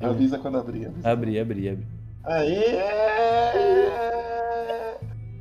Avisa 0.00 0.38
quando 0.38 0.58
abrir. 0.58 0.86
Avisa. 0.86 1.10
Abri, 1.10 1.38
abri, 1.40 1.68
abri. 1.68 1.86
Aê! 2.24 2.78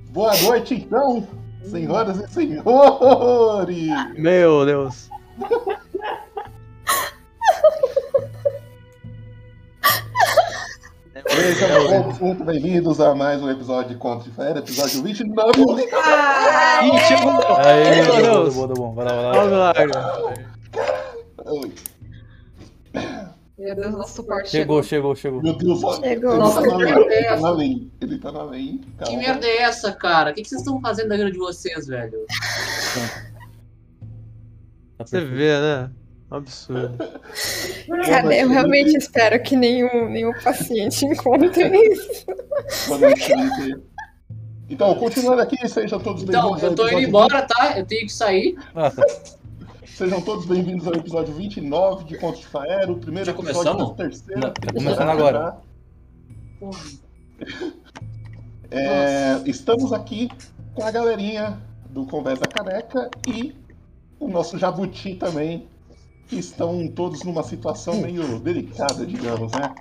Boa 0.10 0.36
noite, 0.42 0.74
então, 0.76 1.28
senhoras 1.64 2.18
e 2.18 2.28
senhores! 2.28 3.89
Meu 4.17 4.65
Deus. 4.65 5.09
Sejam 11.29 11.87
todos 12.03 12.19
muito 12.19 12.44
bem-vindos 12.44 12.99
a 13.01 13.13
mais 13.13 13.42
um 13.42 13.49
episódio 13.51 13.89
de 13.89 13.96
Contra 13.96 14.29
de 14.29 14.35
Fera, 14.35 14.60
episódio 14.60 15.03
29. 15.03 15.51
Ih, 15.62 16.99
chegou. 17.08 17.58
Aê, 17.58 17.95
Meu 18.02 18.05
bom, 18.05 18.21
Deus. 18.21 18.55
deu 18.55 18.62
bom, 18.62 18.67
deu 18.67 18.76
bom. 18.76 18.94
Vai 18.94 19.05
lá, 19.05 19.73
vai 19.73 19.88
lá. 19.88 20.34
Meu 23.68 23.76
Deus, 23.76 23.91
nosso 23.91 24.13
suporte 24.16 24.49
Chegou, 24.49 24.81
chegou, 24.81 25.13
chegou. 25.13 25.41
Meu 25.44 25.54
Deus, 25.54 25.80
Chegou. 25.81 26.05
ele 26.05 26.22
Nossa, 26.22 26.62
tá 26.62 26.68
na 26.68 26.78
que 26.78 26.78
lei, 26.78 26.94
merda 26.94 27.14
é 27.14 27.18
ele 27.18 27.26
tá 27.28 27.34
essa? 27.34 27.41
na 27.41 27.52
lei, 27.52 27.91
ele 28.00 28.18
tá 28.20 28.32
na 28.32 28.44
lei. 28.44 28.80
Que 28.82 28.91
calma. 28.98 29.18
merda 29.20 29.46
é 29.46 29.58
essa, 29.58 29.91
cara? 29.91 30.32
O 30.32 30.34
que, 30.34 30.41
que 30.44 30.48
vocês 30.50 30.62
estão 30.62 30.80
fazendo 30.80 31.10
da 31.10 31.18
vida 31.18 31.32
de 31.32 31.38
vocês, 31.38 31.88
velho? 31.88 32.26
Tá 34.98 35.05
Você 35.05 35.20
vê, 35.20 35.60
né? 35.60 35.91
Absurdo. 36.32 36.98
Cara, 38.05 38.36
eu 38.36 38.50
realmente 38.50 38.96
espero 38.98 39.41
que 39.44 39.55
nenhum, 39.55 40.10
nenhum 40.10 40.32
paciente 40.44 41.05
encontre 41.05 41.63
isso. 41.91 42.26
Boa 42.88 42.99
noite, 42.99 43.22
Felipe. 43.22 43.84
Então, 44.70 44.96
continuando 44.96 45.41
aqui, 45.41 45.55
sejam 45.68 45.99
todos 45.99 46.24
Então, 46.24 46.52
bem-vindos 46.52 46.63
ao 46.63 46.70
eu 46.70 46.76
tô 46.76 46.90
indo 46.90 47.08
embora, 47.08 47.41
tá? 47.44 47.77
Eu 47.77 47.86
tenho 47.86 48.05
que 48.05 48.13
sair. 48.13 48.58
Ah, 48.76 48.91
tá. 48.91 49.04
Sejam 49.98 50.22
todos 50.22 50.46
bem-vindos 50.46 50.86
ao 50.86 50.94
episódio 50.94 51.34
29 51.34 52.04
de 52.04 52.20
Contos 52.20 52.42
de 52.42 52.46
Faero, 52.46 52.94
o 52.94 53.00
primeiro 53.00 53.26
Já 53.26 53.32
episódio 53.32 53.64
começamos? 53.64 53.90
da 53.90 53.96
terceira. 53.96 54.42
Não, 54.42 54.54
tá 54.54 54.72
começando 54.72 55.10
agora. 55.10 55.58
É, 58.70 59.41
estamos 59.48 59.91
aqui 59.91 60.30
com 60.76 60.84
a 60.84 60.91
galerinha 60.91 61.60
do 61.90 62.05
Conversa 62.05 62.46
Careca 62.46 63.10
e 63.27 63.55
o 64.19 64.27
nosso 64.27 64.55
Jabuti 64.59 65.16
também, 65.16 65.67
que 66.27 66.38
estão 66.38 66.88
todos 66.89 67.23
numa 67.23 67.41
situação 67.41 67.99
meio 67.99 68.38
delicada, 68.38 69.03
digamos, 69.03 69.52
né? 69.53 69.73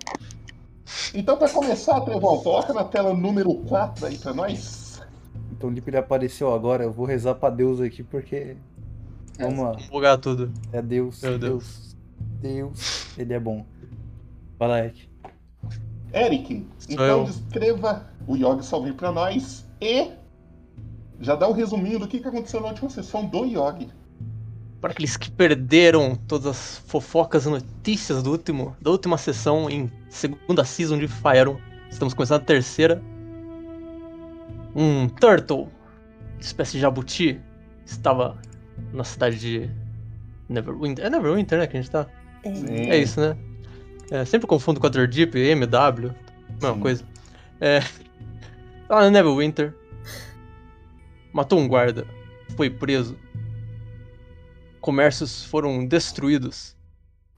Então, 1.13 1.37
para 1.37 1.51
começar, 1.51 2.01
Trevão, 2.01 2.39
coloca 2.39 2.73
na 2.73 2.85
tela 2.85 3.13
número 3.13 3.55
4 3.55 4.07
aí 4.07 4.17
pra 4.17 4.33
nós. 4.33 4.99
Então 5.53 5.69
o 5.69 5.73
Lipe 5.73 5.91
ele 5.91 5.99
apareceu 5.99 6.55
agora. 6.55 6.85
Eu 6.85 6.93
vou 6.93 7.05
rezar 7.05 7.35
pra 7.35 7.51
Deus 7.51 7.83
aqui 7.83 8.03
porque. 8.03 8.57
Vamos 9.39 9.59
lá. 9.59 9.71
Vamos 9.73 9.89
bugar 9.89 10.19
tudo. 10.19 10.53
É 10.73 10.81
Deus. 10.81 11.23
Meu 11.23 11.39
Deus. 11.39 11.97
Deus. 12.41 13.07
Ele 13.19 13.35
é 13.35 13.41
bom. 13.41 13.65
Vai 14.59 14.69
lá, 14.69 14.79
Eric. 14.81 15.09
Eric, 16.13 16.67
Sou 16.79 16.95
então 16.95 17.07
eu. 17.07 17.25
descreva 17.25 18.07
o 18.27 18.37
Yogi 18.37 18.65
Salve 18.65 18.93
pra 18.93 19.13
nós 19.13 19.67
e 19.81 20.11
já 21.21 21.35
dá 21.35 21.49
um 21.49 21.53
resuminho 21.53 21.99
do 21.99 22.09
que 22.09 22.21
que 22.21 22.29
aconteceu 22.29 22.61
na 22.61 22.69
última 22.69 22.89
sessão 22.89 23.27
do 23.27 23.45
Yogi. 23.45 23.89
Para 24.81 24.93
aqueles 24.93 25.17
que 25.17 25.31
perderam 25.31 26.15
todas 26.15 26.47
as 26.47 26.79
fofocas 26.87 27.45
e 27.45 27.51
notícias 27.51 28.23
do 28.23 28.31
último, 28.31 28.77
da 28.81 28.91
última 28.91 29.19
sessão 29.19 29.69
em 29.69 29.91
segunda 30.09 30.65
season 30.65 30.99
de 30.99 31.09
Fire, 31.09 31.57
estamos 31.91 32.15
começando 32.15 32.43
a 32.43 32.45
terceira. 32.45 33.03
Um 34.75 35.09
Turtle, 35.09 35.69
espécie 36.39 36.73
de 36.73 36.81
jabuti, 36.81 37.41
estava 37.85 38.39
na 38.93 39.05
cidade 39.05 39.39
de 39.39 39.71
Neverwinter. 40.49 41.05
É 41.05 41.11
Neverwinter, 41.11 41.59
né, 41.59 41.67
que 41.67 41.77
a 41.77 41.81
gente 41.81 41.91
tá? 41.91 42.07
Sim. 42.45 42.89
É 42.89 42.97
isso, 42.97 43.21
né? 43.21 43.37
É, 44.11 44.25
sempre 44.25 44.47
confundo 44.47 44.79
com 44.79 44.87
a 44.87 44.91
Deep, 44.91 45.37
MW, 45.37 46.15
mesma 46.51 46.75
Sim. 46.75 46.81
coisa. 46.81 47.05
É. 47.61 47.81
Lá 48.89 49.03
na 49.03 49.11
Neverwinter. 49.11 49.75
Matou 51.33 51.59
um 51.59 51.69
guarda. 51.69 52.07
Foi 52.57 52.71
preso. 52.71 53.19
Comércios 54.81 55.45
foram 55.45 55.85
destruídos. 55.87 56.77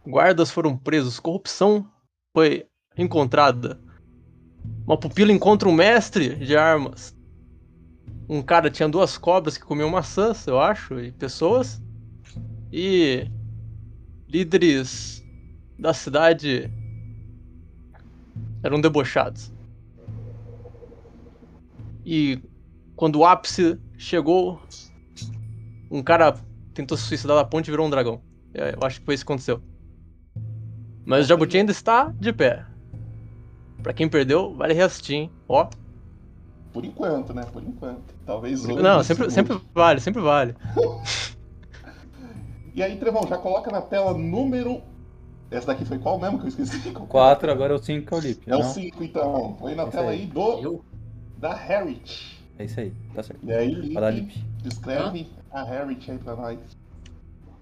Guardas 0.07 0.51
foram 0.51 0.77
presos. 0.77 1.19
Corrupção 1.19 1.91
foi 2.35 2.67
encontrada. 2.97 3.81
Uma 4.87 4.99
pupila 4.99 5.33
encontra 5.33 5.69
um 5.69 5.73
mestre 5.73 6.35
de 6.37 6.57
armas. 6.57 7.17
Um 8.29 8.43
cara 8.43 8.71
tinha 8.71 8.89
duas 8.89 9.17
cobras 9.17 9.57
que 9.57 9.65
comiam 9.65 9.89
maçãs, 9.89 10.47
eu 10.47 10.61
acho, 10.61 11.01
e 11.01 11.11
pessoas. 11.13 11.81
E 12.71 13.27
líderes 14.29 15.25
da 15.79 15.95
cidade 15.95 16.71
eram 18.63 18.81
debochados. 18.81 19.53
E 22.05 22.41
quando 22.97 23.17
o 23.17 23.25
ápice 23.25 23.81
chegou, 23.97 24.61
um 25.91 26.03
cara 26.03 26.37
tentou 26.75 26.97
se 26.97 27.05
suicidar 27.05 27.37
da 27.37 27.45
ponte 27.45 27.69
e 27.69 27.71
virou 27.71 27.87
um 27.87 27.91
dragão. 27.91 28.21
É, 28.53 28.75
Eu 28.75 28.87
acho 28.87 29.01
que 29.01 29.07
foi 29.07 29.15
isso 29.15 29.25
que 29.25 29.33
aconteceu. 29.33 29.63
Mas 31.05 31.25
o 31.25 31.29
Jabuti 31.29 31.57
ainda 31.57 31.73
está 31.73 32.13
de 32.21 32.33
pé. 32.33 32.67
Pra 33.83 33.93
quem 33.95 34.09
perdeu, 34.09 34.55
vale 34.55 34.75
reassistir, 34.75 35.17
hein? 35.17 35.31
Ó. 35.49 35.69
Por 36.79 36.85
enquanto, 36.85 37.35
né? 37.35 37.43
Por 37.53 37.61
enquanto. 37.61 38.15
Talvez 38.25 38.65
hoje. 38.65 38.81
Não, 38.81 39.03
se 39.03 39.09
sempre, 39.09 39.31
sempre 39.33 39.61
vale, 39.75 39.99
sempre 40.01 40.23
vale. 40.23 40.55
E 42.73 42.81
aí, 42.81 42.97
Trevão, 42.97 43.27
já 43.27 43.37
coloca 43.37 43.73
na 43.73 43.83
tela 43.83 44.17
número. 44.17 44.81
Essa 45.51 45.67
daqui 45.67 45.85
foi 45.85 45.99
qual 45.99 46.17
mesmo 46.21 46.39
que 46.39 46.45
eu 46.45 46.49
esqueci? 46.49 46.93
4, 46.95 47.51
agora 47.51 47.73
é 47.73 47.77
o 47.77 47.83
5 47.83 48.07
que 48.07 48.15
é 48.15 48.17
o 48.17 48.21
Lipe. 48.21 48.51
É 48.53 48.55
o 48.55 48.61
não? 48.61 48.69
5, 48.69 49.03
então. 49.03 49.57
Põe 49.59 49.75
na 49.75 49.83
Esse 49.83 49.91
tela 49.91 50.11
aí. 50.11 50.21
aí 50.21 50.27
do 50.27 50.59
Eu? 50.61 50.85
da 51.39 51.53
Harriet. 51.53 52.41
É 52.57 52.65
isso 52.67 52.79
aí, 52.79 52.93
tá 53.13 53.25
certo. 53.25 53.45
E 53.45 53.53
aí, 53.53 53.75
Lipe. 53.75 54.45
descreve 54.63 55.29
a 55.51 55.65
Harriet 55.65 56.09
aí 56.09 56.19
pra 56.19 56.37
nós. 56.37 56.61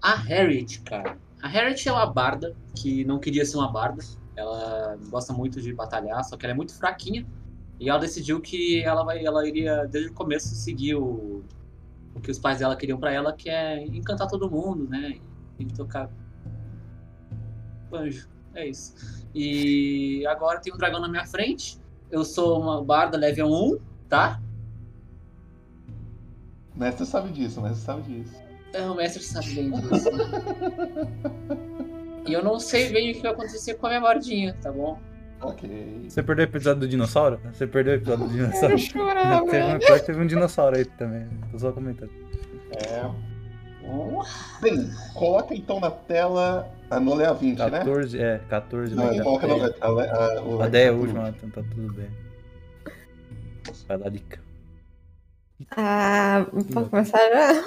A 0.02 0.14
Harriet, 0.16 0.82
cara. 0.82 1.16
A 1.42 1.48
Harriet 1.48 1.88
é 1.88 1.92
uma 1.92 2.04
barda 2.12 2.54
que 2.74 3.02
não 3.06 3.18
queria 3.18 3.46
ser 3.46 3.56
uma 3.56 3.72
barda. 3.72 4.04
Ela 4.36 4.98
gosta 5.08 5.32
muito 5.32 5.62
de 5.62 5.72
batalhar, 5.72 6.22
só 6.24 6.36
que 6.36 6.44
ela 6.44 6.52
é 6.52 6.56
muito 6.56 6.74
fraquinha. 6.74 7.24
E 7.78 7.90
ela 7.90 7.98
decidiu 7.98 8.40
que 8.40 8.82
ela, 8.82 9.04
vai, 9.04 9.24
ela 9.24 9.46
iria, 9.46 9.86
desde 9.86 10.10
o 10.10 10.14
começo, 10.14 10.54
seguir 10.54 10.94
o, 10.94 11.44
o 12.14 12.20
que 12.20 12.30
os 12.30 12.38
pais 12.38 12.58
dela 12.58 12.74
queriam 12.74 12.98
pra 12.98 13.12
ela, 13.12 13.32
que 13.32 13.50
é 13.50 13.84
encantar 13.86 14.28
todo 14.28 14.50
mundo, 14.50 14.88
né? 14.88 15.18
E 15.58 15.66
tocar 15.66 16.10
banjo. 17.90 18.28
É 18.54 18.66
isso. 18.66 18.94
E 19.34 20.26
agora 20.26 20.60
tem 20.60 20.72
um 20.72 20.78
dragão 20.78 21.00
na 21.00 21.08
minha 21.08 21.26
frente. 21.26 21.78
Eu 22.10 22.24
sou 22.24 22.60
uma 22.60 22.82
barda 22.82 23.18
level 23.18 23.48
1, 23.48 23.78
tá? 24.08 24.40
O 26.74 26.78
mestre 26.78 27.04
sabe 27.04 27.30
disso, 27.30 27.60
o 27.60 27.62
mestre 27.62 27.82
sabe 27.82 28.02
disso. 28.02 28.34
É, 28.72 28.82
o 28.82 28.94
mestre 28.94 29.22
sabe 29.22 29.54
bem 29.54 29.70
disso. 29.70 30.08
e 32.26 32.32
eu 32.32 32.42
não 32.42 32.58
sei 32.58 32.90
bem 32.90 33.10
o 33.10 33.14
que 33.14 33.22
vai 33.22 33.32
acontecer 33.32 33.74
com 33.74 33.86
a 33.86 33.90
minha 33.90 34.00
bardinha, 34.00 34.54
tá 34.60 34.72
bom? 34.72 34.98
Ok. 35.40 36.06
Você 36.08 36.22
perdeu 36.22 36.44
o 36.46 36.48
episódio 36.48 36.80
do 36.80 36.88
dinossauro? 36.88 37.38
Você 37.52 37.66
perdeu 37.66 37.94
o 37.94 37.96
episódio 37.96 38.26
do 38.26 38.32
dinossauro? 38.32 38.74
Eu 38.74 38.78
chorava. 38.78 39.46
teve, 39.50 39.64
um, 39.74 39.78
pior 39.78 40.00
que 40.00 40.06
teve 40.06 40.20
um 40.20 40.26
dinossauro 40.26 40.76
aí 40.76 40.84
também. 40.84 41.28
Tô 41.52 41.58
só 41.58 41.72
comentando. 41.72 42.10
É. 42.72 43.36
Bem, 44.60 44.90
coloca 45.14 45.54
então 45.54 45.78
na 45.78 45.90
tela 45.90 46.68
a 46.90 46.98
20, 47.32 47.58
né? 47.58 47.70
14, 47.70 48.20
é, 48.20 48.40
14 48.48 48.94
Não, 48.94 49.16
dar 49.16 49.22
coloca 49.22 49.46
na 49.46 49.54
a, 49.80 50.38
a, 50.38 50.42
o- 50.42 50.62
A 50.62 50.68
10 50.68 50.86
é 50.86 50.88
a 50.88 50.92
última, 50.92 51.28
então 51.28 51.50
tá 51.50 51.62
tudo 51.74 51.92
bem. 51.92 52.08
Vai 53.86 53.96
lá, 53.98 54.08
dica. 54.08 54.40
Ah, 55.76 56.46
posso 56.72 56.90
começar 56.90 57.18
já? 57.18 57.64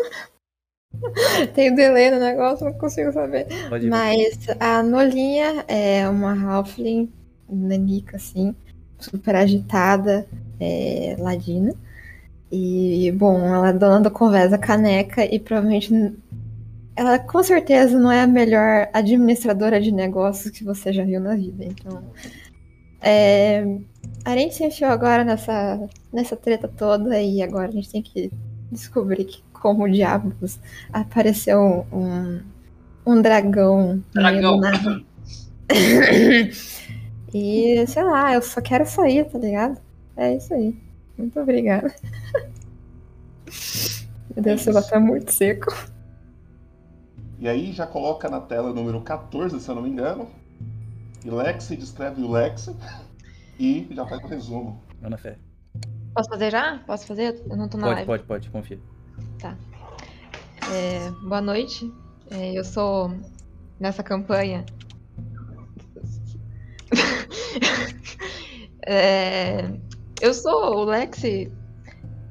Tem 1.53 1.72
o 1.72 1.75
delay 1.75 2.12
no 2.12 2.19
negócio, 2.19 2.66
não 2.66 2.74
consigo 2.74 3.12
saber. 3.13 3.47
Pode. 3.69 3.88
Mas 3.88 4.40
a 4.59 4.84
Nolinha 4.84 5.63
é 5.68 6.07
uma 6.09 6.34
Halfling 6.34 7.12
nanica, 7.51 8.18
assim, 8.18 8.56
super 8.98 9.36
agitada, 9.36 10.28
é, 10.60 11.16
ladina. 11.19 11.74
E, 12.51 13.12
bom, 13.16 13.40
ela 13.42 13.69
é 13.69 13.74
dona 13.74 14.01
do 14.01 14.12
Conversa 14.12 14.57
Caneca 14.57 15.24
e 15.24 15.40
provavelmente 15.40 15.94
ela 16.96 17.18
com 17.18 17.42
certeza 17.42 17.98
não 17.98 18.12
é 18.12 18.24
a 18.24 18.28
melhor 18.28 18.90
administradora 18.92 19.80
de 19.80 19.92
negócios 19.92 20.51
que 20.51 20.63
você 20.63 20.92
já 20.92 21.04
viu 21.04 21.22
na 21.22 21.36
vida. 21.36 21.63
Então, 21.63 22.04
é, 23.01 23.78
a 24.25 24.36
gente 24.36 24.56
se 24.56 24.66
enfiou 24.66 24.92
agora 24.92 25.24
nessa, 25.24 25.80
nessa 26.12 26.36
treta 26.36 26.68
toda 26.68 27.22
e 27.22 27.42
agora 27.42 27.69
a 27.69 27.72
gente 27.72 27.90
tem 27.90 28.01
que 28.01 28.31
descobrir 28.72 29.25
que, 29.25 29.42
como 29.54 29.90
diabos 29.90 30.60
apareceu 30.92 31.86
um, 31.92 32.42
um 33.06 33.22
dragão, 33.22 34.04
Dragão. 34.13 34.60
nada. 34.60 35.01
e 37.33 37.85
sei 37.87 38.03
lá, 38.03 38.33
eu 38.33 38.41
só 38.41 38.61
quero 38.61 38.85
sair, 38.85 39.25
tá 39.25 39.37
ligado? 39.37 39.79
É 40.15 40.35
isso 40.35 40.53
aí. 40.53 40.75
Muito 41.17 41.39
obrigada. 41.39 41.93
Meu 44.35 44.43
Deus, 44.43 44.61
você 44.61 44.89
tá 44.89 44.99
muito 44.99 45.31
seco. 45.31 45.73
E 47.39 47.47
aí 47.47 47.71
já 47.71 47.87
coloca 47.87 48.29
na 48.29 48.41
tela 48.41 48.73
número 48.73 49.01
14, 49.01 49.59
se 49.59 49.69
eu 49.69 49.75
não 49.75 49.81
me 49.81 49.89
engano. 49.89 50.29
E 51.23 51.29
Lexi 51.29 51.75
descreve 51.75 52.21
o 52.21 52.31
Lexi 52.31 52.75
e 53.59 53.87
já 53.91 54.05
faz 54.05 54.23
o 54.23 54.27
resumo. 54.27 54.81
Manda 55.01 55.17
fé. 55.17 55.37
Posso 56.13 56.29
fazer 56.29 56.51
já? 56.51 56.79
Posso 56.85 57.05
fazer? 57.05 57.41
Eu 57.49 57.55
não 57.55 57.67
tô 57.67 57.77
na 57.77 57.83
Pode, 57.83 57.95
live. 57.95 58.07
pode, 58.07 58.23
pode, 58.23 58.49
confia. 58.49 58.79
É, 60.71 61.11
boa 61.23 61.41
noite. 61.41 61.91
É, 62.29 62.53
eu 62.53 62.63
sou 62.63 63.11
nessa 63.79 64.03
campanha. 64.03 64.65
É, 68.86 69.66
eu 70.22 70.34
sou 70.34 70.78
o 70.78 70.84
Lexi. 70.86 71.51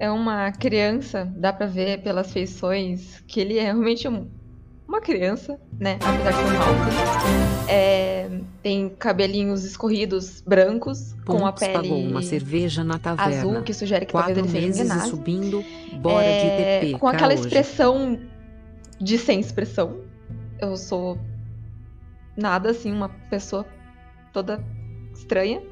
É 0.00 0.10
uma 0.10 0.50
criança, 0.52 1.30
dá 1.36 1.52
pra 1.52 1.66
ver 1.66 2.02
pelas 2.02 2.32
feições 2.32 3.22
que 3.26 3.40
ele 3.40 3.58
é 3.58 3.64
realmente 3.64 4.06
um- 4.08 4.28
uma 4.88 5.00
criança, 5.00 5.58
né? 5.78 5.98
Apesar 6.00 6.30
de 6.30 6.36
ser 6.36 6.56
um 6.56 6.62
halfling. 6.62 7.68
É, 7.68 8.30
tem 8.62 8.88
cabelinhos 8.88 9.64
escorridos 9.64 10.40
brancos, 10.40 11.14
com 11.26 11.44
a 11.44 11.52
Pontos 11.52 11.66
pagou 11.68 11.82
pele 11.98 12.08
uma 12.10 12.22
cerveja 12.22 12.82
na 12.84 12.98
taverna. 12.98 13.36
azul, 13.36 13.62
que 13.62 13.74
sugere 13.74 14.06
que 14.06 14.12
talvez 14.12 14.36
Quatro 14.38 14.50
ele 14.56 14.70
seja 14.70 14.82
um 14.84 14.86
meses 14.88 15.08
subindo. 15.10 15.64
Bora 16.00 16.24
É, 16.24 16.80
de 16.80 16.86
TP. 16.86 16.98
com 16.98 17.08
aquela 17.08 17.32
hoje. 17.34 17.42
expressão 17.42 18.18
de 19.00 19.18
sem 19.18 19.40
expressão. 19.40 20.00
Eu 20.60 20.76
sou 20.76 21.18
nada 22.36 22.70
assim, 22.70 22.92
uma 22.92 23.08
pessoa 23.30 23.66
toda 24.32 24.64
estranha. 25.18 25.62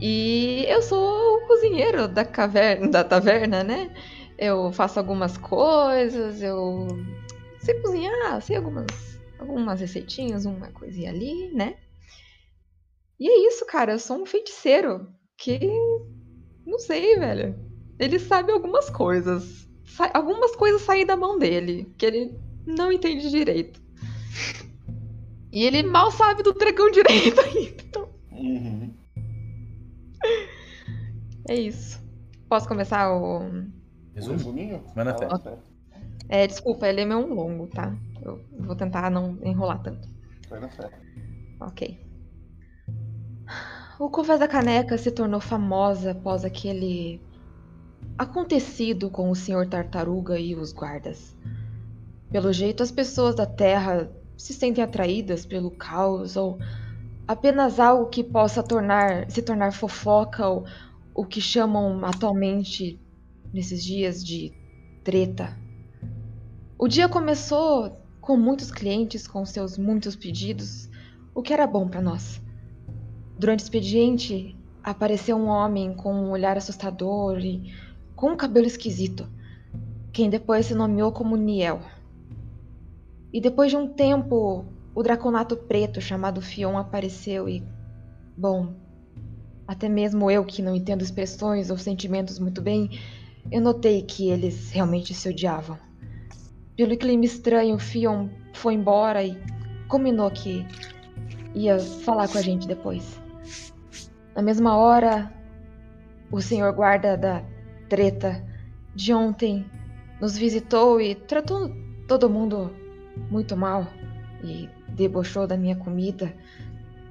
E 0.00 0.64
eu 0.68 0.82
sou 0.82 0.98
o 1.36 1.46
cozinheiro 1.46 2.06
da 2.08 2.24
caverna, 2.24 2.88
da 2.88 3.04
taverna, 3.04 3.64
né? 3.64 3.90
Eu 4.38 4.72
faço 4.72 4.98
algumas 4.98 5.36
coisas, 5.36 6.40
eu 6.42 6.86
sei 7.60 7.74
cozinhar, 7.80 8.40
sei 8.42 8.56
algumas 8.56 8.86
algumas 9.38 9.80
receitinhas, 9.80 10.44
uma 10.44 10.70
coisinha 10.70 11.10
ali, 11.10 11.50
né? 11.52 11.76
E 13.18 13.28
é 13.28 13.48
isso, 13.48 13.66
cara, 13.66 13.92
eu 13.92 13.98
sou 13.98 14.22
um 14.22 14.26
feiticeiro 14.26 15.08
que 15.36 15.58
não 16.66 16.78
sei, 16.78 17.18
velho. 17.18 17.54
Ele 17.98 18.18
sabe 18.18 18.52
algumas 18.52 18.88
coisas. 18.88 19.68
Sa- 19.84 20.10
algumas 20.14 20.54
coisas 20.56 20.82
saem 20.82 21.04
da 21.04 21.16
mão 21.16 21.38
dele, 21.38 21.92
que 21.98 22.06
ele 22.06 22.34
não 22.66 22.92
entende 22.92 23.28
direito. 23.28 23.80
E 25.52 25.64
ele 25.64 25.82
mal 25.82 26.10
sabe 26.12 26.42
do 26.42 26.52
dragão 26.52 26.90
direito 26.92 27.40
ainda. 27.40 27.89
Uhum. 28.40 28.94
é 31.48 31.54
isso. 31.54 32.02
Posso 32.48 32.66
começar 32.66 33.12
o. 33.12 33.40
Resumo? 34.14 34.36
resuminho? 34.36 34.82
Manda 34.96 35.14
Vai 35.14 35.38
fé. 35.40 35.58
É, 36.28 36.46
desculpa, 36.46 36.88
ele 36.88 37.02
é 37.02 37.04
meio 37.04 37.32
longo, 37.32 37.66
tá? 37.66 37.94
Eu 38.22 38.44
vou 38.58 38.76
tentar 38.76 39.10
não 39.10 39.38
enrolar 39.42 39.82
tanto. 39.82 40.08
Vai 40.48 40.60
na 40.60 40.68
fé. 40.68 40.90
Ok. 41.60 41.98
O 43.98 44.08
Convés 44.08 44.40
da 44.40 44.48
Caneca 44.48 44.96
se 44.96 45.10
tornou 45.10 45.40
famosa 45.40 46.12
após 46.12 46.44
aquele 46.44 47.20
acontecido 48.16 49.10
com 49.10 49.30
o 49.30 49.34
Sr. 49.34 49.66
Tartaruga 49.68 50.38
e 50.38 50.54
os 50.54 50.72
guardas. 50.72 51.36
Pelo 52.30 52.52
jeito, 52.52 52.82
as 52.82 52.90
pessoas 52.90 53.34
da 53.34 53.46
Terra 53.46 54.10
se 54.36 54.54
sentem 54.54 54.82
atraídas 54.82 55.44
pelo 55.44 55.70
caos 55.70 56.36
ou 56.36 56.58
apenas 57.30 57.78
algo 57.78 58.06
que 58.06 58.24
possa 58.24 58.60
tornar 58.60 59.30
se 59.30 59.40
tornar 59.40 59.72
fofoca 59.72 60.48
ou 60.48 60.64
o 61.14 61.24
que 61.24 61.40
chamam 61.40 62.04
atualmente 62.04 63.00
nesses 63.54 63.84
dias 63.84 64.24
de 64.24 64.52
treta. 65.04 65.56
O 66.76 66.88
dia 66.88 67.08
começou 67.08 67.96
com 68.20 68.36
muitos 68.36 68.72
clientes 68.72 69.28
com 69.28 69.46
seus 69.46 69.78
muitos 69.78 70.16
pedidos, 70.16 70.90
o 71.32 71.40
que 71.40 71.52
era 71.52 71.68
bom 71.68 71.86
para 71.86 72.02
nós. 72.02 72.42
Durante 73.38 73.60
o 73.60 73.62
expediente, 73.62 74.56
apareceu 74.82 75.36
um 75.36 75.46
homem 75.46 75.94
com 75.94 76.12
um 76.12 76.30
olhar 76.32 76.56
assustador 76.56 77.38
e 77.38 77.72
com 78.16 78.32
um 78.32 78.36
cabelo 78.36 78.66
esquisito, 78.66 79.28
quem 80.12 80.28
depois 80.28 80.66
se 80.66 80.74
nomeou 80.74 81.12
como 81.12 81.36
Niel. 81.36 81.80
E 83.32 83.40
depois 83.40 83.70
de 83.70 83.76
um 83.76 83.86
tempo, 83.86 84.64
o 84.94 85.02
draconato 85.02 85.56
preto 85.56 86.00
chamado 86.00 86.40
Fion 86.40 86.76
apareceu 86.76 87.48
e. 87.48 87.62
Bom, 88.36 88.74
até 89.66 89.88
mesmo 89.88 90.30
eu 90.30 90.44
que 90.44 90.62
não 90.62 90.74
entendo 90.74 91.02
expressões 91.02 91.70
ou 91.70 91.78
sentimentos 91.78 92.38
muito 92.38 92.60
bem, 92.60 92.98
eu 93.50 93.60
notei 93.60 94.02
que 94.02 94.30
eles 94.30 94.70
realmente 94.70 95.14
se 95.14 95.28
odiavam. 95.28 95.78
Pelo 96.76 96.96
clima 96.96 97.24
estranho, 97.24 97.78
Fion 97.78 98.28
foi 98.54 98.74
embora 98.74 99.22
e 99.22 99.38
combinou 99.88 100.30
que 100.30 100.66
ia 101.54 101.78
falar 101.78 102.28
com 102.28 102.38
a 102.38 102.42
gente 102.42 102.66
depois. 102.66 103.20
Na 104.34 104.42
mesma 104.42 104.76
hora, 104.76 105.32
o 106.30 106.40
senhor 106.40 106.72
guarda 106.72 107.16
da 107.16 107.44
treta 107.88 108.44
de 108.94 109.12
ontem 109.12 109.66
nos 110.20 110.36
visitou 110.36 111.00
e 111.00 111.14
tratou 111.14 111.70
todo 112.06 112.30
mundo 112.30 112.72
muito 113.30 113.56
mal 113.56 113.86
e 114.42 114.68
debochou 114.94 115.46
da 115.46 115.56
minha 115.56 115.76
comida, 115.76 116.34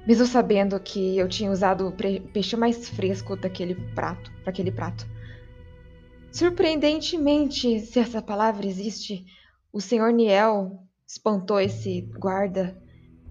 mesmo 0.06 0.26
sabendo 0.26 0.78
que 0.80 1.16
eu 1.18 1.28
tinha 1.28 1.50
usado 1.50 1.88
o 1.88 1.92
peixe 2.32 2.56
mais 2.56 2.88
fresco 2.88 3.36
daquele 3.36 3.74
prato, 3.94 4.30
para 4.42 4.50
aquele 4.50 4.70
prato. 4.70 5.06
Surpreendentemente, 6.32 7.80
se 7.80 7.98
essa 7.98 8.22
palavra 8.22 8.66
existe, 8.66 9.24
o 9.72 9.80
senhor 9.80 10.12
Niel 10.12 10.86
espantou 11.06 11.60
esse 11.60 12.02
guarda 12.18 12.80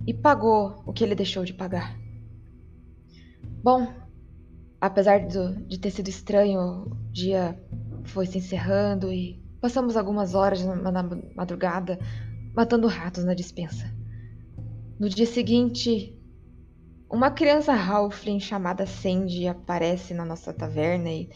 e 0.05 0.13
pagou 0.13 0.83
o 0.85 0.91
que 0.93 1.03
ele 1.03 1.15
deixou 1.15 1.45
de 1.45 1.53
pagar. 1.53 1.97
Bom, 3.63 3.93
apesar 4.81 5.25
do- 5.27 5.55
de 5.65 5.79
ter 5.79 5.91
sido 5.91 6.09
estranho, 6.09 6.87
o 6.91 6.95
dia 7.11 7.57
foi 8.05 8.25
se 8.25 8.37
encerrando 8.37 9.11
e 9.11 9.41
passamos 9.61 9.95
algumas 9.95 10.35
horas 10.35 10.63
na, 10.63 10.91
na 10.91 11.03
madrugada 11.35 11.99
matando 12.55 12.87
ratos 12.87 13.23
na 13.23 13.33
dispensa. 13.33 13.93
No 14.99 15.07
dia 15.07 15.25
seguinte, 15.25 16.13
uma 17.09 17.31
criança 17.31 17.73
Halfling 17.73 18.41
chamada 18.41 18.85
Sandy 18.85 19.47
aparece 19.47 20.13
na 20.13 20.25
nossa 20.25 20.51
taverna 20.51 21.09
e 21.09 21.29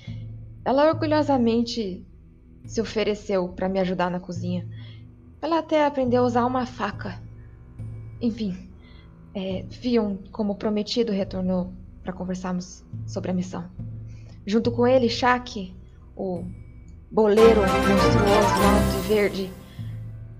ela 0.65 0.89
orgulhosamente 0.89 2.05
se 2.65 2.81
ofereceu 2.81 3.47
para 3.47 3.69
me 3.69 3.79
ajudar 3.79 4.11
na 4.11 4.19
cozinha. 4.19 4.67
Ela 5.41 5.59
até 5.59 5.85
aprendeu 5.85 6.23
a 6.23 6.25
usar 6.25 6.45
uma 6.45 6.65
faca. 6.65 7.23
Enfim, 8.19 8.69
é, 9.33 9.65
Fion, 9.69 10.17
como 10.29 10.55
prometido, 10.55 11.13
retornou 11.13 11.71
para 12.03 12.11
conversarmos 12.11 12.83
sobre 13.07 13.31
a 13.31 13.33
missão. 13.33 13.71
Junto 14.45 14.73
com 14.73 14.85
ele, 14.85 15.07
Shaq, 15.07 15.73
o 16.17 16.43
boleiro 17.09 17.61
monstruoso, 17.61 18.27
alto 18.27 19.05
e 19.05 19.07
verde, 19.07 19.53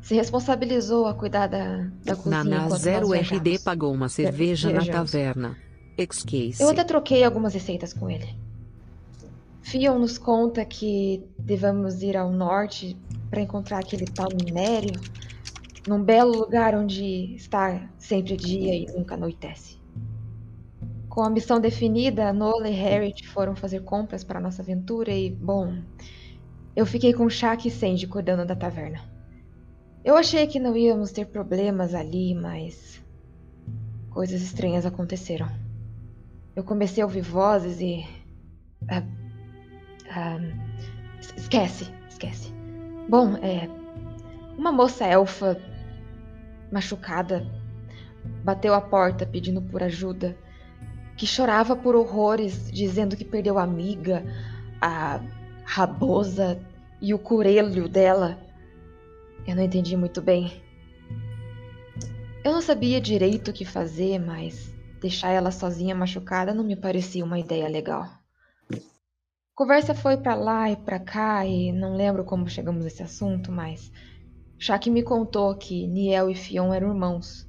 se 0.04 0.14
responsabilizou 0.14 1.08
a 1.08 1.14
cuidar 1.14 1.48
da, 1.48 1.88
da 2.04 2.14
cozinha 2.14 2.44
Naná 2.44 2.66
enquanto 2.66 2.82
Zero 2.82 3.08
nós 3.08 3.22
RD 3.22 3.30
viajávamos. 3.30 3.64
pagou 3.64 3.94
uma 3.94 4.10
cerveja 4.10 4.70
na 4.70 4.86
taverna. 4.86 5.58
Excase. 5.98 6.62
Eu 6.62 6.70
até 6.70 6.84
troquei 6.84 7.24
algumas 7.24 7.54
receitas 7.54 7.94
com 7.94 8.10
ele. 8.10 8.36
Fion 9.62 9.98
nos 9.98 10.18
conta 10.18 10.66
que 10.66 11.24
devemos 11.40 12.04
ir 12.04 12.18
ao 12.18 12.30
norte 12.34 12.98
para 13.30 13.40
encontrar 13.40 13.80
aquele 13.80 14.06
tal 14.06 14.28
minério, 14.44 15.00
num 15.88 16.04
belo 16.04 16.38
lugar 16.38 16.76
onde 16.76 17.36
está 17.36 17.90
sempre 17.98 18.36
dia 18.36 18.76
e 18.76 18.86
nunca 18.88 19.16
anoitece. 19.16 19.78
Com 21.08 21.24
a 21.24 21.30
missão 21.30 21.62
definida, 21.62 22.34
Nola 22.34 22.68
e 22.68 22.74
Harriet 22.74 23.26
foram 23.30 23.56
fazer 23.56 23.84
compras 23.84 24.22
para 24.24 24.42
nossa 24.42 24.62
aventura 24.62 25.12
e, 25.14 25.30
bom, 25.30 25.78
eu 26.76 26.86
fiquei 26.86 27.14
com 27.14 27.30
Shaq 27.30 27.70
e 27.70 27.72
Sandy 27.72 28.06
cuidando 28.06 28.46
da 28.46 28.56
taverna. 28.56 29.13
Eu 30.04 30.18
achei 30.18 30.48
que 30.48 30.60
não 30.60 30.76
íamos 30.76 31.12
ter 31.12 31.26
problemas 31.28 31.94
ali, 31.96 32.36
mas 32.36 33.02
coisas 34.10 34.42
estranhas 34.42 34.86
aconteceram. 34.86 35.48
Eu 36.56 36.64
comecei 36.64 37.02
a 37.02 37.06
ouvir 37.06 37.22
vozes 37.22 37.80
e. 37.80 38.06
ah, 38.90 39.04
ah, 40.10 40.38
es- 41.20 41.34
esquece, 41.38 41.88
esquece. 42.10 42.52
Bom, 43.10 43.38
é. 43.38 43.70
Uma 44.58 44.72
moça 44.72 45.06
elfa 45.06 45.60
machucada 46.72 47.46
bateu 48.44 48.74
a 48.74 48.82
porta 48.82 49.26
pedindo 49.26 49.62
por 49.62 49.82
ajuda, 49.82 50.38
que 51.18 51.26
chorava 51.26 51.76
por 51.76 51.96
horrores, 51.96 52.70
dizendo 52.72 53.16
que 53.16 53.26
perdeu 53.26 53.58
a 53.58 53.64
amiga, 53.64 54.24
a 54.82 55.20
rabosa 55.66 56.60
e 57.02 57.14
o 57.14 57.20
curelho 57.20 57.88
dela. 57.90 58.38
Eu 59.46 59.56
não 59.56 59.64
entendi 59.64 59.98
muito 59.98 60.22
bem. 60.22 60.64
Eu 62.44 62.54
não 62.54 62.62
sabia 62.62 63.02
direito 63.02 63.52
o 63.52 63.54
que 63.54 63.66
fazer, 63.66 64.20
mas 64.20 64.74
deixar 65.02 65.32
ela 65.32 65.52
sozinha 65.52 65.94
machucada 65.94 66.54
não 66.54 66.64
me 66.64 66.78
parecia 66.78 67.26
uma 67.26 67.40
ideia 67.40 67.68
legal. 67.68 68.08
Conversa 69.54 69.94
foi 69.94 70.18
pra 70.18 70.34
lá 70.34 70.72
e 70.72 70.78
pra 70.78 70.98
cá 70.98 71.46
e 71.46 71.72
não 71.74 71.96
lembro 71.96 72.24
como 72.24 72.50
chegamos 72.50 72.86
nesse 72.86 73.04
assunto, 73.04 73.52
mas 73.52 73.92
Shaq 74.58 74.90
me 74.90 75.04
contou 75.04 75.54
que 75.56 75.88
Niel 75.88 76.30
e 76.30 76.36
Fion 76.36 76.74
eram 76.74 76.90
irmãos 76.90 77.48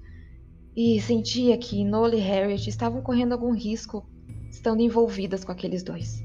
e 0.76 1.00
sentia 1.00 1.56
que 1.56 1.84
Nola 1.84 2.16
e 2.16 2.20
Harriet 2.20 2.68
estavam 2.68 3.02
correndo 3.02 3.32
algum 3.32 3.52
risco 3.52 4.04
estando 4.50 4.82
envolvidas 4.82 5.44
com 5.44 5.52
aqueles 5.52 5.84
dois. 5.84 6.22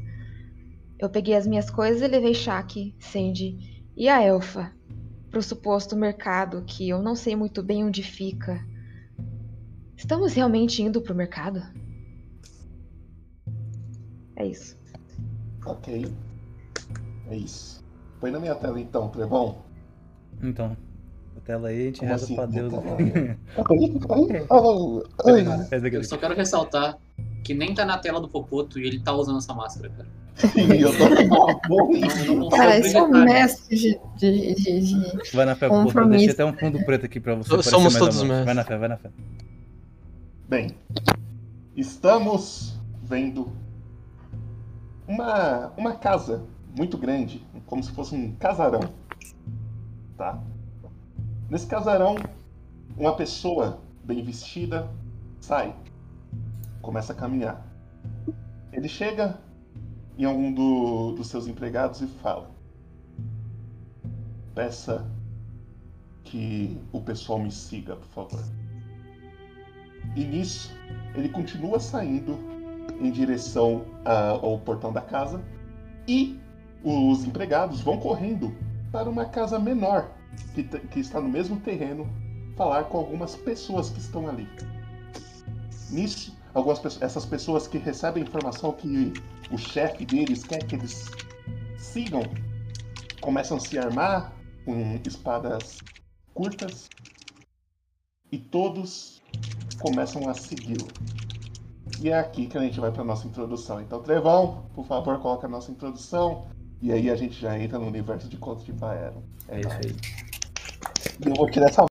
Eu 0.97 1.09
peguei 1.09 1.35
as 1.35 1.45
minhas 1.45 1.69
coisas 1.69 2.01
e 2.01 2.07
levei 2.07 2.33
Shaq, 2.33 2.95
Sandy 2.99 3.85
e 3.95 4.09
a 4.09 4.21
Elfa 4.21 4.78
para 5.29 5.39
o 5.39 5.43
suposto 5.43 5.95
mercado 5.95 6.63
que 6.65 6.89
eu 6.89 7.01
não 7.01 7.15
sei 7.15 7.35
muito 7.35 7.61
bem 7.61 7.83
onde 7.83 8.03
fica. 8.03 8.63
Estamos 9.95 10.33
realmente 10.33 10.81
indo 10.81 11.01
para 11.01 11.13
o 11.13 11.15
mercado? 11.15 11.61
É 14.35 14.45
isso. 14.45 14.77
Ok. 15.65 16.11
É 17.29 17.35
isso. 17.35 17.83
Põe 18.19 18.31
na 18.31 18.39
minha 18.39 18.55
tela 18.55 18.79
então, 18.79 19.09
Trevão. 19.09 19.57
Então, 20.41 20.75
a 21.37 21.39
tela 21.41 21.67
aí, 21.67 21.81
a 21.81 21.85
gente 21.85 21.99
Como 21.99 22.11
reza 22.11 22.25
assim, 22.25 22.35
pra 22.35 22.45
Deus. 22.45 22.73
Eu 25.93 26.03
só 26.03 26.17
quero 26.17 26.33
ressaltar 26.33 26.97
que 27.43 27.53
nem 27.53 27.73
tá 27.73 27.85
na 27.85 27.97
tela 27.97 28.21
do 28.21 28.29
Popoto 28.29 28.79
e 28.79 28.87
ele 28.87 28.99
tá 28.99 29.13
usando 29.13 29.37
essa 29.37 29.53
máscara, 29.53 29.89
cara. 29.89 30.09
Eu 30.79 30.97
tô 30.97 31.67
bom 31.67 32.49
Cara, 32.49 32.77
esse 32.79 32.95
é 32.95 33.03
um 33.03 33.09
mestre 33.09 33.75
de, 33.75 33.99
de, 34.17 34.55
de, 34.55 34.81
de- 34.81 35.31
Vai 35.35 35.45
na 35.45 35.55
fé, 35.55 35.67
Compromisso. 35.67 36.09
deixei 36.11 36.31
até 36.31 36.45
um 36.45 36.53
fundo 36.53 36.83
preto 36.85 37.05
aqui 37.05 37.19
pra 37.19 37.35
você. 37.35 37.49
Somos 37.63 37.93
mais 37.93 37.97
todos 37.97 38.23
mestres. 38.23 38.45
Vai 38.45 38.53
na 38.53 38.63
fé, 38.63 38.77
vai 38.77 38.87
na 38.87 38.97
fé. 38.97 39.09
Bem, 40.47 40.75
estamos 41.75 42.79
vendo 43.03 43.51
uma, 45.07 45.73
uma 45.77 45.93
casa 45.95 46.43
muito 46.77 46.97
grande, 46.97 47.45
como 47.65 47.83
se 47.83 47.91
fosse 47.91 48.15
um 48.15 48.33
casarão. 48.35 48.81
Tá? 50.17 50.39
Nesse 51.49 51.67
casarão, 51.67 52.15
uma 52.97 53.15
pessoa 53.15 53.81
bem 54.03 54.23
vestida 54.23 54.89
sai, 55.41 55.75
começa 56.81 57.11
a 57.13 57.15
caminhar. 57.15 57.65
Ele 58.71 58.87
chega 58.87 59.37
em 60.19 60.25
algum 60.25 60.51
do- 60.51 61.13
dos 61.13 61.27
seus 61.27 61.47
empregados 61.47 62.01
e 62.01 62.07
fala: 62.07 62.51
Peça 64.53 65.09
que 66.25 66.77
o 66.91 66.99
pessoal 66.99 67.39
me 67.39 67.49
siga, 67.51 67.95
por 67.95 68.07
favor. 68.07 68.43
E 70.15 70.23
nisso, 70.25 70.71
ele 71.15 71.29
continua 71.29 71.79
saindo 71.79 72.37
em 72.99 73.09
direção 73.11 73.85
a- 74.03 74.31
ao 74.31 74.59
portão 74.59 74.91
da 74.91 75.01
casa 75.01 75.41
e 76.07 76.37
os 76.83 77.23
empregados 77.23 77.81
vão 77.81 77.97
correndo 77.97 78.53
para 78.91 79.09
uma 79.09 79.25
casa 79.25 79.57
menor 79.57 80.11
que, 80.53 80.63
que 80.63 80.99
está 80.99 81.21
no 81.21 81.29
mesmo 81.29 81.57
terreno 81.61 82.07
falar 82.57 82.85
com 82.85 82.97
algumas 82.97 83.35
pessoas 83.35 83.89
que 83.89 83.99
estão 83.99 84.27
ali. 84.27 84.47
Nisso, 85.89 86.35
algumas 86.53 87.01
essas 87.01 87.25
pessoas 87.25 87.67
que 87.67 87.77
recebem 87.77 88.23
a 88.23 88.25
informação 88.25 88.73
que 88.73 89.13
o 89.51 89.57
chefe 89.57 90.05
deles 90.05 90.43
quer 90.43 90.65
que 90.65 90.75
eles 90.75 91.09
sigam 91.77 92.23
começam 93.19 93.57
a 93.57 93.59
se 93.59 93.77
armar 93.77 94.33
com 94.65 94.99
espadas 95.05 95.79
curtas 96.33 96.89
e 98.31 98.37
todos 98.37 99.21
começam 99.79 100.29
a 100.29 100.33
segui-lo. 100.33 100.87
E 102.01 102.09
é 102.09 102.17
aqui 102.17 102.47
que 102.47 102.57
a 102.57 102.61
gente 102.61 102.79
vai 102.79 102.91
para 102.91 103.03
nossa 103.03 103.27
introdução. 103.27 103.81
Então, 103.81 104.01
Trevão, 104.01 104.69
por 104.73 104.85
favor, 104.85 105.19
coloca 105.19 105.47
a 105.47 105.49
nossa 105.49 105.71
introdução. 105.71 106.47
E 106.81 106.93
aí 106.93 107.09
a 107.09 107.15
gente 107.15 107.39
já 107.39 107.59
entra 107.59 107.77
no 107.77 107.87
universo 107.87 108.29
de 108.29 108.37
contos 108.37 108.63
de 108.63 108.71
Faeron. 108.73 109.23
É 109.49 109.57
É 109.57 109.59
isso 109.59 109.69
aí. 109.69 109.95
E 111.25 111.29
eu 111.29 111.35
vou 111.35 111.49
tirar 111.49 111.67
essa. 111.67 111.85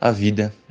A 0.00 0.10
vida 0.10 0.52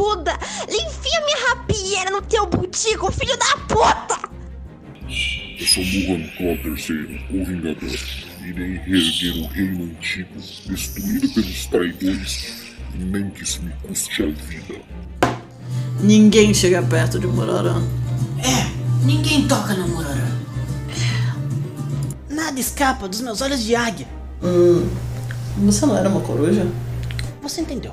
Barracuda! 0.00 0.38
Enfia 0.66 1.20
minha 1.20 1.48
rapieira 1.50 2.10
no 2.10 2.22
teu 2.22 2.46
butico, 2.46 3.12
filho 3.12 3.36
da 3.36 3.56
puta! 3.68 4.30
Eu 5.06 5.66
sou 5.66 5.84
Muhan 5.84 6.26
Claw 6.36 6.54
III, 6.54 7.26
o 7.30 7.44
Vingador. 7.44 7.98
Irei 8.42 8.78
reerguer 8.78 9.44
o 9.44 9.46
reino 9.48 9.84
antigo, 9.84 10.40
destruído 10.66 11.28
pelos 11.28 11.66
traidores, 11.66 12.74
nem 12.94 13.28
que 13.30 13.42
isso 13.42 13.62
me 13.62 13.70
custe 13.86 14.22
a 14.22 14.26
vida. 14.26 14.80
Ninguém 16.00 16.54
chega 16.54 16.82
perto 16.82 17.18
de 17.20 17.26
Murarã. 17.26 17.82
É, 18.38 19.04
ninguém 19.04 19.46
toca 19.46 19.74
no 19.74 19.86
Murarã. 19.88 20.40
Nada 22.30 22.58
escapa 22.58 23.06
dos 23.06 23.20
meus 23.20 23.42
olhos 23.42 23.62
de 23.62 23.76
águia. 23.76 24.08
Hum, 24.42 24.88
você 25.58 25.84
não 25.84 25.96
era 25.96 26.08
uma 26.08 26.22
coruja? 26.22 26.66
Você 27.42 27.60
entendeu. 27.60 27.92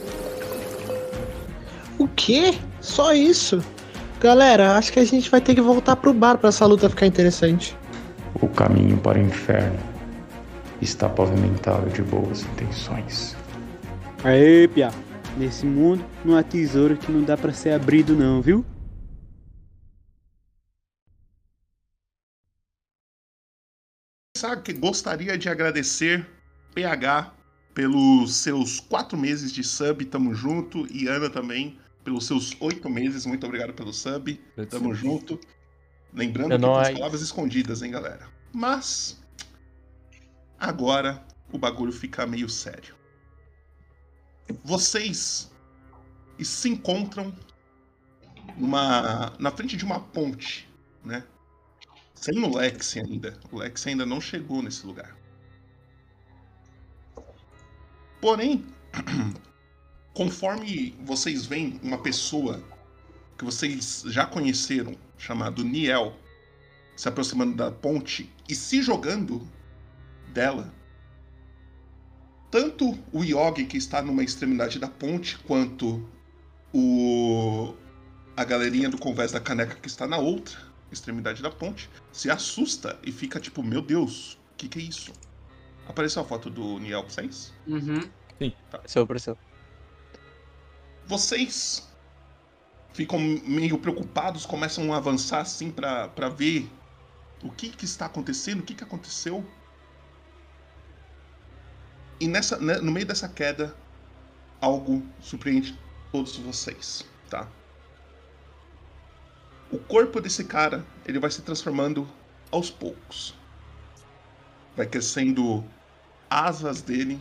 O 2.01 2.07
quê? 2.07 2.57
Só 2.79 3.13
isso? 3.13 3.63
Galera, 4.19 4.75
acho 4.75 4.91
que 4.91 4.99
a 4.99 5.05
gente 5.05 5.29
vai 5.29 5.39
ter 5.39 5.53
que 5.53 5.61
voltar 5.61 5.95
pro 5.95 6.11
bar 6.11 6.35
pra 6.35 6.49
essa 6.49 6.65
luta 6.65 6.89
ficar 6.89 7.05
interessante. 7.05 7.77
O 8.41 8.47
caminho 8.47 8.97
para 8.97 9.19
o 9.19 9.21
inferno 9.21 9.77
está 10.81 11.07
pavimentado 11.07 11.87
de 11.91 12.01
boas 12.01 12.41
intenções. 12.41 13.37
Aê, 14.23 14.67
Pia. 14.67 14.89
Nesse 15.37 15.63
mundo 15.63 16.03
não 16.25 16.35
há 16.35 16.41
tesouro 16.41 16.97
que 16.97 17.11
não 17.11 17.21
dá 17.21 17.37
para 17.37 17.53
ser 17.53 17.73
abrido 17.73 18.15
não, 18.15 18.41
viu? 18.41 18.65
Sabe 24.35 24.63
que 24.63 24.73
gostaria 24.73 25.37
de 25.37 25.47
agradecer 25.47 26.27
PH 26.73 27.31
pelos 27.75 28.35
seus 28.37 28.79
quatro 28.79 29.15
meses 29.15 29.51
de 29.51 29.63
sub, 29.63 30.03
tamo 30.05 30.33
junto. 30.33 30.87
E 30.91 31.07
Ana 31.07 31.29
também, 31.29 31.77
pelos 32.03 32.25
seus 32.25 32.55
oito 32.59 32.89
meses, 32.89 33.25
muito 33.25 33.45
obrigado 33.45 33.73
pelo 33.73 33.93
sub. 33.93 34.39
Tamo 34.69 34.93
junto. 34.93 35.39
Lembrando 36.13 36.53
É 36.53 36.57
que 36.57 36.85
tem 36.85 36.93
palavras 36.95 37.21
escondidas, 37.21 37.81
hein, 37.81 37.91
galera? 37.91 38.27
Mas. 38.53 39.21
Agora 40.59 41.25
o 41.51 41.57
bagulho 41.57 41.91
fica 41.91 42.25
meio 42.25 42.49
sério. 42.49 42.95
Vocês 44.63 45.51
se 46.39 46.69
encontram 46.69 47.33
numa, 48.57 49.33
na 49.39 49.51
frente 49.51 49.77
de 49.77 49.85
uma 49.85 49.99
ponte, 49.99 50.69
né? 51.03 51.23
Sem 52.15 52.37
o 52.43 52.55
Lex 52.55 52.97
ainda. 52.97 53.39
O 53.51 53.57
Lex 53.57 53.87
ainda 53.87 54.05
não 54.05 54.19
chegou 54.21 54.61
nesse 54.61 54.85
lugar. 54.85 55.15
Porém, 58.19 58.65
conforme 60.13 60.95
vocês 61.03 61.45
veem 61.45 61.79
uma 61.83 61.97
pessoa 61.97 62.61
que 63.37 63.45
vocês 63.45 64.03
já 64.07 64.25
conheceram, 64.25 64.95
chamado 65.17 65.63
Niel, 65.63 66.15
se 66.95 67.07
aproximando 67.07 67.55
da 67.55 67.71
ponte 67.71 68.29
e 68.47 68.53
se 68.53 68.81
jogando 68.81 69.47
dela, 70.33 70.73
tanto 72.49 72.97
o 73.13 73.23
Yogi 73.23 73.65
que 73.65 73.77
está 73.77 74.01
numa 74.01 74.23
extremidade 74.23 74.77
da 74.77 74.87
ponte, 74.87 75.37
quanto 75.39 76.07
o 76.73 77.73
a 78.35 78.43
galerinha 78.43 78.89
do 78.89 78.97
Convés 78.97 79.31
da 79.31 79.39
Caneca 79.39 79.75
que 79.75 79.87
está 79.87 80.07
na 80.07 80.17
outra 80.17 80.57
extremidade 80.91 81.41
da 81.41 81.49
ponte 81.49 81.89
se 82.11 82.29
assusta 82.29 82.97
e 83.03 83.11
fica 83.11 83.39
tipo, 83.39 83.61
meu 83.63 83.81
Deus, 83.81 84.33
o 84.33 84.55
que, 84.57 84.67
que 84.67 84.79
é 84.79 84.81
isso? 84.81 85.11
Apareceu 85.87 86.21
a 86.21 86.25
foto 86.25 86.49
do 86.49 86.79
Niel 86.79 87.03
pra 87.03 87.11
vocês? 87.11 87.53
Uhum. 87.67 88.01
Sim, 88.39 88.53
Tá. 88.69 88.77
apareceu, 88.77 89.03
apareceu. 89.03 89.37
Vocês 91.05 91.87
ficam 92.93 93.19
meio 93.19 93.77
preocupados, 93.77 94.45
começam 94.45 94.93
a 94.93 94.97
avançar 94.97 95.41
assim 95.41 95.71
pra 95.71 96.29
ver 96.29 96.69
o 97.43 97.51
que, 97.51 97.69
que 97.69 97.85
está 97.85 98.05
acontecendo, 98.05 98.59
o 98.59 98.63
que, 98.63 98.75
que 98.75 98.83
aconteceu. 98.83 99.45
E 102.19 102.27
nessa, 102.27 102.57
né, 102.57 102.75
no 102.75 102.91
meio 102.91 103.05
dessa 103.05 103.27
queda, 103.27 103.75
algo 104.59 105.03
surpreende 105.19 105.77
todos 106.11 106.37
vocês, 106.37 107.03
tá? 107.29 107.47
O 109.71 109.79
corpo 109.79 110.21
desse 110.21 110.43
cara, 110.43 110.85
ele 111.05 111.17
vai 111.17 111.31
se 111.31 111.41
transformando 111.41 112.07
aos 112.51 112.69
poucos. 112.69 113.33
Vai 114.75 114.85
crescendo 114.85 115.65
asas 116.29 116.81
dele, 116.81 117.19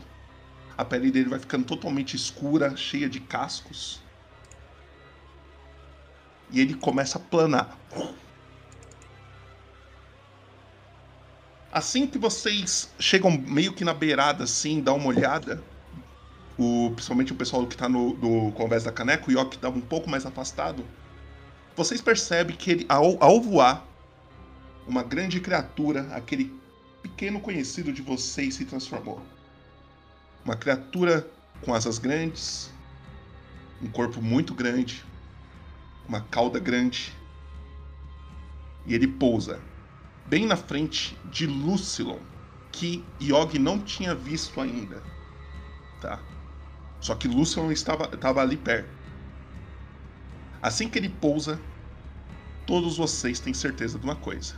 a 0.81 0.85
pele 0.85 1.11
dele 1.11 1.29
vai 1.29 1.39
ficando 1.39 1.67
totalmente 1.67 2.17
escura, 2.17 2.75
cheia 2.75 3.07
de 3.07 3.21
cascos. 3.21 4.01
E 6.51 6.59
ele 6.59 6.73
começa 6.73 7.19
a 7.19 7.21
planar. 7.21 7.79
Assim 11.71 12.07
que 12.07 12.17
vocês 12.17 12.91
chegam 12.99 13.31
meio 13.31 13.75
que 13.75 13.85
na 13.85 13.93
beirada, 13.93 14.45
assim, 14.45 14.81
dá 14.81 14.95
uma 14.95 15.07
olhada, 15.07 15.63
o, 16.59 16.91
principalmente 16.95 17.33
o 17.35 17.37
pessoal 17.37 17.67
que 17.67 17.77
tá 17.77 17.87
no, 17.87 18.15
no 18.17 18.51
Conversa 18.53 18.87
da 18.87 18.93
Caneca, 18.93 19.29
o 19.29 19.33
Yoki 19.33 19.59
tá 19.59 19.69
um 19.69 19.83
pouco 19.83 20.09
mais 20.09 20.25
afastado, 20.25 20.83
vocês 21.77 22.01
percebem 22.01 22.57
que 22.57 22.71
ele, 22.71 22.87
ao, 22.89 23.23
ao 23.23 23.39
voar, 23.39 23.87
uma 24.89 25.03
grande 25.03 25.41
criatura, 25.41 26.09
aquele 26.13 26.59
pequeno 27.03 27.39
conhecido 27.39 27.93
de 27.93 28.01
vocês, 28.01 28.55
se 28.55 28.65
transformou. 28.65 29.23
Uma 30.45 30.57
criatura 30.57 31.29
com 31.63 31.75
asas 31.75 31.99
grandes, 31.99 32.71
um 33.83 33.89
corpo 33.89 34.21
muito 34.23 34.55
grande, 34.55 35.05
uma 36.09 36.21
cauda 36.23 36.59
grande. 36.59 37.15
E 38.87 38.95
ele 38.95 39.07
pousa 39.07 39.61
bem 40.27 40.47
na 40.47 40.57
frente 40.57 41.19
de 41.25 41.47
Lucilon, 41.47 42.19
que 42.71 43.05
Yogi 43.21 43.59
não 43.59 43.81
tinha 43.81 44.15
visto 44.15 44.61
ainda. 44.61 45.03
Tá? 46.01 46.21
Só 47.01 47.15
que 47.15 47.27
Lucilon 47.27 47.73
estava, 47.73 48.05
estava 48.15 48.41
ali 48.41 48.57
perto. 48.57 48.89
Assim 50.63 50.89
que 50.89 50.99
ele 50.99 51.09
pousa, 51.09 51.61
todos 52.67 52.97
vocês 52.97 53.41
têm 53.41 53.53
certeza 53.53 53.99
de 53.99 54.05
uma 54.05 54.15
coisa. 54.15 54.55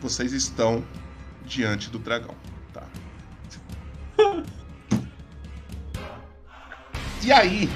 Vocês 0.00 0.32
estão 0.32 0.82
diante 1.44 1.90
do 1.90 1.98
dragão, 1.98 2.34
E 7.22 7.32
aí, 7.32 7.68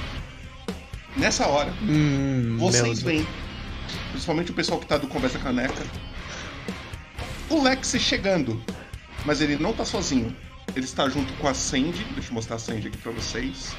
nessa 1.17 1.47
hora, 1.47 1.73
Hum, 1.83 2.57
vocês 2.59 3.03
veem, 3.03 3.27
principalmente 4.11 4.51
o 4.51 4.55
pessoal 4.55 4.81
que 4.81 4.87
tá 4.87 4.97
do 4.97 5.07
Conversa 5.07 5.39
Caneca, 5.39 5.83
o 7.51 7.63
Lex 7.63 7.95
chegando. 7.99 8.63
Mas 9.25 9.41
ele 9.41 9.57
não 9.57 9.73
tá 9.73 9.85
sozinho. 9.85 10.35
Ele 10.75 10.85
está 10.85 11.09
junto 11.09 11.33
com 11.35 11.49
a 11.49 11.55
Sandy. 11.55 12.05
Deixa 12.15 12.31
eu 12.31 12.35
mostrar 12.35 12.57
a 12.57 12.59
Sandy 12.59 12.89
aqui 12.89 12.99
pra 12.99 13.13
vocês. 13.13 13.75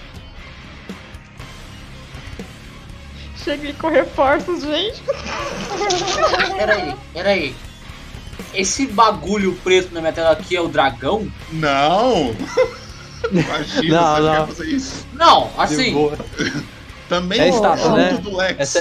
Cheguei 3.44 3.74
com 3.74 3.90
reforços, 3.90 4.64
gente. 4.64 5.04
Peraí, 6.58 6.96
peraí. 7.14 7.56
Esse 8.54 8.88
bagulho 8.88 9.54
preto 9.64 9.94
na 9.94 10.02
minha 10.02 10.14
tela 10.14 10.32
aqui 10.32 10.56
é 10.56 10.62
o 10.62 10.68
dragão? 10.68 11.32
Não! 11.52 12.36
Imagina, 13.32 14.02
Não, 14.02 14.16
você 14.16 14.22
não. 14.22 14.36
quer 14.46 14.48
fazer 14.56 14.70
isso. 14.70 15.08
Não, 15.14 15.52
assim. 15.62 15.96
Também 17.10 17.40
É 17.40 17.52
junto 17.52 17.56
estátua, 17.58 17.96
né? 17.98 18.14
do 18.18 18.36
Lex. 18.36 18.60
Essa- 18.60 18.80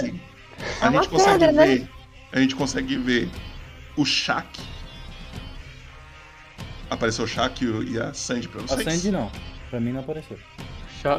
A 0.81 0.87
É 0.87 0.89
uma 0.89 1.03
gente 1.03 1.11
consegue 1.11 1.39
pedra, 1.39 1.53
né? 1.53 1.67
ver. 1.67 1.91
A 2.33 2.41
gente 2.41 2.55
consegue 2.57 2.97
ver 2.97 3.29
o 3.97 4.05
Shaq. 4.05 4.61
Apareceu 6.91 7.25
o 7.25 7.29
Shaq 7.29 7.65
e 7.89 7.99
a 7.99 8.13
Sandy 8.15 8.49
pra 8.49 8.63
A 8.63 8.67
vocês. 8.67 8.85
Sandy 8.85 9.11
não. 9.11 9.31
Pra 9.71 9.81
mim 9.81 9.93
não 9.93 10.01
apareceu. 10.01 10.39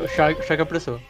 O 0.04 0.08
Shaq 0.08 0.62
apareceu. 0.62 1.02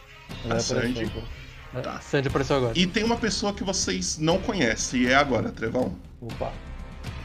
Ela 0.43 0.55
A 0.55 0.57
apareceu, 0.59 0.81
Sandy. 0.81 1.05
pô. 1.11 1.81
Tá. 1.81 1.99
Sandy 1.99 2.27
apareceu 2.29 2.55
agora. 2.57 2.73
E 2.75 2.87
tem 2.87 3.03
uma 3.03 3.17
pessoa 3.17 3.53
que 3.53 3.63
vocês 3.63 4.17
não 4.17 4.39
conhecem, 4.39 5.01
e 5.01 5.07
é 5.07 5.15
agora, 5.15 5.51
Trevão. 5.51 5.95
Opa. 6.21 6.51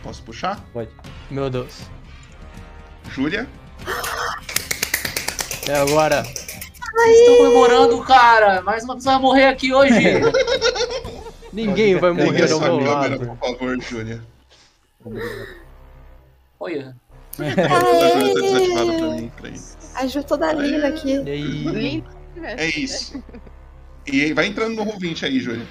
Posso 0.02 0.22
puxar? 0.22 0.60
Pode. 0.72 0.90
Meu 1.30 1.48
Deus. 1.48 1.82
Júlia? 3.12 3.48
É 5.68 5.74
agora. 5.76 6.22
Vocês 6.22 7.18
estão 7.20 7.36
comemorando, 7.36 8.00
cara. 8.02 8.62
Mais 8.62 8.84
uma 8.84 8.96
pessoa 8.96 9.14
vai 9.14 9.22
morrer 9.22 9.46
aqui 9.46 9.72
hoje. 9.72 9.94
Ninguém 11.52 11.96
vai 11.96 12.12
morrer 12.12 12.50
ao 12.50 12.60
meu 12.60 12.78
câmera, 12.78 13.16
lado. 13.16 13.26
por 13.26 13.36
favor, 13.36 13.80
Júlia. 13.80 14.22
Olha. 16.58 16.96
A 17.38 18.18
Júlia 18.18 18.34
desativada 18.34 18.92
pra 18.98 19.08
mim. 19.10 19.32
Peraí. 19.40 19.60
A 19.94 20.06
Ju 20.06 20.22
toda 20.22 20.52
linda 20.52 20.88
aqui. 20.88 21.16
Linda. 21.18 22.10
É 22.42 22.66
isso. 22.66 23.22
E 24.06 24.24
aí, 24.24 24.32
vai 24.32 24.46
entrando 24.46 24.76
no 24.76 24.84
Roll20 24.84 25.24
aí, 25.24 25.40
Júlia. 25.40 25.66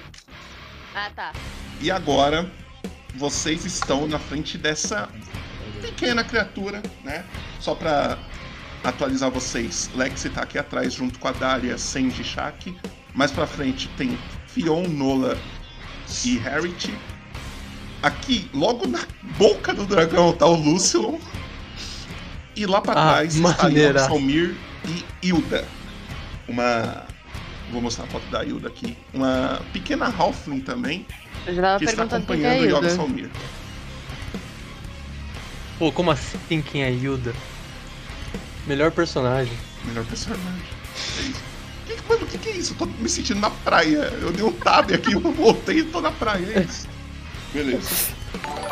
Ah, 0.94 1.10
tá. 1.14 1.32
E 1.80 1.90
agora, 1.90 2.50
vocês 3.14 3.64
estão 3.64 4.06
na 4.06 4.18
frente 4.18 4.58
dessa 4.58 5.08
pequena 5.80 6.22
criatura, 6.22 6.82
né? 7.02 7.24
Só 7.60 7.74
pra 7.74 8.18
atualizar 8.82 9.30
vocês, 9.30 9.90
Lex 9.94 10.26
tá 10.34 10.42
aqui 10.42 10.58
atrás 10.58 10.94
junto 10.94 11.18
com 11.18 11.28
a 11.28 11.32
Daria, 11.32 11.76
Sanji 11.76 12.22
e 12.22 12.24
Shaq. 12.24 12.76
Mais 13.14 13.30
pra 13.30 13.46
frente 13.46 13.88
tem 13.96 14.18
Fion, 14.46 14.88
Nola 14.88 15.36
e 16.24 16.38
Harriet. 16.38 16.92
Aqui, 18.02 18.50
logo 18.54 18.86
na 18.88 19.00
boca 19.36 19.74
do 19.74 19.84
dragão, 19.84 20.32
tá 20.32 20.46
o 20.46 20.54
Lucilon. 20.54 21.18
E 22.56 22.64
lá 22.66 22.80
pra 22.80 22.92
Ah, 22.92 23.12
trás 23.12 23.36
está 23.36 23.62
maneira. 23.64 24.00
Salmir 24.00 24.56
e 24.86 25.04
Hilda. 25.26 25.66
Uma. 26.48 27.04
Vou 27.70 27.80
mostrar 27.80 28.04
a 28.04 28.08
foto 28.08 28.26
da 28.30 28.44
Hilda 28.44 28.68
aqui. 28.68 28.96
Uma 29.12 29.60
pequena 29.72 30.06
Halfling 30.06 30.60
também. 30.60 31.06
Eu 31.46 31.54
já 31.54 31.62
tava 31.62 31.78
que 31.78 31.84
está 31.84 32.06
perguntando 32.06 32.26
quem 32.26 32.40
que 32.40 32.44
é 32.46 32.50
acompanhando 32.50 32.74
o 32.74 32.78
Yoga. 32.78 32.90
Salmir. 32.96 33.30
Pô, 35.80 35.90
como 35.90 36.10
assim 36.10 36.60
quem 36.60 36.84
é 36.84 36.92
Hilda? 36.92 37.32
Melhor 38.66 38.90
personagem. 38.92 39.56
Melhor 39.86 40.04
personagem. 40.04 40.44
É 41.18 41.22
isso. 41.22 41.40
Que, 41.86 41.94
que- 41.94 42.02
mano, 42.08 42.24
o 42.24 42.26
que, 42.26 42.36
que 42.38 42.48
é 42.50 42.52
isso? 42.52 42.74
Eu 42.74 42.76
tô 42.76 42.84
me 42.86 43.08
sentindo 43.08 43.40
na 43.40 43.48
praia. 43.48 44.12
Eu 44.20 44.30
dei 44.30 44.44
um 44.44 44.52
tab 44.52 44.92
aqui, 44.92 45.12
eu 45.14 45.20
voltei 45.20 45.78
e 45.78 45.84
tô 45.84 46.02
na 46.02 46.12
praia. 46.12 46.44
É 46.54 46.60
isso. 46.60 46.86
Beleza. 47.54 47.88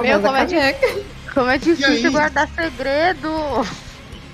Meu, 0.00 0.20
como 0.20 0.36
é, 0.36 0.44
di- 0.44 0.56
como 1.32 1.48
é 1.50 1.56
difícil 1.58 2.06
aí? 2.06 2.10
guardar 2.10 2.48
segredo. 2.54 3.66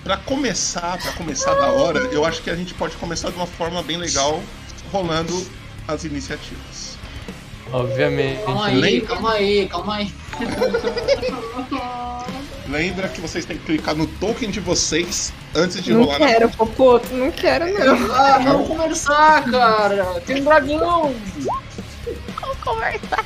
Pra 0.03 0.17
começar, 0.19 0.99
pra 0.99 1.13
começar 1.13 1.55
da 1.55 1.69
hora, 1.69 2.01
eu 2.01 2.25
acho 2.27 2.43
que 2.43 2.51
a 2.51 2.57
gente 2.57 2.75
pode 2.75 2.97
começar 2.97 3.31
de 3.31 3.37
uma 3.37 3.47
forma 3.47 3.83
bem 3.85 3.97
legal, 3.97 4.43
rolando 4.93 5.47
as 5.87 6.05
iniciativas. 6.05 6.99
Obviamente. 7.73 8.43
Calma 8.45 8.67
aí, 8.67 9.01
calma 9.01 9.33
aí, 9.33 9.69
calma 9.69 9.95
aí. 9.95 10.13
Lembra 12.69 13.09
que 13.09 13.21
vocês 13.21 13.45
têm 13.45 13.59
que 13.59 13.65
clicar 13.67 13.95
no 13.95 14.07
token 14.07 14.51
de 14.51 14.59
vocês 14.61 15.33
antes 15.55 15.83
de 15.83 15.93
Não 15.93 16.05
rolar 16.05 16.19
na 16.19 16.27
quero, 16.27 16.49
Popoto, 16.51 17.13
não 17.15 17.31
quero 17.31 17.67
não. 17.79 18.15
Ah, 18.15 18.39
vamos 18.39 18.69
conversar, 18.69 19.45
cara. 19.51 20.05
Tem 20.27 20.41
um 20.41 20.45
dragão. 20.45 21.15
Vamos 22.41 22.59
conversar. 22.65 23.25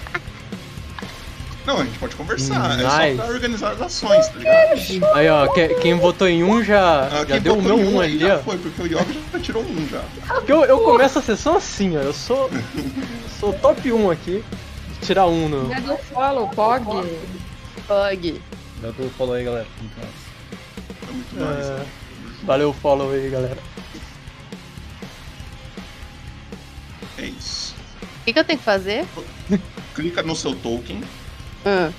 Não, 1.64 1.76
a 1.80 1.84
gente 1.84 1.98
pode 1.98 2.16
conversar. 2.16 2.80
É 2.80 2.82
Nice. 2.82 3.16
só 3.18 3.22
pra 3.24 3.32
organizar 3.34 3.72
as 3.72 3.80
ações, 3.82 4.26
tá 4.28 4.38
ligado? 4.38 5.14
Aí, 5.14 5.28
ó, 5.28 5.46
que- 5.48 5.68
quem 5.74 5.94
votou 5.94 6.26
em 6.26 6.42
um 6.42 6.64
já, 6.64 7.04
Ah, 7.04 7.08
já 7.20 7.26
quem 7.26 7.40
deu 7.42 7.52
o 7.52 7.56
botou 7.62 7.76
meu 7.76 7.86
em 7.86 7.94
um 7.94 8.00
aí 8.00 8.10
ali, 8.12 8.18
já 8.20 8.36
ó. 8.36 8.38
Foi, 8.38 8.56
porque 8.58 8.82
o 8.82 8.86
Yoga 8.86 9.06
já 9.32 9.38
tirou 9.38 9.62
um 9.62 9.88
já. 9.88 10.00
Porque 10.26 10.50
eu, 10.50 10.64
eu 10.64 10.78
começo 10.80 11.18
a 11.18 11.22
sessão 11.22 11.56
assim, 11.58 11.96
ó. 11.96 12.00
Eu 12.00 12.12
sou. 12.14 12.50
sou 13.38 13.52
top 13.52 13.92
1 13.92 14.10
aqui. 14.10 14.42
Tirar 15.02 15.26
um 15.26 15.48
no. 15.48 15.72
É 15.72 15.80
do 15.80 15.96
follow, 15.98 16.48
Pog. 16.48 16.84
Pog. 17.86 18.42
Dá 18.80 18.88
o 18.90 19.10
follow 19.10 19.34
aí, 19.34 19.44
galera. 19.44 19.66
Muito 21.10 21.36
massa. 21.40 21.72
É, 21.72 21.86
valeu 22.44 22.70
o 22.70 22.72
follow 22.72 23.10
aí, 23.12 23.28
galera. 23.28 23.58
É 27.18 27.22
isso. 27.26 27.74
O 28.20 28.24
que, 28.24 28.32
que 28.32 28.38
eu 28.38 28.44
tenho 28.44 28.58
que 28.58 28.64
fazer? 28.64 29.04
Clica 29.94 30.22
no 30.22 30.36
seu 30.36 30.54
token 30.54 31.02
Hum. 31.66 31.92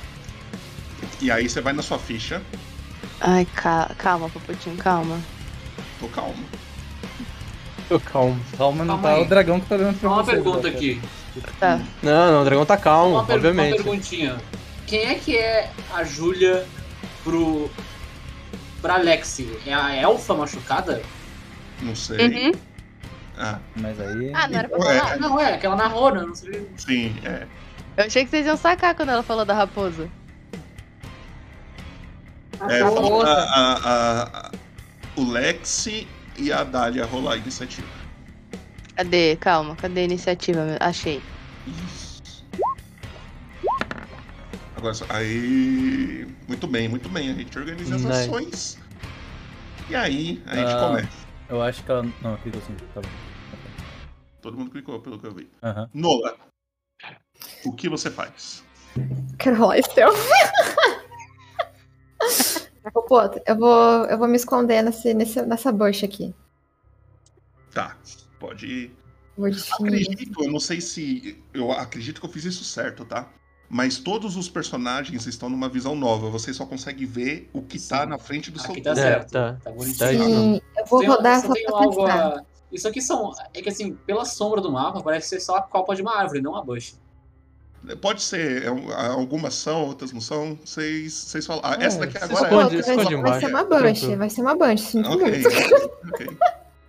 e 1.21 1.29
aí 1.29 1.49
você 1.49 1.59
vai 1.59 1.73
na 1.73 1.81
sua 1.81 1.99
ficha. 1.99 2.41
Ai, 3.19 3.45
ca- 3.53 3.91
calma, 3.97 4.29
Popotinho, 4.29 4.77
calma. 4.77 5.19
Tô 5.99 6.07
calmo. 6.07 6.45
Tô 7.89 7.99
calmo. 7.99 8.39
Calma, 8.57 8.85
não 8.85 8.95
Calma 8.95 9.09
tá 9.09 9.15
aí. 9.15 9.23
o 9.23 9.27
dragão 9.27 9.59
que 9.59 9.65
tá 9.67 9.75
olhando 9.75 9.99
pra 9.99 10.09
Uma 10.09 10.23
você. 10.23 10.31
pergunta 10.31 10.57
Rafa. 10.67 10.69
aqui. 10.69 11.01
Tá. 11.59 11.81
Não, 12.01 12.31
não, 12.31 12.41
o 12.41 12.45
dragão 12.45 12.65
tá 12.65 12.77
calmo, 12.77 13.15
Uma, 13.15 13.25
per- 13.25 13.35
uma 13.35 13.47
obviamente. 13.49 13.75
perguntinha. 13.75 14.37
Quem 14.89 15.05
é 15.05 15.15
que 15.15 15.37
é 15.37 15.69
a 15.93 16.03
Júlia 16.03 16.65
pro. 17.23 17.69
pra 18.81 18.97
Lexi? 18.97 19.55
É 19.65 19.73
a 19.73 19.95
elfa 19.95 20.33
machucada? 20.33 21.01
Não 21.81 21.95
sei. 21.95 22.47
Uhum. 22.47 22.51
Ah, 23.37 23.59
Mas 23.75 23.99
aí. 24.01 24.31
Ah, 24.33 24.47
não 24.47 24.59
era 24.59 24.67
pra 24.67 24.77
É. 24.79 24.99
falar? 24.99 25.17
Não, 25.19 25.39
é, 25.39 25.53
aquela 25.53 25.75
narrou, 25.75 26.13
né? 26.13 26.21
Não 26.21 26.35
sei. 26.35 26.67
sim, 26.77 27.15
é. 27.23 27.45
Eu 27.97 28.05
achei 28.05 28.23
que 28.23 28.29
vocês 28.31 28.45
iam 28.45 28.57
sacar 28.57 28.95
quando 28.95 29.09
ela 29.09 29.23
falou 29.23 29.45
da 29.45 29.53
raposa. 29.53 30.09
É, 32.69 32.79
falta 32.79 33.27
a, 33.27 33.73
a- 33.73 34.23
a- 34.47 34.51
o 35.15 35.23
Lexi 35.29 36.07
e 36.37 36.51
a 36.51 36.63
Dália 36.63 37.05
rolar 37.05 37.33
a 37.33 37.37
iniciativa. 37.37 37.87
Cadê? 38.95 39.37
Calma, 39.37 39.75
cadê 39.75 40.01
a 40.01 40.03
iniciativa? 40.03 40.77
Achei. 40.79 41.21
Só. 41.95 41.98
Aí. 45.09 46.27
Muito 46.47 46.67
bem, 46.67 46.87
muito 46.87 47.09
bem. 47.09 47.29
A 47.29 47.33
gente 47.33 47.57
organiza 47.57 47.95
as 47.95 48.03
Nice. 48.03 48.19
ações. 48.21 48.79
E 49.89 49.95
aí, 49.95 50.41
a 50.45 50.55
gente 50.55 50.71
Ah, 50.73 50.79
começa. 50.79 51.27
Eu 51.49 51.61
acho 51.61 51.83
que 51.83 51.91
ela. 51.91 52.03
Não, 52.21 52.37
clicou 52.37 52.61
sim. 52.61 52.75
Tá 52.93 53.01
bom. 53.01 53.09
Todo 54.41 54.57
mundo 54.57 54.71
clicou, 54.71 54.99
pelo 55.01 55.19
que 55.19 55.27
eu 55.27 55.33
vi. 55.33 55.49
Nola, 55.93 56.37
o 57.65 57.73
que 57.73 57.89
você 57.89 58.09
faz? 58.09 58.63
Quero 59.37 59.57
rolar 59.57 59.81
stealth. 59.81 60.15
Popoto, 62.93 63.39
eu 63.45 63.55
vou, 63.55 64.05
eu 64.05 64.17
vou 64.17 64.27
me 64.27 64.35
esconder 64.35 64.81
nesse, 64.81 65.13
nesse, 65.13 65.41
nessa 65.43 65.71
bush 65.71 66.03
aqui. 66.03 66.33
Tá, 67.71 67.95
pode 68.39 68.65
ir. 68.65 68.95
Acredito, 69.73 70.43
eu 70.43 70.51
não 70.51 70.59
sei 70.59 70.81
se. 70.81 71.41
Eu 71.53 71.71
acredito 71.71 72.19
que 72.19 72.25
eu 72.25 72.31
fiz 72.31 72.45
isso 72.45 72.63
certo, 72.63 73.05
tá? 73.05 73.29
Mas 73.69 73.97
todos 73.99 74.35
os 74.35 74.49
personagens 74.49 75.27
estão 75.27 75.47
numa 75.49 75.69
visão 75.69 75.93
nova. 75.95 76.29
Você 76.31 76.51
só 76.53 76.65
consegue 76.65 77.05
ver 77.05 77.49
o 77.53 77.61
que 77.61 77.79
tá 77.79 78.05
na 78.05 78.17
frente 78.17 78.49
do 78.49 78.59
seu 78.59 78.71
Aqui 78.71 78.81
tá 78.81 78.95
corpo. 78.95 79.01
certo. 79.07 79.31
tá. 79.31 79.57
Tá 79.63 79.71
bonitinho. 79.71 79.97
Tá 79.99 80.11
isso. 80.13 80.23
Sim, 80.25 80.61
eu 80.77 80.85
vou 80.87 80.99
Tem- 81.01 81.09
rodar 81.09 81.41
só 81.41 81.53
tem 81.53 81.65
algo 81.67 82.05
a- 82.07 82.41
Isso 82.71 82.87
aqui 82.87 82.99
são. 83.01 83.31
É 83.53 83.61
que 83.61 83.69
assim, 83.69 83.93
pela 84.07 84.25
sombra 84.25 84.59
do 84.59 84.71
mapa, 84.71 85.01
parece 85.01 85.29
ser 85.29 85.39
só 85.39 85.57
a 85.57 85.61
copa 85.61 85.95
de 85.95 86.01
uma 86.01 86.17
árvore, 86.17 86.41
não 86.41 86.55
a 86.55 86.63
bush. 86.63 86.95
Pode 88.01 88.21
ser, 88.23 88.63
é 88.65 88.71
um- 88.71 88.91
algumas 88.91 89.53
são, 89.53 89.85
outras 89.85 90.11
não 90.11 90.19
são. 90.19 90.57
Vocês 90.65 91.13
vocês 91.13 91.45
falam. 91.45 91.61
Ah, 91.63 91.77
É, 91.79 91.85
essa 91.85 91.99
daqui 91.99 92.17
agora 92.17 92.43
esconde, 92.43 92.75
é. 92.75 92.79
esconde 92.79 93.15
vai, 93.15 93.23
vai 93.31 93.39
ser 93.39 93.47
uma 93.47 93.63
bunch, 93.63 94.15
vai 94.15 94.29
ser 94.29 94.41
uma 94.41 94.55
bunch, 94.55 94.81
sinto 94.81 95.09
Ok, 95.09 95.29
muito. 95.31 95.47
ok. 96.13 96.37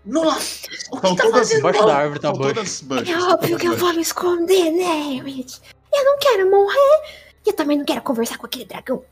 Nossa! 0.04 0.68
São 1.00 1.14
todas. 1.14 1.52
Embaixo 1.52 1.84
da 1.86 1.94
árvore 1.96 2.20
tá 2.20 2.28
são 2.28 2.38
todas 2.38 2.80
bunches. 2.80 3.08
É 3.10 3.18
óbvio 3.18 3.58
que 3.58 3.68
eu 3.68 3.76
vou 3.76 3.92
me 3.92 4.00
esconder, 4.00 4.70
né, 4.72 5.20
Rich? 5.22 5.60
Eu 5.92 6.04
não 6.04 6.18
quero 6.18 6.50
morrer. 6.50 7.02
E 7.46 7.50
eu 7.50 7.56
também 7.56 7.78
não 7.78 7.84
quero 7.84 8.02
conversar 8.02 8.38
com 8.38 8.46
aquele 8.46 8.64
dragão. 8.64 9.04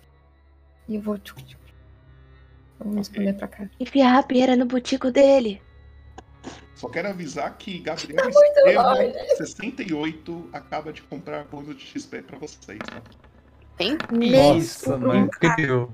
E 0.89 0.97
eu 0.97 1.03
vou. 1.03 1.19
tchuc, 1.19 1.43
tchuc. 1.43 1.59
Vamos 2.79 3.09
esconder 3.09 3.35
pra 3.35 3.49
cá. 3.49 3.69
Enfia 3.81 4.07
a 4.07 4.13
rapieira 4.13 4.57
no 4.57 4.67
butico 4.67 5.11
dele. 5.11 5.61
Só 6.75 6.89
quero 6.89 7.09
avisar 7.09 7.59
que 7.59 7.81
Gabriel 7.81 8.17
Tá 8.17 8.25
muito 8.25 8.59
Estevam, 8.59 8.95
longe. 8.95 9.37
68, 9.37 10.51
acaba 10.53 10.93
de 10.93 11.03
comprar 11.03 11.45
bônus 11.47 11.77
de 11.77 11.85
XP 11.85 12.23
pra 12.23 12.39
vocês, 12.39 12.79
tá? 12.79 13.03
Hein? 13.81 13.99
Nossa, 14.13 14.97
mano. 14.97 15.27
Incrível. 15.27 15.93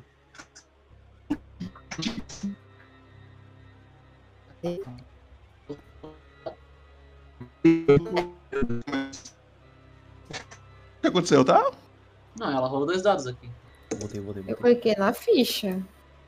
O 7.65 9.34
que 11.05 11.09
aconteceu, 11.09 11.45
tá? 11.45 11.71
Não, 12.39 12.51
ela 12.51 12.67
rolou 12.67 12.87
dois 12.87 13.03
dados 13.03 13.27
aqui. 13.27 13.49
Voltei, 13.99 14.21
voltei, 14.21 14.43
Eu 14.43 14.57
voltei. 14.57 14.75
cliquei 14.75 14.95
na 14.97 15.13
ficha. 15.13 15.81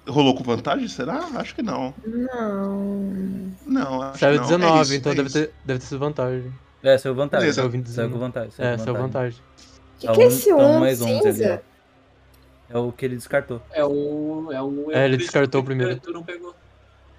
Rolou 0.08 0.36
com 0.36 0.44
vantagem, 0.44 0.86
será? 0.86 1.18
Acho 1.34 1.54
que 1.54 1.62
não. 1.62 1.92
Não. 2.06 3.52
Não, 3.66 4.02
acho 4.02 4.18
Saiu 4.20 4.34
que 4.34 4.38
não. 4.38 4.46
19, 4.58 4.78
é 4.78 4.82
isso, 4.82 4.94
então 4.94 5.12
é 5.12 5.14
deve 5.16 5.28
isso. 5.28 5.38
ter, 5.38 5.52
deve 5.64 5.80
ter 5.80 5.86
sido 5.86 5.98
vantagem. 5.98 6.52
É, 6.82 6.96
saiu 6.98 7.14
vantagem. 7.14 7.40
Beleza. 7.40 7.54
Saiu, 7.62 7.70
Saiu 7.70 7.82
20, 7.82 7.88
saiu 7.90 8.10
com 8.10 8.18
vantagem. 8.18 8.50
Saiu 8.52 8.68
É, 8.68 8.76
com 8.76 8.84
saiu 8.84 8.94
vantagem. 8.94 9.40
O 9.40 9.98
que, 9.98 10.12
que 10.12 10.20
é 10.22 10.26
esse 10.26 10.48
Tá 10.50 10.56
um 10.56 10.76
um 10.76 10.80
mais 10.80 11.00
11 11.02 11.10
ali, 11.10 11.18
ó. 11.18 11.22
cinza? 11.32 11.62
É 12.68 12.78
o 12.78 12.92
que 12.92 13.04
ele 13.04 13.16
descartou. 13.16 13.60
É 13.72 13.84
o. 13.84 14.48
É 14.52 14.62
o. 14.62 14.92
É, 14.92 15.04
ele 15.06 15.14
o- 15.16 15.18
descartou 15.18 15.60
o- 15.60 15.64
primeiro. 15.64 15.98
Tu 15.98 16.12
não 16.12 16.22
pegou. 16.22 16.54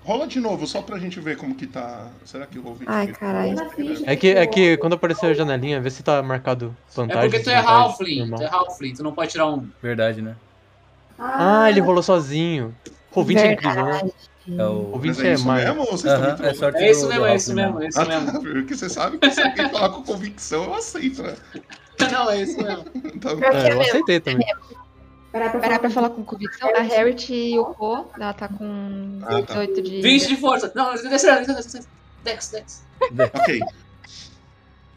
Rola 0.07 0.25
de 0.25 0.39
novo, 0.39 0.65
só 0.65 0.81
pra 0.81 0.97
gente 0.97 1.19
ver 1.19 1.35
como 1.35 1.53
que 1.53 1.67
tá. 1.67 2.07
Será 2.23 2.47
que 2.47 2.57
o 2.57 2.65
ouvinte. 2.65 2.89
Ai, 2.89 3.07
caralho. 3.07 3.57
É 4.05 4.15
que, 4.15 4.29
é 4.29 4.47
que 4.47 4.77
quando 4.77 4.93
aparecer 4.93 5.25
a 5.25 5.33
janelinha, 5.33 5.81
vê 5.81 5.89
se 5.89 6.01
tá 6.01 6.23
marcado 6.23 6.73
É 6.89 6.95
vantagem. 6.95 7.29
porque 7.29 7.43
tu 7.43 7.49
é 7.49 7.57
Halfling. 7.57 8.19
normal. 8.19 8.39
Tu 8.39 8.43
é 8.45 8.47
Halfling, 8.49 8.93
tu 8.93 9.03
não 9.03 9.11
pode 9.11 9.31
tirar 9.31 9.47
um. 9.47 9.67
Verdade, 9.83 10.21
né? 10.21 10.37
Ah, 11.19 11.69
ele 11.69 11.81
rolou 11.81 12.01
sozinho. 12.01 12.73
O 13.13 13.21
20 13.21 13.37
é 13.39 13.51
incrível, 13.51 13.83
né? 13.85 14.01
É 14.57 14.65
o. 14.65 14.95
O 14.95 14.97
20 14.97 15.17
Mas 15.17 15.25
é 15.25 15.27
é 15.27 15.33
isso 15.33 15.45
mais. 15.45 15.65
mesmo 15.65 15.85
vocês 15.87 16.13
é 16.13 16.53
sorte 16.53 16.77
É 16.81 16.91
isso 16.91 17.07
mesmo, 17.09 17.25
é 17.25 17.35
isso 17.35 17.51
Halfling 17.51 17.65
mesmo, 17.65 17.81
é 17.81 17.87
isso 17.89 17.99
Ah, 17.99 18.05
mesmo. 18.05 18.31
tá, 18.31 18.39
porque 18.39 18.75
você 18.77 18.89
sabe 18.89 19.17
que 19.17 19.29
se 19.29 19.41
alguém 19.41 19.69
falar 19.69 19.89
com 19.89 20.03
convicção, 20.03 20.63
eu 20.63 20.73
aceito, 20.73 21.21
né? 21.21 21.35
Não, 22.13 22.29
é 22.31 22.43
isso 22.43 22.55
mesmo. 22.63 22.85
Então, 23.13 23.43
É, 23.43 23.73
eu 23.73 23.81
aceitei 23.81 24.21
também. 24.21 24.47
Parar 25.31 25.79
pra, 25.79 25.89
falar 25.89 26.09
com 26.09 26.23
convicção. 26.23 26.69
A 26.75 26.81
Harriet 26.81 27.31
e 27.33 27.59
o 27.59 27.65
Co, 27.65 28.09
ela 28.17 28.33
tá 28.33 28.47
com 28.47 29.19
Ah, 29.23 29.41
tá. 29.43 29.53
18 29.65 29.81
de. 29.81 30.01
20 30.01 30.27
de 30.27 30.37
força. 30.37 30.71
Não, 30.73 30.91
desce, 30.93 31.09
desce, 31.09 31.25
desce, 31.27 31.53
desce. 31.73 31.87
Dex, 32.23 32.49
Dex. 32.49 32.83
ok. 33.33 33.59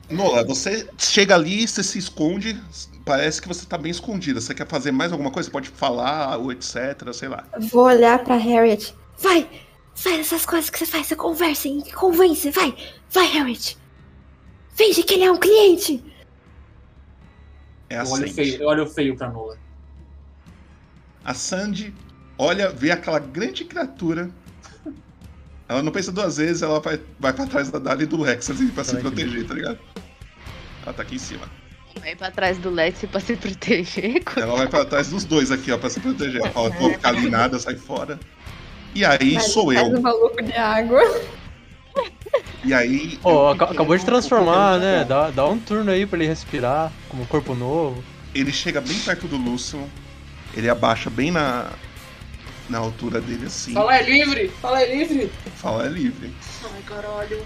Nola, 0.08 0.44
você 0.44 0.88
chega 0.98 1.34
ali, 1.34 1.66
você 1.68 1.82
se 1.82 1.98
esconde, 1.98 2.60
parece 3.04 3.40
que 3.40 3.46
você 3.46 3.64
tá 3.66 3.78
bem 3.78 3.90
escondida. 3.90 4.40
Você 4.40 4.54
quer 4.54 4.66
fazer 4.66 4.90
mais 4.90 5.12
alguma 5.12 5.30
coisa? 5.30 5.46
Você 5.48 5.52
pode 5.52 5.68
falar, 5.68 6.36
ou 6.38 6.50
etc, 6.50 7.12
sei 7.12 7.28
lá. 7.28 7.44
Vou 7.70 7.84
olhar 7.84 8.22
pra 8.24 8.36
Harriet. 8.36 8.94
Vai! 9.18 9.48
Faz 9.94 10.18
essas 10.20 10.46
coisas 10.46 10.70
que 10.70 10.78
você 10.78 10.86
faz, 10.86 11.06
você 11.06 11.14
conversa 11.14 11.68
e 11.68 11.92
convence, 11.92 12.50
vai! 12.50 12.74
Vai, 13.10 13.26
Harriet! 13.26 13.76
Finge 14.74 15.02
que 15.02 15.14
ele 15.14 15.24
é 15.24 15.30
um 15.30 15.36
cliente! 15.38 16.02
É 17.88 17.96
Eu 17.96 18.00
olho 18.02 18.08
Sandy. 18.28 18.32
feio, 18.32 18.62
eu 18.62 18.68
olho 18.68 18.86
feio 18.86 19.16
pra 19.16 19.28
Nola. 19.28 19.58
A 21.24 21.34
Sandy 21.34 21.94
olha, 22.38 22.70
vê 22.70 22.90
aquela 22.90 23.18
grande 23.18 23.64
criatura. 23.64 24.30
Ela 25.68 25.82
não 25.82 25.92
pensa 25.92 26.10
duas 26.10 26.36
vezes, 26.38 26.62
ela 26.62 26.80
vai, 26.80 26.98
vai 27.18 27.32
pra 27.32 27.46
trás 27.46 27.70
da 27.70 27.78
Dali 27.78 28.02
e 28.02 28.06
do 28.06 28.20
Lex 28.20 28.50
assim, 28.50 28.68
pra 28.68 28.82
se 28.82 28.96
proteger, 28.96 29.46
tá 29.46 29.54
ligado? 29.54 29.78
Ela 30.84 30.92
tá 30.92 31.02
aqui 31.02 31.14
em 31.14 31.18
cima. 31.18 31.46
Vai 32.00 32.16
pra 32.16 32.30
trás 32.30 32.58
do 32.58 32.70
Lex 32.70 33.04
pra 33.10 33.20
se 33.20 33.36
proteger. 33.36 34.22
Ela 34.36 34.56
vai 34.56 34.66
pra 34.68 34.84
trás 34.84 35.10
dos 35.10 35.24
dois 35.24 35.50
aqui, 35.52 35.70
ó, 35.70 35.78
pra 35.78 35.90
se 35.90 36.00
proteger. 36.00 36.40
Ó, 36.54 36.66
eu 36.66 36.72
vou 36.72 36.90
ficar 36.90 37.10
ali 37.10 37.30
nada, 37.30 37.58
sai 37.58 37.76
fora. 37.76 38.18
E 38.94 39.04
aí 39.04 39.34
Faz- 39.34 39.52
sou 39.52 39.72
eu. 39.72 39.84
um 39.84 40.00
maluco 40.00 40.42
de 40.42 40.52
água. 40.54 41.00
E 42.64 42.74
aí. 42.74 43.18
Aca- 43.22 43.52
fiquei 43.66 43.76
acabou 43.76 43.96
de 43.96 44.04
transformar, 44.04 44.78
né? 44.78 45.04
Dá, 45.04 45.30
dá 45.30 45.46
um 45.46 45.58
turno 45.58 45.90
aí 45.90 46.04
pra 46.06 46.18
ele 46.18 46.26
respirar, 46.26 46.90
como 47.08 47.22
um 47.22 47.26
corpo 47.26 47.54
novo. 47.54 48.02
Ele 48.34 48.52
chega 48.52 48.80
bem 48.80 48.98
perto 48.98 49.28
do 49.28 49.36
Lúcio. 49.36 49.88
Ele 50.54 50.68
abaixa 50.68 51.10
bem 51.10 51.30
na. 51.30 51.70
Na 52.68 52.78
altura 52.78 53.20
dele 53.20 53.46
assim. 53.46 53.72
Fala 53.72 53.96
é 53.96 54.02
livre! 54.02 54.48
Fala 54.62 54.80
é 54.80 54.94
livre! 54.94 55.32
Fala 55.56 55.86
é 55.86 55.88
livre. 55.88 56.32
Ai, 56.72 56.82
caralho. 56.82 57.44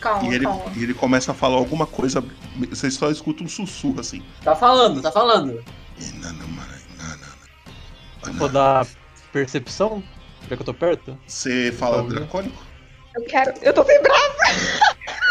Calma, 0.00 0.28
E 0.30 0.34
ele, 0.36 0.44
calma. 0.44 0.72
e 0.76 0.82
ele 0.84 0.94
começa 0.94 1.32
a 1.32 1.34
falar 1.34 1.56
alguma 1.56 1.88
coisa. 1.88 2.22
Vocês 2.68 2.94
só 2.94 3.10
escutam 3.10 3.46
um 3.46 3.48
sussurro 3.48 3.98
assim. 3.98 4.22
Tá 4.44 4.54
falando, 4.54 5.02
tá 5.02 5.10
falando. 5.10 5.60
rodar 8.38 8.86
percepção? 9.32 10.02
Já 10.48 10.56
que 10.56 10.62
eu 10.62 10.66
tô 10.66 10.74
perto? 10.74 11.18
Você 11.26 11.72
fala 11.72 12.02
dracônico? 12.04 12.62
Eu 13.16 13.24
quero. 13.24 13.52
Eu 13.60 13.72
tô 13.72 13.84
sem 13.84 14.00
braço! 14.02 14.36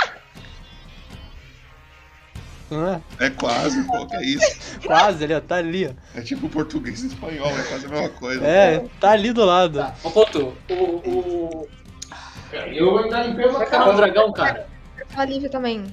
É? 2.72 3.26
É 3.26 3.30
quase, 3.32 3.84
pô, 3.84 4.06
que 4.06 4.16
é 4.16 4.22
isso? 4.24 4.80
Quase, 4.86 5.24
ali, 5.24 5.34
ó, 5.34 5.42
tá 5.42 5.56
ali, 5.56 5.88
ó. 5.88 6.18
É 6.18 6.22
tipo 6.22 6.48
português 6.48 7.04
e 7.04 7.08
espanhol, 7.08 7.48
é 7.48 7.64
quase 7.64 7.86
a 7.88 7.90
mesma 7.90 8.10
coisa. 8.10 8.46
É, 8.46 8.86
tá 9.00 9.12
ali 9.12 9.34
do 9.34 9.44
lado. 9.44 9.80
Ô, 10.04 10.12
Poto, 10.12 10.54
o. 10.70 10.74
o... 10.74 11.68
Eu 12.72 13.00
ainda 13.00 13.24
limpei 13.24 13.46
uma 13.46 13.66
cara. 13.66 13.90
O 13.90 13.96
dragão, 13.96 14.32
cara. 14.34 14.68
Eu 15.28 15.50
também. 15.50 15.86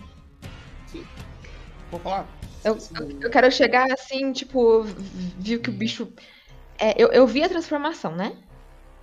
Vou 1.90 2.00
falar. 2.00 2.26
Eu, 2.64 2.76
eu, 2.98 3.20
eu 3.22 3.30
quero 3.30 3.50
chegar 3.50 3.86
assim, 3.92 4.32
tipo, 4.32 4.82
viu 5.38 5.60
que 5.60 5.70
o 5.70 5.72
bicho. 5.72 6.08
É, 6.78 7.00
eu, 7.00 7.08
eu 7.08 7.26
vi 7.26 7.42
a 7.42 7.48
transformação, 7.48 8.14
né? 8.14 8.32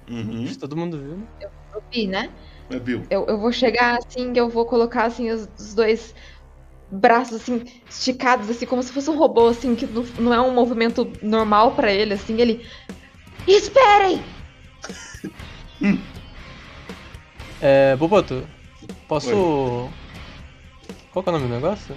Uhum. 0.10 0.54
Todo 0.60 0.76
mundo 0.76 1.00
viu, 1.00 1.18
né? 1.18 1.28
Eu, 1.42 1.50
eu 1.74 1.84
vi, 1.92 2.08
né? 2.08 2.30
É, 2.70 2.80
viu? 2.80 3.04
Eu, 3.10 3.26
eu 3.26 3.40
vou 3.40 3.52
chegar 3.52 3.98
assim, 3.98 4.34
eu 4.36 4.50
vou 4.50 4.66
colocar 4.66 5.06
assim 5.06 5.32
os, 5.32 5.48
os 5.58 5.74
dois 5.74 6.14
braços 6.94 7.42
assim 7.42 7.64
esticados 7.90 8.50
assim 8.50 8.66
como 8.66 8.84
se 8.84 8.92
fosse 8.92 9.10
um 9.10 9.18
robô 9.18 9.48
assim 9.48 9.76
que 9.76 9.86
não, 9.86 10.04
não 10.20 10.34
é 10.34 10.42
um 10.42 10.54
movimento 10.54 11.12
normal 11.22 11.72
pra 11.72 11.92
ele 11.92 12.14
assim, 12.14 12.40
ele 12.40 12.66
Esperem! 13.48 14.24
É, 17.62 17.96
Boboto, 17.96 18.48
posso. 19.08 19.90
Qual 21.12 21.24
que 21.24 21.30
é 21.30 21.32
o 21.32 21.36
nome 21.36 21.48
do 21.48 21.54
negócio? 21.54 21.96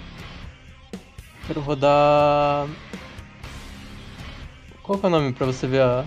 Quero 1.45 1.61
rodar. 1.61 2.67
Qual 4.83 4.99
que 4.99 5.05
é 5.05 5.07
o 5.07 5.11
nome 5.11 5.33
pra 5.33 5.45
você 5.45 5.67
ver 5.67 5.81
a. 5.81 6.05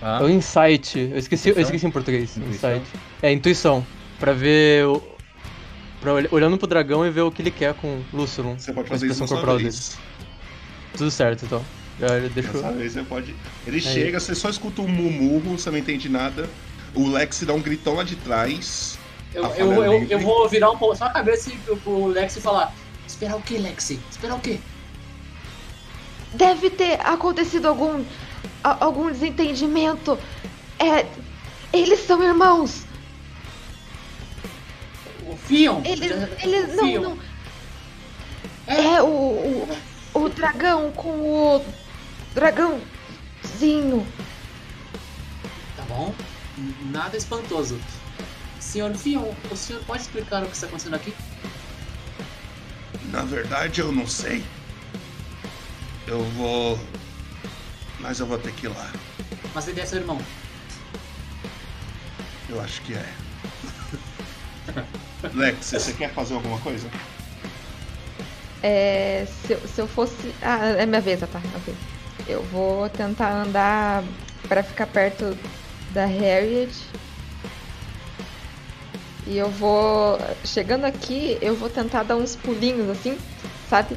Ah. 0.00 0.18
É 0.20 0.24
o 0.24 0.28
Insight. 0.28 0.98
Eu 0.98 1.18
esqueci, 1.18 1.48
eu 1.48 1.52
Intuição? 1.52 1.62
esqueci 1.62 1.86
em 1.86 1.90
português. 1.90 2.36
Intuição? 2.36 2.76
Insight. 2.76 2.92
É, 3.22 3.32
intuição. 3.32 3.86
Pra 4.20 4.32
ver. 4.32 4.86
O... 4.86 5.02
Pra 6.08 6.14
olh- 6.14 6.28
olhando 6.30 6.56
pro 6.56 6.66
dragão 6.66 7.04
e 7.04 7.10
ver 7.10 7.20
o 7.20 7.30
que 7.30 7.42
ele 7.42 7.50
quer 7.50 7.74
com 7.74 7.86
o 8.12 8.16
Lucilum. 8.16 8.58
Você 8.58 8.72
pode 8.72 8.88
fazer 8.88 9.08
isso 9.08 9.26
corporal 9.26 9.58
dele. 9.58 9.76
Tudo 10.96 11.10
certo, 11.10 11.44
então. 11.44 11.62
Já 12.00 12.18
deixa 12.20 12.50
Dessa 12.52 12.66
eu. 12.68 12.74
vez 12.78 12.92
você 12.94 13.02
pode. 13.02 13.34
Ele 13.66 13.76
Aí. 13.76 13.80
chega, 13.82 14.18
você 14.18 14.34
só 14.34 14.48
escuta 14.48 14.80
um 14.80 14.88
murmurro, 14.88 15.58
você 15.58 15.70
não 15.70 15.76
entende 15.76 16.08
nada. 16.08 16.48
O 16.94 17.10
Lex 17.10 17.42
dá 17.42 17.52
um 17.52 17.60
gritão 17.60 17.94
lá 17.94 18.04
de 18.04 18.16
trás. 18.16 18.98
Eu, 19.34 19.44
A 19.44 19.48
eu, 19.58 19.70
eu, 19.84 20.06
eu 20.08 20.18
vou 20.20 20.48
virar 20.48 20.70
um 20.70 20.78
pouco 20.78 20.96
só 20.96 21.04
a 21.04 21.10
cabeça 21.10 21.50
e 21.50 21.56
pro- 21.58 21.76
pro 21.76 22.06
Lexi 22.06 22.40
falar: 22.40 22.74
Esperar 23.06 23.36
o 23.36 23.42
que, 23.42 23.58
Lexi? 23.58 24.00
Esperar 24.10 24.36
o 24.36 24.40
quê? 24.40 24.58
Deve 26.32 26.70
ter 26.70 26.98
acontecido 27.06 27.66
algum 27.68 28.02
algum 28.62 29.10
desentendimento. 29.10 30.18
É, 30.78 31.04
eles 31.70 32.00
são 32.06 32.22
irmãos. 32.22 32.84
O 35.48 35.50
Fion? 35.50 35.80
Eles, 35.82 36.08
Já- 36.10 36.28
eles 36.46 36.72
o 36.72 36.76
não, 36.76 36.84
Fion. 36.84 37.02
não. 37.02 37.18
É 38.66 39.02
o, 39.02 39.06
o 39.06 39.78
o 40.14 40.28
dragão 40.28 40.92
com 40.92 41.08
o 41.08 41.64
dragãozinho. 42.34 44.06
Tá 45.74 45.82
bom? 45.88 46.14
Nada 46.90 47.16
espantoso. 47.16 47.80
Senhor 48.60 48.94
Fion, 48.94 49.32
o 49.50 49.56
senhor 49.56 49.82
pode 49.84 50.02
explicar 50.02 50.42
o 50.42 50.46
que 50.46 50.52
está 50.54 50.66
acontecendo 50.66 50.96
aqui? 50.96 51.14
Na 53.10 53.22
verdade, 53.22 53.80
eu 53.80 53.90
não 53.90 54.06
sei. 54.06 54.44
Eu 56.06 56.22
vou. 56.36 56.78
Mas 58.00 58.20
eu 58.20 58.26
vou 58.26 58.36
ter 58.38 58.52
que 58.52 58.66
ir 58.66 58.68
lá. 58.68 58.90
Mas 59.54 59.66
ele 59.66 59.80
é 59.80 59.86
seu 59.86 59.98
irmão. 59.98 60.20
Eu 62.50 62.60
acho 62.60 62.82
que 62.82 62.92
é. 62.94 63.14
Lex, 65.34 65.66
você 65.66 65.92
quer 65.92 66.10
fazer 66.12 66.34
alguma 66.34 66.58
coisa? 66.60 66.88
É, 68.62 69.24
se, 69.26 69.52
eu- 69.52 69.68
se 69.68 69.80
eu 69.80 69.86
fosse. 69.86 70.14
Ah, 70.42 70.66
é 70.66 70.86
minha 70.86 71.00
vez, 71.00 71.20
tá. 71.20 71.26
Ok. 71.56 71.74
Eu 72.28 72.42
vou 72.44 72.88
tentar 72.88 73.32
andar 73.42 74.02
pra 74.48 74.62
ficar 74.62 74.86
perto 74.86 75.36
da 75.92 76.04
Harriet. 76.04 76.72
E 79.26 79.36
eu 79.36 79.48
vou. 79.50 80.18
Chegando 80.44 80.84
aqui, 80.84 81.38
eu 81.40 81.54
vou 81.54 81.68
tentar 81.68 82.02
dar 82.02 82.16
uns 82.16 82.34
pulinhos 82.36 82.88
assim, 82.88 83.16
sabe? 83.68 83.96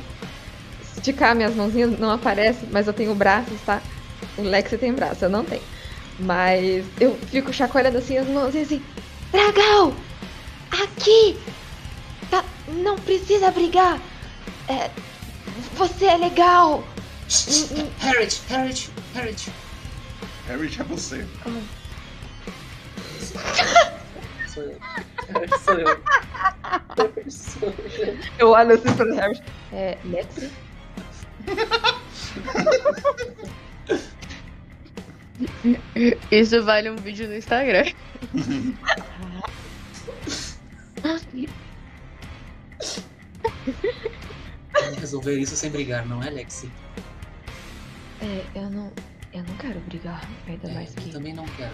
Esticar 0.98 1.36
minhas 1.36 1.56
mãozinhas, 1.56 1.98
não 2.00 2.12
aparece, 2.12 2.66
mas 2.72 2.86
eu 2.88 2.94
tenho 2.94 3.16
braços, 3.16 3.60
tá? 3.66 3.82
O 4.38 4.44
Lex 4.44 4.72
tem 4.80 4.94
braço, 4.94 5.26
eu 5.26 5.30
não 5.30 5.44
tenho. 5.44 5.62
Mas 6.20 6.86
eu 7.00 7.16
fico 7.28 7.52
chacoalhando 7.54 7.98
assim 7.98 8.18
as 8.18 8.28
mãozinhas 8.28 8.68
assim. 8.68 8.84
Dragão! 9.32 9.96
Aqui! 10.72 11.38
Tá, 12.30 12.44
não 12.68 12.96
precisa 12.98 13.52
brigar! 13.52 14.00
É, 14.68 14.90
você 15.76 16.06
é 16.06 16.18
legal! 16.18 16.84
Harriet, 18.00 18.42
Harriet, 18.50 18.90
Harriet. 19.14 19.52
Harry 20.48 20.78
é 20.80 20.84
você. 20.84 21.26
Sou 24.48 24.64
eu. 24.64 24.78
Harriet 25.30 25.60
sou 25.60 25.74
eu. 25.76 25.88
Sou 27.30 27.70
eu. 27.70 28.18
Eu 28.38 28.50
olho 28.50 28.74
assim 28.74 28.94
pro 28.94 29.16
Harry. 29.16 29.42
É, 29.72 29.98
Lexi? 30.04 30.52
Isso 36.32 36.64
vale 36.64 36.90
um 36.90 36.96
vídeo 36.98 37.28
no 37.28 37.36
Instagram. 37.36 37.92
Vamos 44.74 44.98
resolver 45.00 45.38
isso 45.40 45.56
sem 45.56 45.70
brigar, 45.72 46.06
não 46.08 46.22
é, 46.24 46.30
Lexi? 46.30 46.70
É, 48.22 48.46
eu 48.60 48.70
não. 48.70 48.92
Eu 49.34 49.44
não 49.44 49.56
quero 49.58 49.80
brigar, 49.82 50.22
ainda 50.48 50.70
É, 50.70 50.74
mais 50.74 50.96
eu 50.96 51.04
que. 51.04 51.12
também 51.12 51.34
não 51.34 51.46
quero. 51.46 51.74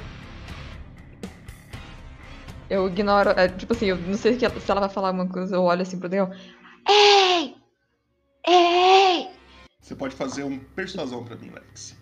Eu 2.69 2.87
ignoro. 2.87 3.31
é, 3.31 3.47
tipo 3.47 3.73
assim, 3.73 3.87
eu 3.87 3.97
não 3.97 4.15
sei 4.17 4.37
se 4.37 4.45
ela, 4.45 4.59
se 4.59 4.69
ela 4.69 4.81
vai 4.81 4.89
falar 4.89 5.07
alguma 5.09 5.27
coisa, 5.27 5.55
eu 5.55 5.63
olho 5.63 5.81
assim 5.81 5.97
pro 5.99 6.09
Daniel. 6.09 6.29
Ei! 6.87 7.55
Ei! 8.47 9.27
Você 9.81 9.95
pode 9.95 10.15
fazer 10.15 10.43
um 10.43 10.59
persuasão 10.59 11.23
pra 11.23 11.35
mim, 11.37 11.49
Lex. 11.49 11.95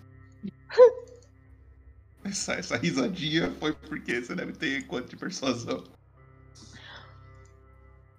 Essa, 2.26 2.54
essa 2.56 2.76
risadinha 2.76 3.52
foi 3.60 3.72
porque 3.72 4.20
você 4.20 4.34
deve 4.34 4.52
ter 4.54 4.88
quanto 4.88 5.10
de 5.10 5.16
persuasão. 5.16 5.84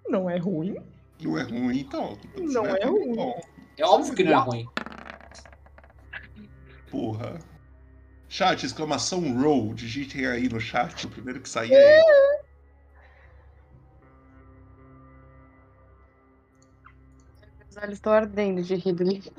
Não 0.09 0.29
é 0.31 0.37
ruim? 0.39 0.77
Não 1.21 1.39
é 1.39 1.43
ruim, 1.43 1.79
então. 1.81 2.19
Não 2.37 2.63
né? 2.63 2.79
é 2.81 2.87
ruim. 2.87 3.15
Bom, 3.15 3.41
É 3.77 3.85
óbvio 3.85 4.15
que 4.15 4.25
não 4.25 4.33
é 4.33 4.37
ruim. 4.37 4.67
porra. 6.91 7.39
Chat, 8.29 8.65
exclamação 8.65 9.41
roll. 9.41 9.73
Digitem 9.75 10.27
aí 10.27 10.49
no 10.49 10.61
chat. 10.61 11.07
O 11.07 11.11
primeiro 11.11 11.41
que 11.41 11.49
sair 11.49 11.73
é 11.73 11.99
ele. 11.99 12.37
Meus 17.59 17.77
olhos 17.77 17.95
estão 17.95 18.13
ardendo 18.13 18.63
de 18.63 18.75
rir 18.75 18.93
do 18.93 19.05
livro. 19.05 19.33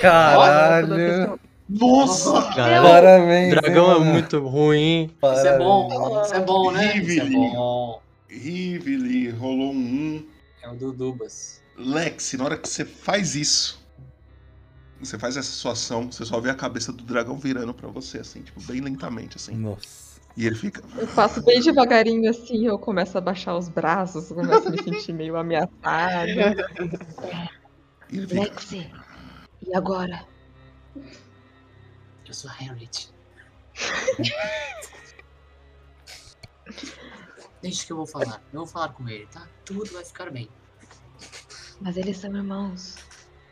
Caralho. 0.00 1.38
Nossa! 1.68 2.52
Cara, 2.54 2.82
Parabéns, 2.82 3.50
Dragão 3.54 3.90
é 3.92 3.98
mano? 3.98 4.04
muito 4.12 4.38
ruim. 4.46 5.10
Isso 5.22 5.46
é 5.46 5.58
bom, 5.58 6.22
isso 6.22 6.34
é 6.34 6.40
bom, 6.40 6.70
né? 6.72 6.84
Isso 6.86 6.94
é 6.96 7.24
Riveli. 7.24 7.34
bom. 7.34 8.02
Riveli 8.28 9.30
rolou 9.30 9.72
um 9.72 9.76
1. 9.76 10.26
É 10.62 10.68
o 10.70 10.74
do 10.74 10.92
Dubas. 10.92 11.62
Lex, 11.76 12.34
na 12.34 12.44
hora 12.44 12.56
que 12.56 12.68
você 12.68 12.84
faz 12.84 13.34
isso, 13.34 13.80
você 15.00 15.18
faz 15.18 15.36
essa 15.36 15.50
sua 15.50 15.72
ação, 15.72 16.10
você 16.12 16.24
só 16.24 16.40
vê 16.40 16.50
a 16.50 16.54
cabeça 16.54 16.92
do 16.92 17.02
dragão 17.02 17.36
virando 17.36 17.72
pra 17.74 17.88
você, 17.88 18.18
assim, 18.18 18.42
tipo, 18.42 18.60
bem 18.62 18.80
lentamente, 18.80 19.36
assim. 19.36 19.54
Nossa. 19.54 20.12
E 20.36 20.46
ele 20.46 20.54
fica. 20.54 20.82
Eu 20.96 21.06
faço 21.06 21.42
bem 21.42 21.60
devagarinho 21.60 22.30
assim, 22.30 22.66
eu 22.66 22.78
começo 22.78 23.18
a 23.18 23.20
baixar 23.20 23.56
os 23.56 23.68
braços, 23.68 24.30
eu 24.30 24.36
começo 24.36 24.68
a 24.68 24.70
me 24.70 24.82
sentir 24.82 25.12
meio 25.12 25.36
ameaçada. 25.36 26.26
E 28.10 28.18
ele 28.18 28.26
fica. 28.26 28.42
Lexi, 28.42 28.90
e 29.66 29.74
agora? 29.74 30.26
Eu 32.32 32.34
sou 32.34 32.50
a 32.50 32.54
Harriet. 32.54 33.12
Deixa 37.60 37.84
que 37.84 37.92
eu 37.92 37.98
vou 37.98 38.06
falar. 38.06 38.42
Eu 38.50 38.60
vou 38.60 38.66
falar 38.66 38.94
com 38.94 39.06
ele, 39.06 39.26
tá? 39.26 39.46
Tudo 39.66 39.92
vai 39.92 40.02
ficar 40.02 40.30
bem. 40.30 40.48
Mas 41.78 41.98
eles 41.98 42.16
são 42.16 42.34
irmãos. 42.34 42.96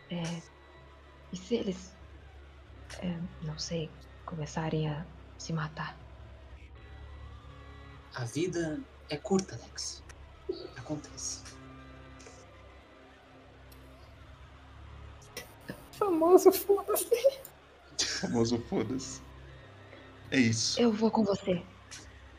É, 0.09 0.23
e 1.31 1.37
se 1.37 1.57
eles, 1.57 1.95
é, 3.01 3.21
não 3.43 3.59
sei, 3.59 3.91
começarem 4.25 4.89
a 4.89 5.05
se 5.37 5.53
matar? 5.53 5.95
A 8.15 8.25
vida 8.25 8.81
é 9.11 9.19
curta, 9.19 9.61
Lex. 9.63 10.03
Acontece. 10.79 11.43
Famoso 15.93 16.51
foda-se. 16.51 17.50
Famoso 18.21 18.59
foda-se. 18.69 19.21
É 20.31 20.39
isso. 20.39 20.81
Eu 20.81 20.93
vou 20.93 21.11
com 21.11 21.25
você. 21.25 21.63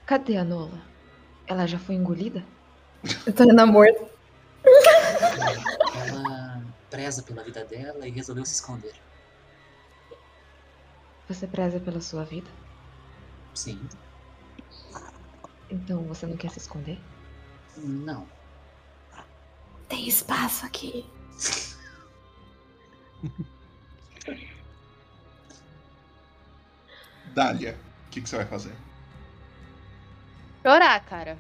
Cadê 0.05 0.37
a 0.37 0.43
Nola? 0.43 0.81
Ela 1.47 1.67
já 1.67 1.77
foi 1.77 1.95
engolida? 1.95 2.43
Eu 3.25 3.33
tô 3.33 3.43
indo 3.43 3.67
morto. 3.67 4.09
Ela 6.07 6.63
preza 6.89 7.23
pela 7.23 7.43
vida 7.43 7.65
dela 7.65 8.07
e 8.07 8.11
resolveu 8.11 8.45
se 8.45 8.53
esconder. 8.53 8.93
Você 11.27 11.47
preza 11.47 11.79
pela 11.79 12.01
sua 12.01 12.23
vida? 12.23 12.49
Sim. 13.53 13.81
Então 15.69 16.03
você 16.03 16.25
não 16.25 16.35
quer 16.37 16.51
se 16.51 16.59
esconder? 16.59 16.99
Não. 17.77 18.27
Tem 19.87 20.07
espaço 20.07 20.65
aqui. 20.65 21.05
Dália, 27.33 27.77
o 28.07 28.11
que, 28.11 28.21
que 28.21 28.29
você 28.29 28.35
vai 28.37 28.45
fazer? 28.45 28.71
Chorar, 30.65 30.99
cara. 31.05 31.37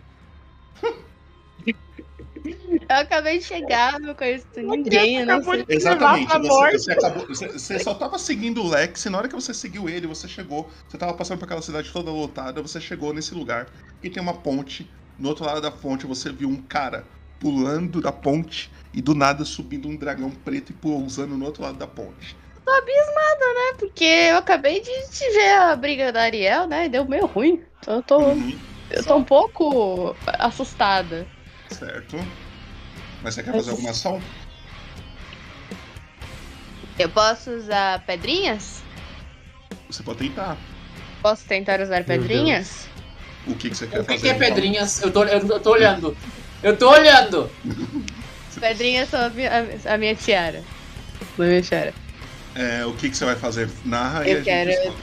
Eu 2.89 2.95
acabei 2.97 3.37
de 3.39 3.45
chegar, 3.45 3.99
não 3.99 4.13
conheço 4.15 4.45
ninguém. 4.57 5.19
eu 5.19 5.25
Não 5.25 5.43
sei. 5.43 5.65
Exatamente. 5.69 6.37
Você, 6.39 6.77
você 6.79 6.91
acabou- 6.91 7.27
você- 7.27 7.47
você 7.51 7.79
só 7.79 7.93
tava 7.93 8.17
seguindo 8.17 8.61
o 8.63 8.67
Lex, 8.69 9.05
e 9.05 9.09
na 9.09 9.17
hora 9.17 9.27
que 9.27 9.35
você 9.35 9.53
seguiu 9.53 9.87
ele, 9.87 10.07
você 10.07 10.27
chegou. 10.27 10.69
Você 10.89 10.97
tava 10.97 11.13
passando 11.13 11.37
por 11.39 11.45
aquela 11.45 11.61
cidade 11.61 11.91
toda 11.91 12.09
lotada, 12.11 12.61
você 12.61 12.81
chegou 12.81 13.13
nesse 13.13 13.33
lugar 13.33 13.67
que 14.01 14.09
tem 14.09 14.21
uma 14.21 14.33
ponte. 14.33 14.89
No 15.19 15.29
outro 15.29 15.45
lado 15.45 15.61
da 15.61 15.69
ponte 15.71 16.05
você 16.07 16.31
viu 16.31 16.49
um 16.49 16.61
cara 16.63 17.05
pulando 17.39 18.01
da 18.01 18.11
ponte 18.11 18.71
e 18.93 19.01
do 19.01 19.13
nada 19.13 19.45
subindo 19.45 19.87
um 19.87 19.95
dragão 19.95 20.29
preto 20.31 20.71
e 20.71 20.73
pousando 20.73 21.37
no 21.37 21.45
outro 21.45 21.63
lado 21.63 21.77
da 21.77 21.87
ponte. 21.87 22.35
Tô 22.65 22.71
abismada, 22.71 23.53
né? 23.55 23.77
Porque 23.79 24.03
eu 24.03 24.37
acabei 24.37 24.79
de, 24.81 24.85
de 24.89 25.33
ver 25.33 25.53
a 25.55 25.75
briga 25.75 26.11
da 26.11 26.21
Ariel, 26.23 26.67
né? 26.67 26.85
E 26.85 26.89
deu 26.89 27.05
meio 27.05 27.25
ruim. 27.25 27.61
Então 27.79 27.95
eu 27.95 28.03
tô. 28.03 28.19
Uhum. 28.19 28.59
Eu 28.89 29.03
tô 29.03 29.15
um 29.15 29.23
pouco 29.23 30.15
assustada. 30.39 31.25
Certo? 31.69 32.17
Mas 33.23 33.35
você 33.35 33.43
quer 33.43 33.53
fazer 33.53 33.71
alguma 33.71 33.91
ação? 33.91 34.21
Eu 36.99 37.09
posso 37.09 37.51
usar 37.51 38.05
pedrinhas? 38.05 38.81
Você 39.89 40.03
pode 40.03 40.19
tentar. 40.19 40.57
Posso 41.21 41.45
tentar 41.45 41.79
usar 41.79 42.03
pedrinhas? 42.03 42.87
O 43.47 43.55
que, 43.55 43.69
que 43.69 43.75
você 43.75 43.87
quer 43.87 44.01
O 44.01 44.03
que, 44.03 44.07
fazer? 44.13 44.21
que 44.21 44.27
é 44.29 44.35
então? 44.35 44.47
pedrinhas? 44.47 45.01
Eu 45.01 45.11
tô, 45.11 45.23
eu, 45.23 45.39
eu 45.39 45.59
tô 45.59 45.71
olhando. 45.71 46.17
Eu 46.61 46.77
tô 46.77 46.89
olhando! 46.89 47.49
Pedrinhas 48.59 49.09
são 49.09 49.25
a 49.25 49.29
minha, 49.29 49.49
a 49.85 49.97
minha 49.97 50.13
tiara. 50.13 50.61
A 51.39 51.41
minha 51.41 51.61
tiara. 51.61 51.93
É, 52.53 52.85
o 52.85 52.95
que, 52.95 53.09
que 53.09 53.15
você 53.15 53.25
vai 53.25 53.35
fazer? 53.35 53.69
Narra 53.85 54.27
e 54.27 54.35
a 54.35 54.35
Eu 54.35 54.43
gente 54.43 54.77
quero, 54.79 54.97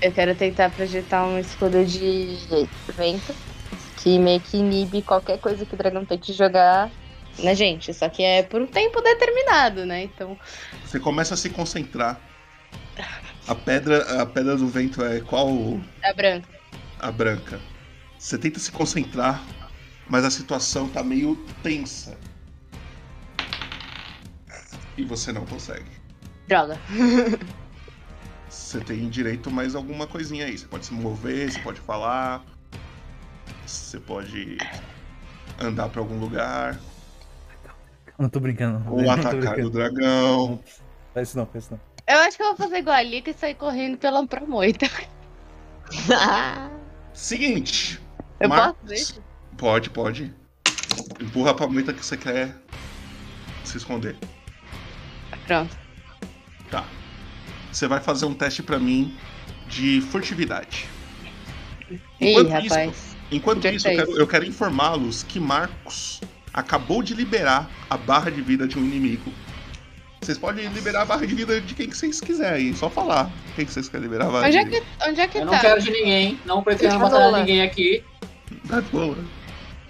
eu 0.00 0.12
quero 0.12 0.36
tentar 0.36 0.70
projetar 0.70 1.26
um 1.26 1.38
escudo 1.38 1.84
de 1.84 2.68
vento 2.96 3.36
que 3.96 4.18
meio 4.18 4.42
que 4.42 4.58
inibe 4.58 5.04
qualquer 5.04 5.38
coisa 5.40 5.66
que 5.66 5.74
o 5.74 5.78
dragão 5.78 6.06
tente 6.06 6.32
jogar 6.32 6.92
na 7.38 7.54
gente. 7.54 7.94
Só 7.94 8.08
que 8.10 8.22
é 8.22 8.42
por 8.42 8.62
um 8.62 8.66
tempo 8.66 9.00
determinado, 9.02 9.86
né? 9.86 10.02
Então. 10.04 10.38
Você 10.84 11.00
começa 11.00 11.34
a 11.34 11.36
se 11.36 11.50
concentrar. 11.50 12.22
A 13.46 13.54
pedra, 13.54 14.20
a 14.22 14.26
pedra 14.26 14.56
do 14.56 14.66
vento 14.68 15.02
é 15.02 15.20
qual? 15.20 15.80
É 16.02 16.12
branca. 16.14 16.48
A 16.98 17.10
branca. 17.12 17.62
Você 18.16 18.38
tenta 18.38 18.58
se 18.60 18.72
concentrar, 18.72 19.46
mas 20.08 20.24
a 20.24 20.30
situação 20.30 20.88
tá 20.90 21.02
meio 21.02 21.36
tensa. 21.62 22.18
E 24.96 25.04
você 25.04 25.32
não 25.32 25.46
consegue. 25.46 26.01
Droga. 26.52 26.78
Você 28.50 28.78
tem 28.80 29.08
direito 29.08 29.48
a 29.48 29.52
mais 29.52 29.74
alguma 29.74 30.06
coisinha 30.06 30.44
aí. 30.44 30.58
Você 30.58 30.66
pode 30.66 30.84
se 30.84 30.92
mover, 30.92 31.50
você 31.50 31.58
pode 31.60 31.80
falar. 31.80 32.44
Você 33.66 33.98
pode 33.98 34.58
andar 35.58 35.88
pra 35.88 36.00
algum 36.02 36.18
lugar. 36.18 36.78
Não 38.18 38.28
tô 38.28 38.38
brincando. 38.40 38.84
Ou 38.92 39.00
atacar 39.10 39.36
brincando. 39.36 39.66
o 39.66 39.70
dragão. 39.70 40.62
Faz 41.14 41.28
isso 41.28 41.38
não, 41.38 41.46
faz 41.46 41.64
isso 41.64 41.72
não. 41.72 41.80
Eu 42.06 42.20
acho 42.20 42.36
que 42.36 42.42
eu 42.42 42.48
vou 42.48 42.56
fazer 42.56 42.78
igual 42.78 42.96
a 42.96 43.02
Lita 43.02 43.30
e 43.30 43.34
sair 43.34 43.54
correndo 43.54 43.96
pela 43.96 44.26
pra 44.26 44.42
moita. 44.42 44.86
Seguinte. 47.14 47.98
Eu 48.38 48.50
Marcos- 48.50 48.76
posso 48.82 48.92
isso? 48.94 49.22
Pode, 49.56 49.88
pode. 49.88 50.34
Empurra 51.18 51.54
pra 51.54 51.66
moita 51.66 51.94
que 51.94 52.04
você 52.04 52.16
quer 52.18 52.54
se 53.64 53.78
esconder. 53.78 54.16
Pronto. 55.46 55.81
Tá. 56.72 56.84
Você 57.70 57.86
vai 57.86 58.00
fazer 58.00 58.24
um 58.24 58.34
teste 58.34 58.62
pra 58.62 58.78
mim 58.78 59.14
de 59.68 60.00
furtividade. 60.10 60.88
Ih, 61.90 62.00
Enquanto 62.32 62.48
rapaz. 62.48 62.96
isso, 62.96 63.16
enquanto 63.30 63.58
Onde 63.58 63.66
é 63.68 63.74
isso 63.74 63.88
eu, 63.88 63.96
tá 63.96 64.06
quero, 64.06 64.18
eu 64.18 64.26
quero 64.26 64.44
informá-los 64.46 65.22
que 65.22 65.38
Marcos 65.38 66.20
acabou 66.52 67.02
de 67.02 67.14
liberar 67.14 67.70
a 67.88 67.96
barra 67.96 68.30
de 68.30 68.40
vida 68.42 68.66
de 68.66 68.78
um 68.78 68.82
inimigo. 68.82 69.30
Vocês 70.20 70.38
podem 70.38 70.66
liberar 70.68 71.02
a 71.02 71.04
barra 71.04 71.26
de 71.26 71.34
vida 71.34 71.60
de 71.60 71.74
quem 71.74 71.88
que 71.88 71.96
vocês 71.96 72.20
quiserem, 72.20 72.74
só 72.74 72.88
falar. 72.88 73.30
Quem 73.56 73.66
que 73.66 73.72
vocês 73.72 73.88
querem 73.88 74.04
liberar 74.06 74.26
a 74.28 74.30
barra 74.30 74.46
Onde 74.46 74.52
de 74.52 74.58
é 74.58 74.64
vida? 74.64 74.80
que, 74.80 75.08
onde 75.08 75.20
é 75.20 75.28
que 75.28 75.38
Eu 75.38 75.46
tá? 75.46 75.52
não 75.52 75.58
quero 75.58 75.82
de 75.82 75.90
ninguém, 75.90 76.40
não 76.46 76.62
pretendo 76.62 76.92
Tá 76.94 76.98
matar 76.98 77.32
ninguém 77.32 77.62
aqui. 77.62 78.02
Da 78.64 78.80
boa. 78.82 79.18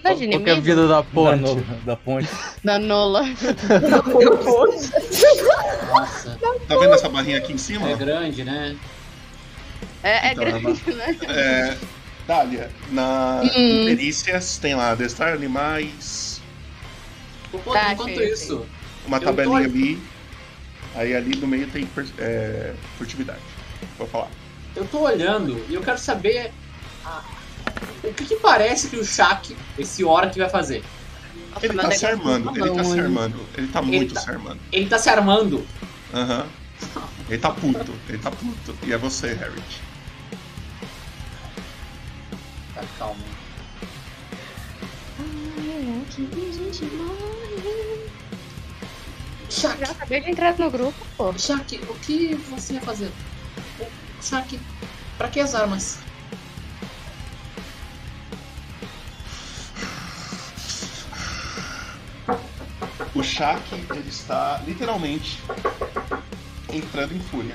Não 0.03 0.11
é 0.11 0.15
de 0.15 0.29
Qual 0.29 0.41
que 0.41 0.51
é 0.51 0.53
a 0.53 0.61
vida 0.61 0.89
da 0.89 1.03
ponte? 1.03 1.61
Da 1.85 1.97
ponte. 1.97 2.29
Da 2.65 2.79
Nola. 2.79 3.23
Nossa, 5.89 6.39
Tá 6.69 6.77
vendo 6.77 6.95
essa 6.95 7.09
barrinha 7.09 7.39
aqui 7.39 7.53
em 7.53 7.59
cima? 7.59 7.91
é 7.91 7.97
grande, 7.97 8.45
né? 8.45 8.77
É, 10.03 10.29
é 10.29 10.33
Então, 10.33 10.45
grande, 10.45 10.93
né? 10.93 11.17
É, 11.29 11.77
Dália, 12.27 12.71
na 12.91 13.41
Hum. 13.57 13.85
perícias 13.85 14.59
tem 14.59 14.75
lá 14.75 14.91
adestrar 14.93 15.33
animais, 15.35 16.41
Enquanto, 17.53 17.75
Tá, 17.79 17.93
enquanto 17.93 18.23
isso, 18.23 18.67
uma 19.07 19.19
Eu 19.19 19.21
tô 19.21 19.27
tabelinha 19.27 19.57
olhando. 19.59 19.75
ali. 19.75 20.03
Aí 20.95 21.15
ali 21.15 21.37
no 21.37 21.47
meio 21.47 21.67
tem 21.69 21.87
é, 22.19 22.73
furtividade. 22.97 23.41
Vou 23.99 24.07
falar. 24.07 24.29
eu 24.75 24.87
tô 24.87 25.01
olhando 25.01 25.63
e 25.69 25.75
eu 25.75 25.83
quero 25.83 25.99
saber 25.99 26.51
o 28.05 28.13
que, 28.13 28.25
que 28.25 28.37
parece 28.37 28.89
que 28.89 28.97
o 28.97 29.05
Shaq, 29.05 29.57
esse 29.79 30.05
Orc, 30.05 30.37
vai 30.39 30.49
fazer. 30.49 30.83
Ele 31.63 31.75
mas 31.75 31.87
tá 31.87 31.95
é 31.95 31.99
se 31.99 32.07
armando, 32.07 32.51
ele 32.57 32.71
tá 32.75 32.85
se 32.85 32.99
armando. 33.01 33.47
Ele 33.57 33.69
tá 33.69 33.83
muito 33.83 34.15
tá- 34.15 34.21
se 34.21 34.31
armando. 34.31 34.61
Ele 34.73 34.89
tá 34.89 34.99
se 34.99 35.09
armando. 35.11 35.67
Aham. 36.15 36.47
Ele 37.29 37.39
tá 37.39 37.51
puto, 37.51 37.93
ele 38.09 38.19
tá 38.19 38.31
puto. 38.31 38.77
E 38.83 38.93
é 38.93 38.99
você, 38.99 39.29
Harriet. 39.35 39.81
Tá, 42.75 42.83
calma. 42.99 43.23
Shaq, 49.51 49.79
Já 49.81 49.91
acabei 49.93 50.21
de 50.23 50.31
entrar 50.31 50.57
no 50.59 50.71
grupo, 50.71 50.95
pô. 51.17 51.33
Shaq, 51.39 51.77
o 51.89 51.95
que 51.97 52.35
você 52.51 52.75
vai 52.75 52.83
fazer? 52.83 53.13
O- 53.79 53.87
Shaq, 54.23 54.59
pra 55.19 55.29
que 55.29 55.41
as 55.41 55.55
armas? 55.55 55.99
O 63.15 63.23
Shaq, 63.23 63.61
ele 63.75 64.09
está 64.09 64.63
literalmente 64.67 65.39
entrando 66.73 67.15
em 67.15 67.21
fúria. 67.21 67.55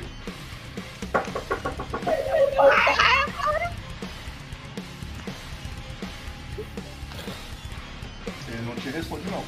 Ele 8.48 8.62
não 8.68 8.76
te 8.76 8.90
responde, 8.90 9.24
não. 9.32 9.44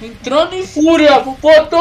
Entrando 0.00 0.54
em 0.54 0.66
fúria, 0.66 1.20
Pupoto! 1.20 1.76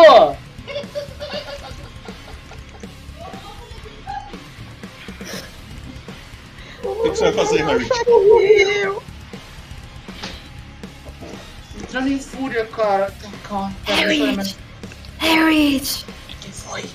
O 6.83 7.03
que, 7.03 7.09
você 7.09 7.31
vai 7.31 7.33
fazer, 7.33 7.63
Harriet? 7.63 7.89
Entrando 11.93 12.11
em 12.11 12.19
fúria, 12.19 12.65
cara. 12.65 13.11
Tá, 13.11 13.29
Calma, 13.47 13.75
Harriet! 13.83 14.57
Harriet! 15.19 16.05
Quem 16.41 16.51
foi? 16.51 16.81
O 16.81 16.85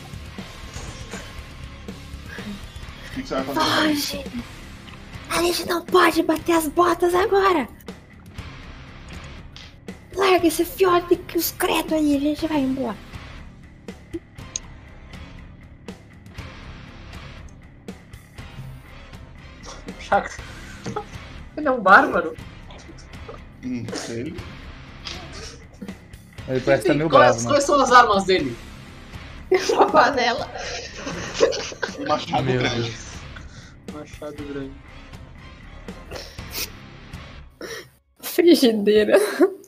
que, 3.15 3.23
que 3.23 3.29
você 3.29 3.35
vai 3.37 3.45
fazer? 3.45 3.61
Foge! 3.61 4.25
A 5.31 5.41
gente 5.41 5.67
não 5.67 5.85
pode 5.85 6.21
bater 6.25 6.57
as 6.57 6.67
botas 6.67 7.15
agora! 7.15 7.69
Larga 10.17 10.49
esse 10.49 10.65
fiote 10.65 11.15
que 11.15 11.39
os 11.39 11.53
credos 11.53 11.93
aí, 11.93 12.17
a 12.17 12.19
gente 12.19 12.49
vai 12.49 12.59
embora. 12.59 12.97
Shaq. 20.01 20.43
Ele 21.57 21.69
é 21.69 21.71
um 21.71 21.81
bárbaro. 21.81 22.35
Hum, 23.63 23.87
sei. 23.95 24.35
Ele 26.49 26.61
parece 26.61 26.83
que 26.83 26.89
tá 26.89 26.95
meio 26.95 27.11
quais, 27.11 27.35
bravo, 27.37 27.43
né? 27.43 27.51
quais 27.51 27.65
são 27.65 27.81
as 27.81 27.91
armas 27.93 28.25
dele? 28.25 28.57
Uma 29.73 29.91
panela. 29.91 30.51
Um 31.99 32.07
machado 32.09 32.45
Meu 32.45 32.59
grande. 32.61 32.83
Deus. 32.83 32.97
Machado 33.93 34.45
grande. 34.45 34.73
Frigideira. 38.21 39.17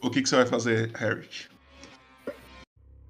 O 0.03 0.11
que, 0.11 0.23
que 0.23 0.29
você 0.29 0.37
vai 0.37 0.47
fazer, 0.47 0.91
Harriet? 0.97 1.51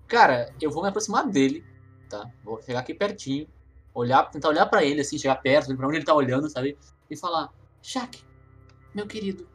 Cara, 0.09 0.53
eu 0.61 0.71
vou 0.71 0.83
me 0.83 0.89
aproximar 0.89 1.27
dele, 1.29 1.65
tá? 2.09 2.29
Vou 2.43 2.61
chegar 2.63 2.81
aqui 2.81 2.93
pertinho, 2.93 3.47
olhar, 3.95 4.25
tentar 4.31 4.49
olhar 4.49 4.67
pra 4.67 4.85
ele, 4.85 5.01
assim, 5.01 5.17
chegar 5.19 5.37
perto, 5.37 5.75
pra 5.77 5.87
onde 5.87 5.97
ele 5.99 6.05
tá 6.05 6.15
olhando, 6.15 6.49
sabe? 6.51 6.77
E 7.09 7.17
falar: 7.17 7.49
Shaq, 7.83 8.25
meu 8.95 9.07
querido, 9.07 9.47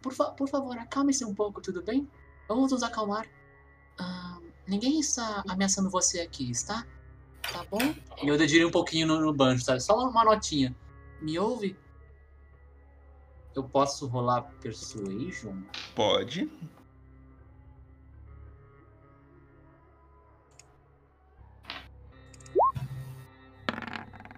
por, 0.00 0.12
fa- 0.12 0.30
por 0.30 0.48
favor, 0.48 0.78
acalme-se 0.78 1.24
um 1.24 1.34
pouco, 1.34 1.60
tudo 1.60 1.82
bem? 1.82 2.08
Vamos 2.48 2.70
nos 2.70 2.82
acalmar. 2.82 3.26
Ah, 3.98 4.38
ninguém 4.66 5.00
está 5.00 5.42
ameaçando 5.48 5.90
você 5.90 6.20
aqui, 6.20 6.50
está? 6.50 6.86
Tá 7.52 7.64
bom? 7.70 7.94
E 8.22 8.26
eu 8.28 8.38
dedilho 8.38 8.68
um 8.68 8.70
pouquinho 8.70 9.06
no, 9.06 9.20
no 9.20 9.32
banjo, 9.34 9.62
sabe? 9.64 9.80
Só 9.80 9.96
uma, 10.08 10.24
notinha. 10.24 10.74
Me 11.20 11.38
ouve? 11.38 11.76
Eu 13.54 13.62
posso 13.64 14.06
rolar 14.06 14.42
Persuasion? 14.60 15.56
Pode. 15.94 16.50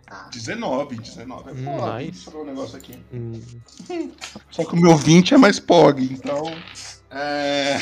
Tá. 0.06 0.28
19, 0.32 0.96
19 0.96 1.50
é 1.50 1.52
Hum, 1.52 1.64
foda. 1.64 1.98
nice. 1.98 2.10
Deixa 2.12 2.30
eu 2.30 2.32
ver 2.32 2.38
um 2.38 2.44
negócio 2.44 2.76
aqui. 2.78 3.04
Hum. 3.12 3.42
Só 4.50 4.64
que 4.64 4.72
o 4.74 4.80
meu 4.80 4.96
20 4.96 5.34
é 5.34 5.36
mais 5.36 5.58
POG, 5.58 6.04
então. 6.12 6.44
É. 7.10 7.78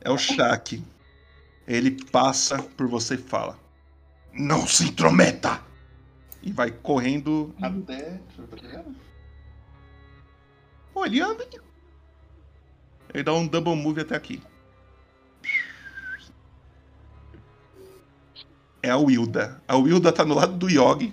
É 0.00 0.10
o 0.10 0.18
Shaq. 0.18 0.82
Ele 1.66 1.90
passa 2.06 2.62
por 2.62 2.88
você 2.88 3.14
e 3.14 3.18
fala: 3.18 3.58
Não 4.32 4.66
se 4.66 4.84
intrometa! 4.84 5.62
E 6.42 6.52
vai 6.52 6.70
correndo 6.70 7.54
até. 7.60 8.20
Ele 11.04 11.20
anda. 11.20 11.46
Ele 13.12 13.22
dá 13.22 13.32
um 13.32 13.46
double 13.46 13.76
move 13.76 14.00
até 14.00 14.14
aqui. 14.14 14.42
É 18.82 18.90
a 18.90 18.96
Wilda. 18.96 19.62
A 19.68 19.76
Wilda 19.76 20.12
tá 20.12 20.24
no 20.24 20.34
lado 20.34 20.56
do 20.56 20.68
Yogi. 20.68 21.12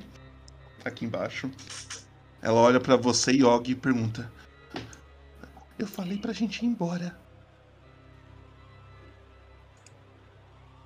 Aqui 0.85 1.05
embaixo. 1.05 1.51
Ela 2.41 2.59
olha 2.59 2.79
pra 2.79 2.95
você, 2.95 3.31
Yogi, 3.31 3.71
e 3.71 3.75
pergunta: 3.75 4.31
Eu 5.77 5.87
falei 5.87 6.17
pra 6.17 6.31
gente 6.31 6.63
ir 6.63 6.67
embora. 6.67 7.26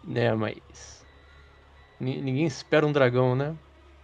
É, 0.07 0.33
mas. 0.33 1.05
ni- 1.99 2.21
Ninguém 2.21 2.45
espera 2.45 2.85
um 2.85 2.91
dragão, 2.91 3.35
né? 3.35 3.57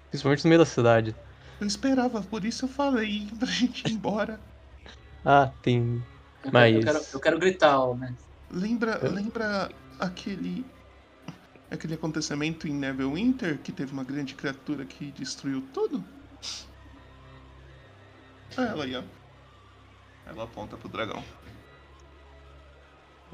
Principalmente 0.09 0.43
no 0.43 0.49
meio 0.49 0.59
da 0.59 0.65
cidade. 0.65 1.15
Eu 1.59 1.67
esperava, 1.67 2.21
por 2.21 2.45
isso 2.45 2.65
eu 2.65 2.69
falei 2.69 3.27
pra 3.37 3.47
gente 3.47 3.87
ir 3.87 3.93
embora. 3.93 4.39
Ah, 5.23 5.53
tem. 5.61 6.03
Eu, 6.43 6.51
Mas. 6.51 6.73
quero, 6.73 6.77
eu, 6.77 6.83
quero, 6.85 7.05
eu 7.13 7.19
quero 7.19 7.39
gritar, 7.39 7.79
ó, 7.79 7.95
né? 7.95 8.15
Lembra, 8.49 8.97
lembra 9.09 9.69
aquele 9.99 10.65
aquele 11.69 11.93
acontecimento 11.95 12.67
em 12.67 12.73
Neverwinter 12.73 13.57
que 13.61 13.71
teve 13.71 13.91
uma 13.91 14.03
grande 14.03 14.35
criatura 14.35 14.85
que 14.85 15.11
destruiu 15.11 15.61
tudo? 15.73 16.03
É 18.57 18.61
ela 18.61 18.83
aí, 18.85 18.95
ó. 18.95 19.03
Ela 20.25 20.43
aponta 20.43 20.77
pro 20.77 20.89
dragão. 20.89 21.23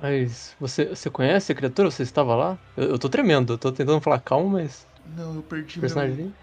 Mas 0.02 0.56
você, 0.60 0.86
você 0.86 1.10
conhece 1.10 1.52
a 1.52 1.56
criatura? 1.56 1.90
Você 1.90 2.04
estava 2.04 2.36
lá? 2.36 2.58
Eu, 2.76 2.92
eu 2.92 3.00
tô 3.00 3.10
tremendo, 3.10 3.54
eu 3.54 3.58
tô 3.58 3.72
tentando 3.72 4.02
falar 4.02 4.20
calmo, 4.20 4.50
mas. 4.50 4.86
Não, 5.18 5.36
eu 5.36 5.44
perdi 5.44 5.80
personagem 5.80 6.16
meu, 6.18 6.34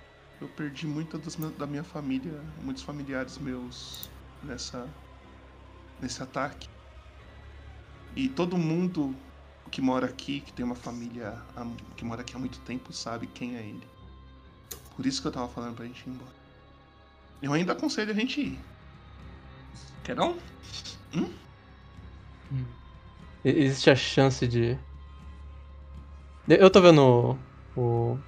eu 0.40 0.48
perdi 0.48 0.86
dos 0.86 1.36
meus- 1.36 1.56
da 1.56 1.66
minha 1.66 1.84
família, 1.84 2.32
muitos 2.62 2.82
familiares 2.82 3.38
meus 3.38 4.08
nessa 4.42 4.86
nesse 6.00 6.22
ataque. 6.22 6.68
E 8.16 8.28
todo 8.28 8.56
mundo 8.56 9.14
que 9.70 9.80
mora 9.80 10.06
aqui, 10.06 10.40
que 10.40 10.52
tem 10.52 10.64
uma 10.64 10.74
família 10.74 11.36
há- 11.56 11.66
que 11.96 12.04
mora 12.04 12.22
aqui 12.22 12.34
há 12.34 12.38
muito 12.38 12.58
tempo, 12.60 12.92
sabe 12.92 13.26
quem 13.26 13.56
é 13.56 13.60
ele. 13.60 13.86
Por 14.96 15.06
isso 15.06 15.22
que 15.22 15.28
eu 15.28 15.32
tava 15.32 15.48
falando 15.48 15.76
pra 15.76 15.86
gente 15.86 16.06
ir 16.06 16.10
embora. 16.10 16.32
Eu 17.42 17.52
ainda 17.52 17.72
aconselho 17.72 18.10
a 18.10 18.14
gente 18.14 18.40
ir. 18.40 18.58
Quer 20.04 20.16
não? 20.16 20.36
E- 21.12 21.34
Existe 23.44 23.90
a 23.90 23.96
chance 23.96 24.46
de. 24.46 24.78
Eu 26.48 26.70
tô 26.70 26.80
vendo 26.80 27.00
o. 27.02 27.38
O, 27.80 28.18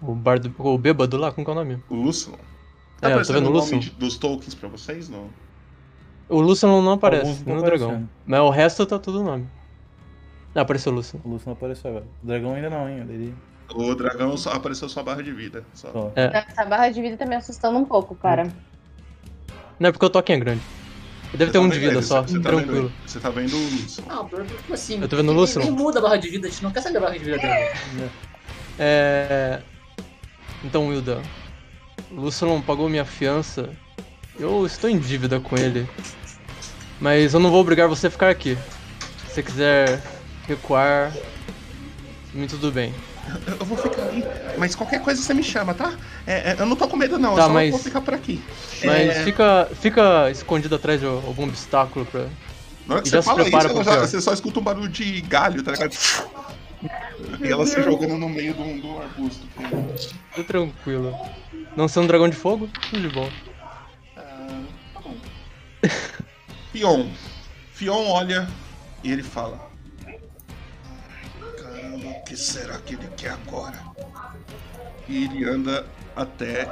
o 0.00 0.14
bardo. 0.14 0.54
O 0.58 0.78
bêbado 0.78 1.16
lá, 1.16 1.32
como 1.32 1.44
que 1.44 1.50
é 1.50 1.52
o 1.52 1.56
nome? 1.56 1.82
O 1.88 1.94
Lucian? 1.94 2.32
É, 2.32 2.36
eu 2.36 2.38
tô 3.00 3.06
aparecendo 3.08 3.34
vendo 3.34 3.46
o 3.46 3.50
o 3.50 3.52
nome 3.52 3.60
Lucian. 3.62 3.78
de- 3.80 3.90
dos 3.90 4.16
tokens 4.16 4.54
pra 4.54 4.68
vocês, 4.68 5.08
não? 5.08 5.28
O 6.28 6.40
Lucian 6.40 6.68
não 6.68 6.92
aparece, 6.92 7.44
não 7.46 7.58
o 7.58 7.62
dragão. 7.62 8.08
Mas 8.26 8.40
o 8.40 8.48
resto 8.50 8.86
tá 8.86 8.98
tudo 8.98 9.22
nome. 9.22 9.46
Ah, 10.54 10.60
apareceu 10.62 10.92
o 10.92 10.94
Lucian. 10.94 11.20
O 11.24 11.28
Lúcio 11.28 11.46
não 11.48 11.52
apareceu 11.54 11.90
agora. 11.90 12.06
O 12.22 12.26
dragão 12.26 12.54
ainda 12.54 12.70
não, 12.70 12.88
hein? 12.88 13.00
Ele... 13.08 13.34
O 13.74 13.94
dragão 13.94 14.36
só 14.36 14.52
apareceu 14.52 14.88
sua 14.88 15.02
barra 15.02 15.20
de 15.22 15.32
vida. 15.32 15.64
Só. 15.74 16.12
É. 16.14 16.44
Essa 16.48 16.64
barra 16.64 16.90
de 16.90 17.02
vida 17.02 17.16
tá 17.16 17.26
me 17.26 17.34
assustando 17.34 17.76
um 17.76 17.84
pouco, 17.84 18.14
cara. 18.14 18.44
Não 19.80 19.88
é 19.88 19.92
porque 19.92 20.06
o 20.06 20.10
token 20.10 20.36
é 20.36 20.38
grande. 20.38 20.62
Deve 21.36 21.50
ter 21.50 21.58
tá 21.58 21.60
um 21.60 21.68
de 21.68 21.78
vida 21.78 21.94
ele? 21.94 22.02
só, 22.02 22.22
Você 22.22 22.38
tá 22.38 22.50
vendo 22.50 22.62
tranquilo. 22.62 22.92
Você 23.06 23.20
tá 23.20 23.30
vendo 23.30 23.56
o 23.56 23.58
Lucian. 23.58 24.04
Ah, 24.08 24.24
por 24.24 24.46
tipo 24.46 24.72
assim. 24.72 25.00
Eu 25.00 25.08
tô 25.08 25.16
vendo 25.16 25.30
o 25.30 25.34
Lúcio. 25.34 25.72
Muda 25.72 25.98
a 25.98 26.02
barra 26.02 26.16
de 26.16 26.28
vida, 26.28 26.46
a 26.46 26.50
gente 26.50 26.62
não 26.62 26.70
quer 26.70 26.80
saber 26.80 26.98
a 26.98 27.00
barra 27.00 27.18
de 27.18 27.24
vida 27.24 27.38
dela. 27.38 28.10
É. 28.78 29.60
Então, 30.62 30.88
Wilda, 30.88 31.22
o 32.10 32.20
Lucian 32.20 32.60
pagou 32.60 32.88
minha 32.88 33.04
fiança. 33.04 33.70
Eu 34.38 34.64
estou 34.66 34.88
em 34.88 34.98
dívida 34.98 35.38
com 35.40 35.56
ele. 35.56 35.88
Mas 37.00 37.34
eu 37.34 37.40
não 37.40 37.50
vou 37.50 37.60
obrigar 37.60 37.88
você 37.88 38.06
a 38.06 38.10
ficar 38.10 38.30
aqui. 38.30 38.56
Se 39.26 39.34
você 39.34 39.42
quiser 39.42 40.02
recuar, 40.46 41.12
me 42.32 42.46
tudo 42.46 42.70
bem. 42.70 42.94
Eu, 43.46 43.56
eu 43.58 43.64
vou 43.66 43.76
ficar 43.76 44.02
aí, 44.04 44.24
mas 44.58 44.74
qualquer 44.74 45.00
coisa 45.00 45.22
você 45.22 45.32
me 45.34 45.42
chama, 45.42 45.74
tá? 45.74 45.92
É, 46.26 46.52
é, 46.52 46.56
eu 46.58 46.66
não 46.66 46.76
tô 46.76 46.86
com 46.88 46.96
medo, 46.96 47.18
não. 47.18 47.34
Tá, 47.34 47.42
eu 47.42 47.46
só 47.46 47.52
mas- 47.52 47.70
vou 47.70 47.80
ficar 47.80 48.00
por 48.00 48.14
aqui. 48.14 48.42
Mas 48.84 49.08
É, 49.10 49.24
fica, 49.24 49.68
fica 49.80 50.30
escondido 50.30 50.74
atrás 50.74 51.00
de 51.00 51.06
algum 51.06 51.44
obstáculo 51.44 52.04
pra. 52.06 52.26
Na 52.86 52.96
hora 52.96 53.02
que 53.02 53.08
e 53.08 53.10
você 53.10 53.22
fala 53.22 53.42
isso, 53.42 53.56
ela 53.56 53.84
já- 53.84 54.00
você 54.00 54.20
só 54.20 54.32
escuta 54.32 54.60
um 54.60 54.62
barulho 54.62 54.88
de 54.88 55.20
galho, 55.22 55.62
tá 55.62 55.72
ligado? 55.72 55.94
E 57.42 57.48
ela 57.50 57.66
se 57.66 57.82
jogando 57.82 58.18
no 58.18 58.28
meio 58.28 58.52
de 58.52 58.60
um, 58.60 58.78
de 58.78 58.86
um 58.86 58.98
arbusto. 59.00 59.46
Tá 60.36 60.42
tranquilo. 60.42 61.16
Não 61.76 61.88
ser 61.88 62.00
um 62.00 62.06
dragão 62.06 62.28
de 62.28 62.36
fogo? 62.36 62.68
Tudo 62.90 63.08
de 63.08 63.14
bom. 63.14 63.28
Fion. 66.72 67.06
Fion 67.72 68.06
olha 68.08 68.48
e 69.02 69.10
ele 69.10 69.22
fala: 69.22 69.70
que 72.26 72.36
será 72.36 72.78
que 72.78 72.94
ele 72.94 73.08
quer 73.16 73.30
agora? 73.30 73.78
E 75.08 75.24
ele 75.24 75.44
anda 75.48 75.86
até 76.16 76.68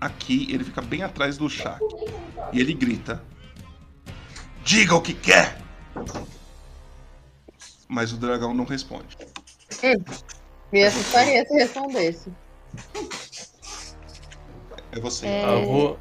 aqui, 0.00 0.46
ele 0.52 0.64
fica 0.64 0.80
bem 0.80 1.02
atrás 1.02 1.36
do 1.36 1.48
Shaq. 1.48 1.80
E 2.52 2.60
ele 2.60 2.72
grita: 2.74 3.22
Diga 4.64 4.94
o 4.94 5.00
que 5.00 5.14
quer! 5.14 5.58
Mas 7.88 8.12
o 8.12 8.16
dragão 8.16 8.54
não 8.54 8.64
responde. 8.64 9.16
Hum, 9.84 10.04
me 10.72 10.84
assustaria 10.84 11.44
se 11.46 11.54
respondesse. 11.54 12.32
É 14.92 15.00
você. 15.00 15.26
É. 15.26 15.44
Eu 15.62 15.66
vou. 15.66 15.98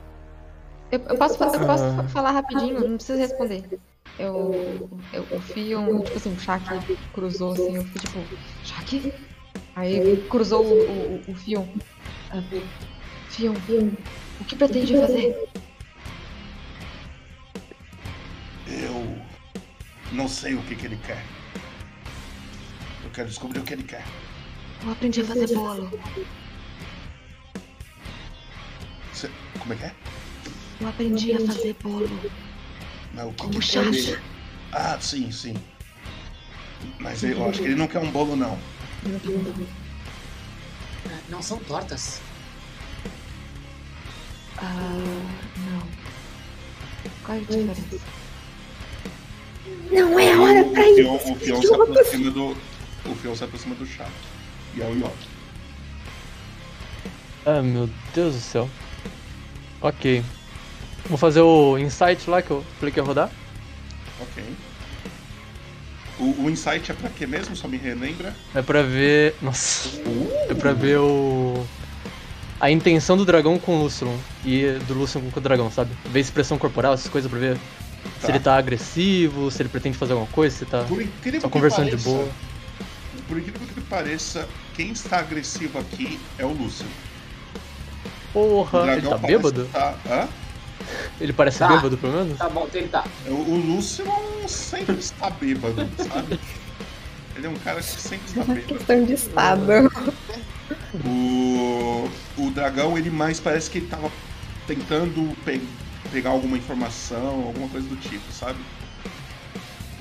Eu, 0.91 0.99
eu 0.99 1.17
posso, 1.17 1.41
eu 1.43 1.65
posso 1.65 1.84
Ah. 1.84 1.95
fa- 2.03 2.07
falar 2.09 2.32
rapidinho, 2.32 2.79
não 2.88 2.95
precisa 2.97 3.17
responder. 3.17 3.79
Eu, 4.22 4.88
eu, 5.11 5.28
eu 5.32 5.41
fui 5.41 5.76
um, 5.76 5.99
tipo 6.03 6.15
assim, 6.17 6.32
o 6.32 6.39
Shaq 6.39 6.63
cruzou 7.11 7.53
assim, 7.53 7.76
eu 7.76 7.84
fui 7.84 7.99
tipo, 7.99 8.24
Shaq? 8.63 9.13
Aí 9.76 10.17
cruzou 10.30 10.63
o, 10.63 10.91
o, 10.91 11.24
o 11.32 11.36
Fion. 11.36 11.65
Ah, 12.30 12.43
Fion, 13.30 13.55
o 14.39 14.45
que 14.45 14.55
pretende 14.55 14.95
fazer? 14.95 15.49
Eu 18.67 19.17
não 20.11 20.28
sei 20.28 20.53
o 20.53 20.61
que, 20.63 20.76
que 20.76 20.86
ele 20.86 20.99
quer. 21.03 21.24
Eu 23.03 23.09
quero 23.09 23.28
descobrir 23.28 23.59
o 23.59 23.63
que 23.63 23.74
ele 23.74 23.84
quer. 23.84 24.03
Eu 24.84 24.91
aprendi 24.91 25.22
a 25.22 25.26
fazer 25.26 25.47
bolo. 25.55 25.89
Você- 29.11 29.32
Como 29.59 29.74
é 29.74 29.76
que 29.78 29.84
é? 29.86 29.95
Eu 30.80 30.88
aprendi 30.88 31.34
a 31.34 31.39
fazer 31.39 31.76
bolo. 31.82 32.07
Mas 33.14 33.26
o 33.26 33.30
que 33.32 33.38
Como 33.38 33.59
que 33.59 33.62
chacha. 33.66 33.89
ele- 33.89 34.20
Ah, 34.72 34.97
sim, 35.01 35.32
sim. 35.32 35.55
Mas 36.99 37.24
eu 37.24 37.47
acho 37.49 37.59
que 37.59 37.66
ele 37.66 37.76
não 37.76 37.88
quer 37.88 37.99
um 37.99 38.09
bolo, 38.12 38.36
não. 38.36 38.57
Não 41.30 41.41
são 41.41 41.57
tortas. 41.59 42.22
Ah, 44.57 44.74
não. 45.57 45.82
Qual 47.24 47.38
é 47.38 47.41
a 47.41 47.43
diferença? 47.43 47.82
Não 49.91 50.20
é 50.20 50.38
hora 50.38 50.64
pra 50.66 50.82
O 50.82 50.86
ir. 50.86 50.95
peão, 50.95 51.16
o 51.16 51.36
peão 51.38 51.62
se 51.62 51.74
aproxima 51.74 52.32
do. 52.32 52.57
o 53.05 53.16
Fion 53.16 53.36
se 53.36 53.43
aproxima 53.43 53.76
do 53.76 53.86
Shaq. 53.86 54.12
E 54.76 54.82
é 54.82 54.86
o 54.86 54.95
Yoki. 54.97 55.28
Ah, 57.45 57.62
meu 57.62 57.89
Deus 58.14 58.36
do 58.36 58.39
céu. 58.41 58.70
Ok. 59.82 60.24
Vou 61.08 61.18
fazer 61.18 61.41
o 61.41 61.78
insight 61.78 62.30
lá 62.30 62.41
que 62.41 62.52
eu 62.52 62.64
falei 62.80 62.91
que 62.93 62.99
ia 62.99 63.04
rodar. 63.04 63.30
Ok. 64.20 64.43
O, 66.20 66.43
o 66.43 66.49
insight 66.49 66.91
é 66.91 66.93
pra 66.93 67.10
quê 67.10 67.26
mesmo? 67.26 67.56
Só 67.56 67.68
me 67.68 67.78
relembra? 67.78 68.36
É 68.54 68.62
pra 68.62 68.82
ver. 68.84 69.36
Nossa. 69.41 69.89
É 70.49 70.54
pra 70.54 70.74
ver 70.74 70.97
o. 70.99 71.66
A 72.60 72.70
intenção 72.70 73.18
do 73.18 73.26
dragão 73.26 73.58
com 73.58 73.78
o 73.80 73.84
Lucilon. 73.84 74.16
E 74.45 74.78
do 74.88 74.93
Lucilon 74.93 75.30
com 75.32 75.39
o 75.39 75.43
dragão, 75.43 75.72
sabe? 75.72 75.91
Ver 76.06 76.20
expressão 76.20 76.58
corporal, 76.58 76.93
essas 76.93 77.10
coisas 77.10 77.30
pra 77.30 77.39
ver. 77.39 77.58
Se 78.20 78.28
Tá. 78.28 78.30
ele 78.30 78.39
tá 78.39 78.56
agressivo, 78.56 79.49
se 79.52 79.62
ele 79.62 79.70
pretende 79.70 79.97
fazer 79.97 80.14
alguma 80.14 80.30
coisa, 80.32 80.56
se 80.56 80.66
tá 80.66 80.84
Por 80.84 81.02
incrível 81.02 81.41
só 81.41 81.47
que 81.47 81.54
conversando 81.54 81.86
de 81.86 81.91
pareça- 81.91 82.10
boa. 82.10 82.30
Por 83.28 83.38
incrível 83.38 83.68
que 83.74 83.82
pareça, 83.82 84.47
quem 84.76 84.91
está 84.91 85.20
agressivo 85.20 85.78
aqui 85.80 86.20
é 86.38 86.45
o 86.45 86.52
Lúcio. 86.52 86.86
Porra, 88.34 88.84
O 88.84 88.89
ele 88.91 89.08
tá 89.08 89.18
bêbado? 89.18 89.66
Tá... 89.72 89.95
Hã? 90.10 90.28
Ele 91.19 91.34
parece 91.34 91.59
Tá. 91.59 91.67
bêbado, 91.67 91.97
pelo 91.97 92.13
menos? 92.13 92.38
Tá 92.38 92.49
bom, 92.49 92.67
ele 92.73 92.88
tá. 92.88 93.03
O, 93.27 93.32
o 93.34 93.57
Lúcio 93.57 94.05
sempre 94.47 94.95
está 94.99 95.29
bêbado, 95.29 95.88
sabe? 95.97 96.39
Ele 97.36 97.47
é 97.47 97.49
um 97.49 97.55
cara 97.55 97.79
que 97.79 97.86
sempre 97.86 98.27
está 98.27 98.43
bêbado. 98.53 98.67
Questão 98.73 99.03
de 99.05 99.13
estado. 99.13 99.67
O, 101.05 102.09
o 102.38 102.51
dragão, 102.51 102.97
ele 102.97 103.09
mais 103.09 103.39
parece 103.39 103.69
que 103.69 103.77
ele 103.79 103.88
tava 103.88 104.11
tentando 104.67 105.36
pe- 105.45 105.61
pegar 106.11 106.32
alguma 106.32 106.57
informação, 106.57 107.43
alguma 107.47 107.67
coisa 107.69 107.88
do 107.88 107.95
tipo, 107.95 108.32
sabe? 108.32 108.59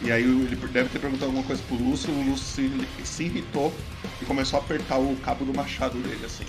E 0.02 0.10
aí 0.10 0.22
ele 0.22 0.56
deve 0.56 0.88
ter 0.88 0.98
perguntado 0.98 1.26
alguma 1.26 1.44
coisa 1.44 1.62
pro 1.68 1.76
Lúcio, 1.76 2.10
o 2.12 2.22
Lúcio 2.30 2.46
se, 2.46 3.04
se 3.04 3.24
irritou 3.24 3.72
e 4.20 4.24
começou 4.24 4.58
a 4.58 4.62
apertar 4.62 4.98
o 4.98 5.14
cabo 5.16 5.44
do 5.44 5.54
machado 5.54 5.98
dele, 5.98 6.24
assim. 6.24 6.44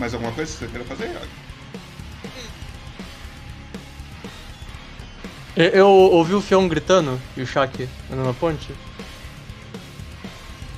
Mais 0.00 0.14
alguma 0.14 0.32
coisa 0.32 0.50
que 0.50 0.58
você 0.58 0.66
queira 0.66 0.84
fazer, 0.86 1.10
Iago? 1.12 1.26
Eu, 5.54 5.64
eu 5.66 5.88
ouvi 5.88 6.32
o 6.34 6.40
Fion 6.40 6.66
gritando 6.68 7.20
e 7.36 7.42
o 7.42 7.46
Shaq 7.46 7.86
andando 8.10 8.26
na 8.26 8.32
ponte. 8.32 8.72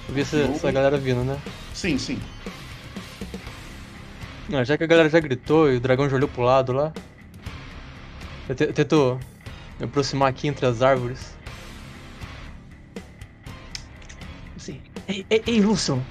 Eu 0.09 0.15
vi 0.15 0.23
essa, 0.23 0.37
Eu- 0.39 0.51
essa 0.51 0.73
galera 0.73 0.99
vindo, 0.99 1.23
né? 1.23 1.39
Sim, 1.73 1.97
sim. 1.99 2.19
Ah, 4.53 4.65
já 4.65 4.77
que 4.77 4.83
a 4.83 4.89
galera 4.89 5.09
já 5.09 5.21
gritou 5.21 5.71
e 5.71 5.77
o 5.77 5.81
dragão 5.81 6.11
já 6.11 6.17
olhou 6.17 6.29
pro 6.29 6.43
lado 6.43 6.73
lá. 6.73 6.93
Eu, 8.49 8.57
te- 8.57 8.65
eu 8.65 8.73
tento 8.73 9.21
me 9.79 9.85
aproximar 9.87 10.29
aqui 10.31 10.49
entre 10.49 10.67
as 10.67 10.83
árvores. 10.83 11.33
Assim, 14.57 14.81
ei, 15.09 15.25
ei, 15.31 15.43
ei 15.47 15.61
Lucian! 15.61 16.03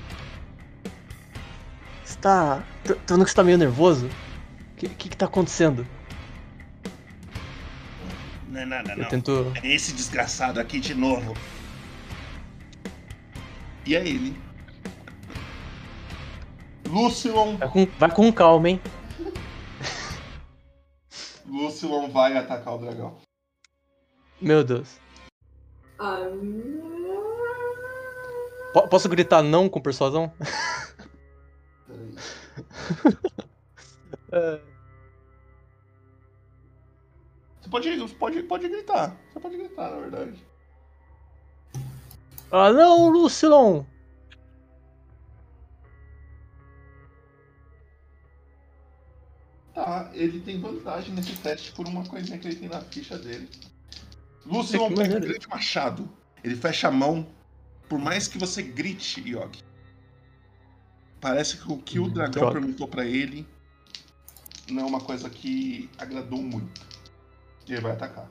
Você 2.06 2.18
tá. 2.22 2.64
Tô, 2.86 2.96
tô 2.96 3.14
vendo 3.16 3.24
que 3.26 3.32
você 3.32 3.36
tá 3.36 3.44
meio 3.44 3.58
nervoso? 3.58 4.08
O 4.08 4.76
que, 4.78 4.90
que 4.90 5.10
que 5.10 5.18
tá 5.18 5.26
acontecendo? 5.26 5.86
Não 8.48 8.62
é 8.62 8.66
nada, 8.66 8.92
Eu 8.94 8.98
não. 8.98 9.10
tento- 9.10 9.52
É 9.64 9.68
esse 9.74 9.94
desgraçado 9.94 10.60
aqui 10.60 10.80
de 10.80 10.94
novo. 10.94 11.34
E 13.86 13.96
é 13.96 14.06
ele. 14.08 14.40
Lucilon. 16.88 17.58
Vai 17.58 17.70
com, 17.70 17.86
vai 17.98 18.12
com 18.12 18.32
calma, 18.34 18.70
hein? 18.70 18.82
Lucilon 21.46 22.10
vai 22.10 22.36
atacar 22.38 22.76
o 22.76 22.78
dragão. 22.80 23.18
Meu 24.42 24.64
Deus. 24.64 25.00
Po- 28.74 28.88
posso 28.88 29.08
gritar 29.08 29.44
não 29.44 29.70
com 29.70 29.80
persuasão? 29.80 30.32
É. 34.32 34.62
Você 37.60 37.70
pode, 37.70 38.16
pode, 38.16 38.44
pode 38.44 38.70
gritar. 38.70 39.18
Você 39.32 39.40
pode 39.40 39.58
gritar, 39.58 39.92
na 39.92 39.98
verdade. 39.98 40.46
Ah 42.52 42.72
não, 42.72 43.10
Lucilon! 43.10 43.84
Tá, 49.74 50.12
ele 50.14 50.42
tem 50.42 50.60
vantagem 50.60 51.14
nesse 51.14 51.36
teste 51.38 51.72
por 51.72 51.88
uma 51.88 52.06
coisinha 52.06 52.38
que 52.38 52.48
ele 52.48 52.56
tem 52.56 52.70
na 52.70 52.82
ficha 52.82 53.18
dele. 53.18 53.50
Lucilon 54.46 54.90
Que 54.90 54.96
pega 54.96 55.18
um 55.18 55.22
grande 55.22 55.48
machado. 55.48 56.10
Ele 56.44 56.56
fecha 56.56 56.88
a 56.88 56.92
mão. 56.92 57.28
Por 57.88 58.00
mais 58.00 58.28
que 58.28 58.38
você 58.38 58.62
grite, 58.62 59.22
Yogi. 59.22 59.64
Parece 61.22 61.58
que 61.58 61.72
o 61.72 61.78
que 61.78 62.00
o 62.00 62.10
dragão 62.10 62.42
droga. 62.42 62.60
perguntou 62.60 62.88
pra 62.88 63.06
ele 63.06 63.48
não 64.68 64.84
é 64.84 64.86
uma 64.86 65.00
coisa 65.00 65.30
que 65.30 65.88
agradou 65.98 66.42
muito. 66.42 66.82
E 67.68 67.74
ele 67.74 67.82
vai 67.82 67.92
atacar. 67.92 68.28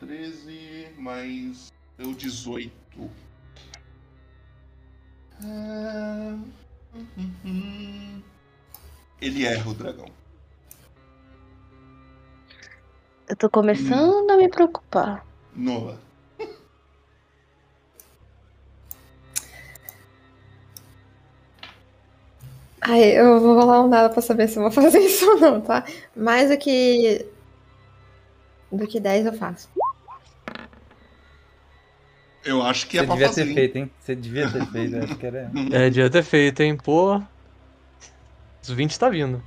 13 0.00 0.94
mais 0.96 1.70
o 1.98 2.14
18. 2.14 3.10
Ah, 5.44 6.38
hum, 6.94 7.06
hum. 7.44 8.22
Ele 9.20 9.44
erra 9.44 9.70
o 9.70 9.74
dragão. 9.74 10.08
Eu 13.28 13.36
tô 13.36 13.50
começando 13.50 14.30
a 14.30 14.36
me 14.36 14.48
preocupar. 14.48 15.26
Nola. 15.54 16.00
Ai, 22.84 23.18
eu 23.18 23.40
vou 23.40 23.54
rolar 23.54 23.82
um 23.82 23.88
dado 23.88 24.12
pra 24.12 24.20
saber 24.20 24.48
se 24.48 24.58
eu 24.58 24.62
vou 24.62 24.70
fazer 24.72 24.98
isso 24.98 25.24
ou 25.30 25.38
não, 25.40 25.60
tá? 25.60 25.84
Mais 26.16 26.50
do 26.50 26.58
que. 26.58 27.24
Do 28.70 28.86
que 28.86 28.98
10 28.98 29.26
eu 29.26 29.32
faço. 29.34 29.68
Eu 32.44 32.60
acho 32.62 32.88
que 32.88 32.96
Você 32.96 33.02
é 33.04 33.06
pra 33.06 33.14
devia 33.14 33.28
fazer. 33.28 33.44
ter 33.46 33.54
feito, 33.54 33.76
hein? 33.76 33.90
Você 34.00 34.16
devia 34.16 34.50
ter 34.50 34.66
feito, 34.72 34.96
acho 34.96 35.16
que 35.16 35.26
era. 35.26 35.50
É, 35.72 35.90
devia 35.90 36.10
ter 36.10 36.22
feito, 36.24 36.60
hein? 36.60 36.76
Pô. 36.76 37.22
Os 38.62 38.68
20 38.70 38.98
tá 38.98 39.08
vindo. 39.08 39.42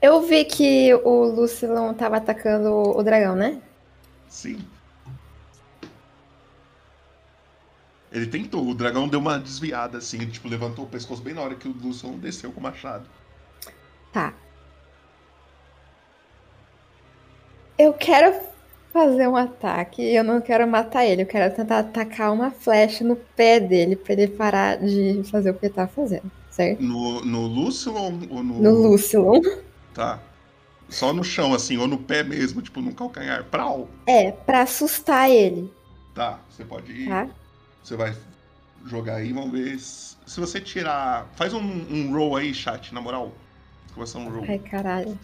Eu 0.00 0.20
vi 0.22 0.44
que 0.44 0.94
o 0.94 1.24
Lucilon 1.24 1.94
tava 1.94 2.18
atacando 2.18 2.70
o 2.70 3.02
dragão, 3.02 3.34
né? 3.34 3.60
Sim. 4.28 4.58
Ele 8.14 8.26
tentou, 8.26 8.64
o 8.68 8.74
dragão 8.74 9.08
deu 9.08 9.18
uma 9.18 9.38
desviada 9.40 9.98
assim, 9.98 10.18
ele, 10.18 10.30
tipo, 10.30 10.48
levantou 10.48 10.84
o 10.84 10.88
pescoço 10.88 11.20
bem 11.20 11.34
na 11.34 11.42
hora 11.42 11.56
que 11.56 11.66
o 11.66 11.72
Lúcio 11.72 12.08
desceu 12.12 12.52
com 12.52 12.60
o 12.60 12.62
machado. 12.62 13.08
Tá. 14.12 14.32
Eu 17.76 17.92
quero 17.92 18.32
fazer 18.92 19.26
um 19.26 19.36
ataque 19.36 20.00
e 20.00 20.14
eu 20.14 20.22
não 20.22 20.40
quero 20.40 20.64
matar 20.68 21.04
ele. 21.04 21.22
Eu 21.22 21.26
quero 21.26 21.52
tentar 21.56 21.80
atacar 21.80 22.32
uma 22.32 22.52
flecha 22.52 23.02
no 23.02 23.16
pé 23.16 23.58
dele 23.58 23.96
pra 23.96 24.12
ele 24.12 24.28
parar 24.28 24.76
de 24.78 25.22
fazer 25.24 25.50
o 25.50 25.54
que 25.54 25.66
ele 25.66 25.74
tá 25.74 25.88
fazendo, 25.88 26.30
certo? 26.48 26.80
No, 26.80 27.20
no 27.24 27.46
Lúcio 27.48 27.92
ou 27.92 28.12
no. 28.12 28.62
No 28.62 28.70
Lucilon. 28.70 29.40
Tá. 29.92 30.20
Só 30.88 31.12
no 31.12 31.24
chão, 31.24 31.52
assim, 31.52 31.76
ou 31.78 31.88
no 31.88 31.98
pé 31.98 32.22
mesmo, 32.22 32.62
tipo, 32.62 32.80
no 32.80 32.94
calcanhar. 32.94 33.42
Prau! 33.44 33.88
É, 34.06 34.30
pra 34.30 34.62
assustar 34.62 35.28
ele, 35.28 35.72
Tá, 36.14 36.38
você 36.48 36.64
pode 36.64 36.92
ir. 36.92 37.08
tá? 37.08 37.28
Você 37.84 37.96
vai 37.96 38.16
jogar 38.86 39.16
aí, 39.16 39.30
vamos 39.30 39.52
ver. 39.52 39.78
Se 39.78 40.16
se 40.26 40.40
você 40.40 40.58
tirar. 40.58 41.28
Faz 41.36 41.52
um, 41.52 41.60
um 41.60 42.12
roll 42.12 42.36
aí, 42.36 42.54
chat, 42.54 42.94
na 42.94 43.00
moral. 43.00 43.30
Começar 43.92 44.18
um 44.18 44.30
roll. 44.30 44.44
Ai, 44.48 44.58
caralho. 44.58 45.18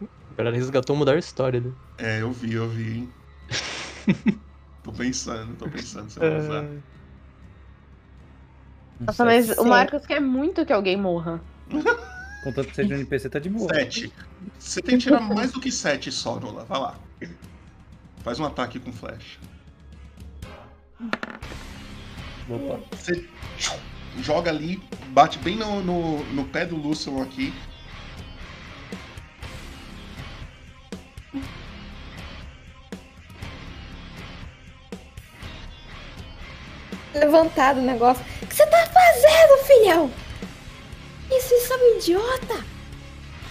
A 0.00 0.34
galera 0.36 0.56
resgatou 0.56 0.94
mudar 0.94 1.14
a 1.14 1.18
história 1.18 1.58
ali. 1.58 1.74
É, 1.98 2.22
eu 2.22 2.30
vi, 2.30 2.54
eu 2.54 2.68
vi, 2.68 2.98
hein? 2.98 3.12
tô 4.82 4.92
pensando, 4.92 5.56
tô 5.56 5.68
pensando 5.68 6.08
se 6.10 6.20
eu 6.20 6.30
vou 6.30 6.38
usar. 6.38 6.64
Nossa, 9.00 9.24
mas 9.24 9.58
o 9.58 9.64
Marcos 9.64 10.06
quer 10.06 10.20
muito 10.20 10.64
que 10.64 10.72
alguém 10.72 10.96
morra. 10.96 11.40
Contanto 12.44 12.68
que 12.68 12.74
seja 12.74 12.92
um 12.92 12.98
NPC, 12.98 13.30
tá 13.30 13.38
de 13.38 13.48
boa. 13.48 13.72
Sete. 13.72 14.12
Você 14.58 14.82
tem 14.82 14.98
que 14.98 15.04
tirar 15.04 15.18
mais 15.18 15.50
do 15.50 15.58
que 15.58 15.72
sete 15.72 16.12
só, 16.12 16.38
Nola. 16.38 16.66
Vai 16.66 16.78
lá. 16.78 17.00
Faz 18.22 18.38
um 18.38 18.44
ataque 18.44 18.78
com 18.78 18.92
flecha. 18.92 19.38
Opa. 22.50 22.82
Você 22.94 23.26
joga 24.18 24.50
ali, 24.50 24.78
bate 25.08 25.38
bem 25.38 25.56
no, 25.56 25.82
no, 25.82 26.22
no 26.34 26.44
pé 26.44 26.66
do 26.66 26.76
Lucian 26.76 27.22
aqui. 27.22 27.50
Levantado 37.14 37.80
o 37.80 37.82
negócio. 37.82 38.22
O 38.42 38.46
que 38.46 38.54
você 38.54 38.66
tá 38.66 38.86
fazendo, 38.86 39.64
filhão? 39.64 40.23
Vocês 41.40 41.62
são 41.62 41.96
idiota! 41.96 42.64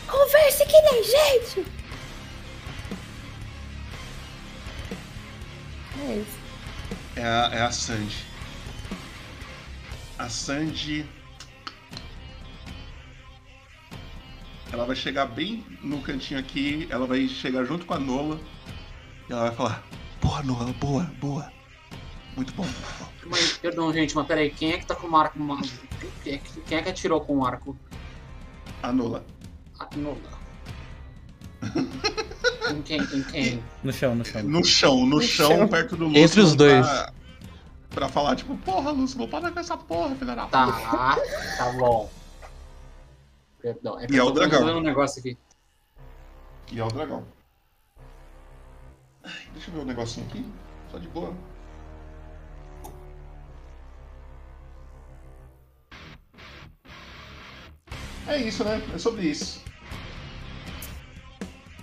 Converse 0.08 0.66
que 0.66 0.82
nem 0.82 1.04
gente! 1.04 1.66
É 6.06 6.16
isso. 6.16 6.44
É 7.16 7.24
a, 7.24 7.50
é 7.54 7.62
a 7.62 7.72
Sandy. 7.72 8.26
A 10.18 10.30
Sandy. 10.30 11.06
Ela 14.72 14.86
vai 14.86 14.96
chegar 14.96 15.28
bem 15.28 15.64
no 15.82 16.02
cantinho 16.02 16.40
aqui, 16.40 16.88
ela 16.90 17.06
vai 17.06 17.28
chegar 17.28 17.64
junto 17.64 17.86
com 17.86 17.94
a 17.94 18.00
Nola 18.00 18.40
e 19.30 19.34
ela 19.34 19.44
vai 19.44 19.56
falar: 19.56 19.84
Boa, 20.22 20.42
Nola, 20.44 20.74
boa, 20.74 21.04
boa. 21.20 21.54
Muito 22.36 22.54
bom. 22.54 22.64
muito 22.64 23.00
bom." 23.00 23.13
Mas, 23.26 23.58
perdão, 23.58 23.92
gente, 23.94 24.16
mas 24.16 24.28
peraí, 24.28 24.50
quem 24.50 24.74
é 24.74 24.78
que 24.78 24.86
tá 24.86 24.96
com 24.96 25.08
o 25.08 25.16
arco? 25.16 25.38
Quem 26.24 26.34
é 26.34 26.38
que, 26.38 26.62
quem 26.62 26.78
é 26.78 26.82
que 26.82 26.90
atirou 26.90 27.22
com 27.22 27.38
o 27.40 27.46
arco? 27.46 27.76
A 28.82 28.92
Nola. 28.92 29.26
Ah, 29.80 29.88
não. 29.96 30.18
em 32.76 32.82
quem? 32.82 33.00
Em 33.02 33.24
quem? 33.24 33.64
No 33.84 33.94
chão, 33.94 34.16
no 34.16 34.26
chão. 34.26 34.44
No 34.44 34.64
chão, 34.66 35.06
no 35.06 35.22
chão, 35.22 35.58
chão. 35.58 35.68
perto 35.68 35.96
do 35.96 36.06
Entre 36.08 36.42
os 36.42 36.52
Lúcio, 36.52 36.58
dois. 36.58 36.86
Pra, 36.86 37.14
pra 37.92 38.10
falar, 38.10 38.36
tipo, 38.36 38.56
porra, 38.58 38.92
Lúcio, 38.92 39.18
não 39.20 39.28
para 39.28 39.50
com 39.52 39.60
essa 39.60 39.78
porra, 39.78 40.16
filha 40.16 40.36
da 40.36 40.46
Tá, 40.48 40.68
puta. 40.68 41.58
tá 41.58 41.72
bom. 41.78 42.10
Perdão, 43.62 44.00
é 44.00 44.08
E 44.10 44.18
é 44.18 44.24
o 44.24 44.32
dragão. 44.32 44.78
um 44.78 44.82
negócio 44.82 45.20
aqui. 45.20 45.38
E 46.72 46.80
é 46.80 46.84
o 46.84 46.90
dragão. 46.90 47.24
Ai, 49.24 49.32
Deixa 49.54 49.70
eu 49.70 49.76
ver 49.76 49.80
o 49.82 49.86
negocinho 49.86 50.26
aqui. 50.28 50.46
Só 50.92 50.98
de 50.98 51.08
boa. 51.08 51.34
É 58.28 58.38
isso, 58.38 58.64
né? 58.64 58.82
É 58.94 58.98
sobre 58.98 59.26
isso. 59.26 59.62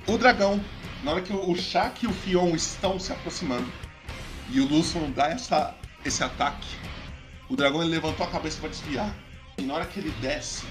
O 0.07 0.17
dragão, 0.17 0.61
na 1.05 1.13
hora 1.13 1.21
que 1.21 1.33
o 1.33 1.55
Shaq 1.55 2.05
e 2.05 2.09
o 2.09 2.13
Fion 2.13 2.55
estão 2.55 2.99
se 2.99 3.13
aproximando 3.13 3.71
e 4.51 4.61
o 4.61 4.67
Lucian 4.67 5.11
dá 5.11 5.29
essa, 5.29 5.75
esse 6.05 6.25
ataque, 6.25 6.69
o 7.49 7.57
dragão 7.57 7.83
ele 7.83 7.91
levantou 7.91 8.27
a 8.27 8.31
cabeça 8.31 8.59
para 8.61 8.71
desviar. 8.71 9.15
E 9.59 9.63
na 9.63 9.75
hora 9.75 9.87
que 9.87 10.01
ele 10.01 10.11
desce, 10.21 10.67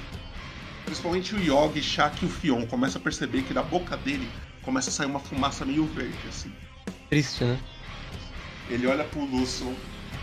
principalmente 0.85 1.35
o 1.35 1.39
Yogi, 1.39 1.81
Shaq 1.81 2.23
e 2.23 2.25
o 2.25 2.29
Fion 2.29 2.65
começam 2.65 2.99
a 2.99 3.03
perceber 3.03 3.43
que 3.43 3.53
da 3.53 3.61
boca 3.61 3.95
dele 3.95 4.27
começa 4.63 4.89
a 4.89 4.93
sair 4.93 5.05
uma 5.05 5.19
fumaça 5.19 5.63
meio 5.63 5.85
verde, 5.85 6.17
assim. 6.27 6.51
Triste, 7.09 7.43
né? 7.43 7.59
Ele 8.69 8.87
olha 8.87 9.03
pro 9.03 9.23
Lucian, 9.23 9.73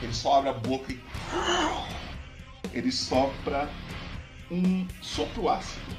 ele 0.02 0.12
só 0.12 0.38
abre 0.38 0.50
a 0.50 0.52
boca 0.52 0.92
e. 0.92 1.00
Ele 2.72 2.92
sopra 2.92 3.68
um 4.50 4.86
sopro 5.02 5.48
ácido. 5.48 5.96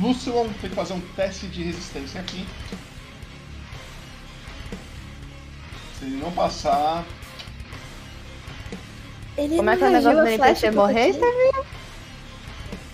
Lucian 0.00 0.48
tem 0.60 0.70
que 0.70 0.76
fazer 0.76 0.94
um 0.94 1.00
teste 1.14 1.46
de 1.46 1.62
resistência 1.62 2.20
aqui. 2.20 2.46
Se 5.98 6.04
ele 6.04 6.16
não 6.16 6.32
passar. 6.32 7.04
Ele 9.36 9.56
Como 9.56 9.70
é 9.70 9.76
que 9.76 9.84
é 9.84 9.86
o 9.86 9.90
negócio 9.90 10.20
do 10.20 10.26
NPC 10.26 10.70
morrer, 10.70 11.12
que 11.12 11.18
eu 11.18 11.28
Estevinho? 11.28 11.66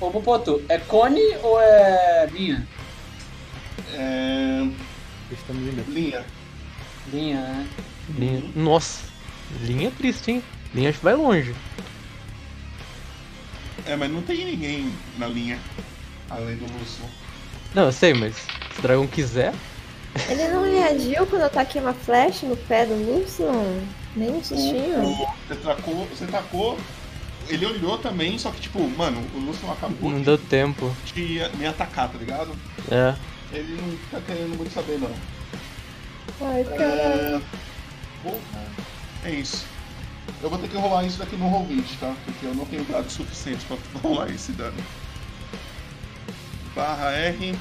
Ô, 0.00 0.10
Popoto, 0.10 0.62
é 0.68 0.78
cone 0.78 1.20
ou 1.42 1.60
é 1.60 2.26
linha? 2.32 2.66
É. 3.94 4.68
Estamina. 5.30 5.84
Linha. 5.88 6.24
Linha, 7.12 7.40
né? 7.40 7.68
Linha. 8.18 8.42
Nossa, 8.56 9.04
linha 9.60 9.88
é 9.88 9.90
triste, 9.90 10.30
hein? 10.30 10.42
Linha 10.74 10.90
acho 10.90 10.98
que 10.98 11.04
vai 11.04 11.14
longe. 11.14 11.54
É, 13.86 13.96
mas 13.96 14.10
não 14.10 14.22
tem 14.22 14.44
ninguém 14.44 14.92
na 15.18 15.26
linha 15.26 15.58
além 16.28 16.56
do 16.56 16.64
Lucian. 16.64 17.06
Não, 17.74 17.84
eu 17.84 17.92
sei, 17.92 18.14
mas 18.14 18.36
se 18.36 18.78
o 18.78 18.82
dragão 18.82 19.06
quiser. 19.06 19.52
Ele 20.28 20.48
não 20.48 20.64
reagiu 20.64 21.26
quando 21.26 21.42
eu 21.42 21.50
taquei 21.50 21.80
uma 21.80 21.92
flecha 21.94 22.46
no 22.46 22.56
pé 22.56 22.84
do 22.86 22.94
Lucian? 22.94 23.80
Nem 24.16 24.30
um 24.30 24.42
sustinho. 24.42 25.16
Você 25.46 25.54
tacou, 25.56 26.06
você 26.06 26.26
tacou. 26.26 26.78
Ele 27.48 27.66
olhou 27.66 27.98
também, 27.98 28.38
só 28.38 28.50
que 28.50 28.60
tipo, 28.60 28.80
mano, 28.96 29.24
o 29.34 29.38
Lucian 29.38 29.72
acabou 29.72 30.10
Não 30.10 30.20
deu 30.20 30.38
tempo. 30.38 30.94
de 31.14 31.40
me 31.56 31.66
atacar, 31.66 32.08
tá 32.08 32.18
ligado? 32.18 32.52
É. 32.90 33.14
Ele 33.52 33.76
não 33.80 33.96
tá 34.10 34.20
querendo 34.24 34.56
muito 34.56 34.72
saber, 34.72 34.98
não. 34.98 35.10
Ai, 36.42 36.60
É... 36.62 37.40
Porra. 38.22 38.64
É 39.24 39.30
isso. 39.30 39.64
Eu 40.42 40.50
vou 40.50 40.58
ter 40.58 40.68
que 40.68 40.76
rolar 40.76 41.04
isso 41.04 41.18
daqui 41.18 41.36
no 41.36 41.46
Roll20, 41.46 41.98
tá? 41.98 42.14
Porque 42.24 42.46
eu 42.46 42.54
não 42.54 42.64
tenho 42.64 42.84
dados 42.84 43.12
suficientes 43.12 43.64
pra 43.64 43.76
rolar 44.00 44.30
esse 44.30 44.52
dano. 44.52 44.76
Barra 46.74 47.10
R. 47.12 47.58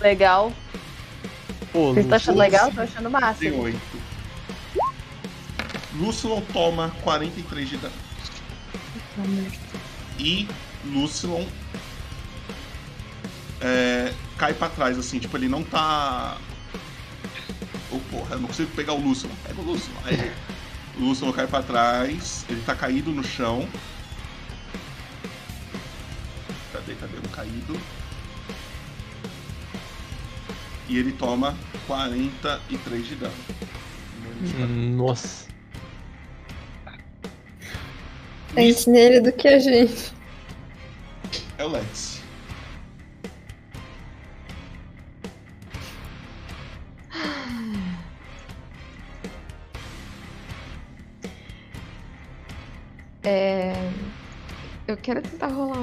Legal. 0.00 0.52
Pô, 1.72 1.92
Vocês 1.92 2.06
estão 2.06 2.16
achando 2.16 2.38
legal? 2.38 2.72
Tô 2.72 2.80
achando 2.80 3.10
massa. 3.10 3.44
D8. 3.44 3.74
Lucilon 5.94 6.40
toma 6.52 6.90
43 7.02 7.68
de 7.68 7.76
dano. 7.78 7.94
E 10.18 10.48
Lucilon 10.84 11.44
é, 13.60 14.12
cai 14.36 14.54
pra 14.54 14.68
trás, 14.68 14.98
assim, 14.98 15.18
tipo, 15.18 15.36
ele 15.36 15.48
não 15.48 15.62
tá. 15.62 16.38
Oh, 17.90 17.98
porra, 18.10 18.34
eu 18.34 18.40
não 18.40 18.48
consigo 18.48 18.70
pegar 18.72 18.92
o 18.92 19.00
Lucilon. 19.00 19.34
Pega 19.44 19.60
o 19.60 19.64
Lucilon. 19.64 19.98
Aí, 20.04 20.32
o 20.98 21.04
Lucilon 21.04 21.32
cai 21.32 21.46
pra 21.46 21.62
trás, 21.62 22.44
ele 22.48 22.60
tá 22.62 22.74
caído 22.74 23.12
no 23.12 23.22
chão. 23.22 23.68
Cadê, 26.72 26.94
cadê 26.94 27.18
o 27.18 27.28
caído? 27.30 27.78
E 30.88 30.98
ele 30.98 31.12
toma 31.12 31.56
43 31.86 33.06
de 33.06 33.14
dano. 33.16 33.34
Nossa. 34.96 35.46
Antes 38.56 38.86
nele 38.86 39.20
do 39.20 39.32
que 39.32 39.48
a 39.48 39.58
gente. 39.58 40.14
É 41.58 41.64
o 41.64 41.68
Lex. 41.68 42.15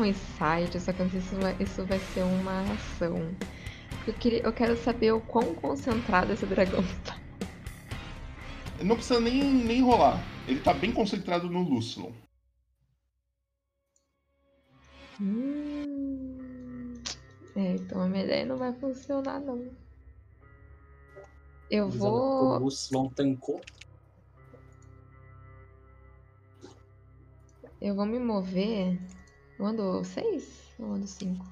Um 0.03 0.05
insight, 0.05 0.79
só 0.79 0.91
que 0.91 1.01
eu 1.01 1.05
não 1.05 1.11
sei 1.11 1.21
se 1.21 1.35
vai- 1.35 1.55
isso 1.59 1.85
vai 1.85 1.99
ser 1.99 2.23
uma 2.23 2.61
ação. 2.61 3.17
Eu, 4.05 4.13
queria, 4.13 4.41
eu 4.43 4.53
quero 4.53 4.75
saber 4.77 5.13
o 5.13 5.21
quão 5.21 5.55
concentrado 5.55 6.33
esse 6.33 6.45
dragão 6.45 6.83
tá. 7.05 7.17
Não 8.83 8.95
precisa 8.95 9.19
nem, 9.19 9.41
nem 9.41 9.81
rolar. 9.81 10.19
Ele 10.47 10.59
tá 10.59 10.73
bem 10.73 10.91
concentrado 10.91 11.49
no 11.49 11.61
Lucilon. 11.61 12.11
Hum... 15.21 16.93
É, 17.55 17.75
então 17.75 18.01
a 18.01 18.07
minha 18.07 18.23
ideia 18.25 18.45
não 18.45 18.57
vai 18.57 18.73
funcionar, 18.73 19.39
não. 19.39 19.63
Eu 21.69 21.87
O 21.87 21.91
vou. 21.91 22.59
Lucilon 22.59 23.07
tancou. 23.09 23.61
Eu 27.79 27.95
vou 27.95 28.05
me 28.05 28.19
mover. 28.19 28.97
Eu 29.63 29.67
ando 29.69 30.03
6 30.03 30.75
ou 30.77 30.91
ando 30.91 31.07
5? 31.07 31.45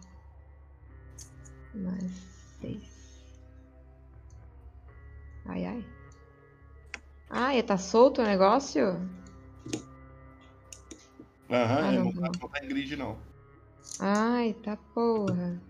Mais 1.74 2.12
6. 2.60 3.24
Ai, 5.46 5.66
ai. 5.66 5.86
Ai, 7.30 7.64
tá 7.64 7.78
solto 7.78 8.22
o 8.22 8.26
negócio? 8.26 8.84
Aham, 11.50 11.80
Ah, 11.86 11.94
é, 11.94 11.98
não, 12.00 12.04
não, 12.04 12.12
tá, 12.12 12.20
não. 12.42 12.50
tá 12.50 12.66
em 12.66 12.68
grid, 12.68 12.98
não. 12.98 13.18
Ai, 14.02 14.56
tá 14.56 14.76
porra. 14.94 15.62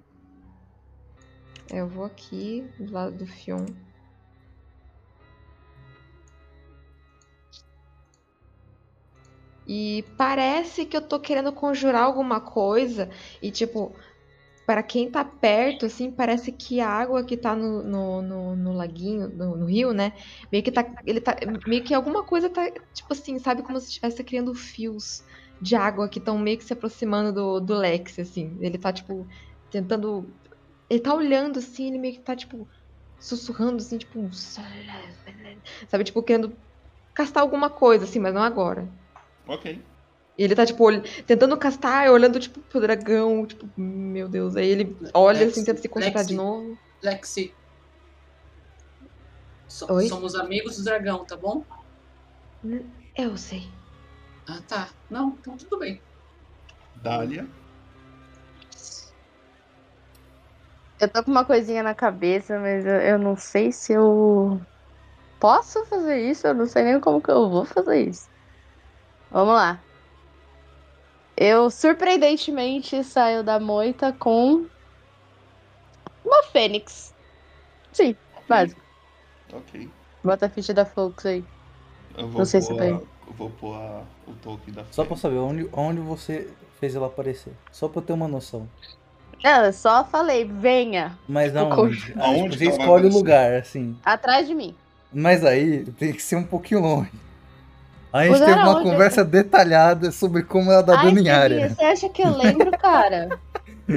Eu 1.70 1.88
vou 1.88 2.06
aqui 2.06 2.68
do 2.80 2.92
lado 2.92 3.16
do 3.20 3.28
Fion. 3.28 3.68
E 9.74 10.04
parece 10.18 10.86
que 10.86 10.98
eu 10.98 11.02
tô 11.08 11.18
querendo 11.18 11.54
conjurar 11.54 12.04
alguma 12.04 12.42
coisa. 12.42 13.10
E, 13.42 13.50
tipo, 13.50 13.96
para 14.66 14.84
quem 14.84 15.10
tá 15.10 15.24
perto, 15.24 15.86
assim, 15.86 16.12
parece 16.12 16.52
que 16.52 16.82
a 16.82 16.90
água 16.90 17.26
que 17.26 17.38
tá 17.38 17.56
no, 17.56 17.82
no, 17.82 18.22
no, 18.22 18.56
no 18.58 18.74
laguinho, 18.74 19.30
no, 19.30 19.56
no 19.56 19.66
rio, 19.66 19.94
né? 19.94 20.12
Meio 20.52 20.62
que 20.64 20.72
tá. 20.74 20.86
Ele 21.06 21.22
tá. 21.22 21.38
Meio 21.66 21.86
que 21.86 21.94
alguma 21.94 22.26
coisa 22.26 22.50
tá. 22.50 22.70
Tipo 22.94 23.14
assim, 23.14 23.40
sabe? 23.40 23.64
Como 23.64 23.80
se 23.80 23.88
estivesse 23.88 24.22
criando 24.26 24.54
fios 24.54 25.24
de 25.62 25.74
água 25.76 26.10
que 26.10 26.20
estão 26.20 26.38
meio 26.38 26.58
que 26.58 26.66
se 26.66 26.74
aproximando 26.74 27.32
do, 27.34 27.60
do 27.62 27.74
Lex, 27.76 28.20
assim. 28.20 28.58
Ele 28.62 28.78
tá, 28.78 28.92
tipo, 28.92 29.26
tentando. 29.70 30.36
Ele 30.90 31.00
tá 31.00 31.16
olhando, 31.16 31.60
assim, 31.60 31.88
ele 31.88 31.98
meio 32.00 32.16
que 32.16 32.24
tá, 32.24 32.36
tipo, 32.36 32.68
sussurrando, 33.18 33.78
assim, 33.78 33.98
tipo. 33.98 34.30
Sabe, 35.90 36.04
tipo, 36.04 36.22
querendo 36.24 36.58
castar 37.14 37.44
alguma 37.44 37.70
coisa, 37.70 38.06
assim, 38.06 38.20
mas 38.20 38.34
não 38.34 38.42
agora. 38.44 38.92
Ok. 39.48 39.86
E 40.38 40.44
ele 40.44 40.56
tá, 40.56 40.66
tipo, 40.66 40.84
ol- 40.84 41.02
tentando 41.26 41.58
castar, 41.58 42.10
olhando, 42.10 42.40
tipo, 42.40 42.62
pro 42.62 42.80
dragão, 42.82 43.46
tipo, 43.46 43.70
meu 43.78 44.28
Deus. 44.30 44.56
Aí 44.56 44.68
ele 44.68 44.98
olha 45.14 45.40
Lexi, 45.40 45.52
assim, 45.52 45.66
tenta 45.66 45.82
se 45.82 45.90
concentrar 45.90 46.24
de 46.26 46.34
Lexi. 46.34 46.36
novo. 46.36 46.80
Lexi. 47.04 47.58
So- 49.68 49.92
Oi? 49.94 50.08
Somos 50.08 50.36
amigos 50.36 50.78
do 50.78 50.84
dragão, 50.84 51.26
tá 51.26 51.38
bom? 51.38 51.66
Eu 53.16 53.38
sei. 53.38 53.74
Ah, 54.48 54.62
tá. 54.68 54.94
Não, 55.10 55.38
então 55.40 55.58
tudo 55.58 55.78
bem. 55.80 56.02
Dália. 56.96 57.48
Eu 61.00 61.10
tô 61.12 61.24
com 61.24 61.32
uma 61.32 61.46
coisinha 61.46 61.82
na 61.82 61.96
cabeça, 61.96 62.60
mas 62.60 62.86
eu, 62.86 62.94
eu 63.02 63.20
não 63.20 63.36
sei 63.36 63.72
se 63.72 63.92
eu 63.94 64.62
posso 65.40 65.86
fazer 65.88 66.30
isso. 66.32 66.48
Eu 66.48 66.56
não 66.56 66.68
sei 66.68 66.84
nem 66.84 67.02
como 67.02 67.22
que 67.22 67.32
eu 67.32 67.50
vou 67.50 67.66
fazer 67.66 68.10
isso. 68.10 68.31
Vamos 69.32 69.54
lá. 69.56 69.80
Eu 71.38 71.70
surpreendentemente 71.72 73.04
saio 73.04 73.44
da 73.44 73.60
moita 73.60 74.12
com 74.14 74.66
uma 76.24 76.44
fênix. 76.52 77.14
Sim, 77.92 78.16
básico. 78.48 78.80
Ok. 79.54 79.90
Bota 80.24 80.46
a 80.46 80.50
ficha 80.50 80.74
da 80.74 80.86
Fox 80.86 81.26
aí. 81.26 81.44
Eu 82.18 82.28
vou 82.28 82.40
Não 82.40 82.46
sei 82.46 82.62
se 82.62 82.72
a- 82.74 82.86
Eu 82.86 83.08
vou 83.38 83.50
pôr 83.50 83.74
a- 83.76 84.04
o 84.28 84.34
token 84.34 84.74
da 84.74 84.84
Só 84.92 85.06
pra 85.06 85.16
saber 85.16 85.38
onde, 85.38 85.68
onde 85.72 86.00
você 86.02 86.50
fez 86.80 86.94
ela 86.96 87.08
aparecer. 87.08 87.54
Só 87.72 87.88
pra 87.88 88.00
eu 88.02 88.06
ter 88.06 88.14
uma 88.14 88.28
noção. 88.28 88.68
Não, 89.44 89.66
eu 89.66 89.74
só 89.74 90.04
falei, 90.04 90.46
venha. 90.46 91.18
Mas 91.28 91.56
aonde? 91.56 92.14
Aonde 92.20 92.58
você 92.58 92.66
ela 92.68 92.78
escolhe 92.78 93.06
o 93.08 93.14
lugar, 93.14 93.54
assim. 93.54 93.98
Atrás 94.06 94.46
de 94.48 94.54
mim. 94.54 94.76
Mas 95.12 95.44
aí 95.46 95.86
tem 95.94 96.14
que 96.14 96.22
ser 96.22 96.36
um 96.36 96.44
pouquinho 96.44 96.82
longe. 96.82 97.12
A 98.14 98.26
gente 98.26 98.44
teve 98.44 98.60
uma 98.60 98.74
aonde? 98.74 98.84
conversa 98.84 99.24
detalhada 99.24 100.12
sobre 100.12 100.44
como 100.44 100.72
ela 100.72 100.84
dá 100.84 101.00
Ai, 101.00 101.02
dano 101.02 101.20
em 101.20 101.30
área. 101.30 101.70
você 101.70 101.84
acha 101.84 102.10
que 102.10 102.22
eu 102.22 102.32
lembro, 102.38 102.72
cara? 102.78 103.40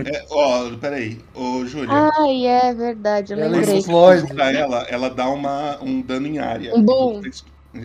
É, 0.04 0.26
ó, 0.30 0.76
peraí. 0.78 1.24
Ô, 1.34 1.64
Júlia. 1.66 2.08
Ai, 2.18 2.46
é 2.46 2.74
verdade, 2.74 3.32
eu 3.32 3.38
Ela 3.38 3.48
lembrei. 3.48 3.78
explode. 3.78 4.32
Ela, 4.38 4.82
ela 4.88 5.10
dá 5.10 5.28
uma, 5.28 5.82
um 5.82 6.02
dano 6.02 6.26
em 6.26 6.38
área. 6.38 6.74
Um 6.74 6.82
boom. 6.82 7.20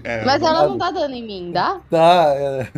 É, 0.04 0.24
Mas 0.24 0.42
ela 0.44 0.68
não 0.68 0.78
tá 0.78 0.92
dando 0.92 1.14
em 1.16 1.26
mim, 1.26 1.52
dá? 1.52 1.82
Tá, 1.90 2.34
é. 2.36 2.72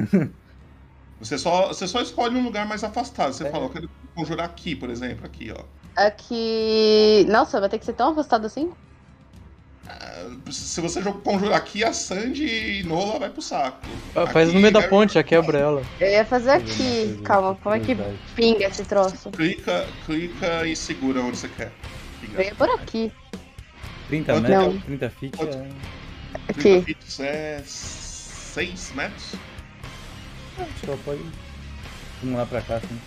Você 1.20 1.38
só, 1.38 1.68
você 1.70 1.88
só 1.88 2.02
escolhe 2.02 2.36
um 2.38 2.43
lugar 2.43 2.66
mais 2.68 2.84
afastado. 2.84 3.34
Você 3.34 3.45
fala, 3.45 3.66
eu 3.66 3.70
quero 3.70 3.89
conjurar 4.16 4.45
aqui, 4.45 4.76
por 4.76 4.89
exemplo, 4.89 5.26
aqui, 5.26 5.52
ó. 5.56 5.66
Aqui. 5.95 7.26
Nossa, 7.30 7.60
vai 7.60 7.70
ter 7.70 7.80
que 7.80 7.86
ser 7.86 7.93
tão 7.93 8.12
afastado 8.12 8.45
assim? 8.45 8.74
Se 10.52 10.80
você 10.80 11.02
conjurar 11.02 11.58
aqui, 11.58 11.84
a 11.84 11.92
Sandy 11.92 12.46
e 12.80 12.84
Nola 12.84 13.20
vai 13.20 13.30
pro 13.30 13.42
saco. 13.42 13.86
Ah, 14.16 14.28
Faz 14.28 14.48
Aqui, 14.48 14.56
no 14.56 14.62
meio 14.62 14.74
da 14.74 14.80
Harry- 14.80 14.90
ponte, 14.90 15.14
já 15.16 15.24
quebra 15.24 15.58
ela. 15.58 15.84
Eu 16.00 16.08
ia 16.08 16.24
fazer 16.24 16.52
aqui. 16.52 17.20
Calma, 17.24 17.56
como 17.56 17.76
é 17.76 17.80
que 17.80 17.98
pinga 18.36 18.66
esse 18.68 18.84
troço? 18.86 19.32
Clica, 19.32 19.88
clica 20.06 20.66
e 20.68 20.76
segura 20.76 21.22
onde 21.22 21.38
você 21.38 21.48
quer. 21.50 21.72
Eu 22.34 22.42
ia 22.42 22.56
por 22.56 22.70
aqui. 22.70 23.12
30 24.08 24.34
Quanto 24.34 24.48
metros? 24.50 24.74
Não. 24.76 24.82
30 24.82 25.10
feet 25.10 25.36
é... 25.42 25.70
Aqui. 26.50 26.54
30 26.62 26.86
feet 26.86 27.22
é 27.22 27.62
6 27.66 28.92
metros? 28.96 29.34
Acho 30.60 30.74
que 30.82 30.86
ela 30.90 31.00
pode... 31.04 31.22
Vamos 32.22 32.38
lá 32.38 32.46
pra 32.46 32.62
cá, 32.62 32.76
assim. 32.76 33.00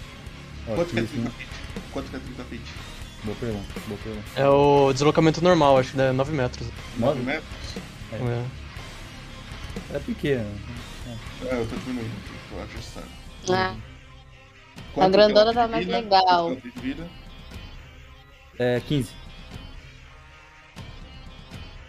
Ó, 0.69 0.75
Quanto 0.75 0.91
que 0.91 0.99
é 0.99 1.03
aqui, 1.03 1.09
30 1.13 1.29
assim. 1.29 1.37
feet? 1.39 1.51
Quanto 1.93 2.11
que 2.11 2.17
é 2.17 2.19
30 2.19 2.45
feet? 2.45 2.63
Boa 3.25 3.37
pergunta, 3.39 3.81
boa 3.87 4.01
pergunta. 4.03 4.25
É 4.37 4.47
o 4.49 4.93
deslocamento 4.93 5.43
normal, 5.43 5.79
acho 5.79 5.93
que 5.93 6.01
é 6.01 6.13
9 6.13 6.33
metros. 6.33 6.69
9 6.99 7.23
metros? 7.23 7.45
É. 8.13 9.97
É 9.97 9.99
pequeno. 9.99 10.51
É, 11.47 11.55
eu 11.61 11.67
tô 11.67 11.77
diminuindo 11.77 12.13
aqui, 12.19 12.35
tô 12.51 12.61
ajustando. 12.63 13.07
Ah. 13.51 13.75
Quanto 14.93 15.07
A 15.07 15.09
grandona 15.11 15.53
que 15.53 15.59
ela 15.59 15.67
tá 15.67 15.69
mais 15.69 15.87
legal. 15.87 16.55
De 16.57 16.71
vida? 16.81 17.09
É 18.59 18.81
15. 18.81 19.11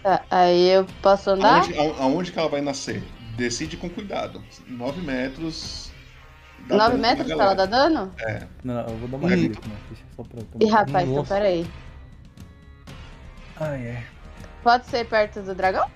Tá, 0.02 0.24
aí 0.32 0.70
eu 0.70 0.86
posso 1.02 1.32
andar? 1.32 1.62
Aonde, 1.62 1.78
a- 1.78 2.04
aonde 2.04 2.32
que 2.32 2.40
ela 2.40 2.50
vai 2.50 2.62
nascer? 2.62 3.04
Decide 3.36 3.76
com 3.78 3.90
cuidado. 3.90 4.42
9 4.68 5.02
metros. 5.02 5.92
Dá 6.68 6.76
9 6.78 6.90
dano 6.92 7.02
na 7.02 7.08
metros 7.10 7.34
pra 7.34 7.44
ela 7.44 7.54
dar 7.56 7.66
dano? 7.66 8.12
É. 8.20 8.44
Não, 8.64 8.82
eu 8.82 8.98
vou 8.98 9.08
dar 9.08 9.18
uma 9.18 9.36
dica 9.36 9.60
aqui 9.60 9.70
na 9.70 9.76
ficha, 9.90 10.04
só 10.16 10.24
pra 10.24 10.40
eu 10.40 10.68
Ih, 10.68 10.72
rapaz, 10.72 11.04
então 11.04 11.16
Nossa. 11.18 11.34
peraí. 11.36 11.66
Ai, 13.60 13.88
é. 13.88 14.04
Pode 14.64 14.86
ser 14.88 15.06
perto 15.06 15.42
do 15.42 15.54
dragão? 15.56 15.90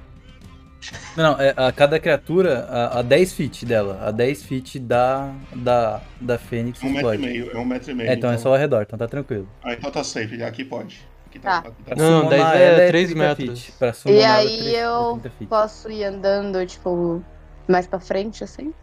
Não, 1.18 1.34
não, 1.34 1.42
é, 1.42 1.54
a 1.58 1.72
cada 1.74 2.00
criatura, 2.00 2.66
a, 2.70 3.00
a 3.00 3.02
10 3.02 3.34
feet 3.34 3.66
dela, 3.66 4.00
a 4.02 4.12
10 4.12 4.44
feet 4.44 4.80
da, 4.80 5.34
da, 5.54 6.02
da 6.22 6.38
Fênix 6.38 6.82
Um 6.82 6.90
metro 6.90 7.14
e 7.14 7.18
meio, 7.18 7.52
é 7.52 7.58
um 7.58 7.66
metro 7.66 7.92
e 7.92 7.94
meio. 7.94 8.10
É, 8.10 8.14
então, 8.14 8.32
é 8.32 8.38
só 8.38 8.50
ao 8.50 8.56
redor, 8.58 8.84
então 8.84 8.98
tá 8.98 9.08
tranquilo. 9.08 9.48
Ah, 9.64 9.74
então 9.74 9.92
tá 9.92 10.04
safe, 10.04 10.42
aqui 10.42 10.64
pode. 10.64 11.06
Aqui 11.28 11.38
Tá. 11.40 11.58
aqui 11.60 11.84
tá. 11.84 11.96
Não, 11.98 12.22
Summonar 12.22 12.30
10 12.30 12.42
ela 12.62 12.82
é 12.82 12.86
é 12.86 12.88
3 12.88 13.10
30 13.10 13.20
metros. 13.28 13.60
feet. 13.66 13.78
Pra 13.78 13.94
E 14.12 14.18
é 14.20 14.26
aí 14.26 14.58
30 14.58 14.78
eu 14.78 15.12
30 15.22 15.30
feet. 15.32 15.50
posso 15.50 15.92
ir 15.92 16.04
andando, 16.06 16.66
tipo, 16.66 17.22
mais 17.68 17.86
pra 17.86 18.00
frente, 18.00 18.44
assim? 18.44 18.74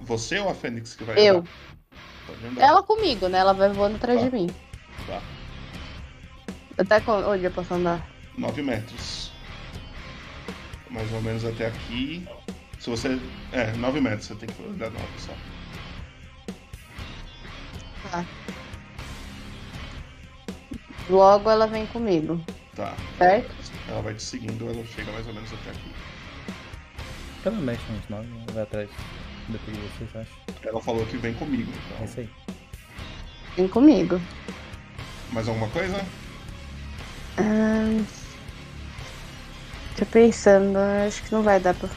Você 0.00 0.38
ou 0.38 0.48
a 0.48 0.54
Fênix 0.54 0.94
que 0.94 1.04
vai 1.04 1.16
Eu. 1.18 1.44
Ela 2.58 2.82
comigo, 2.82 3.28
né? 3.28 3.38
Ela 3.38 3.52
vai 3.54 3.68
voando 3.70 3.96
atrás 3.96 4.20
Tá. 4.20 4.28
de 4.28 4.32
mim. 4.34 4.50
Tá. 5.06 5.22
Até 6.78 7.00
com- 7.00 7.12
onde 7.30 7.44
eu 7.44 7.50
posso 7.50 7.72
andar? 7.74 8.06
9 8.36 8.62
metros. 8.62 9.32
Mais 10.90 11.10
ou 11.12 11.22
menos 11.22 11.44
até 11.44 11.66
aqui. 11.66 12.26
Se 12.78 12.90
você. 12.90 13.18
É, 13.52 13.72
9 13.72 14.00
metros, 14.00 14.26
você 14.26 14.34
tem 14.34 14.48
que 14.48 14.62
andar 14.62 14.90
9 14.90 15.06
só. 15.18 15.32
Tá. 18.10 18.24
Logo 21.08 21.48
ela 21.50 21.66
vem 21.66 21.86
comigo, 21.86 22.40
Tá. 22.74 22.94
certo? 23.18 23.54
Ela 23.88 24.02
vai 24.02 24.14
te 24.14 24.22
seguindo, 24.22 24.68
ela 24.68 24.84
chega 24.84 25.10
mais 25.12 25.26
ou 25.26 25.32
menos 25.32 25.52
até 25.52 25.70
aqui. 25.70 25.92
Ela 27.44 27.54
não 27.54 27.62
mexe 27.62 27.82
nos 27.92 28.08
9, 28.08 28.28
vai 28.52 28.62
atrás. 28.64 28.90
Depois 29.48 29.76
de 29.76 29.82
vocês, 29.82 30.10
acho. 30.16 30.66
Ela 30.68 30.80
falou 30.80 31.06
que 31.06 31.16
vem 31.16 31.34
comigo, 31.34 31.70
É 31.72 31.94
então. 31.94 32.04
isso 32.04 32.20
aí. 32.20 32.28
Vem 33.56 33.68
comigo. 33.68 34.20
Mais 35.32 35.48
alguma 35.48 35.68
coisa? 35.68 36.04
Ah, 37.38 38.02
tô 39.96 40.06
pensando, 40.06 40.76
acho 41.06 41.22
que 41.22 41.32
não 41.32 41.42
vai 41.42 41.60
dar 41.60 41.74
pra. 41.74 41.88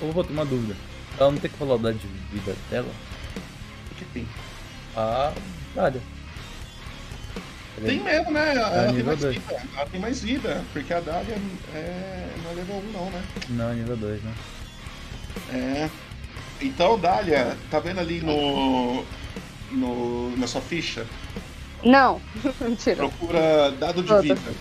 Eu 0.00 0.12
vou 0.12 0.14
botar 0.14 0.32
uma 0.32 0.44
dúvida. 0.44 0.76
Ela 1.18 1.30
não 1.30 1.38
tem 1.38 1.50
que 1.50 1.56
falar 1.56 1.76
de 1.92 2.06
vida 2.32 2.56
dela? 2.70 2.90
O 3.90 3.94
que 3.94 4.04
tem? 4.06 4.26
A 4.96 5.32
Dália. 5.74 6.00
Tem 7.84 8.00
mesmo, 8.00 8.30
né? 8.30 8.54
Ela, 8.54 8.70
tem 8.86 8.92
nível 8.92 9.06
mais 9.06 9.20
dois. 9.20 9.34
vida. 9.36 9.62
Ela 9.76 9.86
tem 9.86 10.00
mais 10.00 10.22
vida. 10.22 10.64
Porque 10.72 10.92
a 10.94 11.00
Dália 11.00 11.36
é... 11.74 12.28
não 12.42 12.50
é 12.50 12.54
level 12.54 12.76
1 12.76 12.92
não, 12.92 13.10
né? 13.10 13.24
Não, 13.50 13.70
é 13.70 13.74
nível 13.74 13.96
2, 13.96 14.22
né? 14.22 14.34
É. 15.52 15.90
Então, 16.60 16.98
Dália, 16.98 17.56
tá 17.70 17.78
vendo 17.78 18.00
ali 18.00 18.20
no. 18.20 19.04
no 19.72 20.36
na 20.36 20.46
sua 20.46 20.60
ficha? 20.60 21.06
Não, 21.82 22.20
mentira. 22.60 22.96
Procura 22.96 23.70
dado 23.72 24.02
de 24.02 24.12
Outra. 24.12 24.34
vida. 24.34 24.52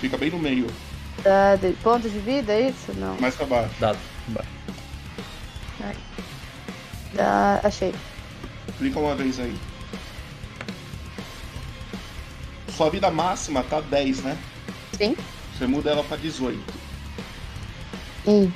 Fica 0.00 0.16
bem 0.18 0.30
no 0.30 0.38
meio, 0.38 0.66
Dá 1.22 1.56
de- 1.56 1.72
ponto 1.82 2.08
de 2.08 2.18
vida, 2.18 2.52
é 2.52 2.68
isso? 2.68 2.92
Não. 2.94 3.16
mais 3.20 3.34
pra 3.34 3.46
baixo. 3.46 3.74
Dado. 3.80 3.98
Dá... 7.14 7.60
Achei. 7.64 7.94
Clica 8.78 8.98
uma 8.98 9.14
vez 9.14 9.38
aí. 9.40 9.56
Sua 12.76 12.90
vida 12.90 13.10
máxima 13.10 13.62
tá 13.62 13.80
10, 13.80 14.22
né? 14.22 14.36
Sim. 14.98 15.16
Você 15.56 15.66
muda 15.66 15.90
ela 15.90 16.04
pra 16.04 16.16
18. 16.18 16.60
Hum. 18.26 18.52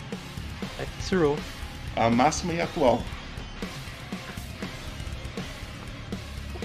X 0.79 1.11
roll. 1.13 1.39
A 1.97 2.09
máxima 2.09 2.53
e 2.55 2.61
a 2.61 2.65
atual. 2.65 3.03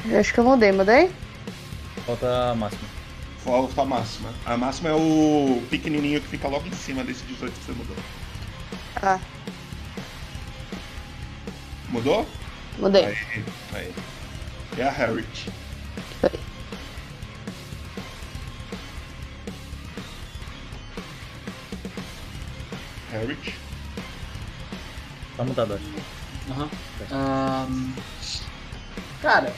Eu 0.06 0.20
acho 0.20 0.34
que 0.34 0.40
eu 0.40 0.44
mudei, 0.44 0.72
mudei? 0.72 1.12
Falta 2.06 2.52
a 2.52 2.56
máxima. 2.56 2.88
Falta 3.44 3.82
a 3.82 3.86
máxima. 3.86 4.30
A 4.46 4.56
máxima 4.58 4.90
é 4.90 4.94
o 4.94 5.62
pequenininho 5.70 6.22
que 6.22 6.28
fica 6.28 6.48
logo 6.48 6.68
em 6.68 6.72
cima 6.74 7.04
desse 7.04 7.24
18 7.26 7.52
que 7.54 7.66
você 7.66 7.72
mudou. 7.72 7.96
Ah, 9.02 9.20
Mudou? 11.90 12.28
mudei. 12.78 13.06
Aí, 13.06 13.46
aí. 13.74 13.94
É 14.78 14.84
a 14.84 14.92
Harriet. 14.92 15.50
Harriet. 23.12 23.65
Tá 25.38 25.44
mudado, 25.44 25.74
acho. 25.74 25.86
Aham. 26.50 26.70
Ahn, 27.12 27.94
Cara. 29.22 29.52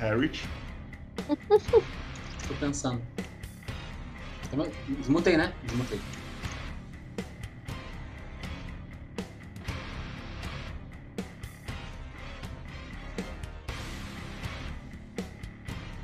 Harriet. 0.00 0.48
Tô 1.28 2.54
pensando. 2.58 3.00
Desmutei, 4.98 5.36
né? 5.36 5.52
Desmutei. 5.64 6.00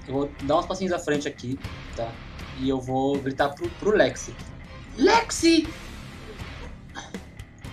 Eu 0.06 0.14
vou 0.14 0.30
dar 0.42 0.58
uns 0.58 0.66
passinhos 0.66 0.92
à 0.92 0.98
frente 0.98 1.28
aqui, 1.28 1.58
tá? 1.96 2.10
E 2.60 2.68
eu 2.68 2.80
vou 2.80 3.18
gritar 3.18 3.50
pro, 3.50 3.68
pro 3.70 3.96
Lexi. 3.96 4.34
Lexi! 4.96 5.68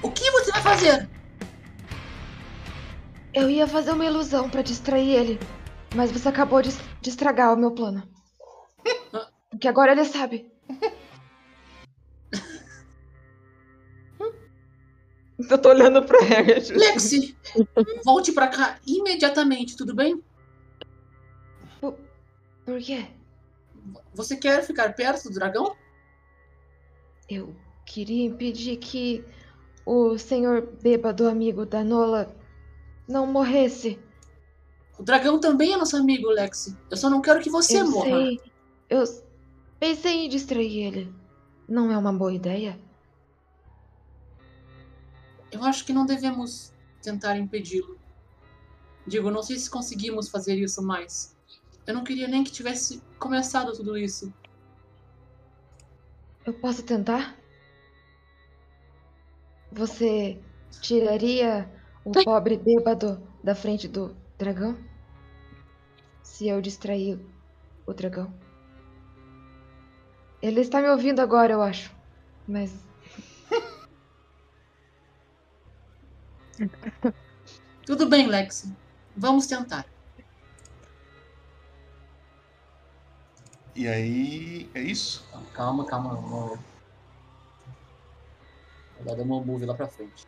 O 0.01 0.11
que 0.11 0.31
você 0.31 0.51
vai 0.51 0.61
fazer? 0.61 1.09
Eu 3.33 3.49
ia 3.49 3.67
fazer 3.67 3.91
uma 3.91 4.05
ilusão 4.05 4.49
pra 4.49 4.61
distrair 4.61 5.11
ele, 5.11 5.39
mas 5.95 6.11
você 6.11 6.29
acabou 6.29 6.61
de, 6.61 6.71
de 7.01 7.09
estragar 7.09 7.53
o 7.53 7.57
meu 7.57 7.71
plano. 7.71 8.03
Porque 9.49 9.67
agora 9.67 9.91
ele 9.91 10.05
sabe. 10.05 10.51
Eu 15.49 15.57
tô 15.57 15.69
olhando 15.69 16.03
pra 16.03 16.19
Harriet. 16.21 16.71
Lexi! 16.71 17.37
Volte 18.03 18.31
pra 18.31 18.47
cá 18.47 18.77
imediatamente, 18.85 19.75
tudo 19.75 19.95
bem? 19.95 20.21
Por 22.69 22.79
quê? 22.79 23.07
Você 24.13 24.37
quer 24.37 24.63
ficar 24.63 24.93
perto 24.93 25.27
do 25.27 25.33
dragão? 25.33 25.75
Eu 27.27 27.55
queria 27.83 28.23
impedir 28.23 28.77
que 28.77 29.25
o 29.83 30.19
senhor 30.19 30.61
bêbado 30.79 31.27
amigo 31.27 31.65
da 31.65 31.83
Nola 31.83 32.31
não 33.07 33.25
morresse. 33.25 33.99
O 34.99 35.01
dragão 35.01 35.39
também 35.39 35.73
é 35.73 35.77
nosso 35.77 35.97
amigo, 35.97 36.29
Lexi. 36.29 36.77
Eu 36.91 36.97
só 36.97 37.09
não 37.09 37.23
quero 37.23 37.41
que 37.41 37.49
você 37.49 37.81
eu 37.81 37.89
morra. 37.89 38.05
Sei. 38.05 38.39
Eu 38.87 39.03
pensei 39.79 40.25
em 40.25 40.29
distrair 40.29 40.83
ele. 40.83 41.15
Não 41.67 41.91
é 41.91 41.97
uma 41.97 42.13
boa 42.13 42.31
ideia? 42.31 42.79
Eu 45.51 45.63
acho 45.63 45.83
que 45.83 45.91
não 45.91 46.05
devemos 46.05 46.71
tentar 47.01 47.35
impedi-lo. 47.35 47.97
Digo, 49.07 49.31
não 49.31 49.41
sei 49.41 49.57
se 49.57 49.71
conseguimos 49.71 50.29
fazer 50.29 50.55
isso 50.55 50.83
mais. 50.83 51.38
Eu 51.89 51.95
não 51.95 52.03
queria 52.03 52.27
nem 52.27 52.43
que 52.43 52.51
tivesse 52.51 53.01
começado 53.17 53.73
tudo 53.73 53.97
isso. 53.97 54.31
Eu 56.45 56.53
posso 56.53 56.83
tentar? 56.83 57.35
Você 59.71 60.39
tiraria 60.81 61.67
o 62.05 62.11
pobre 62.23 62.57
bêbado 62.57 63.27
da 63.43 63.55
frente 63.55 63.87
do 63.87 64.15
dragão? 64.37 64.77
Se 66.21 66.47
eu 66.47 66.61
distrair 66.61 67.19
o 67.87 67.93
dragão. 67.93 68.31
Ele 70.43 70.61
está 70.61 70.79
me 70.83 70.89
ouvindo 70.89 71.21
agora, 71.21 71.53
eu 71.53 71.61
acho. 71.63 71.91
Mas. 72.47 72.85
Tudo 77.83 78.07
bem, 78.07 78.27
Lexi. 78.27 78.71
Vamos 79.17 79.47
tentar. 79.47 79.87
E 83.79 83.87
aí, 83.87 84.69
é 84.75 84.81
isso? 84.81 85.23
Calma, 85.53 85.85
calma. 85.85 86.13
Vou 86.17 86.59
dar 89.03 89.23
uma 89.23 89.43
move 89.43 89.65
lá 89.65 89.73
pra 89.73 89.87
frente. 89.87 90.27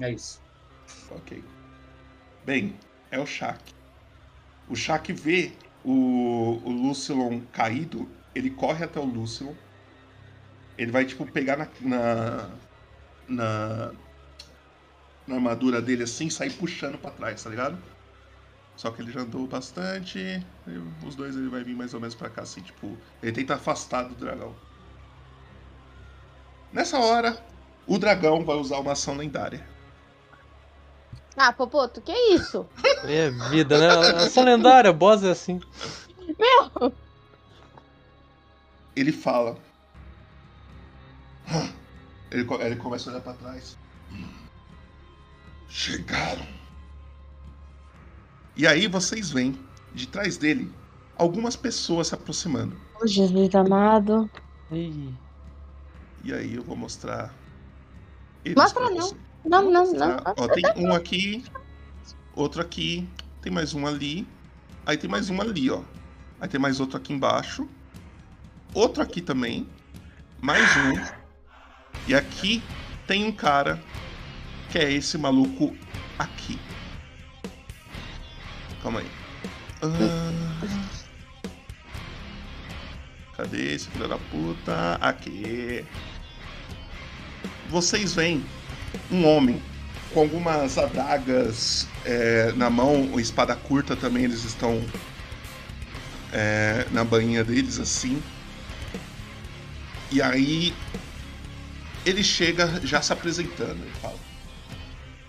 É 0.00 0.10
isso. 0.12 0.40
Ok. 1.10 1.44
Bem, 2.44 2.78
é 3.10 3.20
o 3.20 3.26
Shaq. 3.26 3.72
O 4.68 4.76
Shaq 4.76 5.12
vê 5.12 5.58
o, 5.84 5.92
o 5.92 6.70
Lucilon 6.70 7.40
caído, 7.52 8.08
ele 8.34 8.50
corre 8.50 8.84
até 8.84 9.00
o 9.00 9.04
Lucilon. 9.04 9.54
Ele 10.78 10.90
vai, 10.92 11.04
tipo, 11.04 11.26
pegar 11.30 11.56
na, 11.56 11.68
na, 11.80 12.58
na, 13.28 13.92
na 15.26 15.34
armadura 15.36 15.80
dele 15.82 16.04
assim 16.04 16.26
e 16.26 16.30
sair 16.30 16.52
puxando 16.52 16.98
pra 16.98 17.10
trás, 17.10 17.42
tá 17.42 17.50
ligado? 17.50 17.78
Só 18.76 18.92
que 18.92 19.02
ele 19.02 19.10
já 19.10 19.20
andou 19.20 19.46
bastante. 19.46 20.44
os 21.04 21.16
dois 21.16 21.34
ele 21.36 21.48
vai 21.48 21.64
vir 21.64 21.74
mais 21.74 21.92
ou 21.94 22.00
menos 22.00 22.14
pra 22.14 22.30
cá, 22.30 22.42
assim, 22.42 22.60
tipo. 22.60 22.96
Ele 23.20 23.32
tenta 23.32 23.56
afastar 23.56 24.04
do 24.04 24.14
dragão. 24.14 24.54
Nessa 26.72 26.96
hora, 26.98 27.36
o 27.88 27.98
dragão 27.98 28.44
vai 28.44 28.56
usar 28.56 28.78
uma 28.78 28.92
ação 28.92 29.16
lendária. 29.16 29.66
Ah, 31.36 31.52
Popoto, 31.52 32.00
que 32.00 32.12
isso? 32.12 32.66
É 33.04 33.30
vida, 33.50 33.78
né? 33.78 33.88
Ação 34.24 34.44
lendária, 34.44 34.92
boss 34.92 35.22
é 35.22 35.30
assim. 35.30 35.60
Meu! 36.38 36.92
Ele 38.94 39.12
fala. 39.12 39.56
Ele, 42.30 42.46
ele 42.60 42.76
começa 42.76 43.10
a 43.10 43.12
olhar 43.12 43.22
pra 43.22 43.32
trás. 43.34 43.78
Chegaram. 45.68 46.46
E 48.56 48.66
aí 48.66 48.86
vocês 48.86 49.30
veem, 49.30 49.58
de 49.94 50.08
trás 50.08 50.36
dele, 50.36 50.72
algumas 51.16 51.56
pessoas 51.56 52.08
se 52.08 52.14
aproximando. 52.14 52.76
Oh, 53.00 53.06
Jesus 53.06 53.54
amado. 53.54 54.28
Ih. 54.72 55.14
E 56.24 56.32
aí 56.32 56.54
eu 56.54 56.62
vou 56.62 56.76
mostrar. 56.76 57.32
eles 58.44 58.56
Mostra 58.56 58.80
pra 58.80 58.90
não. 58.90 59.00
você. 59.00 59.16
Não, 59.44 59.70
não, 59.70 59.92
não. 59.92 60.16
Ó, 60.36 60.48
tem 60.48 60.64
um 60.76 60.92
aqui, 60.92 61.44
outro 62.34 62.60
aqui, 62.60 63.08
tem 63.40 63.52
mais 63.52 63.72
um 63.72 63.86
ali, 63.86 64.26
aí 64.84 64.96
tem 64.96 65.08
mais 65.08 65.30
um 65.30 65.40
ali, 65.40 65.70
ó. 65.70 65.82
Aí 66.40 66.48
tem 66.48 66.60
mais 66.60 66.80
outro 66.80 66.96
aqui 66.96 67.12
embaixo, 67.12 67.68
outro 68.74 69.02
aqui 69.02 69.20
também, 69.20 69.66
mais 70.40 70.68
um. 70.76 71.17
E 72.08 72.14
aqui 72.14 72.62
tem 73.06 73.26
um 73.26 73.32
cara 73.32 73.78
que 74.70 74.78
é 74.78 74.90
esse 74.90 75.18
maluco 75.18 75.76
aqui. 76.18 76.58
Calma 78.82 79.00
aí. 79.00 79.10
Ah, 79.82 80.32
cadê 83.36 83.74
esse 83.74 83.90
filho 83.90 84.08
da 84.08 84.16
puta? 84.16 84.94
Aqui. 85.02 85.84
Vocês 87.68 88.14
veem 88.14 88.42
um 89.10 89.26
homem 89.26 89.62
com 90.14 90.20
algumas 90.20 90.78
adagas 90.78 91.86
é, 92.06 92.52
na 92.56 92.70
mão, 92.70 93.20
espada 93.20 93.54
curta 93.54 93.94
também, 93.94 94.24
eles 94.24 94.44
estão 94.44 94.82
é, 96.32 96.86
na 96.90 97.04
bainha 97.04 97.44
deles 97.44 97.78
assim. 97.78 98.22
E 100.10 100.22
aí 100.22 100.72
ele 102.04 102.22
chega 102.22 102.80
já 102.86 103.02
se 103.02 103.12
apresentando 103.12 103.86
e 103.86 103.90
fala: 104.00 104.18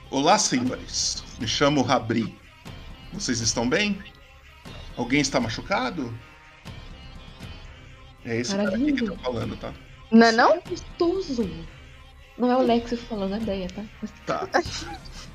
Olá, 0.09 0.37
senhores. 0.37 1.23
Me 1.39 1.47
chamo 1.47 1.81
Rabri. 1.81 2.37
Vocês 3.13 3.41
estão 3.41 3.67
bem? 3.67 3.99
Alguém 4.95 5.21
está 5.21 5.39
machucado? 5.39 6.17
É 8.25 8.35
esse 8.35 8.55
cara 8.55 8.75
aqui 8.75 8.93
que 8.93 9.05
tá 9.05 9.17
falando, 9.17 9.57
tá? 9.57 9.73
Não 10.11 10.27
é 10.27 10.31
não? 10.31 10.61
Gostoso. 10.61 11.49
Não 12.37 12.51
é 12.51 12.55
o 12.55 12.61
Lexi 12.61 12.97
falando 12.97 13.33
a 13.33 13.37
ideia, 13.37 13.67
tá? 13.69 13.83
Tá. 14.25 14.47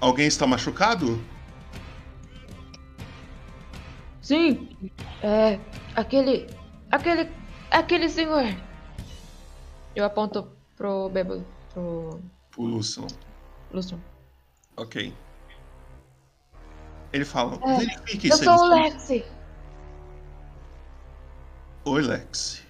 Alguém 0.00 0.26
está 0.26 0.46
machucado? 0.46 1.22
Sim. 4.22 4.68
É. 5.22 5.58
Aquele. 5.94 6.46
Aquele. 6.90 7.28
Aquele 7.70 8.08
senhor. 8.08 8.44
Eu 9.94 10.04
aponto 10.04 10.48
pro 10.76 11.08
bêbado. 11.10 11.44
Pro. 11.74 12.20
O 12.56 12.64
Lúcio. 12.64 13.06
Lúcio. 13.72 14.00
Ok. 14.76 15.12
Ele 17.12 17.24
fala: 17.24 17.58
É, 17.62 17.76
verifique 17.78 18.28
eu 18.28 18.36
se 18.36 18.44
sou 18.44 18.54
ele 18.54 18.62
o 18.62 18.84
Lexi. 18.84 19.24
Oi, 21.84 22.02
Lex. 22.02 22.62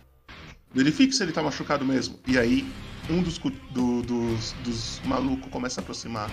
Verifique 0.72 1.12
se 1.12 1.22
ele 1.22 1.32
tá 1.32 1.42
machucado 1.42 1.84
mesmo. 1.84 2.18
E 2.26 2.38
aí, 2.38 2.66
um 3.10 3.22
dos, 3.22 3.36
do- 3.38 4.02
dos, 4.02 4.52
dos 4.64 5.00
malucos 5.04 5.50
começa 5.52 5.80
a 5.80 5.82
aproximar 5.82 6.30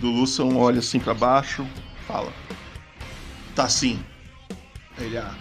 do 0.00 0.08
Lucian, 0.10 0.56
olha 0.56 0.78
assim 0.78 0.98
pra 0.98 1.12
baixo, 1.12 1.64
fala: 2.06 2.32
Tá 3.54 3.68
sim. 3.68 4.02
Ele, 4.98 5.18
ah, 5.18 5.34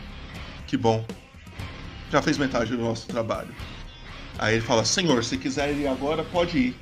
que 0.68 0.76
bom. 0.76 1.06
Já 2.12 2.22
fez 2.22 2.38
metade 2.38 2.72
do 2.72 2.84
nosso 2.84 3.08
trabalho. 3.08 3.54
Aí 4.38 4.56
ele 4.56 4.66
fala: 4.66 4.84
Senhor, 4.84 5.24
se 5.24 5.38
quiser 5.38 5.74
ir 5.74 5.88
agora, 5.88 6.24
pode 6.24 6.58
ir. 6.58 6.76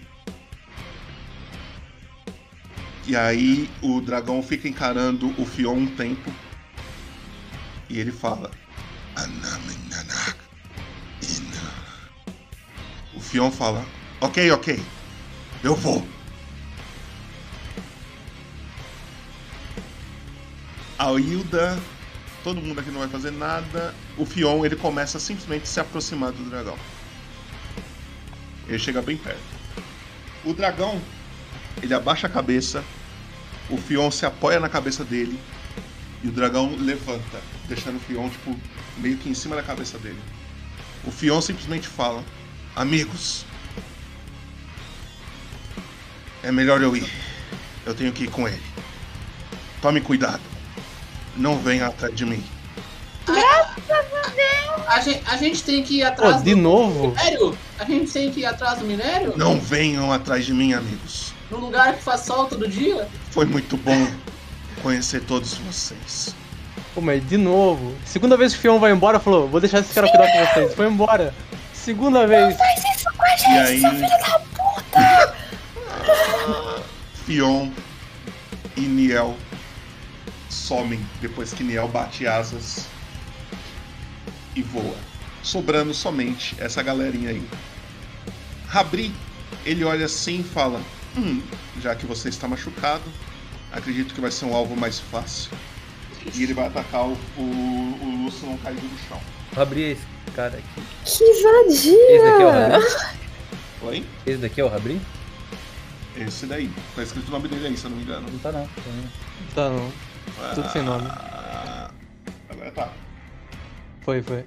E 3.06 3.16
aí 3.16 3.70
o 3.82 4.00
dragão 4.00 4.42
fica 4.42 4.68
encarando 4.68 5.34
o 5.38 5.46
Fion 5.46 5.74
um 5.74 5.88
tempo. 5.88 6.32
E 7.90 8.00
ele 8.00 8.12
fala. 8.12 8.52
O 13.14 13.20
Fion 13.20 13.52
fala. 13.52 13.86
Ok, 14.22 14.52
ok. 14.52 14.80
Eu 15.64 15.76
vou. 15.76 16.08
A 20.98 21.12
Hilda. 21.20 21.78
Todo 22.44 22.62
mundo 22.62 22.80
aqui 22.80 22.90
não 22.90 23.00
vai 23.00 23.10
fazer 23.10 23.32
nada. 23.32 23.94
O 24.18 24.26
Fion 24.26 24.66
ele 24.66 24.76
começa 24.76 25.18
a 25.18 25.22
simplesmente 25.22 25.68
se 25.68 25.80
aproximar 25.80 26.32
do 26.32 26.50
dragão. 26.50 26.78
Ele 28.68 28.80
chega 28.80 29.02
bem 29.02 29.18
perto. 29.18 29.42
O 30.44 30.54
dragão 30.54 31.00
ele 31.82 31.94
abaixa 31.94 32.28
a 32.28 32.30
cabeça. 32.30 32.84
O 33.70 33.78
Fion 33.78 34.10
se 34.10 34.26
apoia 34.26 34.60
na 34.60 34.70
cabeça 34.70 35.04
dele. 35.04 35.40
E 36.24 36.28
o 36.28 36.32
dragão 36.32 36.76
levanta, 36.78 37.42
deixando 37.68 37.98
o 37.98 38.00
Fion, 38.00 38.30
tipo, 38.30 38.56
meio 38.98 39.18
que 39.18 39.30
em 39.30 39.34
cima 39.34 39.56
da 39.56 39.64
cabeça 39.64 39.98
dele. 39.98 40.20
O 41.04 41.12
Fion 41.12 41.42
simplesmente 41.42 41.88
fala: 41.88 42.24
Amigos, 42.76 43.46
é 46.44 46.52
melhor 46.52 46.82
eu 46.82 46.96
ir. 46.96 47.10
Eu 47.86 47.96
tenho 47.96 48.12
que 48.12 48.26
ir 48.26 48.30
com 48.30 48.48
ele. 48.48 48.62
Tome 49.82 50.02
cuidado. 50.02 50.51
Não 51.36 51.58
venha 51.58 51.88
atrás 51.88 52.14
de 52.16 52.26
mim. 52.26 52.44
Graças 53.26 53.90
a 53.90 54.30
Deus! 54.30 54.88
A 54.88 55.00
gente, 55.00 55.22
a 55.26 55.38
gente 55.38 55.64
tem 55.64 55.84
que 55.84 55.98
ir 56.00 56.04
atrás 56.04 56.38
Pô, 56.38 56.44
de 56.44 56.56
novo? 56.56 57.08
minério? 57.10 57.58
A 57.80 57.86
gente 57.86 58.12
tem 58.12 58.32
que 58.32 58.42
ir 58.42 58.46
atrás 58.46 58.80
do 58.80 58.86
minério? 58.86 59.34
Não 59.38 59.60
venham 59.60 60.12
atrás 60.12 60.46
de 60.46 60.54
mim, 60.54 60.74
amigos. 60.74 61.34
Num 61.50 61.60
lugar 61.60 61.94
que 61.96 62.04
faz 62.04 62.22
sol 62.22 62.46
todo 62.46 62.68
dia? 62.68 63.08
Foi 63.30 63.46
muito 63.46 63.78
bom 63.78 64.08
conhecer 64.82 65.22
todos 65.24 65.54
vocês. 65.56 66.36
Pô, 66.96 67.00
mas 67.02 67.26
de 67.28 67.38
novo. 67.38 67.96
Segunda 68.06 68.36
vez 68.36 68.54
que 68.54 68.60
o 68.60 68.62
Fion 68.62 68.80
vai 68.80 68.92
embora, 68.92 69.20
falou, 69.20 69.48
vou 69.48 69.60
deixar 69.62 69.80
esse 69.80 69.94
cara 69.94 70.10
cuidar 70.10 70.28
com 70.32 70.46
vocês. 70.54 70.74
Foi 70.76 70.88
embora. 70.88 71.34
Segunda 71.74 72.28
vez. 72.28 72.58
Faz 72.58 72.80
isso 72.96 73.06
com 73.16 73.24
a 73.24 73.36
gente, 73.38 73.58
aí- 73.58 73.80
seu 73.82 73.90
filho 73.92 74.08
da 74.08 74.40
puta! 74.40 75.36
Fion 77.26 77.70
e 78.76 78.82
Niel 78.82 79.36
somem 80.72 81.06
depois 81.20 81.54
que 81.54 81.66
Niel 81.66 81.90
bate 81.90 82.26
asas 82.26 82.86
e 84.56 84.62
voa, 84.62 84.96
sobrando 85.44 85.94
somente 85.94 86.56
essa 86.58 86.82
galerinha 86.82 87.32
aí. 87.32 87.46
Rabri, 88.68 89.12
ele 89.66 89.84
olha 89.84 90.06
assim 90.06 90.40
e 90.40 90.44
fala: 90.44 90.82
Hum, 91.18 91.42
já 91.82 91.94
que 91.94 92.06
você 92.06 92.30
está 92.30 92.48
machucado, 92.48 93.04
acredito 93.70 94.14
que 94.14 94.22
vai 94.22 94.32
ser 94.32 94.46
um 94.46 94.56
alvo 94.56 94.74
mais 94.78 94.98
fácil. 94.98 95.52
E 96.34 96.44
ele 96.44 96.54
vai 96.54 96.68
atacar 96.68 97.06
o, 97.06 97.18
o, 97.38 97.42
o 97.42 98.24
Lúcio 98.24 98.48
não 98.48 98.56
caído 98.60 98.82
no 98.82 98.98
chão. 99.10 99.20
Vou 99.52 99.64
abrir 99.64 99.92
esse 99.92 100.06
cara 100.34 100.58
aqui. 100.58 100.82
Que 101.04 101.10
Esse 101.10 101.26
daqui 101.26 101.44
é 101.44 102.46
o 102.46 102.52
vadia! 102.52 102.70
Rabri? 102.70 103.18
Oi? 103.82 104.06
Esse 104.26 104.38
daqui 104.38 104.62
é 104.62 104.64
o 104.64 104.70
Rabri? 104.70 105.02
Esse 106.16 106.46
daí. 106.46 106.72
Tá 106.96 107.04
escrito 107.04 107.28
o 107.28 107.32
nome 107.32 107.50
dele 107.50 107.68
aí, 107.68 107.76
se 107.76 107.84
eu 107.84 107.90
não 107.90 107.98
me 107.98 108.04
engano. 108.04 108.30
Não 108.32 108.40
tá 108.40 108.52
não. 108.54 108.70
Tá 109.54 109.70
não. 109.70 110.11
Tudo 110.56 110.70
sem 110.70 110.82
nome. 110.82 111.08
Agora 112.50 112.72
tá. 112.72 112.94
Foi, 114.02 114.22
foi. 114.22 114.46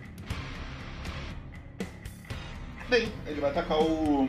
Bem, 2.89 3.09
ele 3.27 3.41
vai 3.41 3.51
atacar 3.51 3.79
o, 3.81 4.25
o, 4.25 4.29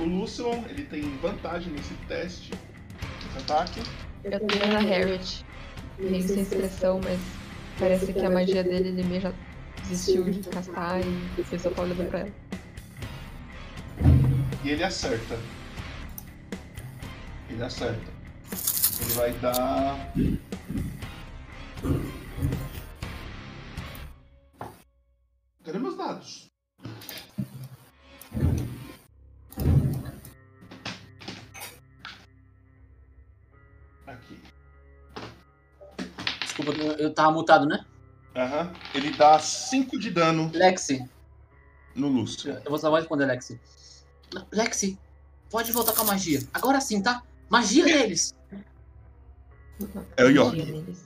o 0.00 0.26
ele 0.68 0.84
tem 0.84 1.16
vantagem 1.18 1.72
nesse 1.72 1.94
teste, 2.06 2.52
nesse 3.24 3.38
ataque. 3.38 3.80
Eu 4.24 4.40
tenho 4.40 4.72
na 4.72 4.80
Harriet. 4.80 5.44
Meio 5.98 6.22
sem 6.22 6.42
expressão, 6.42 7.00
mas 7.02 7.18
parece 7.78 8.12
que 8.12 8.24
a 8.24 8.30
magia 8.30 8.62
dele 8.62 8.88
ele 8.88 9.02
meio 9.04 9.22
já 9.22 9.32
desistiu 9.88 10.24
de 10.24 10.48
castar 10.48 11.00
e 11.00 11.30
ele 11.38 11.58
só 11.58 11.70
tá 11.70 11.82
olhando 11.82 12.08
pra 12.08 12.20
ela. 12.20 12.32
E 14.62 14.70
ele 14.70 14.84
acerta. 14.84 15.38
Ele 17.48 17.62
acerta. 17.62 18.15
Ele 19.00 19.12
vai 19.14 19.32
dar. 19.34 20.12
Cadê 25.64 25.78
meus 25.78 25.96
dados? 25.96 26.50
Aqui. 34.06 34.40
Desculpa, 36.40 36.72
eu 36.98 37.12
tava 37.12 37.32
mutado, 37.32 37.66
né? 37.66 37.84
Aham. 38.36 38.72
Ele 38.94 39.10
dá 39.12 39.38
5 39.38 39.98
de 39.98 40.10
dano 40.10 40.50
Lexi, 40.54 41.08
no 41.94 42.08
Lúcio. 42.08 42.52
eu 42.52 42.70
vou 42.70 42.78
só 42.78 42.94
responder, 42.94 43.26
Lexi. 43.26 43.58
Lexi, 44.52 44.98
pode 45.50 45.72
voltar 45.72 45.92
com 45.94 46.02
a 46.02 46.04
magia. 46.04 46.40
Agora 46.52 46.80
sim, 46.80 47.02
tá? 47.02 47.22
Magia 47.48 47.84
deles! 47.84 48.35
É 50.16 50.24
o 50.24 50.30
Yogi. 50.30 50.96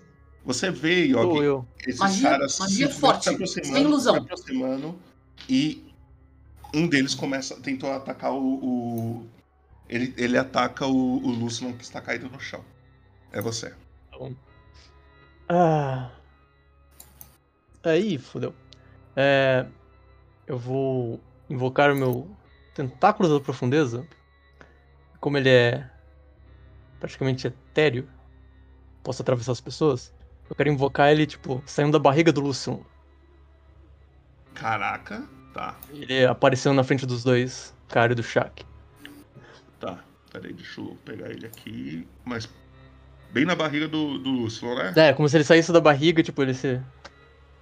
Você 0.44 0.70
vê, 0.70 1.04
Yogi, 1.06 1.66
esses 1.86 1.98
Magia- 2.00 2.30
caras 2.30 2.58
magia 2.58 2.76
simplesmente 2.88 3.00
forte, 3.00 3.22
se 3.24 3.30
aproximando, 3.30 3.72
sem 3.74 3.82
ilusão. 3.84 4.14
se 4.14 4.20
aproximando 4.20 4.98
e 5.48 5.92
um 6.74 6.86
deles 6.88 7.14
começa 7.14 7.60
tentou 7.60 7.92
atacar 7.92 8.32
o, 8.32 8.38
o- 8.64 9.26
ele, 9.88 10.14
ele 10.16 10.38
ataca 10.38 10.86
o, 10.86 11.16
o 11.18 11.28
Lucilon 11.30 11.72
que 11.74 11.82
está 11.84 12.00
caído 12.00 12.28
no 12.30 12.38
chão. 12.40 12.64
É 13.32 13.40
você. 13.40 13.74
Ah. 15.48 16.10
Aí, 17.82 18.18
fodeu. 18.18 18.54
É. 19.16 19.66
Eu 20.46 20.58
vou 20.58 21.20
invocar 21.48 21.90
o 21.90 21.96
meu 21.96 22.30
tentáculo 22.74 23.28
da 23.28 23.40
profundeza. 23.44 24.06
Como 25.20 25.36
ele 25.36 25.48
é 25.48 25.88
praticamente 26.98 27.46
etéreo, 27.46 28.08
posso 29.10 29.22
atravessar 29.22 29.52
as 29.52 29.60
pessoas. 29.60 30.12
Eu 30.48 30.54
quero 30.54 30.68
invocar 30.70 31.10
ele, 31.10 31.26
tipo, 31.26 31.60
saindo 31.66 31.92
da 31.92 31.98
barriga 31.98 32.32
do 32.32 32.40
Lucian. 32.40 32.78
Caraca, 34.54 35.24
tá, 35.52 35.76
Ele 35.92 36.24
aparecendo 36.26 36.74
na 36.74 36.84
frente 36.84 37.04
dos 37.06 37.24
dois, 37.24 37.74
cara 37.88 38.14
do 38.14 38.22
Shaq. 38.22 38.64
tá. 39.80 40.04
Peraí, 40.30 40.52
deixa 40.52 40.80
eu 40.80 40.96
pegar 41.04 41.28
ele 41.30 41.44
aqui. 41.44 42.06
Mas 42.24 42.48
bem 43.32 43.44
na 43.44 43.56
barriga 43.56 43.88
do, 43.88 44.16
do 44.18 44.46
né? 44.76 44.92
É, 45.08 45.12
como 45.12 45.28
se 45.28 45.36
ele 45.36 45.42
saísse 45.44 45.72
da 45.72 45.80
barriga, 45.80 46.22
tipo, 46.22 46.40
ele 46.40 46.54
se 46.54 46.80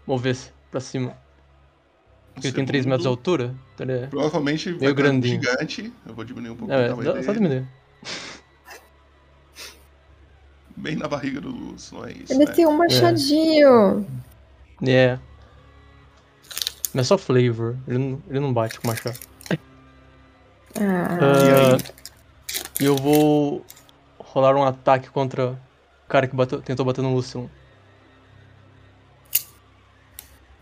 movesse 0.07 0.53
pra 0.71 0.81
cima. 0.81 1.17
Porque 2.35 2.49
ele 2.49 2.55
tem 2.57 2.67
3 2.67 2.85
metros 2.85 3.03
de 3.03 3.09
altura, 3.09 3.55
então 3.75 3.87
ele 3.87 4.05
é 4.05 4.07
Provavelmente 4.09 4.71
meio 4.73 4.95
grandinho. 4.95 5.41
gigante. 5.43 5.93
Eu 6.07 6.15
vou 6.15 6.25
diminuir 6.25 6.51
um 6.51 6.57
pouco 6.57 6.73
É, 6.73 7.23
só 7.23 7.33
diminuir. 7.33 7.67
Bem 10.79 10.97
na 10.97 11.09
barriga 11.09 11.41
do 11.41 11.51
Lucilon, 11.51 12.07
é 12.07 12.13
isso. 12.13 12.33
Ele 12.33 12.45
né? 12.45 12.53
tem 12.53 12.67
um 12.67 12.77
machadinho. 12.77 14.07
É. 14.87 15.19
Mas 16.95 17.07
é 17.07 17.09
só 17.09 17.19
flavor, 17.19 17.77
ele 17.87 17.99
não, 17.99 18.23
ele 18.29 18.41
não 18.41 18.53
bate 18.53 18.79
com 18.81 18.87
machado. 18.87 19.19
Ah. 20.81 21.77
E 22.81 22.85
eu 22.85 22.95
vou 22.97 23.67
rolar 24.19 24.55
um 24.55 24.63
ataque 24.65 25.11
contra 25.11 25.51
o 25.51 25.59
cara 26.09 26.29
que 26.29 26.37
bateu- 26.37 26.63
tentou 26.63 26.87
bater 26.87 27.03
no 27.03 27.13
Lucian. 27.13 27.49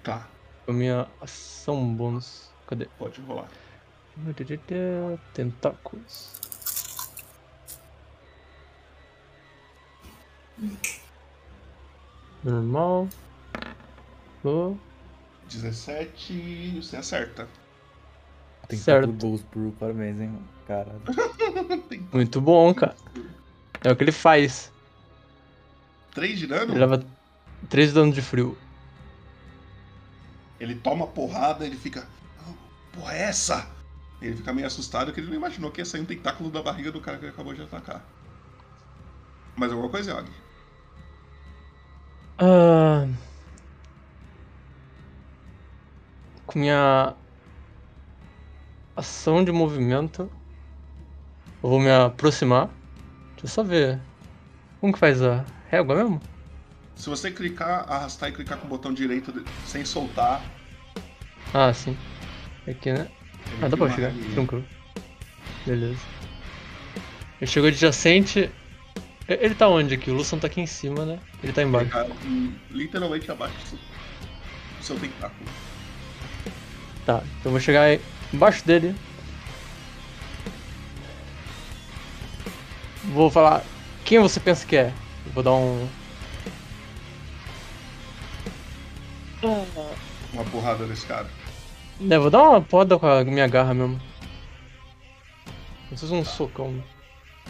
Tá, 0.02 0.26
A 0.66 0.72
minha 0.72 1.06
ação 1.20 1.94
bônus. 1.94 2.48
Cadê? 2.66 2.86
pode 2.98 3.20
rolar. 3.20 3.48
Tentáculos. 5.34 6.30
Normal. 12.42 13.08
Oh. 14.44 14.76
17, 15.48 16.80
você 16.82 16.96
acerta. 16.96 17.48
Tem 18.68 18.78
Certo. 18.78 19.12
Bulls 19.12 19.42
por 19.42 19.70
parabéns, 19.72 20.20
hein, 20.20 20.28
mano. 20.28 20.48
Caralho. 20.66 21.00
Muito 22.12 22.40
bom, 22.40 22.74
cara. 22.74 22.96
É 23.82 23.90
o 23.92 23.96
que 23.96 24.02
ele 24.04 24.12
faz. 24.12 24.72
3 26.14 26.38
de 26.38 26.46
dano? 26.46 26.72
Ele 26.72 26.80
leva 26.80 27.04
3 27.68 27.88
de 27.88 27.94
dano 27.94 28.12
de 28.12 28.22
frio. 28.22 28.56
Ele 30.58 30.74
toma 30.74 31.06
porrada, 31.06 31.64
ele 31.66 31.76
fica. 31.76 32.08
"Oh, 32.48 32.52
Porra, 32.96 33.14
é 33.14 33.22
essa? 33.24 33.68
Ele 34.20 34.34
fica 34.36 34.52
meio 34.52 34.66
assustado 34.66 35.12
que 35.12 35.20
ele 35.20 35.28
não 35.28 35.36
imaginou 35.36 35.70
que 35.70 35.80
ia 35.80 35.84
sair 35.84 36.00
um 36.00 36.06
tentáculo 36.06 36.50
da 36.50 36.62
barriga 36.62 36.90
do 36.90 37.00
cara 37.00 37.18
que 37.18 37.24
ele 37.26 37.32
acabou 37.32 37.52
de 37.54 37.62
atacar. 37.62 38.02
Mais 39.56 39.70
alguma 39.70 39.90
coisa, 39.90 40.10
Yogi? 40.12 40.32
Ah, 42.38 43.06
com 46.46 46.58
minha 46.58 47.14
ação 48.94 49.42
de 49.44 49.50
movimento, 49.52 50.30
eu 51.62 51.70
vou 51.70 51.80
me 51.80 51.90
aproximar. 51.90 52.68
Deixa 53.32 53.44
eu 53.46 53.48
só 53.48 53.62
ver. 53.62 53.98
Como 54.80 54.92
que 54.92 54.98
faz 54.98 55.22
a 55.22 55.44
régua 55.70 55.96
mesmo? 55.96 56.20
Se 56.96 57.08
você 57.08 57.30
clicar, 57.30 57.90
arrastar 57.90 58.28
e 58.28 58.32
clicar 58.32 58.58
com 58.58 58.66
o 58.66 58.70
botão 58.70 58.92
direito 58.92 59.32
sem 59.66 59.84
soltar, 59.84 60.40
Ah, 61.54 61.72
sim. 61.72 61.96
Aqui, 62.68 62.92
né? 62.92 63.06
Ele 63.52 63.64
Ah, 63.64 63.68
dá 63.68 63.76
pra 63.76 63.90
chegar. 63.90 64.12
Tranquilo. 64.34 64.64
Beleza. 65.66 66.00
Ele 67.40 67.50
chegou 67.50 67.68
adjacente. 67.68 68.50
Ele 69.28 69.54
tá 69.54 69.68
onde 69.68 69.94
aqui? 69.94 70.10
O 70.10 70.14
Lucian 70.14 70.38
tá 70.38 70.46
aqui 70.46 70.60
em 70.60 70.66
cima, 70.66 71.04
né? 71.04 71.18
Ele 71.42 71.52
tá 71.52 71.62
embaixo. 71.62 71.90
tá 71.90 72.06
hum, 72.24 72.52
literalmente 72.70 73.30
abaixo 73.30 73.76
do 74.78 74.84
seu 74.84 74.98
tentáculo. 74.98 75.48
Tá, 77.04 77.22
então 77.24 77.46
eu 77.46 77.50
vou 77.50 77.60
chegar 77.60 77.82
aí 77.82 78.00
embaixo 78.32 78.64
dele. 78.64 78.94
Vou 83.04 83.30
falar. 83.30 83.64
Quem 84.04 84.20
você 84.20 84.38
pensa 84.38 84.64
que 84.64 84.76
é? 84.76 84.92
Eu 85.26 85.32
vou 85.32 85.42
dar 85.42 85.52
um. 85.52 85.88
Uma 90.32 90.44
porrada 90.44 90.86
nesse 90.86 91.06
cara. 91.06 91.28
É, 92.10 92.18
vou 92.18 92.30
dar 92.30 92.42
uma 92.42 92.60
poda 92.60 92.98
com 92.98 93.06
a 93.06 93.24
minha 93.24 93.46
garra 93.48 93.74
mesmo. 93.74 94.00
Fosse 95.90 96.12
um 96.12 96.24
socão. 96.24 96.82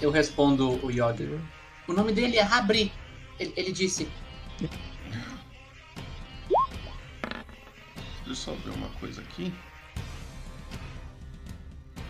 Eu 0.00 0.10
respondo 0.10 0.84
o 0.84 0.90
Yogi. 0.90 1.38
O 1.89 1.93
nome 1.93 2.12
dele 2.12 2.37
é 2.37 2.43
Rabri. 2.43 2.93
Ele, 3.39 3.53
ele 3.57 3.72
disse. 3.72 4.09
Deixa 4.59 4.70
eu 8.26 8.34
só 8.34 8.53
ver 8.55 8.70
uma 8.70 8.89
coisa 9.01 9.20
aqui. 9.20 9.53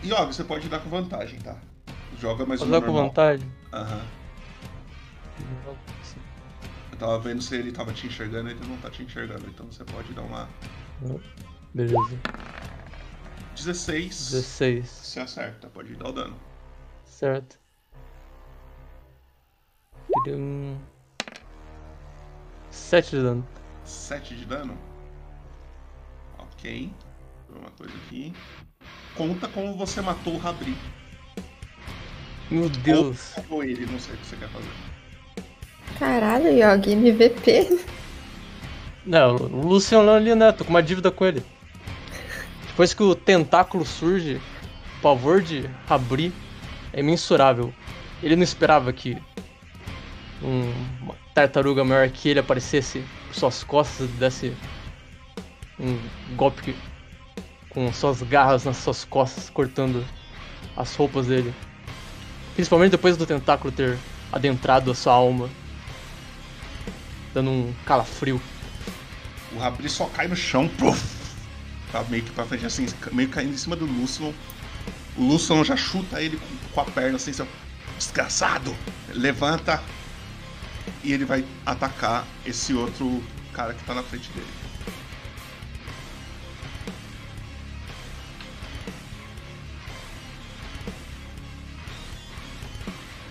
E 0.03 0.11
ó, 0.13 0.25
você 0.25 0.43
pode 0.43 0.67
dar 0.69 0.79
com 0.79 0.89
vantagem, 0.89 1.39
tá? 1.39 1.57
Joga 2.19 2.45
mais 2.45 2.59
Posso 2.59 2.69
um 2.69 2.73
dar 2.73 2.81
com 2.81 2.87
normal. 2.87 3.07
vantagem? 3.09 3.51
Aham. 3.73 4.01
Eu 6.91 6.97
tava 6.97 7.19
vendo 7.19 7.41
se 7.41 7.55
ele 7.55 7.71
tava 7.71 7.93
te 7.93 8.07
enxergando, 8.07 8.49
ele 8.49 8.59
não 8.65 8.77
tá 8.77 8.89
te 8.89 9.03
enxergando, 9.03 9.47
então 9.47 9.67
você 9.67 9.83
pode 9.83 10.11
dar 10.13 10.23
uma. 10.23 10.49
Beleza. 11.73 12.19
16. 13.55 14.31
16. 14.31 14.87
Você 14.87 15.19
acerta, 15.19 15.67
pode 15.67 15.95
dar 15.95 16.09
o 16.09 16.11
dano. 16.11 16.35
Certo. 17.05 17.59
Um. 20.35 20.77
7 22.69 23.11
de 23.11 23.21
dano. 23.23 23.47
7 23.83 24.35
de 24.35 24.45
dano? 24.45 24.77
Ok. 26.37 26.91
Uma 27.49 27.71
coisa 27.71 27.93
aqui. 28.05 28.33
Conta 29.15 29.47
como 29.47 29.75
você 29.75 30.01
matou 30.01 30.35
o 30.35 30.37
Rabri. 30.37 30.75
Meu 32.49 32.69
Deus. 32.69 33.35
Ou 33.49 33.63
ele, 33.63 33.85
não 33.85 33.99
sei 33.99 34.13
o 34.13 34.17
que 34.17 34.25
você 34.25 34.35
quer 34.35 34.49
fazer. 34.49 34.69
Caralho, 35.99 36.49
Yogi, 36.49 36.91
MVP. 36.91 37.79
Não, 39.05 39.35
o 39.35 39.67
Luciano 39.67 40.11
ali, 40.11 40.35
né? 40.35 40.51
Tô 40.51 40.63
com 40.63 40.69
uma 40.69 40.83
dívida 40.83 41.09
com 41.09 41.25
ele. 41.25 41.43
Depois 42.67 42.93
que 42.93 43.01
o 43.01 43.15
tentáculo 43.15 43.85
surge, 43.85 44.39
o 44.97 45.01
pavor 45.01 45.41
de 45.41 45.69
Rabri 45.87 46.31
é 46.93 46.99
imensurável. 46.99 47.73
Ele 48.21 48.35
não 48.35 48.43
esperava 48.43 48.93
que 48.93 49.17
um- 50.41 50.73
uma 51.01 51.15
tartaruga 51.33 51.83
maior 51.83 52.09
que 52.09 52.29
ele 52.29 52.39
aparecesse 52.39 53.03
por 53.27 53.35
suas 53.35 53.63
costas 53.63 54.09
e 54.09 54.13
desse 54.13 54.53
um 55.79 55.99
golpe 56.35 56.75
com 57.69 57.91
suas 57.93 58.21
garras 58.23 58.65
nas 58.65 58.77
suas 58.77 59.05
costas, 59.05 59.49
cortando 59.49 60.03
as 60.75 60.95
roupas 60.95 61.27
dele. 61.27 61.53
Principalmente 62.55 62.91
depois 62.91 63.15
do 63.15 63.25
tentáculo 63.25 63.71
ter 63.71 63.97
adentrado 64.31 64.89
a 64.89 64.95
sua 64.95 65.13
alma, 65.13 65.49
dando 67.33 67.51
um 67.51 67.73
calafrio. 67.85 68.41
O 69.53 69.59
Rabri 69.59 69.87
só 69.87 70.05
cai 70.07 70.27
no 70.27 70.35
chão, 70.35 70.67
puf. 70.67 71.17
Tá 71.91 72.03
meio 72.09 72.23
que 72.23 72.31
pra 72.31 72.45
frente 72.45 72.65
assim, 72.65 72.87
meio 73.11 73.29
caindo 73.29 73.53
em 73.53 73.57
cima 73.57 73.75
do 73.75 73.85
Lucian. 73.85 74.33
O 75.15 75.23
Lucian 75.23 75.63
já 75.63 75.77
chuta 75.77 76.21
ele 76.21 76.37
com, 76.37 76.57
com 76.73 76.81
a 76.81 76.85
perna 76.85 77.15
assim, 77.15 77.31
seu 77.31 77.47
desgraçado. 77.97 78.75
Levanta 79.09 79.81
e 81.07 81.13
ele 81.13 81.23
vai 81.23 81.45
atacar 81.65 82.27
esse 82.45 82.73
outro 82.73 83.23
cara 83.53 83.73
que 83.73 83.81
tá 83.85 83.93
na 83.93 84.03
frente 84.03 84.29
dele. 84.33 84.45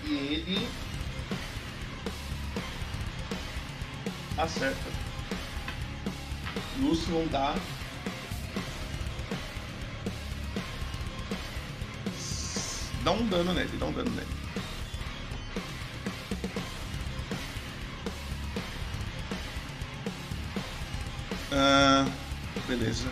E 0.06 0.14
ele 0.14 0.68
acerta. 4.38 4.90
Lucian 6.80 7.26
dá. 7.26 7.54
Dá 13.04 13.12
um 13.12 13.26
dano 13.26 13.52
nele, 13.52 13.76
dá 13.76 13.84
um 13.84 13.92
dano 13.92 14.10
nele. 14.12 14.46
Ah, 21.58 22.06
beleza. 22.68 23.08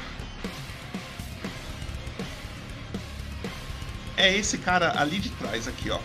É 4.19 4.37
esse 4.37 4.59
cara 4.59 5.01
ali 5.01 5.19
de 5.19 5.31
trás 5.31 5.67
aqui, 5.67 5.91
ó. 5.91 5.99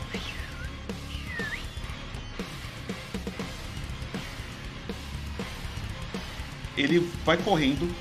Ele 6.78 7.00
vai 7.26 7.36
correndo. 7.36 7.94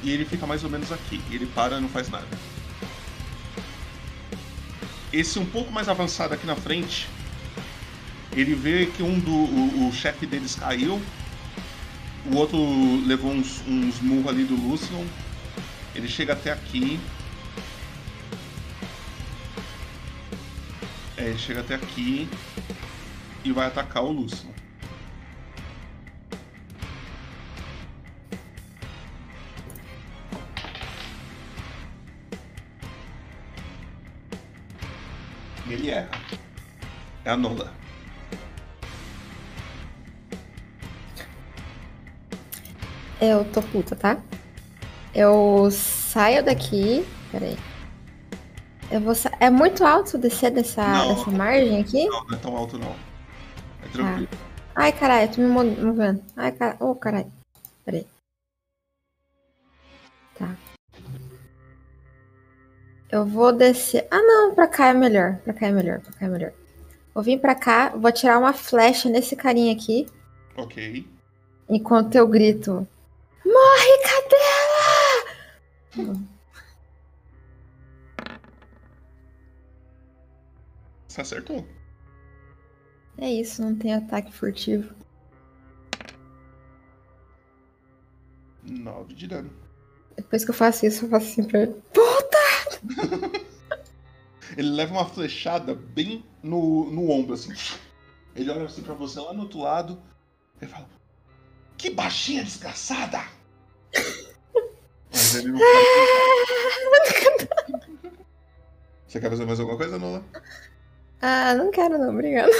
E 0.00 0.10
ele 0.12 0.24
fica 0.24 0.46
mais 0.46 0.62
ou 0.62 0.70
menos 0.70 0.92
aqui. 0.92 1.20
Ele 1.28 1.46
para 1.46 1.80
não 1.80 1.88
faz 1.88 2.08
nada. 2.08 2.26
Esse 5.12 5.40
um 5.40 5.44
pouco 5.44 5.72
mais 5.72 5.88
avançado 5.88 6.34
aqui 6.34 6.46
na 6.46 6.54
frente. 6.54 7.08
Ele 8.34 8.54
vê 8.54 8.86
que 8.86 9.02
um 9.02 9.18
do. 9.18 9.30
O, 9.30 9.88
o 9.88 9.92
chefe 9.92 10.26
deles 10.26 10.54
caiu. 10.54 11.00
O 12.24 12.36
outro 12.36 12.58
levou 13.06 13.32
uns, 13.32 13.62
uns 13.66 14.00
murros 14.00 14.28
ali 14.28 14.44
do 14.44 14.54
Lucian. 14.54 15.04
Ele 15.94 16.08
chega 16.08 16.32
até 16.32 16.52
aqui. 16.52 16.98
É, 21.16 21.28
ele 21.28 21.38
chega 21.38 21.60
até 21.60 21.74
aqui 21.74 22.28
e 23.44 23.52
vai 23.52 23.66
atacar 23.66 24.02
o 24.02 24.12
Lucian. 24.12 24.50
Ele 35.68 35.90
erra. 35.90 36.10
É 37.24 37.30
a 37.30 37.36
Eu 43.24 43.44
tô 43.52 43.62
puta, 43.62 43.94
tá? 43.94 44.20
Eu 45.14 45.68
saio 45.70 46.44
daqui. 46.44 47.06
Peraí. 47.30 47.56
Eu 48.90 49.00
vou 49.00 49.14
sa... 49.14 49.30
É 49.38 49.48
muito 49.48 49.84
alto 49.86 50.18
descer 50.18 50.50
dessa, 50.50 50.86
Não. 50.86 51.14
dessa 51.14 51.30
margem 51.30 51.80
aqui? 51.80 52.04
Não, 52.06 52.24
não 52.26 52.36
é 52.36 52.40
tão 52.40 52.56
alto 52.56 52.76
não. 52.78 52.90
É 53.84 53.88
tranquilo. 53.92 54.28
Ai, 54.74 54.92
caralho, 54.92 55.30
eu 55.30 55.34
tô 55.34 55.40
me 55.40 55.46
mo- 55.46 55.64
movendo. 55.64 56.22
Ai, 56.36 56.50
caralho. 56.52 56.78
Ô, 56.80 56.94
caralho. 56.96 57.32
Peraí. 57.84 58.06
Tá. 60.36 60.56
Eu 63.10 63.24
vou 63.24 63.52
descer. 63.52 64.08
Ah, 64.10 64.20
não, 64.20 64.54
pra 64.54 64.66
cá 64.66 64.88
é 64.88 64.94
melhor. 64.94 65.36
Pra 65.44 65.52
cá 65.52 65.66
é 65.68 65.70
melhor, 65.70 66.00
pra 66.00 66.12
cá 66.12 66.26
é 66.26 66.28
melhor. 66.28 66.52
Vou 67.14 67.22
vir 67.22 67.38
pra 67.38 67.54
cá, 67.54 67.90
vou 67.90 68.10
tirar 68.10 68.38
uma 68.38 68.54
flecha 68.54 69.08
nesse 69.08 69.36
carinha 69.36 69.72
aqui, 69.74 70.08
Ok. 70.56 71.06
enquanto 71.68 72.14
eu 72.14 72.26
grito: 72.26 72.88
Morre, 73.44 73.98
cadela! 74.02 75.32
Você 81.08 81.20
acertou. 81.20 81.66
É 83.18 83.30
isso, 83.30 83.62
não 83.62 83.76
tem 83.76 83.92
ataque 83.92 84.32
furtivo. 84.32 84.94
9 88.62 89.14
de 89.14 89.26
dano. 89.26 89.50
Depois 90.16 90.44
que 90.44 90.50
eu 90.50 90.54
faço 90.54 90.86
isso, 90.86 91.04
eu 91.04 91.10
faço 91.10 91.26
assim 91.26 91.44
pra 91.44 91.62
ele. 91.62 91.74
Puta! 91.92 93.42
Ele 94.56 94.68
leva 94.68 94.92
uma 94.92 95.06
flechada 95.06 95.74
bem 95.74 96.24
no, 96.42 96.90
no 96.90 97.10
ombro, 97.10 97.34
assim. 97.34 97.52
Ele 98.34 98.50
olha 98.50 98.64
assim 98.64 98.82
pra 98.82 98.92
você 98.94 99.18
lá 99.18 99.32
no 99.32 99.42
outro 99.42 99.60
lado. 99.60 99.98
Ele 100.60 100.70
fala: 100.70 100.88
Que 101.82 101.90
baixinha 101.90 102.44
desgraçada! 102.44 103.18
Mas 105.10 105.34
ele 105.34 105.48
não 105.50 105.58
faz. 105.58 105.72
Você 109.08 109.18
quer 109.20 109.28
fazer 109.28 109.44
mais 109.44 109.58
alguma 109.58 109.76
coisa, 109.76 109.98
Nola? 109.98 110.24
Ah, 111.20 111.54
não 111.56 111.72
quero 111.72 111.98
não, 111.98 112.10
obrigada. 112.10 112.52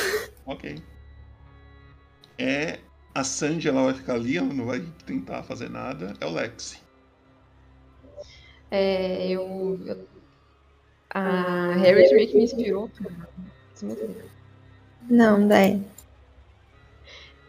Ok. 0.45 0.83
É. 2.37 2.81
A 3.15 3.23
Sandy 3.23 3.69
ela 3.69 3.85
vai 3.85 3.95
ficar 3.95 4.15
ali, 4.15 4.39
ela 4.39 4.53
não 4.53 4.67
vai 4.67 4.81
tentar 5.07 5.45
fazer 5.45 5.71
nada. 5.71 6.15
É 6.21 6.27
o 6.27 6.33
Lexi. 6.33 6.79
É, 8.73 9.29
eu. 9.29 9.79
eu- 9.87 10.09
A 11.11 11.75
Harriet 11.77 12.13
meio 12.13 12.29
que 12.29 12.37
me 12.39 12.43
inspirou. 12.45 12.91
Não, 15.09 15.47
daí. 15.47 15.81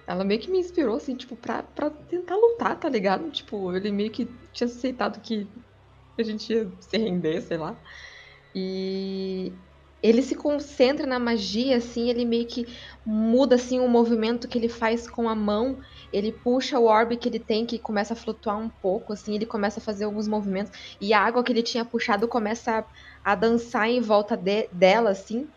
Ela 0.07 0.23
meio 0.23 0.41
que 0.41 0.51
me 0.51 0.59
inspirou, 0.59 0.97
assim, 0.97 1.15
tipo, 1.15 1.35
pra, 1.37 1.63
pra 1.63 1.89
tentar 1.89 2.35
lutar, 2.35 2.79
tá 2.79 2.89
ligado? 2.89 3.31
Tipo, 3.31 3.75
ele 3.75 3.91
meio 3.91 4.11
que 4.11 4.25
tinha 4.51 4.67
aceitado 4.67 5.21
que 5.21 5.53
a 6.19 6.23
gente 6.23 6.51
ia 6.53 6.71
se 6.81 6.97
render, 6.97 7.41
sei 7.41 7.57
lá. 7.57 7.81
E 8.55 9.57
ele 10.01 10.21
se 10.21 10.35
concentra 10.35 11.07
na 11.07 11.17
magia, 11.17 11.77
assim, 11.77 12.09
ele 12.09 12.25
meio 12.25 12.45
que 12.47 12.65
muda, 13.05 13.55
assim, 13.55 13.79
o 13.79 13.87
movimento 13.87 14.47
que 14.49 14.57
ele 14.57 14.67
faz 14.69 15.09
com 15.09 15.29
a 15.29 15.35
mão. 15.35 15.77
Ele 16.11 16.31
puxa 16.31 16.77
o 16.79 16.85
orbe 16.85 17.17
que 17.17 17.29
ele 17.29 17.39
tem, 17.39 17.65
que 17.65 17.79
começa 17.79 18.13
a 18.13 18.17
flutuar 18.17 18.57
um 18.59 18.69
pouco, 18.69 19.13
assim, 19.13 19.35
ele 19.35 19.45
começa 19.45 19.79
a 19.79 19.83
fazer 19.83 20.03
alguns 20.05 20.27
movimentos. 20.27 20.71
E 20.99 21.13
a 21.13 21.21
água 21.21 21.43
que 21.43 21.51
ele 21.53 21.63
tinha 21.63 21.85
puxado 21.85 22.27
começa 22.27 22.79
a, 23.25 23.31
a 23.31 23.35
dançar 23.35 23.89
em 23.89 24.01
volta 24.01 24.35
de- 24.37 24.69
dela, 24.73 25.11
assim. 25.11 25.49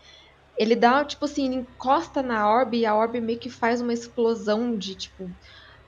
Ele 0.57 0.75
dá, 0.75 1.05
tipo 1.05 1.25
assim, 1.25 1.45
ele 1.47 1.55
encosta 1.55 2.23
na 2.23 2.49
orbe 2.49 2.79
e 2.79 2.85
a 2.85 2.95
orbe 2.95 3.21
meio 3.21 3.39
que 3.39 3.49
faz 3.49 3.81
uma 3.81 3.93
explosão 3.93 4.77
de, 4.77 4.95
tipo. 4.97 5.35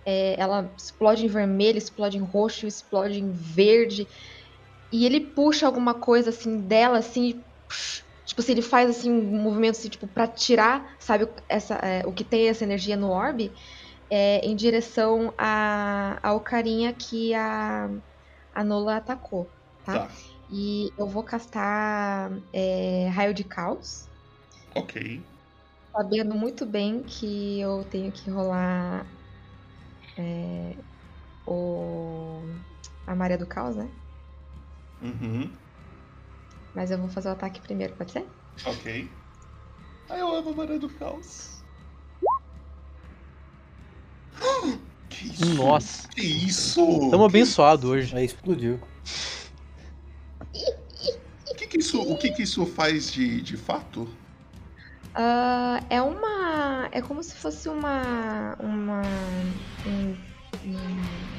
é, 0.05 0.39
ela 0.39 0.73
explode 0.77 1.25
em 1.25 1.29
vermelho, 1.29 1.77
explode 1.77 2.17
em 2.17 2.21
roxo, 2.21 2.67
explode 2.67 3.19
em 3.19 3.31
verde. 3.33 4.07
E 4.91 5.05
ele 5.05 5.33
puxa 5.33 5.65
alguma 5.67 5.99
coisa 5.99 6.29
assim 6.31 6.67
dela, 6.67 6.99
assim. 6.99 7.43
psh, 7.67 8.03
Tipo 8.25 8.41
assim, 8.41 8.51
ele 8.53 8.61
faz 8.61 8.89
assim 8.91 9.11
um 9.11 9.41
movimento 9.41 9.71
assim, 9.77 9.89
tipo, 9.89 10.07
pra 10.07 10.27
tirar, 10.27 10.95
sabe, 10.99 11.27
essa, 11.49 11.75
é, 11.77 12.05
o 12.05 12.13
que 12.13 12.23
tem 12.23 12.47
essa 12.47 12.63
energia 12.63 12.95
no 12.95 13.09
orbe, 13.09 13.53
é, 14.09 14.39
em 14.45 14.55
direção 14.55 15.33
a, 15.37 16.19
ao 16.27 16.41
carinha 16.43 16.93
que 16.93 17.33
a, 17.35 17.89
a 18.53 18.63
Nola 18.65 18.97
atacou, 18.97 19.53
tá? 19.83 20.07
Tá. 20.07 20.13
E 20.49 20.93
eu 20.97 21.07
vou 21.07 21.23
castar 21.23 22.31
é, 22.53 23.07
raio 23.09 23.33
de 23.33 23.43
caos 23.45 24.08
Ok. 24.79 25.21
sabendo 25.91 26.35
muito 26.35 26.65
bem 26.65 27.03
que 27.03 27.59
eu 27.59 27.85
tenho 27.89 28.11
que 28.11 28.29
rolar 28.29 29.05
é, 30.17 30.75
o 31.45 32.41
a 33.05 33.15
Maria 33.15 33.37
do 33.37 33.45
Caos, 33.47 33.75
né? 33.75 33.89
Uhum. 35.01 35.51
Mas 36.75 36.91
eu 36.91 36.97
vou 36.97 37.09
fazer 37.09 37.29
o 37.29 37.31
ataque 37.31 37.59
primeiro, 37.61 37.95
pode 37.95 38.11
ser? 38.11 38.25
Ok. 38.65 39.09
Ah, 40.09 40.17
eu 40.17 40.33
amo 40.35 40.49
a 40.49 40.53
Maré 40.53 40.77
do 40.79 40.89
Caos. 40.89 41.63
Que 45.09 45.25
isso? 45.27 45.53
Nossa. 45.55 46.07
Que 46.09 46.21
isso? 46.21 47.09
Tamo 47.09 47.25
abençoado 47.25 47.89
hoje. 47.89 48.15
Aí 48.15 48.23
explodiu. 48.23 48.79
O 51.49 51.55
que, 51.55 51.67
que 51.67 51.79
isso, 51.79 52.01
o 52.01 52.17
que, 52.17 52.31
que 52.31 52.43
isso 52.43 52.65
faz 52.65 53.11
de, 53.11 53.41
de 53.41 53.57
fato? 53.57 54.07
Ah, 55.13 55.79
é 55.89 56.01
uma. 56.01 56.89
É 56.91 57.01
como 57.01 57.21
se 57.23 57.35
fosse 57.35 57.67
uma. 57.69 58.55
Uma. 58.59 59.29
um- 59.85 60.17
um- 60.65 61.29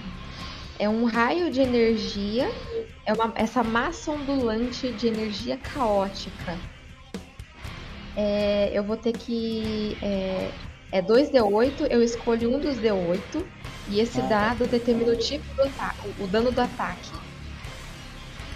é 0.79 0.89
um 0.89 1.05
raio 1.05 1.51
de 1.51 1.61
energia. 1.61 2.51
É 3.05 3.13
uma, 3.13 3.33
essa 3.37 3.63
massa 3.63 4.11
ondulante 4.11 4.93
de 4.93 5.07
energia 5.09 5.57
caótica. 5.59 6.59
É, 8.17 8.71
eu 8.73 8.83
vou 8.85 8.97
ter 8.97 9.13
que. 9.13 9.99
É, 10.03 10.53
é 10.93 11.03
2D8, 11.03 11.87
eu 11.91 12.03
escolho 12.03 12.51
um 12.55 12.61
dos 12.61 12.79
D8. 12.79 13.47
E 13.89 13.99
esse 14.01 14.21
Ah, 14.21 14.23
tá. 14.23 14.29
dado 14.29 14.67
determina 14.67 15.13
o 15.13 15.19
tipo 15.19 15.45
do 15.55 15.63
ataque, 15.69 16.15
o 16.19 16.27
dano 16.27 16.51
do 16.53 16.61
ataque. 16.61 17.11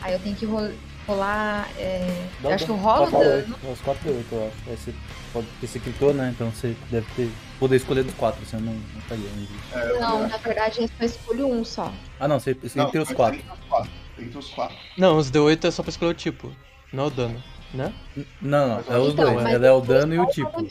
Aí 0.01 0.13
eu 0.13 0.21
tenho 0.23 0.37
que 0.37 0.45
ro- 0.45 0.79
rolar. 1.07 1.69
é, 1.79 2.27
eu 2.43 2.51
acho 2.51 2.65
que 2.65 2.71
eu 2.71 2.77
rolo 2.77 3.07
o 3.07 3.11
dano. 3.11 3.57
Os 3.73 3.81
4 3.81 4.11
D8, 4.11 4.25
eu 4.33 4.47
acho. 4.49 4.71
Aí 4.71 4.77
você 4.77 4.95
pode, 5.33 5.47
você 5.61 5.79
clitou, 5.79 6.15
né? 6.15 6.31
Então 6.35 6.51
você 6.51 6.77
deve 6.91 7.07
ter. 7.15 7.31
Poder 7.59 7.77
escolher 7.77 8.03
dos 8.05 8.15
4, 8.15 8.45
você 8.45 8.57
não, 8.57 8.73
não 8.73 9.01
faria. 9.03 9.29
não 9.31 9.43
existe. 9.43 10.01
Não, 10.01 10.29
na 10.29 10.37
verdade 10.39 10.83
eu 10.83 10.89
só 10.89 11.05
escolho 11.05 11.47
um 11.47 11.65
só. 11.65 11.93
Ah, 12.19 12.27
não, 12.29 12.41
você, 12.41 12.55
você 12.55 12.79
Não, 12.79 12.87
entre 12.87 12.99
os 12.99 13.09
mas 13.09 13.17
4. 13.17 13.39
Entre 13.39 13.53
os 13.53 13.59
quatro. 13.69 13.91
Entre 14.19 14.39
os 14.39 14.49
quatro. 14.51 14.77
Não, 14.99 15.17
os 15.19 15.31
D8 15.31 15.65
é 15.65 15.71
só 15.71 15.83
pra 15.83 15.91
escolher 15.91 16.11
o 16.11 16.15
tipo, 16.15 16.53
não 16.93 17.07
o 17.07 17.11
dano, 17.11 17.43
né? 17.73 17.93
Não, 18.41 18.69
não, 18.69 18.79
é 18.89 18.99
os 18.99 19.13
Então, 19.13 19.35
dois. 19.35 19.47
Ela 19.47 19.67
é 19.67 19.73
o 19.73 19.81
dano 19.81 20.15
e 20.15 20.19
o 20.19 20.27
tipo. 20.27 20.67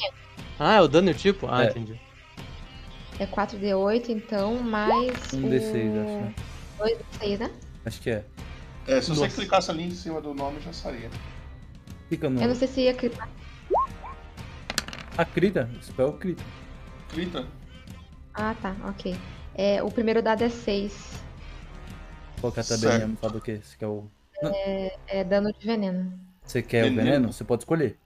Ah, 0.60 0.76
é 0.76 0.82
o 0.82 0.88
dano 0.88 1.10
e 1.10 1.12
o 1.12 1.16
tipo? 1.16 1.48
Ah, 1.50 1.64
É. 1.64 1.70
entendi. 1.70 2.00
É 3.20 3.26
4D8, 3.26 4.10
então, 4.10 4.56
mais. 4.56 5.34
Um 5.34 5.46
o... 5.46 5.50
D6, 5.50 6.04
acho. 6.04 6.34
2D6, 7.22 7.38
né? 7.40 7.52
Acho 7.86 8.02
que 8.02 8.10
é. 8.10 8.24
É, 8.88 9.00
se 9.02 9.10
você 9.10 9.22
Nossa. 9.22 9.36
clicasse 9.36 9.72
ali 9.72 9.84
em 9.84 9.92
cima 9.92 10.20
do 10.20 10.34
nome 10.34 10.60
já 10.60 10.74
sairia. 10.74 11.10
Fica 12.10 12.30
no. 12.30 12.42
Eu 12.42 12.50
não 12.50 12.56
sei 12.56 12.68
se 12.68 12.82
ia 12.82 12.94
clicar. 12.94 13.30
Ah, 15.18 15.26
crita. 15.26 15.70
Spell 15.82 16.14
crita. 16.14 16.44
Clita. 17.10 17.48
Ah, 18.34 18.56
tá, 18.62 18.76
ok. 18.86 19.16
É, 19.56 19.82
o 19.84 19.92
primeiro 19.92 20.22
dado 20.22 20.44
é 20.44 20.50
6. 20.50 21.14
Qual 22.42 22.52
que 22.52 22.60
é 22.60 22.64
a 22.64 22.66
tabelinha? 22.66 23.16
Fala 23.22 23.34
do 23.34 23.42
quê? 23.42 23.62
Você 23.64 23.78
quer 23.78 23.88
o. 23.88 24.06
É, 24.42 24.98
é 25.08 25.24
dano 25.24 25.54
de 25.54 25.66
veneno. 25.66 26.20
Você 26.44 26.62
quer 26.62 26.82
o 26.84 26.90
Veneno? 26.90 27.04
veneno? 27.06 27.34
Você 27.34 27.44
pode 27.44 27.62
escolher. 27.62 27.98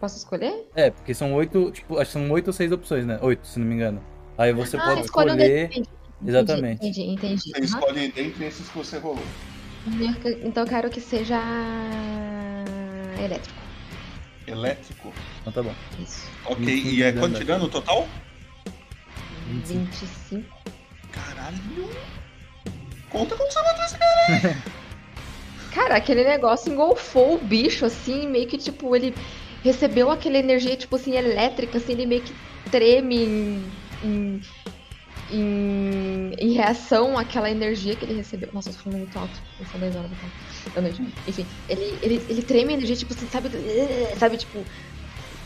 Posso 0.00 0.16
escolher? 0.16 0.68
É, 0.74 0.90
porque 0.90 1.14
são 1.14 1.32
oito, 1.34 1.70
tipo, 1.70 1.98
acho 1.98 2.10
que 2.10 2.18
são 2.18 2.28
oito 2.32 2.48
ou 2.48 2.52
seis 2.52 2.72
opções, 2.72 3.06
né? 3.06 3.20
Oito, 3.22 3.46
se 3.46 3.60
não 3.60 3.66
me 3.66 3.74
engano. 3.76 4.02
Aí 4.36 4.52
você 4.52 4.76
ah, 4.76 4.82
pode 4.82 5.02
escolhe 5.02 5.30
um 5.30 5.34
escolher. 5.34 5.68
desses. 5.68 5.78
Entendi, 5.78 5.90
Exatamente. 6.26 6.86
Entendi, 6.86 7.02
entendi. 7.02 7.42
Você 7.42 7.56
Aham. 7.56 7.64
escolhe 7.64 8.08
dentre 8.12 8.44
esses 8.44 8.68
que 8.68 8.78
você 8.78 8.98
rolou. 8.98 9.22
Então 10.42 10.62
eu 10.62 10.68
quero 10.68 10.90
que 10.90 11.00
seja. 11.00 11.40
elétrico. 13.18 13.62
Elétrico. 14.46 15.12
Então 15.40 15.52
tá 15.52 15.62
bom. 15.62 15.74
Isso. 15.98 16.30
Ok, 16.44 16.64
25 16.64 16.94
e 16.94 17.02
é 17.02 17.12
quanto 17.12 17.38
de 17.38 17.44
dano 17.44 17.68
total? 17.68 18.08
25. 19.46 20.44
Caralho. 21.12 21.58
Conta 23.08 23.36
como 23.36 23.50
você 23.50 23.62
matou 23.62 23.84
esse 23.84 23.98
cara. 23.98 24.72
Cara, 25.72 25.96
aquele 25.96 26.22
negócio 26.22 26.70
engolfou 26.70 27.36
o 27.36 27.38
bicho, 27.38 27.86
assim, 27.86 28.28
meio 28.28 28.46
que, 28.46 28.58
tipo, 28.58 28.94
ele 28.94 29.14
recebeu 29.64 30.10
aquela 30.10 30.36
energia, 30.36 30.76
tipo 30.76 30.96
assim, 30.96 31.16
elétrica, 31.16 31.78
assim, 31.78 31.92
ele 31.92 32.04
meio 32.04 32.22
que 32.22 32.34
treme 32.70 33.24
em, 33.24 33.72
em, 34.02 34.40
em, 35.32 36.34
em 36.38 36.52
reação 36.52 37.16
àquela 37.18 37.50
energia 37.50 37.96
que 37.96 38.04
ele 38.04 38.14
recebeu. 38.14 38.50
Nossa, 38.52 38.68
eu 38.70 38.74
tô 38.74 38.80
falando 38.80 38.98
muito 39.00 39.18
alto, 39.18 39.38
são 39.70 39.80
10 39.80 39.96
horas 39.96 40.10
da 40.74 40.82
noite. 40.82 41.02
Enfim, 41.26 41.46
ele, 41.68 41.98
ele, 42.02 42.26
ele 42.28 42.42
treme 42.42 42.72
a 42.72 42.76
energia, 42.76 42.96
tipo 42.96 43.12
assim, 43.14 43.26
sabe, 43.26 43.48
sabe, 44.18 44.36
tipo, 44.36 44.64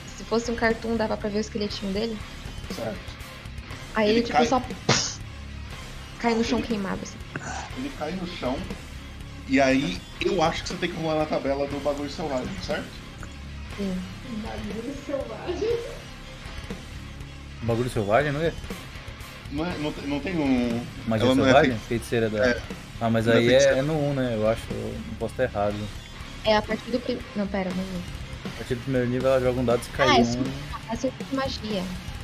se 0.07 0.25
fosse 0.25 0.51
um 0.51 0.57
cartoon, 0.57 0.97
dava 0.97 1.17
pra 1.17 1.29
ver 1.29 1.39
o 1.39 1.41
esqueletinho 1.41 1.93
dele. 1.93 2.17
Certo. 2.75 2.99
Aí 3.95 4.09
ele, 4.11 4.19
Ele 4.19 4.27
tipo, 4.27 4.39
cai- 4.39 4.47
só 4.47 4.63
cai 6.19 6.35
no 6.35 6.45
chão 6.45 6.61
queimado, 6.61 7.01
assim. 7.03 7.19
Ele 7.79 7.91
cai 7.99 8.13
no 8.13 8.27
chão. 8.27 8.57
E 9.49 9.61
aí, 9.61 9.97
eu 10.21 10.43
acho 10.43 10.63
que 10.65 10.71
você 10.71 10.77
tem 10.77 10.91
que 10.91 10.97
rolar 10.97 11.19
na 11.21 11.27
tabela 11.27 11.67
do 11.69 11.79
bagulho 11.79 12.11
selvagem, 12.11 12.49
certo? 12.63 12.85
Sim. 13.77 13.97
Bagulho 17.63 17.89
selvagem, 17.91 18.33
não 18.33 18.41
é? 18.41 18.53
Não, 19.53 19.65
é, 19.65 19.79
não, 19.79 19.93
tem- 19.93 20.07
não 20.09 20.21
tem 20.21 20.37
um. 20.39 20.81
Magia 21.07 21.27
ela 21.27 21.35
não 21.35 21.45
é 21.45 21.53
selvagem? 21.53 21.79
Feiticeira 21.89 22.29
da. 22.29 22.47
É. 22.47 22.63
Ah, 23.01 23.11
mas 23.11 23.27
Não 23.27 23.35
é 23.35 23.37
aí 23.37 23.53
é, 23.55 23.79
é 23.79 23.83
no 23.83 23.95
1, 24.11 24.15
né? 24.15 24.35
Eu 24.35 24.49
acho. 24.49 24.63
Eu 24.71 24.95
não 25.07 25.15
posso 25.19 25.33
estar 25.35 25.45
errado. 25.45 25.75
É 26.45 26.57
a 26.57 26.63
partir 26.63 26.91
do 26.91 26.99
primeiro. 27.01 27.27
Não, 27.37 27.47
pera, 27.47 27.71
vamos 27.71 27.85
ver. 27.91 28.01
A 28.45 28.57
partir 28.59 28.75
do 28.77 28.81
primeiro 28.83 29.09
nível 29.09 29.29
ela 29.31 29.41
joga 29.41 29.61
um 29.61 29.65
dado 29.65 29.83
se 29.83 29.91
Ah, 29.95 29.97
cair 29.99 30.19
é 30.19 30.21
um. 30.23 30.25
só 30.97 31.09
é 31.09 31.11
magia. 31.35 31.83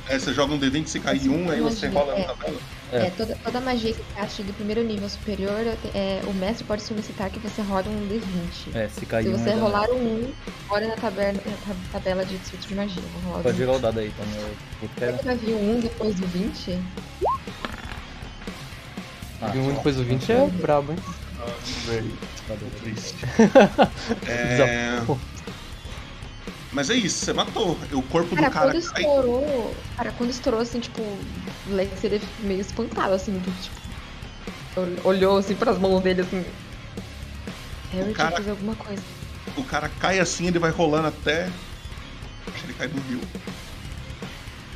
É, 0.09 0.19
você 0.19 0.33
joga 0.33 0.53
um 0.53 0.59
D20, 0.59 0.87
se 0.87 0.99
cair 0.99 1.29
um, 1.29 1.49
aí 1.49 1.61
você 1.61 1.87
Magia, 1.87 1.99
rola 1.99 2.13
é. 2.15 2.19
na 2.19 2.25
tabela. 2.33 2.57
É, 2.91 3.09
toda, 3.17 3.35
toda 3.43 3.59
magia 3.61 3.91
que 3.93 4.03
caste 4.13 4.43
do 4.43 4.53
primeiro 4.53 4.83
nível 4.83 5.09
superior, 5.09 5.65
é, 5.95 6.21
o 6.27 6.33
mestre 6.33 6.63
pode 6.65 6.83
solicitar 6.83 7.29
que 7.31 7.39
você 7.39 7.61
role 7.63 7.87
um 7.89 8.07
D20. 8.07 8.75
É, 8.75 8.87
se 8.87 9.05
cair 9.05 9.23
Se 9.23 9.29
um. 9.29 9.33
você 9.37 9.49
ainda 9.49 9.55
não. 9.61 9.67
rolar 9.67 9.89
um 9.89 10.25
1, 10.25 10.33
olha 10.69 10.87
na 10.89 10.95
tabela, 10.97 11.33
na 11.33 11.39
tab- 11.41 11.77
tabela 11.91 12.25
de 12.25 12.37
desfecho 12.37 12.67
de 12.67 12.75
magia. 12.75 13.01
Vou 13.13 13.21
rolar 13.31 13.39
o 13.39 13.43
Pode 13.43 13.57
20. 13.57 13.65
jogar 13.65 13.77
o 13.77 13.81
dado 13.81 13.99
aí, 13.99 14.07
então. 14.13 15.07
Eu 15.09 15.23
vai 15.23 15.35
vir 15.37 15.53
o 15.53 15.71
1 15.77 15.79
depois 15.79 16.15
do 16.15 16.27
20? 16.27 16.79
Ah, 19.41 19.51
E 19.55 19.57
um 19.57 19.73
depois 19.73 19.95
do 19.95 20.03
20 20.03 20.31
é 20.31 20.47
brabo, 20.61 20.91
hein? 20.91 20.99
Tá 22.47 22.53
bom. 22.55 22.69
Triste. 22.81 23.15
É... 24.29 25.01
Mas 26.73 26.89
é 26.89 26.95
isso, 26.95 27.23
você 27.25 27.33
matou. 27.33 27.77
O 27.91 28.01
corpo 28.03 28.35
Cara, 28.35 28.49
do 28.49 28.53
cara 28.53 28.71
quando 28.71 28.83
cai. 28.91 29.01
estourou. 29.03 29.75
Cara, 29.95 30.11
quando 30.17 30.29
estourou, 30.31 30.59
assim, 30.61 30.79
tipo, 30.79 31.01
o 31.01 31.19
Lex 31.69 32.03
ele 32.03 32.21
meio 32.39 32.61
espantado, 32.61 33.13
assim, 33.13 33.33
do 33.33 33.51
tipo. 33.61 33.75
ol- 34.75 35.11
Olhou 35.11 35.37
assim 35.37 35.53
pras 35.55 35.77
mãos 35.77 36.01
dele 36.01 36.21
assim. 36.21 36.43
Harry 37.91 38.13
cara- 38.13 38.29
tinha 38.29 38.31
que 38.31 38.37
fazer 38.37 38.49
alguma 38.51 38.75
coisa. 38.75 39.03
O 39.55 39.63
cara 39.63 39.87
cai 39.99 40.19
assim, 40.19 40.47
ele 40.47 40.57
vai 40.57 40.71
rolando 40.71 41.07
até 41.09 41.47
Deixa 42.47 42.65
ele 42.65 42.73
cair 42.73 42.89
no 42.93 43.01
rio. 43.03 43.19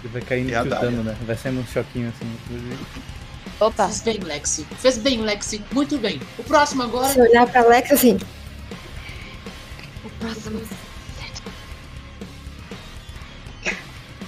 Ele 0.04 0.14
vai 0.14 0.22
caindo 0.22 0.54
É 0.54 0.64
chutando, 0.64 1.04
né? 1.04 1.18
Vai 1.26 1.36
saindo 1.36 1.60
um 1.62 1.66
choquinho 1.66 2.10
assim. 2.10 2.32
inclusive. 2.46 2.78
Opa. 3.60 3.88
Fez 3.88 4.02
bem, 4.02 4.20
Lexi. 4.20 4.68
Fez 4.80 4.98
bem, 5.00 5.22
Lexi. 5.22 5.64
Muito 5.72 5.98
bem. 5.98 6.22
O 6.38 6.44
próximo 6.44 6.84
agora. 6.84 7.12
Se 7.12 7.20
olhar 7.20 7.48
pra 7.48 7.62
Alex 7.62 7.92
assim. 7.92 8.20
O 10.06 10.10
próximo. 10.12 10.62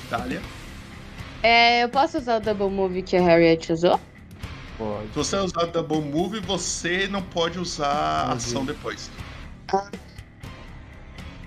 Dália. 0.10 0.42
É, 1.44 1.84
eu 1.84 1.90
posso 1.90 2.18
usar 2.18 2.38
o 2.38 2.40
double 2.40 2.70
move 2.70 3.02
que 3.02 3.16
a 3.16 3.22
Harriet 3.22 3.72
usou? 3.72 4.00
Se 4.80 5.16
você 5.16 5.36
usar 5.36 5.66
Double 5.66 6.00
Move, 6.00 6.40
você 6.40 7.06
não 7.08 7.22
pode 7.22 7.60
usar 7.60 8.32
ação 8.32 8.64
depois. 8.64 9.12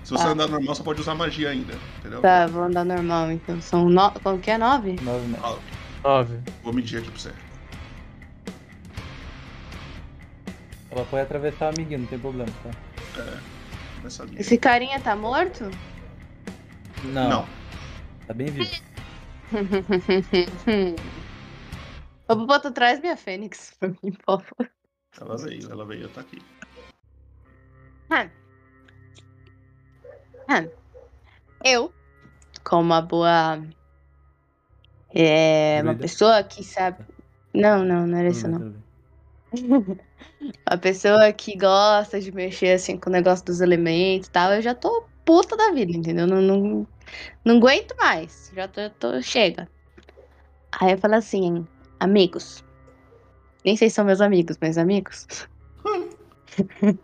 Se 0.03 0.11
você 0.11 0.23
Tá. 0.23 0.29
andar 0.29 0.47
normal, 0.47 0.75
você 0.75 0.83
pode 0.83 1.01
usar 1.01 1.15
magia 1.15 1.49
ainda, 1.49 1.73
entendeu? 1.97 2.21
Tá, 2.21 2.45
vou 2.45 2.61
andar 2.63 2.85
normal 2.85 3.31
então. 3.31 3.59
São 3.59 3.89
no... 3.89 4.11
Como 4.11 4.37
que 4.37 4.51
é? 4.51 4.57
Nove? 4.59 4.99
Nove, 5.01 5.27
né? 5.27 5.39
Nove. 5.41 5.61
Nove. 6.03 6.39
Vou 6.63 6.73
medir 6.73 6.99
aqui 6.99 7.09
pra 7.09 7.19
você. 7.19 7.31
Ela 10.91 11.05
pode 11.05 11.23
atravessar 11.23 11.65
a 11.65 11.69
amiguinha, 11.69 11.97
não 11.97 12.05
tem 12.05 12.19
problema, 12.19 12.51
tá? 12.61 12.69
É. 13.19 13.53
Linha. 14.25 14.41
Esse 14.41 14.57
carinha 14.57 14.99
tá 14.99 15.15
morto? 15.15 15.71
Não. 17.05 17.29
Não. 17.29 17.45
Tá 18.27 18.33
bem 18.33 18.47
vivo. 18.47 18.71
Ô, 22.27 22.35
Boboto, 22.35 22.71
traz 22.71 22.99
minha 22.99 23.17
fênix 23.17 23.75
pra 23.79 23.89
mim, 23.89 24.11
por 24.11 24.41
favor. 24.41 24.71
Ela 25.19 25.37
veio, 25.37 25.71
ela 25.71 25.85
veio, 25.85 26.09
tá 26.09 26.21
aqui. 26.21 26.41
Hum. 28.11 28.29
Hum. 30.49 30.69
Eu, 31.63 31.93
como 32.63 32.81
uma 32.81 33.01
boa. 33.01 33.61
É. 35.13 35.79
Uma 35.83 35.95
pessoa 35.95 36.43
que 36.43 36.63
sabe. 36.63 37.05
Não, 37.53 37.85
não, 37.85 38.07
não 38.07 38.17
era 38.17 38.29
isso 38.29 38.47
não. 38.47 38.73
Uma 40.69 40.77
pessoa 40.77 41.31
que 41.31 41.55
gosta 41.57 42.19
de 42.19 42.31
mexer 42.31 42.73
assim 42.73 42.97
com 42.97 43.09
o 43.09 43.13
negócio 43.13 43.45
dos 43.45 43.61
elementos 43.61 44.27
e 44.27 44.31
tal, 44.31 44.51
eu 44.53 44.61
já 44.61 44.73
tô 44.73 45.05
puta 45.23 45.55
da 45.55 45.71
vida, 45.71 45.91
entendeu? 45.91 46.27
Não, 46.27 46.41
não, 46.41 46.87
não 47.45 47.57
aguento 47.57 47.95
mais. 47.97 48.51
Já 48.55 48.67
tô, 48.67 48.89
tô- 48.91 49.21
Chega. 49.21 49.69
Aí 50.79 50.91
eu 50.91 50.97
falo 50.97 51.15
assim, 51.15 51.67
amigos. 51.99 52.63
Nem 53.63 53.75
sei 53.77 53.89
se 53.89 53.95
são 53.95 54.05
meus 54.05 54.21
amigos, 54.21 54.57
mas 54.61 54.77
amigos. 54.77 55.27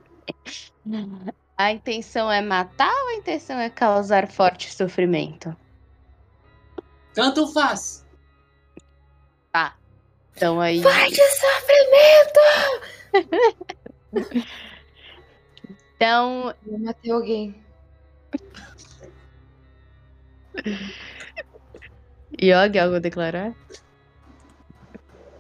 A 1.57 1.72
intenção 1.73 2.31
é 2.31 2.41
matar 2.41 2.90
ou 2.90 3.10
a 3.10 3.15
intenção 3.15 3.60
é 3.60 3.69
causar 3.69 4.30
forte 4.30 4.72
sofrimento? 4.73 5.53
Tanto 7.14 7.52
faz. 7.52 8.06
Tá. 9.52 9.76
Então 10.36 10.61
aí. 10.61 10.81
Forte 10.81 11.19
sofrimento! 11.22 12.40
Então. 15.99 16.56
Eu 16.65 16.80
matei 16.80 17.11
alguém. 17.11 17.61
Yogi, 22.41 22.80
algo 22.80 22.95
a 22.95 22.99
declarar? 22.99 23.53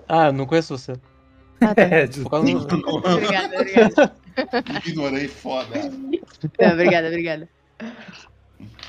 Ah, 0.07 0.27
eu 0.27 0.33
não 0.33 0.45
conheço 0.45 0.77
você. 0.77 0.93
Ah, 1.61 1.75
tá. 1.75 1.83
É, 1.91 2.07
Por 2.07 2.29
causa 2.29 2.51
do- 2.51 2.75
obrigada, 3.07 3.55
obrigada. 3.55 4.19
Ignorei 4.85 5.27
foda. 5.27 5.79
Não, 6.59 6.73
obrigada, 6.73 7.07
obrigada. 7.07 7.49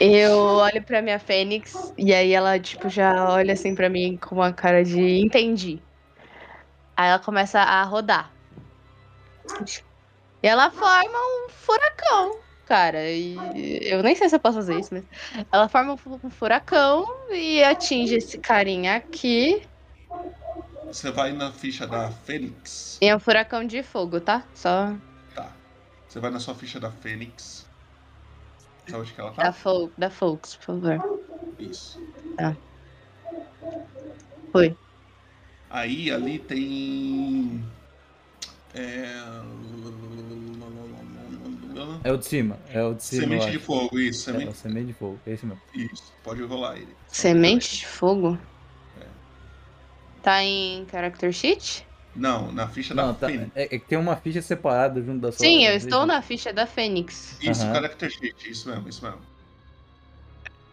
Eu 0.00 0.32
olho 0.38 0.82
pra 0.82 1.02
minha 1.02 1.18
Fênix 1.18 1.92
e 1.98 2.14
aí 2.14 2.32
ela, 2.32 2.58
tipo, 2.58 2.88
já 2.88 3.30
olha 3.32 3.52
assim 3.52 3.74
pra 3.74 3.90
mim 3.90 4.16
com 4.16 4.36
uma 4.36 4.52
cara 4.52 4.82
de 4.82 5.20
entendi. 5.20 5.82
Aí 6.96 7.08
ela 7.10 7.18
começa 7.18 7.60
a 7.60 7.82
rodar. 7.84 8.32
E 10.42 10.46
ela 10.48 10.70
forma 10.70 11.18
um 11.18 11.48
furacão, 11.50 12.38
cara. 12.70 13.10
E 13.10 13.80
eu 13.82 14.00
nem 14.00 14.14
sei 14.14 14.28
se 14.28 14.36
eu 14.36 14.40
posso 14.40 14.58
fazer 14.58 14.78
isso, 14.78 14.94
mas 14.94 15.04
ela 15.52 15.68
forma 15.68 15.94
um 15.94 15.96
fu- 15.96 16.20
furacão 16.30 17.04
e 17.34 17.62
atinge 17.64 18.14
esse 18.14 18.38
carinha 18.38 18.94
aqui. 18.94 19.60
Você 20.86 21.10
vai 21.10 21.32
na 21.32 21.50
ficha 21.50 21.84
da 21.86 22.08
Fênix. 22.10 22.98
E 23.02 23.06
é 23.06 23.16
um 23.16 23.18
furacão 23.20 23.64
de 23.66 23.82
fogo, 23.82 24.20
tá? 24.20 24.44
Só 24.54 24.94
Tá. 25.34 25.52
Você 26.08 26.20
vai 26.20 26.30
na 26.30 26.38
sua 26.38 26.54
ficha 26.54 26.78
da 26.78 26.90
Fênix. 26.90 27.66
Sabe 28.86 29.02
onde 29.02 29.12
que 29.12 29.20
ela 29.20 29.30
da, 29.30 29.44
tá? 29.44 29.52
fo 29.52 29.92
da 29.98 30.10
Folks, 30.10 30.54
por 30.56 30.64
favor. 30.64 31.02
Isso. 31.58 31.98
Tá. 32.36 32.56
Foi. 34.52 34.76
Aí 35.68 36.10
ali 36.10 36.38
tem. 36.38 37.62
É. 38.74 39.10
É 42.04 42.12
o 42.12 42.16
de 42.16 42.24
cima. 42.26 42.58
É 42.72 42.82
o 42.82 42.94
de 42.94 43.02
cima. 43.02 43.22
Semente 43.22 43.50
de 43.50 43.58
fogo, 43.58 43.98
isso. 43.98 44.30
É, 44.30 44.32
Semente... 44.32 44.50
o 44.50 44.54
semente 44.54 44.86
de 44.86 44.92
fogo. 44.94 45.18
É 45.26 45.32
esse 45.32 45.46
mesmo. 45.46 45.60
Isso. 45.74 46.12
Pode 46.22 46.42
rolar 46.42 46.76
ele. 46.76 46.94
Semente 47.08 47.76
de 47.78 47.86
fogo? 47.86 48.38
Tá 50.22 50.42
em 50.42 50.86
character 50.90 51.32
sheet? 51.32 51.86
Não, 52.14 52.52
na 52.52 52.68
ficha 52.68 52.94
da 52.94 53.06
Não, 53.06 53.14
tá, 53.14 53.28
Fênix. 53.28 53.50
é, 53.54 53.62
é 53.64 53.78
que 53.78 53.86
tem 53.86 53.96
uma 53.96 54.16
ficha 54.16 54.42
separada 54.42 55.00
junto 55.00 55.20
da 55.20 55.32
sua. 55.32 55.46
Sim, 55.46 55.64
eu 55.64 55.70
da 55.70 55.76
estou 55.76 56.04
na 56.04 56.20
ficha 56.20 56.52
da 56.52 56.66
Fênix. 56.66 57.38
Isso, 57.40 57.62
Aham. 57.62 57.74
character 57.74 58.10
sheet, 58.10 58.50
isso 58.50 58.68
mesmo, 58.68 58.88
isso 58.88 59.04
mesmo. 59.04 59.20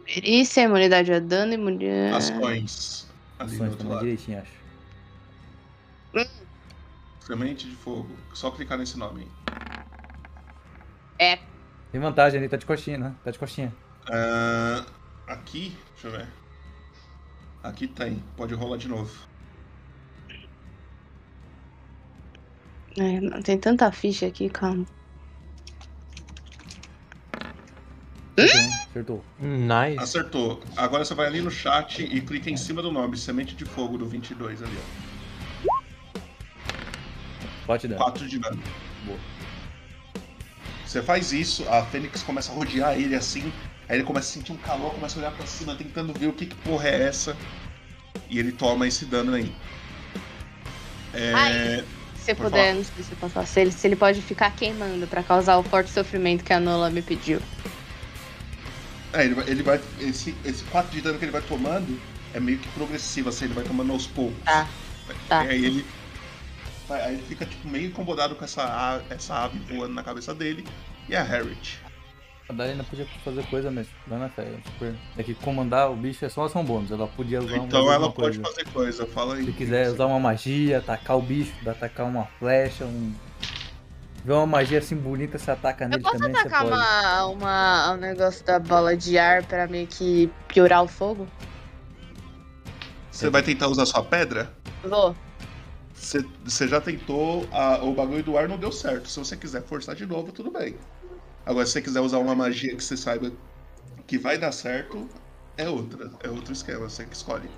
Perícia, 0.04 0.62
imunidade 0.62 1.14
a 1.14 1.20
dano, 1.20 1.54
imunidade. 1.54 2.16
Ações. 2.16 3.08
Ali 3.40 3.56
Ações 3.56 3.76
também, 3.76 3.94
lado. 3.94 4.00
direitinho, 4.02 4.40
acho. 4.42 4.58
Semente 7.22 7.68
de 7.70 7.76
fogo. 7.76 8.10
Só 8.34 8.50
clicar 8.52 8.78
nesse 8.78 8.98
nome 8.98 9.22
aí. 9.22 9.37
É. 11.20 11.40
Tem 11.92 12.02
vantagem 12.02 12.40
ali, 12.40 12.50
tá 12.50 12.58
de 12.58 12.66
coxinha, 12.66 12.98
né? 12.98 13.16
Tá 13.24 13.32
de 13.32 13.40
coxinha. 13.40 13.74
Ah, 14.12 14.86
aqui, 15.28 15.76
deixa 15.94 16.08
eu 16.08 16.12
ver. 16.12 16.28
Aqui 17.64 17.88
tem. 17.88 18.24
Pode 18.36 18.54
rolar 18.54 18.78
de 18.78 18.88
novo. 18.88 19.12
É, 22.98 23.22
não, 23.22 23.42
tem 23.42 23.58
tanta 23.58 23.92
ficha 23.92 24.26
aqui, 24.28 24.50
calma. 24.50 24.86
Acertou. 28.90 29.24
Nice. 29.40 30.00
Acertou. 30.00 30.64
Agora 30.76 31.04
você 31.04 31.14
vai 31.16 31.26
ali 31.28 31.42
no 31.42 31.50
chat 31.50 32.04
e 32.04 32.22
clica 32.22 32.50
em 32.50 32.58
cima 32.58 32.82
do 32.82 32.92
nome, 32.92 33.18
Semente 33.18 33.56
de 33.56 33.66
Fogo 33.66 33.98
do 33.98 34.06
22 34.06 34.62
ali, 34.62 34.78
ó. 34.78 35.08
Pode 37.66 37.88
dar. 37.88 37.98
4 37.98 38.28
de 38.28 38.40
dano. 38.40 38.62
Boa. 39.06 39.20
Você 40.98 41.04
faz 41.04 41.32
isso, 41.32 41.64
a 41.70 41.86
Fênix 41.86 42.24
começa 42.24 42.52
a 42.52 42.56
rodear 42.56 43.00
ele 43.00 43.16
assim, 43.16 43.54
aí 43.88 43.98
ele 43.98 44.04
começa 44.04 44.30
a 44.30 44.34
sentir 44.34 44.52
um 44.52 44.58
calor, 44.58 44.92
começa 44.96 45.20
a 45.20 45.22
olhar 45.22 45.32
pra 45.32 45.46
cima, 45.46 45.76
tentando 45.76 46.12
ver 46.12 46.26
o 46.26 46.34
que, 46.34 46.48
que 46.48 46.56
porra 46.56 46.88
é 46.88 47.04
essa. 47.04 47.38
E 48.28 48.40
ele 48.40 48.52
toma 48.52 48.88
esse 48.88 49.06
dano 49.06 49.36
aí. 49.36 49.54
É... 51.14 51.34
Ai, 51.36 51.84
Se 52.16 52.34
Pode 52.34 52.50
puder, 52.50 52.62
falar. 52.62 52.74
não 52.74 52.84
sei 52.84 53.04
se 53.04 53.12
eu 53.12 53.18
posso 53.18 53.34
falar. 53.36 53.46
Se 53.46 53.60
ele, 53.62 53.72
se 53.72 53.88
ele 53.88 53.96
pode 53.96 54.22
ficar 54.24 54.50
queimando 54.56 55.06
pra 55.06 55.22
causar 55.22 55.58
o 55.60 55.64
forte 55.64 55.92
sofrimento 55.92 56.44
que 56.44 56.52
a 56.52 56.60
Nola 56.60 56.90
me 56.90 57.04
pediu. 57.04 57.40
É, 59.14 59.24
ele 59.24 59.36
vai. 59.36 59.50
Ele 59.50 59.62
vai 59.64 59.80
esse, 60.00 60.36
esse 60.44 60.64
4 60.64 60.92
de 60.92 61.02
dano 61.02 61.20
que 61.20 61.26
ele 61.26 61.32
vai 61.32 61.44
tomando 61.44 62.00
é 62.34 62.40
meio 62.40 62.58
que 62.58 62.68
progressivo, 62.70 63.30
assim, 63.30 63.46
ele 63.46 63.54
vai 63.54 63.64
tomando 63.64 63.94
aos 63.94 64.08
poucos. 64.08 64.44
Tá. 64.44 64.68
Tá. 65.30 65.46
E 65.46 65.50
aí 65.50 65.64
ele. 65.66 65.86
Aí 66.90 67.16
ele 67.16 67.24
fica 67.24 67.46
tipo, 67.46 67.68
meio 67.68 67.88
incomodado 67.88 68.36
com 68.36 68.46
essa, 68.46 69.02
essa 69.10 69.44
ave 69.46 69.60
voando 69.60 69.94
na 69.94 70.04
cabeça 70.04 70.34
dele. 70.34 70.66
E 71.10 71.16
a 71.16 71.24
Harriet. 71.24 71.80
A 72.50 72.54
Darina 72.54 72.82
podia 72.84 73.06
fazer 73.26 73.46
coisa 73.48 73.70
mesmo. 73.70 73.92
É 74.10 74.58
Super... 74.66 74.96
É 75.18 75.24
que 75.24 75.34
comandar 75.36 75.92
o 75.92 75.96
bicho 75.96 76.24
é 76.24 76.30
só 76.30 76.46
ação 76.46 76.64
bônus. 76.64 76.90
Ela 76.92 77.06
podia 77.08 77.40
usar 77.42 77.58
Então 77.58 77.84
uma, 77.84 77.94
ela 77.94 78.12
pode 78.12 78.40
coisa. 78.40 78.56
fazer 78.56 78.70
coisa, 78.72 79.06
fala 79.06 79.36
aí. 79.36 79.46
Se 79.46 79.52
quiser 79.52 79.90
usar 79.90 80.06
uma 80.06 80.20
magia, 80.20 80.78
atacar 80.78 81.18
o 81.18 81.22
bicho, 81.22 81.54
atacar 81.70 82.06
uma 82.06 82.26
flecha, 82.40 82.86
um. 82.86 83.14
Vê 84.24 84.34
uma 84.34 84.46
magia 84.48 84.80
assim 84.80 84.96
bonita, 84.96 85.38
você 85.38 85.52
ataca 85.52 85.86
Eu 85.86 85.90
nele 85.90 86.04
posso 86.04 86.18
também, 86.18 86.32
atacar 86.32 86.64
você 86.64 86.70
pode. 86.70 86.82
uma, 86.82 87.26
uma, 87.26 87.94
um 87.94 87.98
negócio 87.98 88.46
da 88.46 88.60
bola 88.60 88.96
de 88.96 89.18
ar 89.18 89.44
pra 89.44 89.68
meio 89.68 89.88
que 89.88 90.30
piorar 90.48 90.84
o 90.84 90.88
fogo? 90.88 91.28
Você 93.12 93.30
vai 93.30 93.42
tentar 93.44 93.68
usar 93.68 93.86
sua 93.86 94.04
pedra? 94.04 94.54
Vou. 94.84 95.16
Você, 95.98 96.68
já 96.68 96.80
tentou, 96.80 97.48
a- 97.52 97.84
o 97.84 97.94
bagulho 97.94 98.24
do 98.24 98.38
ar 98.38 98.48
não 98.48 98.58
deu 98.58 98.72
certo. 98.72 99.10
Se 99.10 99.20
você 99.20 99.36
quiser 99.36 99.64
forçar 99.64 99.96
de 99.96 100.06
novo, 100.06 100.32
tudo 100.32 100.52
bem. 100.52 100.76
Agora, 101.46 101.66
se 101.66 101.74
você 101.74 101.82
quiser 101.82 102.00
usar 102.02 102.20
uma 102.20 102.36
magia 102.36 102.76
que 102.76 102.84
você 102.84 102.96
saiba 102.96 103.32
que 104.06 104.18
vai 104.18 104.38
dar 104.38 104.52
certo, 104.52 105.08
é 105.58 105.68
outra. 105.68 106.10
É 106.24 106.30
outro 106.30 106.54
esquema, 106.54 106.90
você 106.90 107.04
que 107.04 107.16
escolhe. 107.16 107.50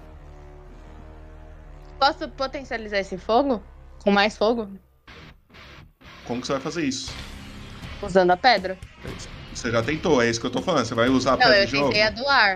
Posso 2.00 2.28
potencializar 2.30 3.00
esse 3.00 3.18
fogo? 3.18 3.62
Com 4.04 4.12
mais 4.12 4.38
fogo? 4.38 4.68
Como 6.26 6.40
que 6.40 6.48
você 6.48 6.54
vai 6.54 6.62
fazer 6.62 6.86
isso? 6.86 7.12
Usando 8.02 8.32
a 8.32 8.38
pedra? 8.38 8.78
Você 9.54 9.70
já 9.70 9.82
tentou, 9.84 10.22
é 10.22 10.30
isso 10.30 10.40
que 10.40 10.46
eu 10.48 10.52
tô 10.52 10.62
falando. 10.62 10.86
Você 10.86 10.96
vai 10.96 11.10
usar 11.10 11.34
a 11.34 11.38
Não, 11.38 11.44
pedra 11.44 11.62
eu 11.62 11.68
de 11.68 11.74
novo? 11.76 11.88
tentei 11.88 12.04
a 12.04 12.10
do 12.10 12.28
ar. 12.28 12.56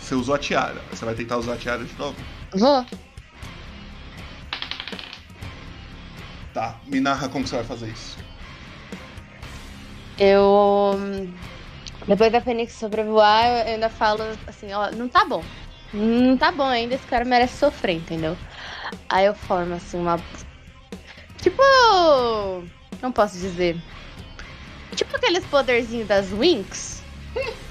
Você 0.00 0.14
usou 0.14 0.34
a 0.34 0.38
tiara. 0.38 0.80
Você 0.90 1.04
vai 1.04 1.14
tentar 1.14 1.36
usar 1.38 1.54
a 1.54 1.56
tiara 1.56 1.84
de 1.84 1.94
novo? 1.98 2.16
Vou. 2.52 2.84
Tá, 6.54 6.76
me 6.86 7.00
narra 7.00 7.28
como 7.28 7.44
você 7.44 7.56
vai 7.56 7.64
fazer 7.64 7.88
isso. 7.88 8.16
Eu. 10.16 10.96
Depois 12.06 12.30
da 12.30 12.40
Fênix 12.40 12.74
sobrevoar, 12.74 13.44
eu 13.66 13.72
ainda 13.74 13.90
falo 13.90 14.22
assim, 14.46 14.72
ó, 14.72 14.88
não 14.92 15.08
tá 15.08 15.24
bom. 15.24 15.42
Não 15.92 16.36
tá 16.36 16.52
bom 16.52 16.64
ainda, 16.64 16.94
esse 16.94 17.06
cara 17.06 17.24
merece 17.24 17.58
sofrer, 17.58 17.96
entendeu? 17.96 18.36
Aí 19.08 19.26
eu 19.26 19.34
formo 19.34 19.74
assim 19.74 19.98
uma. 19.98 20.16
Tipo. 21.42 21.62
Não 23.02 23.10
posso 23.10 23.36
dizer. 23.36 23.76
Tipo 24.94 25.16
aqueles 25.16 25.44
poderzinhos 25.46 26.06
das 26.06 26.32
Winx. 26.32 27.02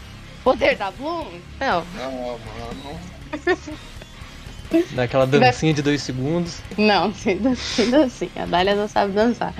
Poder 0.44 0.76
da 0.76 0.92
Bloom? 0.92 1.40
Não. 1.58 1.86
Não, 1.96 2.12
mano. 2.12 3.00
Daquela 4.92 5.26
dancinha 5.28 5.74
de 5.74 5.82
dois 5.82 6.02
segundos. 6.02 6.60
Não, 6.78 7.14
sem 7.14 7.38
dan- 7.38 7.56
sem 7.56 7.90
dancinha. 7.90 8.32
A 8.44 8.46
Dália 8.46 8.76
não 8.76 8.88
sabe 8.88 9.12
dançar. 9.14 9.54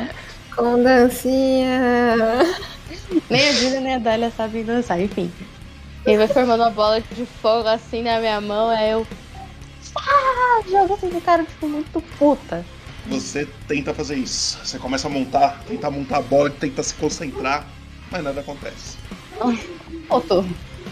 Com 0.56 0.82
dancinha. 0.84 1.78
Nem 3.30 3.48
a 3.50 3.52
Julia 3.54 3.80
nem 3.82 3.96
a 3.96 4.00
Dália 4.00 4.32
sabem 4.36 4.64
dançar, 4.64 5.00
enfim. 5.02 5.32
Ele 6.06 6.18
vai 6.18 6.28
formando 6.28 6.62
uma 6.62 6.70
bola 6.70 7.00
de 7.02 7.26
fogo 7.42 7.68
assim 7.68 8.02
na 8.04 8.20
minha 8.20 8.40
mão, 8.42 8.70
aí 8.70 8.92
eu. 8.92 9.08
Ah! 9.96 10.62
Jogo 10.70 10.94
assim 10.96 11.08
no 11.08 11.22
cara, 11.22 11.44
tipo, 11.44 11.68
muito 11.68 12.02
puta. 12.18 12.66
Você 13.08 13.48
tenta 13.68 13.94
fazer 13.94 14.16
isso. 14.16 14.60
Você 14.64 14.78
começa 14.80 15.08
a 15.08 15.10
montar, 15.12 15.62
tentar 15.68 15.92
montar 15.92 16.18
a 16.18 16.22
bola, 16.22 16.50
tenta 16.50 16.82
se 16.84 16.94
concentrar, 16.96 17.66
mas 18.12 18.24
nada 18.24 18.42
acontece. 18.42 18.98
Tô. 20.20 20.44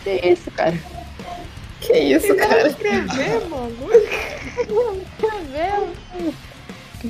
Que 0.04 0.16
isso, 0.28 0.50
cara? 0.52 0.78
Que 1.82 1.98
isso, 1.98 2.36
cara? 2.36 2.68
escrever, 2.68 3.46
mano. 3.50 3.76
Escreveu. 5.12 5.94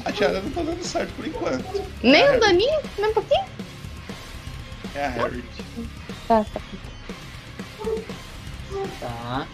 A 0.05 0.11
tiara 0.11 0.41
não 0.41 0.49
tá 0.51 0.61
dando 0.63 0.83
certo 0.83 1.13
por 1.15 1.27
enquanto. 1.27 1.83
Nem 2.01 2.29
um 2.31 2.39
daninho? 2.39 2.79
Nem 2.97 3.09
um 3.09 3.13
pouquinho? 3.13 3.45
É 4.95 5.05
a 5.05 5.09
Harry. 5.09 5.43
Tá, 6.27 6.45
tá. 6.53 6.61
Tá. 8.99 9.47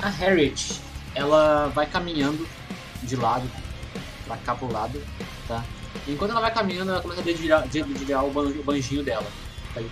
A 0.00 0.08
Harriet, 0.08 0.80
ela 1.14 1.68
vai 1.68 1.86
caminhando 1.86 2.46
de 3.02 3.16
lado, 3.16 3.48
pra 4.26 4.36
cá 4.38 4.54
pro 4.54 4.70
lado, 4.72 5.02
tá? 5.48 5.64
E 6.06 6.12
enquanto 6.12 6.30
ela 6.30 6.40
vai 6.40 6.52
caminhando, 6.52 6.92
ela 6.92 7.00
começa 7.02 7.20
a 7.20 7.24
dedilhar, 7.24 7.66
dedilhar 7.66 8.24
o 8.24 8.28
o 8.28 8.62
banjinho 8.64 9.02
dela. 9.02 9.26
Vai. 9.74 9.86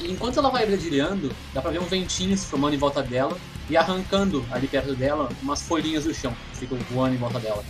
E 0.00 0.10
enquanto 0.10 0.38
ela 0.38 0.50
vai 0.50 0.66
dedilhando, 0.66 1.30
dá 1.52 1.60
pra 1.60 1.70
ver 1.70 1.80
um 1.80 1.84
ventinho 1.86 2.36
se 2.36 2.46
formando 2.46 2.74
em 2.74 2.78
volta 2.78 3.02
dela 3.02 3.36
e 3.68 3.76
arrancando 3.76 4.44
ali 4.50 4.66
perto 4.66 4.94
dela 4.94 5.28
umas 5.42 5.62
folhinhas 5.62 6.04
do 6.04 6.14
chão, 6.14 6.34
que 6.52 6.58
ficam 6.60 6.78
voando 6.90 7.14
em 7.14 7.18
volta 7.18 7.38
dela. 7.38 7.62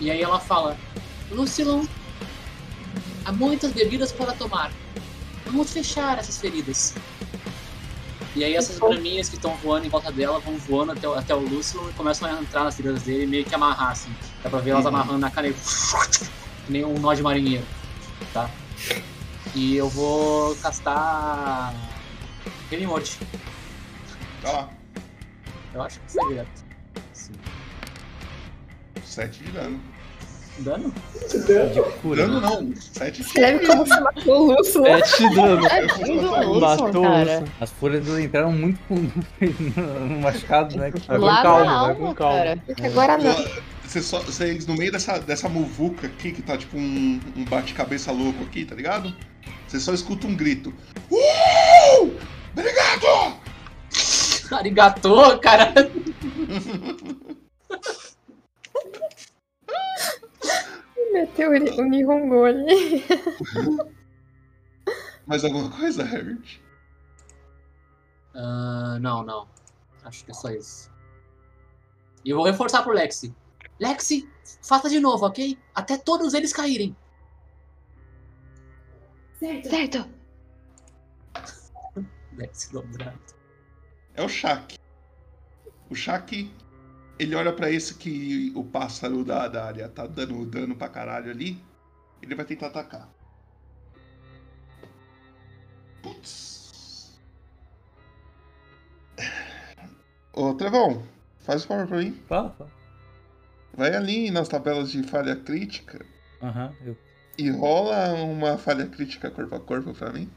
E 0.00 0.10
aí 0.10 0.22
ela 0.22 0.38
fala: 0.38 0.76
Lucilon, 1.30 1.84
há 3.24 3.32
muitas 3.32 3.72
bebidas 3.72 4.12
para 4.12 4.32
tomar. 4.32 4.70
Vamos 5.44 5.72
fechar 5.72 6.18
essas 6.18 6.38
feridas. 6.38 6.94
E 8.36 8.44
aí 8.44 8.54
essas 8.54 8.78
graminhas 8.78 9.28
que 9.28 9.34
estão 9.36 9.56
voando 9.56 9.86
em 9.86 9.88
volta 9.88 10.12
dela 10.12 10.38
vão 10.38 10.56
voando 10.58 10.92
até, 10.92 11.08
o- 11.08 11.14
até 11.14 11.34
o 11.34 11.40
Lúcio 11.40 11.80
e 11.90 11.92
começam 11.94 12.28
a 12.28 12.40
entrar 12.40 12.62
nas 12.62 12.76
feridas 12.76 13.02
dele 13.02 13.24
e 13.24 13.26
meio 13.26 13.44
que 13.44 13.54
amarrar, 13.54 13.90
assim. 13.92 14.10
Dá 14.44 14.50
pra 14.50 14.60
ver 14.60 14.70
elas 14.70 14.84
Uhum. 14.84 14.88
amarrando 14.90 15.18
na 15.18 15.30
caneta. 15.30 15.58
Que 16.66 16.72
nem 16.72 16.84
um 16.84 16.98
nó 16.98 17.14
de 17.14 17.22
marinheiro. 17.22 17.64
Tá? 18.34 18.50
E 19.54 19.76
eu 19.76 19.88
vou 19.88 20.54
castar. 20.56 21.74
Word. 22.86 23.18
Tá 24.42 24.52
lá. 24.52 24.70
Eu 25.74 25.82
acho 25.82 26.00
que 26.00 26.12
foi 26.12 26.28
direto. 26.28 26.64
Sim. 27.12 27.32
7 29.02 29.44
de 29.44 29.50
dano. 29.52 29.80
Dano? 30.60 30.92
Dano 32.16 32.40
não. 32.40 32.74
7 32.76 33.16
de 33.16 33.22
Escreve 33.22 33.66
como 33.66 33.86
você 33.86 34.00
matou 34.00 34.40
o 34.40 34.52
Lúcio. 34.52 34.82
Sete 34.82 35.34
dano. 35.34 36.60
Matou 36.60 37.02
cara. 37.02 37.44
As 37.60 37.70
folhas 37.70 38.08
entraram 38.18 38.52
muito 38.52 38.80
no 38.90 40.20
machucado, 40.20 40.76
né? 40.76 40.90
Vai 40.90 40.92
com 40.92 41.00
calma, 41.08 41.86
vai 41.86 41.94
com 41.94 42.04
alma, 42.04 42.14
calma. 42.14 42.14
cara. 42.14 42.62
Agora 42.84 43.18
não. 43.18 43.68
Vocês, 43.84 44.04
só, 44.04 44.20
vocês 44.20 44.66
no 44.66 44.74
meio 44.74 44.92
dessa, 44.92 45.18
dessa 45.18 45.48
muvuca 45.48 46.06
aqui, 46.08 46.32
que 46.32 46.42
tá 46.42 46.58
tipo 46.58 46.76
um, 46.76 47.20
um 47.36 47.44
bate-cabeça 47.44 48.12
louco 48.12 48.44
aqui, 48.44 48.64
tá 48.64 48.74
ligado? 48.74 49.14
Você 49.68 49.78
só 49.78 49.92
escuta 49.92 50.26
um 50.26 50.34
grito. 50.34 50.72
Uh! 51.10 52.16
Obrigado! 52.52 53.38
Arigato, 54.50 55.38
cara! 55.40 55.74
Meteu 61.12 61.50
o 61.50 61.84
Nihongo 61.84 62.44
ali. 62.44 63.04
Mais 65.26 65.44
alguma 65.44 65.70
coisa, 65.70 66.02
Harry? 66.02 66.40
Ah, 68.34 68.98
não, 69.00 69.22
não. 69.22 69.46
Acho 70.02 70.24
que 70.24 70.30
é 70.30 70.34
só 70.34 70.50
isso. 70.50 70.90
E 72.24 72.30
eu 72.30 72.36
vou 72.36 72.46
reforçar 72.46 72.82
pro 72.82 72.94
Lexi. 72.94 73.34
Lexi, 73.78 74.26
faça 74.62 74.88
de 74.88 74.98
novo, 74.98 75.26
ok? 75.26 75.58
Até 75.74 75.98
todos 75.98 76.32
eles 76.32 76.54
caírem. 76.54 76.96
Certo. 79.38 80.08
Lexi 82.36 82.72
dobrado. 82.72 83.18
É 84.14 84.22
o 84.22 84.28
Shaq. 84.28 84.78
O 85.88 85.94
Shaq, 85.94 86.52
ele 87.18 87.34
olha 87.34 87.52
pra 87.52 87.70
esse 87.70 87.94
que 87.94 88.52
o 88.54 88.64
pássaro 88.64 89.24
da, 89.24 89.48
da 89.48 89.64
área 89.64 89.88
tá 89.88 90.06
dando 90.06 90.44
dano 90.44 90.76
pra 90.76 90.88
caralho 90.88 91.30
ali. 91.30 91.62
Ele 92.20 92.34
vai 92.34 92.44
tentar 92.44 92.66
atacar. 92.66 93.08
Putz. 96.02 97.18
Ô, 100.32 100.54
Trevão, 100.54 101.02
faz 101.40 101.64
o 101.64 101.66
favor 101.66 101.86
pra 101.86 101.98
mim. 101.98 102.12
Fala, 102.28 102.50
fala. 102.50 102.70
Vai 103.74 103.94
ali 103.94 104.30
nas 104.30 104.48
tabelas 104.48 104.90
de 104.90 105.02
falha 105.04 105.36
crítica 105.36 106.04
Aham, 106.42 106.74
eu. 106.84 106.96
E 107.38 107.50
rola 107.50 108.12
uma 108.14 108.58
falha 108.58 108.86
crítica 108.86 109.30
corpo 109.30 109.54
a 109.54 109.60
corpo 109.60 109.94
pra 109.94 110.12
mim. 110.12 110.28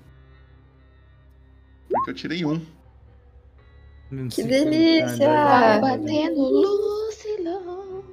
Porque 1.90 2.11
eu 2.11 2.15
tirei 2.15 2.45
um. 2.45 2.64
Que 4.30 4.44
delícia! 4.44 5.18
Tá 5.18 5.80
batendo 5.80 6.40
Lucilão. 6.40 8.03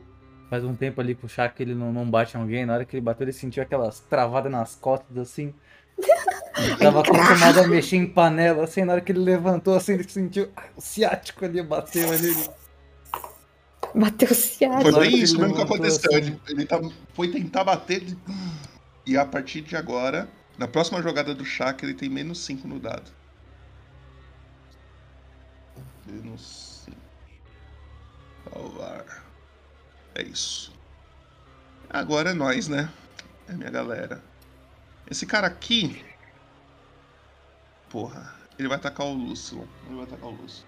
Faz 0.49 0.65
um 0.65 0.75
tempo 0.75 1.01
ali 1.01 1.15
que 1.15 1.27
o 1.27 1.29
Shaq 1.29 1.61
ele 1.63 1.75
não, 1.75 1.93
não 1.93 2.09
bate 2.09 2.37
em 2.37 2.41
alguém. 2.41 2.65
Na 2.65 2.75
hora 2.75 2.85
que 2.85 2.97
ele 2.97 3.05
bateu, 3.05 3.25
ele 3.25 3.33
sentiu 3.33 3.63
aquelas 3.63 4.01
travadas 4.01 4.51
nas 4.51 4.75
costas 4.75 5.19
assim. 5.19 5.53
Ele 6.57 6.77
tava 6.79 7.01
acostumado 7.01 7.61
a 7.61 7.69
mexer 7.69 7.97
em 7.97 8.07
panela, 8.07 8.65
assim, 8.65 8.85
na 8.85 8.95
hora 8.95 9.01
que 9.03 9.13
ele 9.13 9.19
levantou, 9.21 9.75
assim, 9.75 9.95
ele 9.95 10.09
sentiu 10.09 10.49
ah, 10.57 10.65
o 10.77 10.81
ciático 10.81 11.45
ali, 11.45 11.63
bateu 11.63 12.11
ali. 12.11 12.33
Bateu 13.95 14.31
o 14.31 14.35
ciático. 14.35 14.93
Foi 14.93 15.01
bem 15.01 15.19
isso 15.19 15.39
mesmo 15.39 15.57
que 15.57 15.63
aconteceu. 15.63 16.11
assim. 16.13 16.29
Ele, 16.29 16.41
ele 16.49 16.65
tá- 16.65 16.81
foi 17.13 17.29
tentar 17.31 17.65
bater 17.65 18.03
ele- 18.03 18.19
e 19.09 19.17
a 19.17 19.25
partir 19.25 19.63
de 19.63 19.75
agora, 19.75 20.29
na 20.59 20.69
próxima 20.69 21.01
jogada 21.01 21.35
do 21.35 21.43
Shaq, 21.43 21.83
ele 21.83 21.95
tem 21.95 22.11
menos 22.11 22.45
5 22.45 22.69
no 22.69 22.79
dado. 22.79 23.11
Menos 26.05 26.83
5. 26.85 26.97
Salvar. 28.53 29.25
É 30.15 30.23
isso. 30.23 30.75
Agora 31.89 32.33
é 32.33 32.35
nós, 32.35 32.69
né? 32.69 32.93
É 33.49 33.55
minha 33.55 33.71
galera. 33.71 34.23
Esse 35.11 35.25
cara 35.25 35.47
aqui. 35.47 36.05
Porra. 37.89 38.37
Ele 38.59 38.69
vai 38.69 38.77
atacar 38.77 39.07
o 39.07 39.15
Lúcio. 39.15 39.67
Ele 39.87 39.95
vai 39.95 40.05
atacar 40.05 40.29
o 40.29 40.33
Lúcio. 40.33 40.67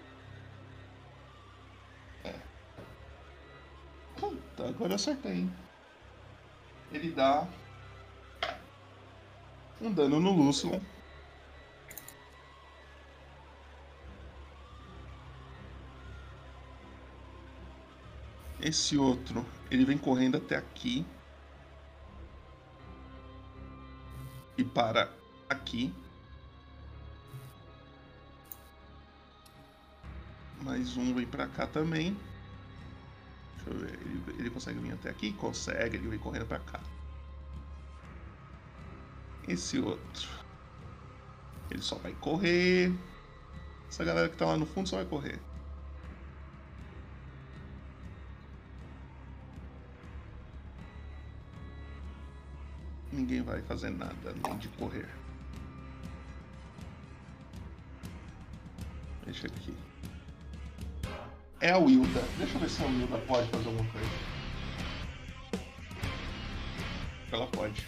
É. 2.23 2.33
Puta, 4.19 4.67
agora 4.67 4.93
eu 4.93 4.95
acertei, 4.95 5.31
hein? 5.31 5.53
Ele 6.91 7.11
dá 7.11 7.47
um 9.81 9.91
dano 9.91 10.19
no 10.19 10.31
Lúcio. 10.31 10.79
Esse 18.61 18.95
outro, 18.95 19.43
ele 19.71 19.83
vem 19.83 19.97
correndo 19.97 20.37
até 20.37 20.55
aqui. 20.55 21.03
E 24.55 24.63
para 24.63 25.11
aqui. 25.49 25.91
Mais 30.61 30.95
um 30.95 31.15
vem 31.15 31.25
pra 31.25 31.47
cá 31.47 31.65
também. 31.65 32.15
Deixa 33.55 33.71
eu 33.71 33.79
ver. 33.79 33.99
Ele, 33.99 34.23
ele 34.37 34.49
consegue 34.51 34.77
vir 34.77 34.93
até 34.93 35.09
aqui? 35.09 35.33
Consegue, 35.33 35.97
ele 35.97 36.07
vem 36.07 36.19
correndo 36.19 36.45
pra 36.45 36.59
cá. 36.59 36.79
Esse 39.51 39.79
outro. 39.79 40.29
Ele 41.69 41.81
só 41.81 41.95
vai 41.95 42.13
correr. 42.13 42.91
Essa 43.87 44.03
galera 44.03 44.29
que 44.29 44.37
tá 44.37 44.45
lá 44.45 44.57
no 44.57 44.65
fundo 44.65 44.87
só 44.87 44.97
vai 44.97 45.05
correr. 45.05 45.39
Ninguém 53.11 53.41
vai 53.41 53.61
fazer 53.63 53.89
nada 53.89 54.33
além 54.43 54.57
de 54.57 54.69
correr. 54.69 55.09
Deixa 59.25 59.47
aqui. 59.47 59.75
É 61.59 61.71
a 61.71 61.77
Wilda. 61.77 62.23
Deixa 62.37 62.55
eu 62.55 62.59
ver 62.61 62.69
se 62.69 62.81
a 62.81 62.85
Wilda 62.87 63.17
pode 63.19 63.49
fazer 63.49 63.67
alguma 63.67 63.91
coisa. 63.91 64.09
Ela 67.31 67.47
pode. 67.47 67.85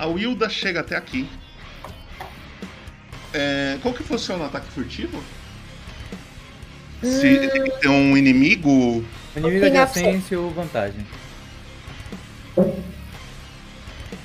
A 0.00 0.06
Wilda 0.06 0.48
chega 0.48 0.80
até 0.80 0.96
aqui. 0.96 1.28
É, 3.34 3.76
qual 3.82 3.92
que 3.92 4.02
funciona 4.02 4.44
o 4.44 4.46
ataque 4.46 4.70
furtivo? 4.70 5.22
Se 7.02 7.48
tem 7.82 7.90
um 7.90 8.16
inimigo. 8.16 9.04
Inimigo 9.36 9.66
adjacente 9.66 10.34
ou 10.34 10.50
vantagem. 10.52 11.06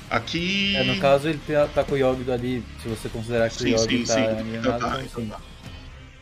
Aqui. 0.08 0.74
É, 0.76 0.84
no 0.84 0.98
caso 0.98 1.28
ele 1.28 1.40
tá, 1.46 1.68
tá 1.68 1.84
com 1.84 1.92
o 1.92 1.98
Yogi 1.98 2.32
ali, 2.32 2.64
se 2.82 2.88
você 2.88 3.10
considerar 3.10 3.50
que 3.50 3.56
Sim, 3.56 3.74
o 3.74 3.76
Yogi 3.76 3.98
sim, 3.98 4.04
tá 4.06 4.14
sim. 4.14 4.26
alienado, 4.26 4.78
Tá, 4.78 4.86
então 4.88 5.02
então 5.02 5.22
sim. 5.24 5.28
tá. 5.28 5.40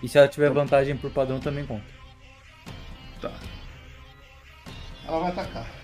E 0.03 0.09
se 0.09 0.19
ela 0.19 0.27
tiver 0.27 0.51
vantagem 0.51 0.97
por 0.97 1.13
padrão 1.13 1.39
também 1.39 1.65
conta. 1.65 1.85
Tá. 3.21 3.31
Ela 5.07 5.21
vai 5.21 5.31
atacar. 5.31 5.84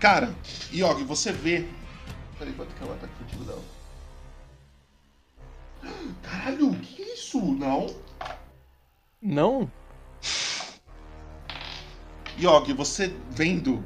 Cara, 0.00 0.34
Yogi, 0.72 1.04
você 1.04 1.30
vê. 1.30 1.68
Peraí, 2.38 2.54
quanto 2.54 2.74
que 2.74 2.82
é 2.82 2.86
o 2.86 2.92
ataque 2.92 3.12
furtivo 3.18 3.44
dela? 3.44 3.62
Caralho, 6.22 6.74
que 6.76 7.02
isso? 7.02 7.38
Não. 7.38 7.94
Não? 9.20 9.70
Yogi, 12.38 12.72
você 12.72 13.14
vendo 13.30 13.84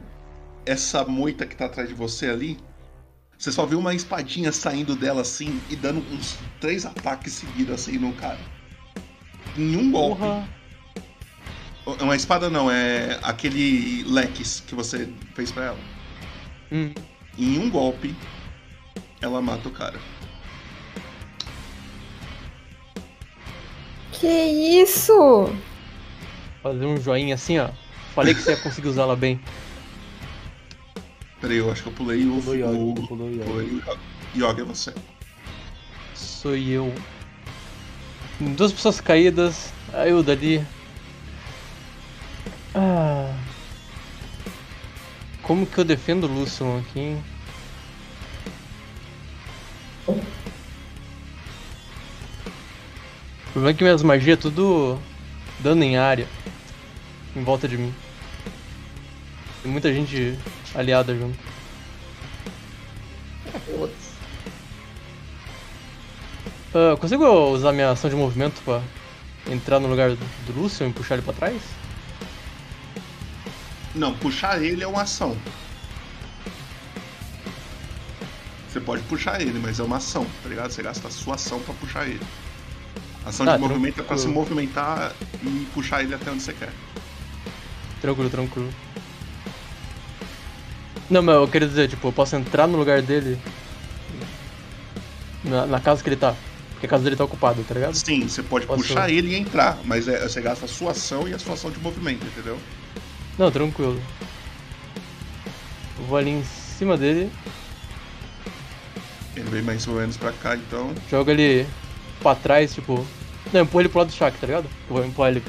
essa 0.65 1.05
moita 1.05 1.45
que 1.45 1.57
tá 1.57 1.66
atrás 1.66 1.89
de 1.89 1.95
você 1.97 2.28
ali, 2.28 2.59
você 3.36 3.51
só 3.51 3.66
vê 3.66 3.74
uma 3.74 3.93
espadinha 3.93 4.53
saindo 4.53 4.95
dela 4.95 5.23
assim 5.23 5.61
e 5.69 5.74
dando 5.74 5.99
uns 6.15 6.39
três 6.61 6.86
ataques 6.86 7.32
seguidos 7.32 7.74
assim 7.74 7.99
no 7.99 8.12
cara. 8.12 8.39
Em 9.59 9.77
um 9.77 9.91
golpe. 9.91 10.23
É 10.23 12.03
Uma 12.05 12.15
espada 12.15 12.49
não, 12.49 12.70
é 12.70 13.19
aquele 13.24 14.05
leques 14.05 14.61
que 14.61 14.77
você 14.77 15.12
fez 15.35 15.51
pra 15.51 15.65
ela. 15.65 15.94
Hum. 16.73 16.93
Em 17.39 17.59
um 17.59 17.70
golpe, 17.70 18.15
ela 19.20 19.41
mata 19.43 19.69
o 19.69 19.73
cara. 19.73 19.99
Que 24.12 24.27
isso? 24.28 25.53
Fazer 26.62 26.86
um 26.86 26.97
joinha 27.01 27.35
assim, 27.35 27.59
ó. 27.59 27.69
Falei 28.15 28.35
que 28.35 28.41
você 28.41 28.53
ia 28.53 28.57
conseguir 28.57 28.89
usar 28.89 29.03
ela 29.03 29.16
bem. 29.16 29.41
Peraí, 31.41 31.59
eu 31.59 31.70
acho 31.70 31.82
que 31.82 31.89
eu 31.89 31.93
pulei 31.93 32.24
o. 32.27 32.41
Pulou 32.41 32.91
o- 32.91 32.95
pulou 32.95 33.07
pulei 33.28 33.41
o 33.41 33.59
Yogi. 33.61 33.82
Yogi 34.36 34.61
é 34.61 34.65
você. 34.65 34.95
Sou 36.15 36.55
eu. 36.57 36.95
Duas 38.41 38.73
pessoas 38.73 39.01
caídas. 39.01 39.73
A 39.93 40.09
Hilda 40.09 40.32
ali. 40.32 40.65
Ah. 42.74 43.35
Como 45.45 45.66
que 45.66 45.79
eu 45.79 45.85
defendo 45.85 46.25
o 46.25 46.27
Lucian 46.27 46.79
aqui? 46.79 47.19
O 50.09 50.19
problema 53.53 53.71
é 53.71 53.75
que 53.75 53.85
minhas 53.85 54.03
magias 54.03 54.39
é 54.39 54.41
tudo 54.41 54.99
dano 55.61 55.85
em 55.85 55.99
área. 55.99 56.27
Em 57.37 57.45
volta 57.45 57.69
de 57.69 57.77
mim. 57.77 57.95
Tem 59.62 59.71
muita 59.71 59.93
gente 59.93 60.39
aliada 60.75 61.15
junto. 61.15 61.39
Ah, 66.75 66.91
eu 66.91 66.97
consigo 66.97 67.27
usar 67.51 67.73
minha 67.73 67.91
ação 67.91 68.09
de 68.09 68.16
movimento 68.16 68.62
pra 68.65 68.81
entrar 69.51 69.79
no 69.79 69.89
lugar 69.89 70.11
do, 70.11 70.16
do 70.47 70.61
Lucian 70.61 70.89
e 70.89 70.93
puxar 70.93 71.16
ele 71.16 71.23
pra 71.23 71.35
trás? 71.35 71.84
Não, 73.95 74.15
puxar 74.15 74.62
ele 74.62 74.83
é 74.83 74.87
uma 74.87 75.03
ação. 75.03 75.37
Você 78.69 78.81
pode 78.81 79.03
puxar 79.05 79.41
ele, 79.41 79.59
mas 79.61 79.79
é 79.79 79.83
uma 79.85 79.99
ação, 79.99 80.27
tá 80.43 80.49
ligado? 80.49 80.71
Você 80.73 80.83
gasta 80.83 81.07
a 81.07 81.11
sua 81.11 81.37
ação 81.37 81.61
pra 81.61 81.73
puxar 81.75 82.07
ele. 82.09 82.21
Ação 83.25 83.49
Ah, 83.49 83.55
de 83.57 83.62
movimento 83.62 84.01
é 84.01 84.05
pra 84.05 84.19
se 84.19 84.27
movimentar 84.27 85.12
e 85.43 85.66
puxar 85.73 86.03
ele 86.03 86.15
até 86.15 86.31
onde 86.31 86.43
você 86.43 86.53
quer. 86.53 86.73
Tranquilo, 88.01 88.29
tranquilo. 88.29 88.69
Não, 91.09 91.23
mas 91.23 91.37
eu 91.37 91.47
queria 91.49 91.69
dizer, 91.69 91.89
tipo, 91.89 92.09
eu 92.09 92.12
posso 92.12 92.35
entrar 92.35 92.66
no 92.66 92.77
lugar 92.77 93.01
dele 93.01 93.39
na, 95.45 95.66
na 95.66 95.81
casa 95.81 96.03
que 96.03 96.09
ele 96.09 96.16
tá. 96.16 96.35
Porque 96.73 96.87
a 96.87 96.89
casa 96.89 97.05
dele 97.05 97.16
tá 97.16 97.25
ocupada, 97.25 97.62
tá 97.66 97.75
ligado? 97.75 97.95
Sim, 97.95 98.27
você 98.29 98.43
pode 98.43 98.66
Posso- 98.66 98.83
puxar 98.83 99.09
ele 99.09 99.29
e 99.31 99.37
entrar, 99.37 99.79
mas 99.85 100.09
é, 100.09 100.21
você 100.27 100.41
gasta 100.41 100.65
a 100.65 100.69
sua 100.69 100.91
ação 100.91 101.29
e 101.29 101.33
a 101.33 101.39
sua 101.39 101.55
ação 101.55 101.71
de 101.71 101.79
movimento, 101.79 102.27
entendeu? 102.27 102.59
Não, 103.39 103.51
tranquilo. 103.51 104.01
Eu 105.98 106.05
vou 106.06 106.16
ali 106.19 106.31
em 106.31 106.44
cima 106.44 106.97
dele, 106.97 107.31
Ele 109.36 109.48
vem 109.51 109.62
mais 109.62 109.86
ou 109.89 109.94
menos 109.94 110.16
pra 110.16 110.32
cá, 110.32 110.55
então. 110.56 110.93
jogo 111.11 111.31
ele 111.31 111.66
pra 112.20 112.35
trás, 112.35 112.74
tipo. 112.74 113.05
Não, 113.52 113.62
empurra 113.62 113.82
ele 113.82 113.89
pro 113.89 113.98
lado 114.01 114.09
do 114.09 114.15
Shaq, 114.15 114.39
tá 114.39 114.47
ligado? 114.47 114.65
Eu 114.89 114.97
vou 114.97 115.05
empurrar 115.05 115.31
ele. 115.32 115.43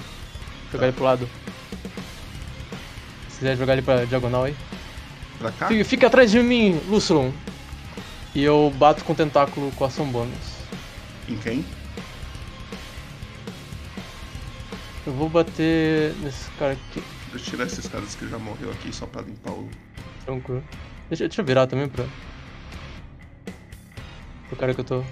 Jogar 0.72 0.88
ele 0.88 0.95
pro 0.95 1.03
lado. 1.06 1.30
Se 3.30 3.40
quiser 3.40 3.57
jogar 3.57 3.74
ele 3.74 3.82
pra 3.82 4.06
diagonal 4.06 4.45
aí. 4.45 4.56
Pra 5.40 5.52
cá? 5.52 5.68
Fica, 5.68 5.86
fica 5.86 6.07
atrás 6.07 6.32
de 6.32 6.40
mim, 6.41 6.80
Lucilon. 6.88 7.32
E 8.34 8.44
eu 8.44 8.74
bato 8.78 9.03
com 9.03 9.14
o 9.14 9.16
tentáculo 9.16 9.72
com 9.74 9.86
ação 9.86 10.06
bônus. 10.07 10.56
Em 11.30 11.38
quem? 11.38 11.66
Eu 15.07 15.14
vou 15.14 15.30
bater 15.30 16.14
nesse 16.22 16.49
cara 16.52 16.74
aqui. 16.74 17.03
Deixa 17.36 17.49
eu 17.49 17.52
tirar 17.52 17.66
esses 17.66 17.86
caras 17.90 18.16
que 18.16 18.30
já 18.30 18.40
morreu 18.40 18.72
aqui 18.72 18.95
só 18.95 19.06
pra 19.06 19.22
limpar 19.22 19.52
o. 19.52 19.70
Tranquilo. 20.24 20.64
Deixa, 21.10 21.28
deixa 21.28 21.41
eu 21.41 21.45
virar 21.45 21.68
também 21.68 21.90
pra. 21.90 22.06
Pro 24.48 24.56
cara 24.56 24.74
que 24.74 24.80
eu 24.80 24.86
tô. 24.86 25.03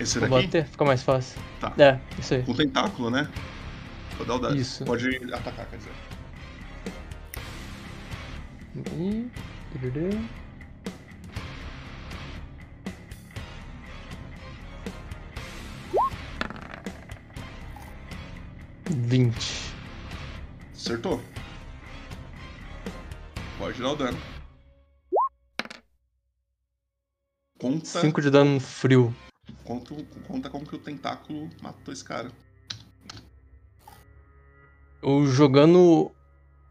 Esse 0.00 0.18
Vou 0.18 0.28
daqui? 0.28 0.46
bater, 0.46 0.66
fica 0.66 0.84
mais 0.84 1.00
fácil. 1.00 1.40
Tá. 1.60 1.72
É, 1.78 2.00
isso 2.18 2.34
aí. 2.34 2.42
Com 2.42 2.54
tentáculo, 2.54 3.08
né? 3.08 3.28
Vou 4.16 4.26
dar 4.26 4.34
o 4.34 4.38
dado. 4.40 4.56
Isso. 4.56 4.84
Pode 4.84 5.16
atacar, 5.32 5.64
quer 5.66 5.76
dizer. 5.76 5.92
E... 8.98 9.30
Vinte. 18.90 19.63
Acertou. 20.84 21.18
Pode 23.56 23.80
dar 23.80 23.92
o 23.92 23.96
dano. 23.96 24.18
Conta. 27.58 27.86
Cinco 28.02 28.20
de 28.20 28.28
dano 28.28 28.60
frio. 28.60 29.16
Conta, 29.64 29.94
conta 30.28 30.50
como 30.50 30.66
que 30.66 30.76
o 30.76 30.78
tentáculo 30.78 31.48
matou 31.62 31.90
esse 31.90 32.04
cara. 32.04 32.30
Eu 35.02 35.26
jogando 35.26 36.12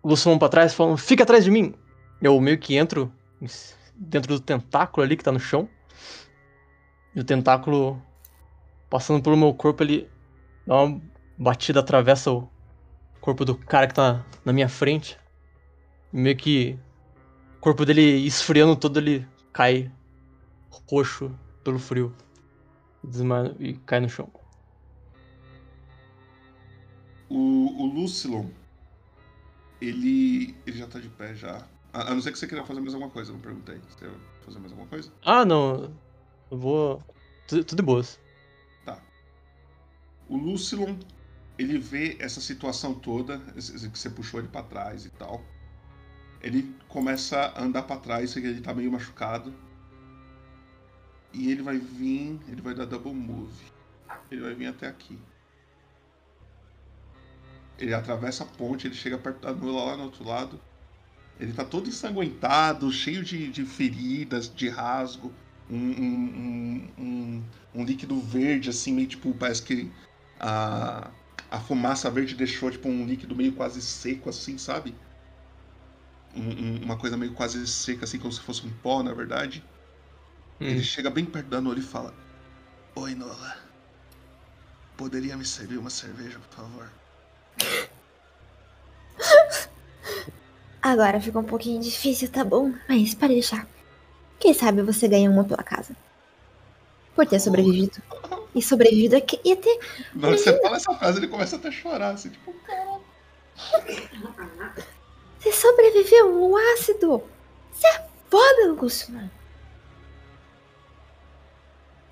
o 0.04 0.08
Lucilon 0.08 0.38
pra 0.38 0.48
trás, 0.48 0.76
falando, 0.76 0.98
fica 0.98 1.24
atrás 1.24 1.44
de 1.44 1.50
mim! 1.50 1.74
Eu 2.22 2.40
meio 2.40 2.60
que 2.60 2.76
entro 2.76 3.12
dentro 3.96 4.36
do 4.36 4.40
tentáculo 4.40 5.04
ali 5.04 5.18
que 5.18 5.24
tá 5.24 5.32
no 5.32 5.40
chão. 5.40 5.68
E 7.16 7.20
o 7.20 7.24
tentáculo, 7.24 8.00
passando 8.92 9.24
pelo 9.24 9.36
meu 9.36 9.56
corpo, 9.56 9.82
ele 9.82 10.08
dá 10.68 10.84
uma 10.84 11.02
batida, 11.36 11.80
atravessa 11.80 12.32
o 12.32 12.53
corpo 13.24 13.46
do 13.46 13.56
cara 13.56 13.88
que 13.88 13.94
tá 13.94 14.26
na 14.44 14.52
minha 14.52 14.68
frente. 14.68 15.18
Meio 16.12 16.36
que 16.36 16.78
o 17.58 17.62
corpo 17.62 17.86
dele 17.86 18.02
esfriando 18.28 18.76
todo, 18.76 19.00
ele 19.00 19.26
cai 19.54 19.90
roxo 20.90 21.34
pelo 21.64 21.80
frio. 21.80 22.14
Desmaia 23.02 23.56
e 23.60 23.76
cai 23.76 24.02
no 24.02 24.10
chão. 24.10 24.30
O, 27.30 27.82
o 27.82 27.86
Lucilon, 27.86 28.50
ele, 29.80 30.54
ele 30.68 30.78
já 30.78 30.88
tá 30.88 31.00
de 31.00 31.08
pé 31.08 31.34
já. 31.34 31.66
A, 31.94 32.12
a 32.12 32.14
não 32.14 32.22
ser 32.22 32.34
que 32.34 32.38
você 32.38 32.46
queira 32.46 32.66
fazer 32.66 32.82
mais 32.82 32.94
alguma 32.94 33.10
coisa, 33.10 33.32
eu 33.32 33.36
não 33.36 33.42
perguntei. 33.42 33.80
Você 33.90 34.06
quer 34.06 34.12
fazer 34.46 34.60
mais 34.60 34.72
alguma 34.74 34.90
coisa? 34.90 35.10
Ah, 35.24 35.46
não. 35.46 35.94
Eu 36.52 36.58
vou. 36.58 37.02
Tudo, 37.48 37.64
tudo 37.64 37.78
de 37.78 37.84
boas. 37.84 38.20
Tá. 38.86 39.02
O 40.28 40.36
Lucilon, 40.36 40.98
ele 41.64 41.78
vê 41.80 42.18
essa 42.20 42.42
situação 42.42 42.94
toda, 42.94 43.40
que 43.40 44.00
você 44.00 44.10
puxou 44.10 44.40
ele 44.40 44.50
pra 44.50 44.64
trás 44.64 45.06
e 45.06 45.10
tal. 45.10 45.44
Ele 46.42 46.76
começa 46.88 47.40
a 47.40 47.64
andar 47.64 47.84
pra 47.84 47.98
trás, 47.98 48.36
ele 48.36 48.62
tá 48.62 48.74
meio 48.74 48.92
machucado. 48.92 49.54
E 51.32 51.50
ele 51.50 51.64
vai 51.64 51.78
vir, 51.78 52.40
ele 52.48 52.62
vai 52.62 52.76
dar 52.76 52.86
double 52.86 53.14
move. 53.14 53.64
Ele 54.30 54.42
vai 54.42 54.54
vir 54.54 54.68
até 54.68 54.88
aqui. 54.88 55.18
Ele 57.80 57.94
atravessa 57.94 58.44
a 58.44 58.48
ponte, 58.48 58.88
ele 58.88 58.96
chega 58.96 59.18
perto 59.18 59.42
da 59.42 59.54
Nula 59.54 59.84
lá 59.86 59.98
no 59.98 60.04
outro 60.04 60.24
lado. 60.24 60.60
Ele 61.40 61.54
tá 61.54 61.66
todo 61.66 61.90
ensanguentado, 61.90 62.92
cheio 62.92 63.24
de, 63.24 63.50
de 63.50 63.66
feridas, 63.66 64.54
de 64.54 64.70
rasgo. 64.70 65.34
Um, 65.70 65.78
um, 65.78 66.92
um, 66.98 67.44
um, 67.74 67.84
líquido 67.86 68.20
verde, 68.20 68.70
assim, 68.70 68.94
meio 68.94 69.08
tipo, 69.08 69.34
parece 69.34 69.64
que 69.64 69.90
a 71.54 71.60
fumaça 71.60 72.10
verde 72.12 72.36
deixou 72.36 72.72
tipo 72.72 72.90
um 72.90 73.06
líquido 73.06 73.36
meio 73.36 73.54
quase 73.54 73.82
seco, 73.82 74.30
assim, 74.30 74.58
sabe? 74.58 74.96
Um- 76.36 76.50
um- 76.50 76.84
uma 76.84 76.98
coisa 76.98 77.16
meio 77.16 77.34
quase 77.34 77.66
seca, 77.68 78.06
assim, 78.06 78.18
como 78.20 78.32
se 78.34 78.42
fosse 78.42 78.66
um 78.66 78.74
pó, 78.82 79.04
na 79.04 79.14
verdade. 79.14 79.64
Ele 80.60 80.84
chega 80.84 81.10
bem 81.10 81.26
perto 81.26 81.48
da 81.50 81.62
Nola 81.62 81.80
e 81.80 81.82
fala: 81.84 82.14
Oi, 82.96 83.16
Nola. 83.16 83.58
Poderia 84.98 85.38
me 85.38 85.46
servir 85.46 85.78
uma 85.78 85.90
cerveja, 85.92 86.40
por 86.40 86.56
favor? 86.56 86.90
Agora 90.82 91.20
ficou 91.22 91.42
um 91.42 91.46
pouquinho 91.46 91.82
difícil, 91.82 92.30
tá 92.30 92.44
bom? 92.44 92.74
Mas 92.88 93.16
pode 93.16 93.34
deixar. 93.34 93.68
Quem 94.40 94.54
sabe 94.54 94.82
você 94.84 95.08
ganha 95.08 95.30
uma 95.32 95.44
pela 95.46 95.64
casa. 95.64 95.96
Por 97.16 97.26
ter 97.28 97.40
sobrevivido. 97.40 98.02
E 98.56 98.62
sobrevivido 98.62 99.16
aqui 99.16 99.40
ia 99.44 99.56
ter. 99.56 99.80
Na 100.14 100.28
hora 100.28 100.38
que 100.38 100.44
você 100.44 100.62
fala 100.62 100.78
essa 100.78 100.94
frase, 100.94 101.20
ele 101.20 101.28
começa 101.28 101.56
até 101.56 101.70
a 101.70 101.72
chorar, 101.72 102.12
assim, 102.12 102.30
tipo, 102.30 102.54
Você 105.40 105.52
sobreviveu 105.52 106.44
ao 106.44 106.58
ácido! 106.74 107.24
Você 107.72 107.88
é 107.88 108.08
foda, 108.30 108.70
Augusto. 108.70 109.12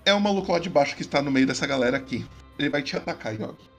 É 0.03 0.13
o 0.13 0.19
maluco 0.19 0.51
lá 0.51 0.59
de 0.59 0.69
baixo 0.69 0.95
que 0.95 1.03
está 1.03 1.21
no 1.21 1.31
meio 1.31 1.45
dessa 1.45 1.67
galera 1.67 1.97
aqui. 1.97 2.25
Ele 2.57 2.69
vai 2.69 2.81
te 2.81 2.97
atacar, 2.97 3.33
Yogi. 3.33 3.69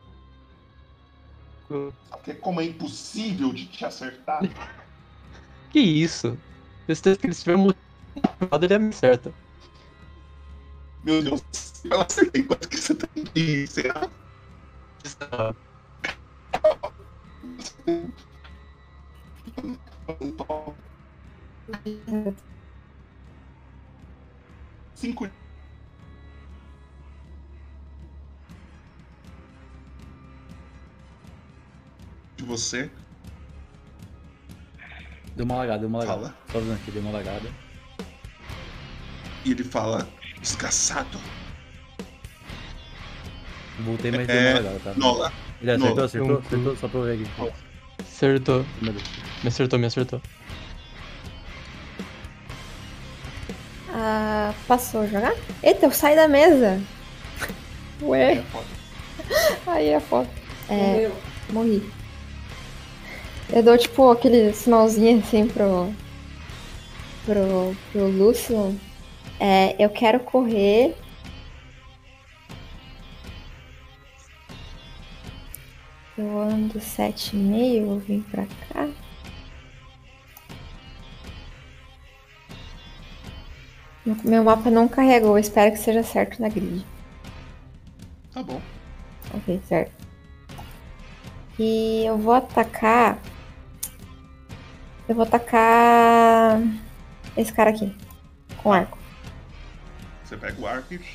Porque 2.10 2.34
como 2.34 2.60
é 2.60 2.64
impossível 2.64 3.52
de 3.52 3.66
te 3.66 3.84
acertar. 3.84 4.42
Que 5.70 5.80
isso? 5.80 6.38
Que 6.86 6.92
ele 7.08 7.32
estiver 7.32 7.56
motivado, 7.56 8.66
ele 8.66 8.78
me 8.78 8.90
acerta. 8.90 9.32
Meu 11.02 11.22
Deus, 11.22 11.42
eu 11.84 12.00
acertei 12.00 12.44
quanto 12.44 12.68
que 12.68 12.76
você 12.76 12.94
tem 12.94 13.24
de 13.34 13.66
será? 13.66 14.08
Cinco. 24.94 25.26
De 32.38 32.44
você. 32.44 32.90
Deu 35.34 35.44
uma 35.44 35.56
lagada, 35.56 35.80
deu 35.80 35.88
uma 35.88 35.98
lagada. 35.98 36.30
Fala. 36.46 36.58
Avisando 36.60 36.80
aqui, 36.80 36.90
deu 36.92 37.02
uma 37.02 37.10
lagada. 37.10 37.48
E 39.44 39.50
ele 39.50 39.64
fala: 39.64 40.21
Desgraçado. 40.42 41.18
Voltei, 43.80 44.10
mas 44.10 44.26
deu 44.26 44.36
É, 44.36 44.50
uma 44.50 44.60
lagada, 44.60 44.80
tá? 44.84 44.92
Nola. 44.96 45.32
Ele 45.60 45.70
acertou, 45.70 45.94
Nola. 45.94 46.04
acertou, 46.06 46.38
acertou, 46.38 46.76
só 46.76 46.88
pra 46.88 47.00
eu 47.00 47.04
ver 47.04 47.12
aqui. 47.14 47.52
Acertou. 48.00 48.66
Me 48.80 49.48
acertou, 49.48 49.78
me 49.78 49.86
acertou. 49.86 50.20
Ah, 53.94 54.52
passou 54.66 55.02
a 55.02 55.06
jogar? 55.06 55.34
Eita, 55.62 55.86
eu 55.86 55.90
saí 55.92 56.16
da 56.16 56.26
mesa. 56.28 56.80
Ué. 58.02 58.42
Aí 59.66 59.88
é 59.90 60.00
foda. 60.00 60.28
É, 60.68 61.10
morri. 61.50 61.82
Eu 63.52 63.62
dou 63.62 63.76
tipo 63.76 64.10
aquele 64.10 64.52
sinalzinho 64.54 65.18
assim 65.20 65.46
pro. 65.46 65.92
pro, 67.26 67.76
pro 67.92 68.06
Lúcio. 68.08 68.78
É, 69.44 69.74
eu 69.76 69.90
quero 69.90 70.20
correr. 70.20 70.94
Eu 76.16 76.38
ando 76.38 76.80
sete 76.80 77.34
e 77.34 77.40
meio, 77.40 77.86
vou 77.86 77.98
vir 77.98 78.22
pra 78.30 78.46
cá. 78.46 78.88
Meu 84.22 84.44
mapa 84.44 84.70
não 84.70 84.86
carregou, 84.86 85.36
espero 85.36 85.72
que 85.72 85.78
seja 85.78 86.04
certo 86.04 86.40
na 86.40 86.48
grid. 86.48 86.86
Tá 88.32 88.44
bom. 88.44 88.62
Ok, 89.34 89.60
certo. 89.66 89.92
E 91.58 92.04
eu 92.06 92.16
vou 92.16 92.34
atacar. 92.34 93.18
Eu 95.08 95.16
vou 95.16 95.24
atacar. 95.24 96.60
Esse 97.36 97.52
cara 97.52 97.70
aqui. 97.70 97.92
Com 98.62 98.72
arco. 98.72 99.01
Você 100.32 100.38
pega 100.38 100.62
o 100.62 100.66
arco 100.66 100.94
e. 100.94 100.96
Vou 100.96 101.06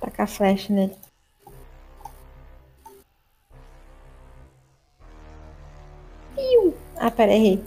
tacar 0.00 0.26
flecha 0.26 0.72
nele. 0.72 0.96
Piu! 6.34 6.74
Ah, 6.96 7.10
pera, 7.10 7.32
errei. 7.32 7.62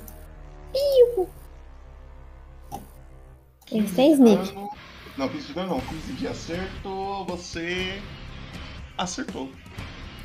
Piu! 0.73 1.29
Eles 3.71 3.93
têm 3.93 4.13
sneak. 4.13 4.51
Não, 5.15 5.29
15 5.29 5.47
de 5.47 5.53
dano 5.53 5.69
não. 5.75 5.81
15 5.81 6.13
de 6.13 6.27
acerto, 6.27 7.25
você. 7.25 8.01
Acertou. 8.97 9.51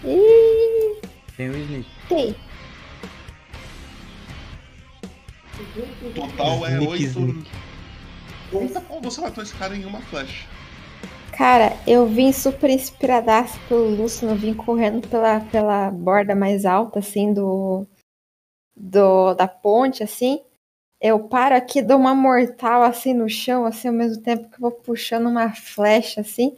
Ih, 0.02 0.98
Tem 1.36 1.50
o 1.50 1.56
sneak. 1.58 1.86
tem. 2.08 2.34
O 6.06 6.10
total 6.14 6.66
é 6.66 6.80
Sneak, 6.80 7.18
8. 7.18 7.65
Ou 8.52 8.68
você 9.02 9.20
matou 9.20 9.42
esse 9.42 9.54
cara 9.54 9.76
em 9.76 9.84
uma 9.84 10.00
flecha. 10.02 10.46
Cara, 11.36 11.76
eu 11.86 12.06
vim 12.06 12.32
super 12.32 12.70
inspiradaço 12.70 13.58
pelo 13.68 13.94
Lúcio, 13.94 14.28
eu 14.28 14.34
vim 14.34 14.54
correndo 14.54 15.06
pela, 15.06 15.40
pela 15.40 15.90
borda 15.90 16.34
mais 16.34 16.64
alta, 16.64 17.00
assim, 17.00 17.34
do, 17.34 17.86
do 18.74 19.34
da 19.34 19.46
ponte, 19.46 20.02
assim. 20.02 20.42
Eu 20.98 21.28
paro 21.28 21.54
aqui, 21.54 21.82
dou 21.82 21.98
uma 21.98 22.14
mortal, 22.14 22.82
assim, 22.82 23.12
no 23.12 23.28
chão, 23.28 23.66
assim, 23.66 23.88
ao 23.88 23.94
mesmo 23.94 24.22
tempo 24.22 24.48
que 24.48 24.58
vou 24.58 24.72
puxando 24.72 25.26
uma 25.26 25.52
flecha, 25.54 26.22
assim. 26.22 26.56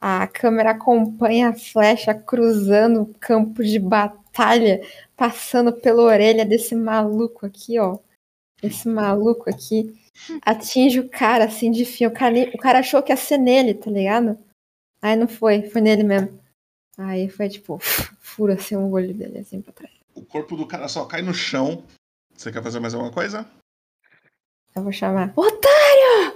A 0.00 0.26
câmera 0.26 0.70
acompanha 0.72 1.50
a 1.50 1.54
flecha 1.54 2.12
cruzando 2.12 3.02
o 3.02 3.14
campo 3.20 3.62
de 3.62 3.78
batalha, 3.78 4.80
passando 5.16 5.72
pela 5.72 6.02
orelha 6.02 6.44
desse 6.44 6.74
maluco 6.74 7.46
aqui, 7.46 7.78
ó. 7.78 7.98
Esse 8.62 8.88
maluco 8.88 9.48
aqui 9.48 9.98
atinge 10.42 11.00
o 11.00 11.08
cara 11.08 11.44
assim 11.44 11.70
de 11.70 11.84
fio. 11.84 12.08
O 12.08 12.12
cara, 12.12 12.34
o 12.54 12.58
cara 12.58 12.80
achou 12.80 13.02
que 13.02 13.12
ia 13.12 13.16
ser 13.16 13.38
nele, 13.38 13.74
tá 13.74 13.90
ligado? 13.90 14.38
Aí 15.00 15.16
não 15.16 15.26
foi, 15.26 15.62
foi 15.70 15.80
nele 15.80 16.02
mesmo. 16.02 16.38
Aí 16.98 17.28
foi 17.28 17.48
tipo, 17.48 17.78
fura 18.20 18.54
assim 18.54 18.76
o 18.76 18.90
olho 18.90 19.14
dele 19.14 19.38
assim 19.38 19.62
pra 19.62 19.72
trás. 19.72 19.94
O 20.14 20.24
corpo 20.24 20.56
do 20.56 20.66
cara 20.66 20.88
só 20.88 21.06
cai 21.06 21.22
no 21.22 21.32
chão. 21.32 21.84
Você 22.34 22.52
quer 22.52 22.62
fazer 22.62 22.80
mais 22.80 22.94
alguma 22.94 23.12
coisa? 23.12 23.48
Eu 24.74 24.82
vou 24.82 24.92
chamar. 24.92 25.32
Otário! 25.36 26.34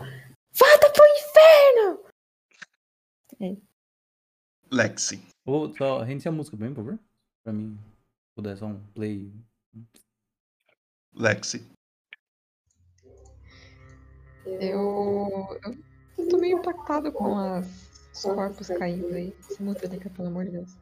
Volta 0.52 0.90
pro 0.90 1.04
inferno! 1.06 2.04
É. 3.40 3.56
Lexi. 4.70 5.22
Ou 5.44 5.74
só 5.74 6.00
reinicia 6.02 6.30
a 6.30 6.34
música 6.34 6.56
pra 6.56 6.66
mim, 6.66 6.74
por 6.74 6.84
favor? 6.84 6.98
Pra 7.42 7.52
mim 7.52 7.78
puder 8.34 8.56
só 8.56 8.66
um 8.66 8.80
play. 8.94 9.30
Lexi. 11.14 11.64
Eu, 14.46 15.58
eu 16.16 16.28
tô 16.28 16.36
meio 16.38 16.58
impactado 16.58 17.10
com 17.12 17.36
as, 17.38 17.66
os 18.14 18.22
corpos 18.22 18.68
caindo 18.68 19.14
aí. 19.14 19.34
Se 19.40 19.62
muta, 19.62 19.86
Lica, 19.86 20.10
pelo 20.10 20.28
amor 20.28 20.44
de 20.44 20.52
Deus. 20.52 20.76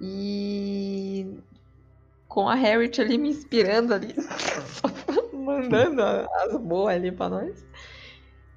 E 0.00 1.42
com 2.28 2.48
a 2.48 2.54
Harriet 2.54 3.00
ali 3.00 3.18
me 3.18 3.28
inspirando 3.30 3.92
ali, 3.92 4.14
mandando 5.34 6.00
as 6.00 6.56
boas 6.56 6.94
ali 6.94 7.12
pra 7.12 7.28
nós. 7.28 7.66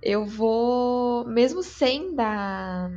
eu 0.01 0.25
vou. 0.25 1.25
Mesmo 1.25 1.63
sem 1.63 2.15
da. 2.15 2.89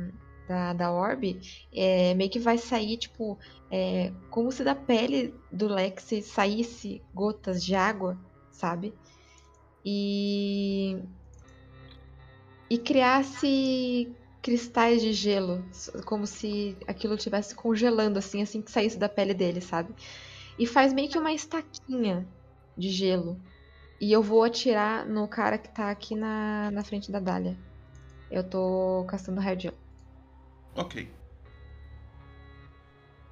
Da, 0.47 0.71
da 0.71 0.93
Orb, 0.93 1.41
é, 1.73 2.13
meio 2.13 2.29
que 2.29 2.39
vai 2.39 2.57
sair, 2.57 2.95
tipo, 2.95 3.37
é, 3.69 4.13
como 4.29 4.49
se 4.49 4.63
da 4.63 4.73
pele 4.73 5.35
do 5.51 5.67
Lex 5.67 6.09
saísse 6.23 7.03
gotas 7.13 7.61
de 7.61 7.75
água, 7.75 8.17
sabe? 8.49 8.93
E. 9.89 11.01
E 12.69 12.77
criasse 12.77 14.13
cristais 14.41 15.01
de 15.01 15.13
gelo, 15.13 15.65
como 16.05 16.27
se 16.27 16.77
aquilo 16.85 17.15
estivesse 17.15 17.55
congelando, 17.55 18.19
assim, 18.19 18.41
assim 18.41 18.61
que 18.61 18.69
saísse 18.69 18.99
da 18.99 19.07
pele 19.07 19.33
dele, 19.33 19.61
sabe? 19.61 19.95
E 20.59 20.67
faz 20.67 20.91
meio 20.91 21.09
que 21.09 21.17
uma 21.17 21.31
estaquinha 21.31 22.27
de 22.77 22.89
gelo. 22.89 23.39
E 24.01 24.11
eu 24.11 24.21
vou 24.21 24.43
atirar 24.43 25.07
no 25.07 25.25
cara 25.29 25.57
que 25.57 25.73
tá 25.73 25.89
aqui 25.89 26.15
na, 26.15 26.69
na 26.71 26.83
frente 26.83 27.09
da 27.09 27.21
Dália. 27.21 27.57
Eu 28.29 28.43
tô 28.43 29.05
castando 29.07 29.39
raio 29.39 29.55
de 29.55 29.63
gelo. 29.63 29.77
Ok. 30.75 31.09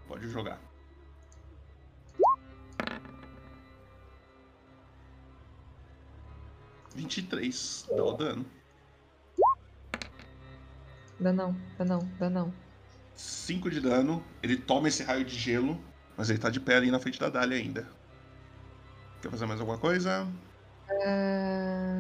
Pode 0.08 0.30
jogar. 0.30 0.65
Vinte 6.96 7.18
e 7.18 7.24
três. 7.24 7.86
Dá 7.96 8.04
o 8.04 8.14
dano. 8.14 8.46
Dá 11.20 11.32
não, 11.32 11.56
dá 11.78 11.86
não, 11.86 12.00
dá 12.20 12.30
não. 12.30 12.54
5 13.16 13.70
de 13.70 13.80
dano. 13.80 14.24
Ele 14.44 14.58
toma 14.58 14.88
esse 14.90 15.04
raio 15.04 15.24
de 15.24 15.36
gelo, 15.38 15.80
mas 16.18 16.30
ele 16.30 16.40
tá 16.40 16.50
de 16.50 16.60
pé 16.60 16.76
ali 16.76 16.92
na 16.92 17.00
frente 17.00 17.20
da 17.20 17.30
Dália 17.30 17.58
ainda. 17.58 17.88
Quer 19.22 19.30
fazer 19.32 19.46
mais 19.46 19.60
alguma 19.60 19.78
coisa? 19.78 20.28
Ah, 20.90 21.96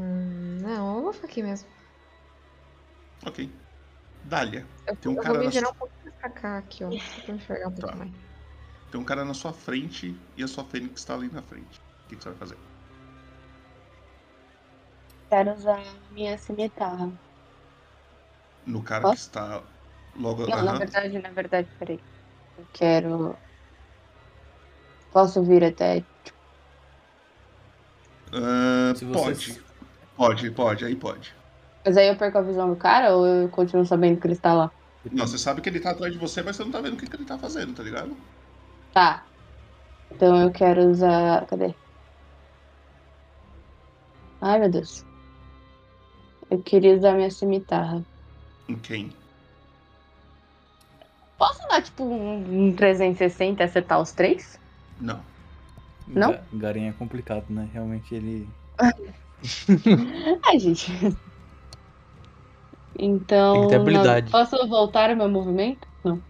não, 0.61 0.97
eu 0.97 1.03
vou 1.03 1.13
ficar 1.13 1.27
aqui 1.27 1.41
mesmo. 1.41 1.67
Ok. 3.25 3.49
Dália. 4.25 4.65
Eu, 4.87 4.95
Tem 4.97 5.11
um 5.11 5.15
eu 5.15 5.21
cara 5.21 5.33
vou 5.35 5.39
me 5.39 5.45
na 5.45 5.51
virar 5.51 5.67
sua... 5.67 5.75
um 5.75 5.77
pouquinho 5.77 6.13
pra 6.19 6.29
cá 6.29 6.57
aqui, 6.57 6.83
ó. 6.83 6.91
Só 6.91 7.21
pra 7.21 7.35
enxergar 7.35 7.67
um 7.67 7.71
pouco 7.71 7.87
Tá. 7.87 7.95
mais. 7.95 8.11
Tem 8.91 8.99
um 9.01 9.05
cara 9.05 9.25
na 9.25 9.33
sua 9.33 9.53
frente 9.53 10.15
e 10.35 10.43
a 10.43 10.47
sua 10.47 10.63
fênix 10.65 11.03
tá 11.05 11.13
ali 11.15 11.29
na 11.31 11.41
frente. 11.41 11.79
O 11.79 12.07
que, 12.09 12.15
que 12.17 12.23
você 12.23 12.29
vai 12.29 12.37
fazer? 12.37 12.57
Quero 15.35 15.51
usar 15.53 15.83
minha 16.09 16.37
cimitarra. 16.37 17.13
No 18.65 18.83
cara 18.83 19.05
Posso? 19.05 19.15
que 19.15 19.17
está 19.17 19.63
logo. 20.15 20.43
Não, 20.47 20.63
na 20.63 20.73
Aham. 20.73 20.79
verdade, 20.79 21.19
na 21.19 21.31
verdade, 21.31 21.71
peraí. 21.77 22.03
Eu 22.57 22.67
quero. 22.73 23.41
Posso 25.09 25.43
vir 25.43 25.63
até. 25.63 26.05
Ah, 28.31 28.93
Se 28.95 29.05
pode. 29.11 29.35
você- 29.35 29.63
Pode, 30.15 30.51
pode, 30.51 30.85
aí 30.85 30.95
pode. 30.95 31.35
Mas 31.85 31.97
aí 31.97 32.07
eu 32.09 32.17
perco 32.17 32.37
a 32.37 32.41
visão 32.41 32.69
do 32.69 32.77
cara 32.77 33.15
ou 33.15 33.25
eu 33.25 33.49
continuo 33.49 33.85
sabendo 33.85 34.19
que 34.19 34.27
ele 34.27 34.33
está 34.33 34.53
lá? 34.53 34.73
Não, 35.11 35.25
você 35.25 35.37
sabe 35.37 35.61
que 35.61 35.69
ele 35.69 35.79
tá 35.79 35.91
atrás 35.91 36.11
de 36.13 36.19
você, 36.19 36.41
mas 36.43 36.55
você 36.57 36.63
não 36.63 36.71
tá 36.71 36.81
vendo 36.81 36.95
o 36.95 36.97
que, 36.97 37.07
que 37.07 37.15
ele 37.15 37.25
tá 37.25 37.37
fazendo, 37.39 37.73
tá 37.73 37.81
ligado? 37.81 38.17
Tá. 38.91 39.29
Então 40.11 40.41
eu 40.43 40.51
quero 40.53 40.89
usar. 40.91 41.45
Cadê? 41.47 41.79
Ai, 44.39 44.59
meu 44.59 44.69
Deus. 44.71 45.05
Eu 46.55 46.61
queria 46.61 46.95
usar 46.95 47.11
minha 47.11 47.29
cimitarra. 47.29 48.01
Em 48.69 48.75
quem? 48.75 49.11
Posso 51.37 51.59
dar, 51.67 51.81
tipo, 51.81 52.05
um, 52.05 52.67
um 52.67 52.73
360 52.73 53.61
e 53.61 53.65
acertar 53.65 53.99
os 54.01 54.13
três? 54.13 54.57
Não. 55.01 55.19
Não? 56.07 56.31
Ga- 56.31 56.41
Garen 56.53 56.87
é 56.87 56.93
complicado, 56.93 57.43
né? 57.49 57.67
Realmente 57.73 58.15
ele. 58.15 58.47
Ai, 60.47 60.57
gente. 60.59 60.89
Então. 62.97 63.53
Tem 63.53 63.61
que 63.63 63.67
ter 63.67 63.75
habilidade. 63.75 64.31
não- 64.31 64.39
Posso 64.45 64.67
voltar 64.69 65.09
o 65.11 65.17
meu 65.17 65.27
movimento? 65.27 65.85
Não. 66.05 66.21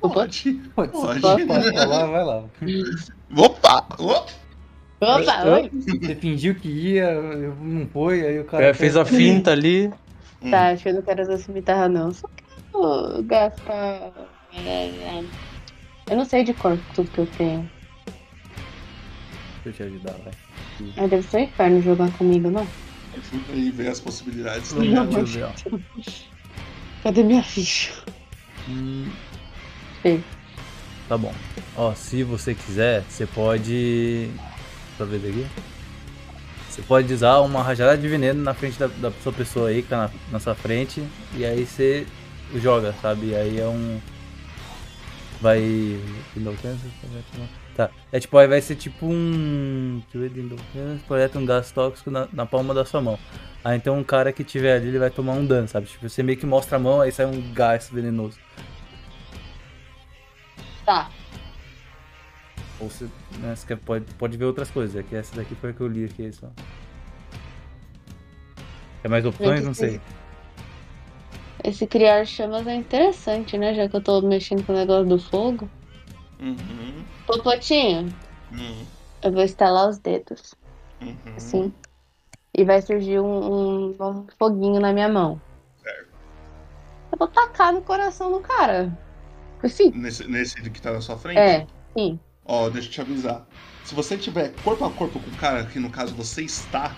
Pode. 0.00 0.52
Pode, 0.76 0.92
Pode. 0.92 1.20
pode, 1.20 1.44
pode, 1.46 1.72
vai 1.72 1.86
lá, 1.86 2.06
vai 2.06 2.24
lá. 2.24 2.44
Opa! 3.36 3.84
Opa! 3.98 4.32
Opa, 5.00 5.44
oi. 5.44 5.70
Você 6.00 6.14
fingiu 6.14 6.54
que 6.54 6.68
ia, 6.68 7.10
eu 7.10 7.54
não 7.56 7.86
foi, 7.88 8.26
aí 8.26 8.38
o 8.38 8.44
cara. 8.44 8.66
É, 8.66 8.74
fez 8.74 8.96
a 8.96 9.04
finta 9.04 9.52
ali. 9.52 9.92
Tá, 10.50 10.68
acho 10.70 10.82
que 10.82 10.88
eu 10.88 10.94
não 10.94 11.02
quero 11.02 11.22
usar 11.22 11.38
cimitarra, 11.38 11.88
não. 11.88 12.12
Só 12.12 12.28
quero 12.72 13.22
gastar. 13.24 14.12
é, 14.54 15.22
Eu 16.10 16.16
não 16.16 16.24
sei 16.24 16.44
de 16.44 16.52
cor 16.54 16.78
tudo 16.94 17.10
que 17.10 17.18
eu 17.18 17.26
tenho. 17.26 17.68
Deixa 19.64 19.82
eu 19.84 19.90
te 19.90 19.94
ajudar, 19.94 20.12
vai. 20.12 20.32
Ai, 20.96 21.08
deve 21.08 21.22
ser 21.26 21.36
um 21.38 21.40
inferno 21.40 21.80
jogar 21.82 22.10
comigo, 22.12 22.50
não? 22.50 22.66
E 23.54 23.70
ver 23.70 23.88
as 23.88 24.00
possibilidades. 24.00 24.72
Eu 24.72 25.24
ver, 25.24 25.44
ó. 25.44 25.50
Cadê 27.02 27.22
minha 27.22 27.42
ficha? 27.42 27.92
Hum. 28.68 29.06
Tá 31.08 31.18
bom. 31.18 31.32
Ó, 31.76 31.94
se 31.94 32.22
você 32.22 32.54
quiser, 32.54 33.02
você 33.08 33.26
pode. 33.26 34.30
Eu 34.98 35.06
ver 35.06 35.18
daqui. 35.18 35.46
Você 36.68 36.82
pode 36.82 37.12
usar 37.12 37.38
uma 37.40 37.62
rajada 37.62 37.96
de 37.96 38.08
veneno 38.08 38.42
na 38.42 38.52
frente 38.52 38.78
da, 38.78 38.88
da 38.88 39.12
sua 39.22 39.32
pessoa 39.32 39.68
aí, 39.68 39.82
que 39.82 39.88
tá 39.88 39.96
na, 39.96 40.10
na 40.32 40.40
sua 40.40 40.54
frente, 40.54 41.02
e 41.34 41.44
aí 41.44 41.64
você 41.64 42.06
joga, 42.56 42.92
sabe? 43.00 43.28
E 43.28 43.36
aí 43.36 43.60
é 43.60 43.66
um. 43.66 44.00
Vai. 45.40 45.60
Tá. 47.76 47.90
É 48.12 48.18
tipo, 48.18 48.36
aí 48.38 48.48
vai 48.48 48.60
ser 48.60 48.74
tipo 48.76 49.06
um. 49.06 50.02
Projeta 51.06 51.38
um 51.38 51.46
gás 51.46 51.70
tóxico 51.70 52.10
na, 52.10 52.28
na 52.32 52.46
palma 52.46 52.74
da 52.74 52.84
sua 52.84 53.00
mão. 53.00 53.18
Aí 53.64 53.76
então 53.76 53.98
um 53.98 54.04
cara 54.04 54.32
que 54.32 54.44
tiver 54.44 54.76
ali, 54.76 54.88
ele 54.88 54.98
vai 54.98 55.10
tomar 55.10 55.32
um 55.34 55.46
dano, 55.46 55.66
sabe? 55.68 55.86
Tipo, 55.86 56.08
você 56.08 56.22
meio 56.22 56.38
que 56.38 56.46
mostra 56.46 56.76
a 56.76 56.80
mão, 56.80 57.00
aí 57.00 57.10
sai 57.10 57.26
um 57.26 57.52
gás 57.52 57.88
venenoso. 57.88 58.38
Tá. 60.84 61.08
Ou 62.80 62.88
você, 62.90 63.04
né, 63.38 63.54
você 63.54 63.66
quer- 63.66 63.78
pode, 63.78 64.04
pode 64.18 64.36
ver 64.36 64.44
outras 64.46 64.70
coisas, 64.70 64.96
é 64.96 65.02
que 65.02 65.14
essa 65.14 65.34
daqui 65.36 65.54
foi 65.54 65.70
a 65.70 65.72
que 65.72 65.80
eu 65.80 65.88
li 65.88 66.04
aqui 66.04 66.32
só. 66.32 66.48
Tem 69.02 69.10
mais 69.10 69.24
opções? 69.24 69.62
Não 69.64 69.74
sei. 69.74 70.00
Esse 71.62 71.86
criar 71.86 72.24
chamas 72.26 72.66
é 72.66 72.74
interessante, 72.74 73.56
né? 73.56 73.74
Já 73.74 73.88
que 73.88 73.96
eu 73.96 74.00
tô 74.02 74.20
mexendo 74.22 74.64
com 74.66 74.72
o 74.72 74.76
negócio 74.76 75.06
do 75.06 75.18
fogo. 75.18 75.68
Uhum. 76.40 77.04
Popotinho, 77.26 78.12
Uhum. 78.52 78.84
eu 79.22 79.32
vou 79.32 79.42
estalar 79.42 79.88
os 79.88 79.98
dedos. 79.98 80.54
Uhum. 81.00 81.16
Assim. 81.36 81.72
E 82.56 82.64
vai 82.64 82.82
surgir 82.82 83.18
um, 83.20 83.26
um- 83.26 83.96
um 84.00 84.26
foguinho 84.38 84.80
na 84.80 84.92
minha 84.92 85.08
mão. 85.08 85.40
Certo. 85.82 86.08
Eu 87.12 87.18
vou 87.18 87.28
tacar 87.28 87.72
no 87.72 87.82
coração 87.82 88.30
do 88.32 88.40
cara. 88.40 88.92
Assim. 89.62 89.90
Nesse, 89.90 90.28
nesse 90.28 90.60
que 90.70 90.80
tá 90.82 90.92
na 90.92 91.00
sua 91.00 91.16
frente? 91.16 91.38
É, 91.38 91.66
sim. 91.96 92.20
Ó, 92.44 92.68
deixa 92.68 92.88
eu 92.88 92.92
te 92.92 93.00
avisar. 93.00 93.42
Se 93.84 93.94
você 93.94 94.16
tiver 94.16 94.52
corpo 94.62 94.84
a 94.84 94.90
corpo 94.90 95.18
com 95.18 95.30
o 95.30 95.36
cara, 95.36 95.64
que 95.64 95.78
no 95.78 95.90
caso 95.90 96.14
você 96.14 96.42
está, 96.42 96.94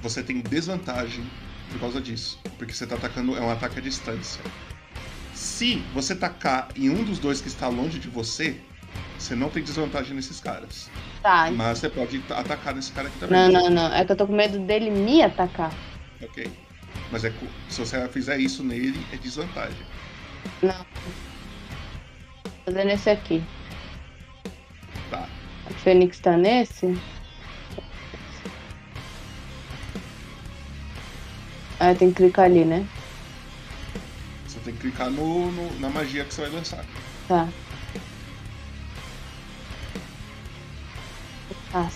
você 0.00 0.22
tem 0.22 0.40
desvantagem 0.40 1.24
por 1.70 1.80
causa 1.80 2.00
disso. 2.00 2.38
Porque 2.58 2.72
você 2.72 2.86
tá 2.86 2.94
atacando, 2.94 3.36
é 3.36 3.40
um 3.40 3.50
ataque 3.50 3.78
à 3.78 3.82
distância. 3.82 4.40
Se 5.34 5.76
você 5.94 6.14
tacar 6.14 6.68
em 6.76 6.90
um 6.90 7.02
dos 7.04 7.18
dois 7.18 7.40
que 7.40 7.48
está 7.48 7.68
longe 7.68 7.98
de 7.98 8.08
você, 8.08 8.54
você 9.18 9.34
não 9.34 9.48
tem 9.48 9.62
desvantagem 9.62 10.14
nesses 10.14 10.40
caras. 10.40 10.88
Tá. 11.22 11.50
Mas 11.50 11.78
você 11.78 11.88
pode 11.88 12.18
ta- 12.20 12.38
atacar 12.40 12.74
nesse 12.74 12.92
cara 12.92 13.08
aqui 13.08 13.18
também. 13.18 13.38
Não, 13.38 13.50
não, 13.50 13.70
não. 13.70 13.92
É 13.94 14.04
que 14.04 14.12
eu 14.12 14.16
tô 14.16 14.26
com 14.26 14.32
medo 14.34 14.58
dele 14.60 14.90
me 14.90 15.22
atacar. 15.22 15.72
Ok. 16.20 16.50
Mas 17.10 17.24
é, 17.24 17.32
se 17.68 17.78
você 17.78 18.08
fizer 18.08 18.38
isso 18.38 18.62
nele, 18.62 18.98
é 19.12 19.16
desvantagem. 19.16 19.76
Não. 20.62 20.84
Fazendo 22.64 22.90
esse 22.90 23.10
aqui. 23.10 23.42
Tá. 25.12 25.28
A 25.66 25.74
Fênix 25.74 26.18
tá 26.20 26.38
nesse. 26.38 26.86
Ah, 31.78 31.94
tem 31.94 32.08
que 32.10 32.22
clicar 32.22 32.46
ali, 32.46 32.64
né? 32.64 32.88
Você 34.46 34.58
tem 34.60 34.72
que 34.74 34.80
clicar 34.80 35.10
no, 35.10 35.50
no- 35.50 35.78
na 35.80 35.88
magia 35.90 36.24
que 36.24 36.32
você 36.32 36.42
vai 36.42 36.50
lançar. 36.50 36.84
Tá. 37.26 37.48
Ah, 41.72 41.88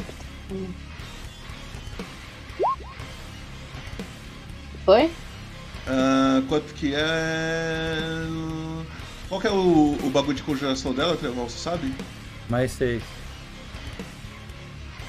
Foi? 4.84 5.14
Ah, 5.86 6.42
quanto 6.48 6.74
que 6.74 6.94
é. 6.94 8.26
Qual 9.28 9.40
que 9.40 9.46
é 9.46 9.50
o, 9.50 10.06
o 10.06 10.10
bagulho 10.10 10.34
de 10.36 10.42
conjuração 10.42 10.94
dela, 10.94 11.16
Trevão? 11.16 11.48
Você 11.48 11.58
sabe? 11.58 11.86
Mais 12.48 12.70
6. 12.72 13.02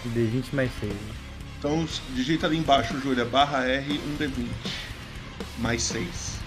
D20 0.08 0.46
mais 0.54 0.72
6. 0.80 0.94
Então 1.60 1.88
digita 2.14 2.48
ali 2.48 2.58
embaixo, 2.58 3.00
Júlia, 3.00 3.26
barra 3.26 3.66
R 3.66 4.00
1D20. 4.20 4.48
Mais 5.60 5.82
6. 5.84 6.38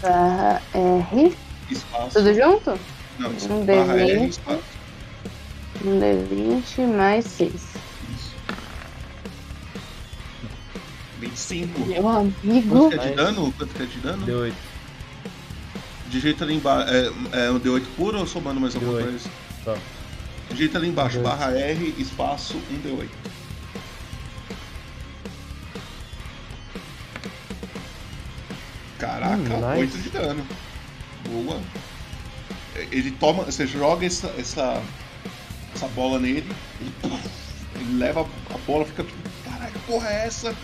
Barra 0.00 0.62
R. 0.74 1.36
Espaço. 1.70 2.18
Tudo 2.18 2.34
junto? 2.34 2.78
Não, 3.18 3.32
isso 3.32 3.52
Um 3.52 3.64
barra 3.64 3.96
R 4.00 4.20
D20. 4.20 4.28
espaço. 4.28 4.62
Um 5.84 6.00
D20 6.00 6.86
mais 6.96 7.24
6. 7.26 7.72
5. 11.34 11.86
Meu 11.86 12.08
amigo. 12.08 12.88
Quanto 12.90 12.98
que 12.98 13.06
é 13.06 13.08
de 13.08 13.14
dano? 13.14 13.52
Quanto 13.56 13.74
que 13.74 13.82
é 13.82 13.86
de 13.86 13.98
dano? 13.98 14.26
D8. 14.26 14.52
Digita 16.12 16.44
ali 16.44 16.54
embaixo. 16.54 16.92
É, 17.32 17.46
é 17.46 17.50
um 17.50 17.58
D8 17.58 17.82
puro 17.96 18.18
ou 18.18 18.26
somando 18.26 18.60
mais 18.60 18.74
alguma 18.74 18.98
D8. 19.00 19.02
coisa? 19.02 19.30
Só. 19.64 19.76
Digita 20.50 20.76
ali 20.78 20.88
embaixo, 20.88 21.18
D8. 21.18 21.22
barra 21.22 21.50
R, 21.52 21.94
espaço, 21.98 22.54
1D8. 22.70 23.08
Caraca, 28.98 29.36
Hum, 29.36 29.70
nice. 29.70 29.80
8 29.96 29.98
de 29.98 30.10
dano. 30.10 30.46
Boa. 31.28 31.60
Ele 32.90 33.10
toma. 33.12 33.44
Você 33.44 33.66
joga 33.66 34.06
essa, 34.06 34.28
essa, 34.38 34.82
essa 35.74 35.88
bola 35.88 36.18
nele, 36.18 36.46
ele, 36.80 36.92
ele 37.76 37.98
leva 37.98 38.20
a 38.50 38.58
bola, 38.66 38.84
fica 38.84 39.02
tipo, 39.02 39.18
caraca, 39.44 39.72
que 39.72 39.78
porra 39.80 40.08
é 40.08 40.26
essa? 40.26 40.54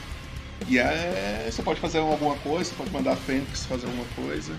E 0.69 0.79
é. 0.79 1.49
Você 1.51 1.62
pode 1.62 1.81
fazer 1.81 1.99
alguma 1.99 2.37
coisa, 2.37 2.70
você 2.70 2.77
pode 2.77 2.91
mandar 2.91 3.12
a 3.12 3.16
Fênix 3.16 3.65
fazer 3.66 3.87
alguma 3.87 4.05
coisa. 4.15 4.55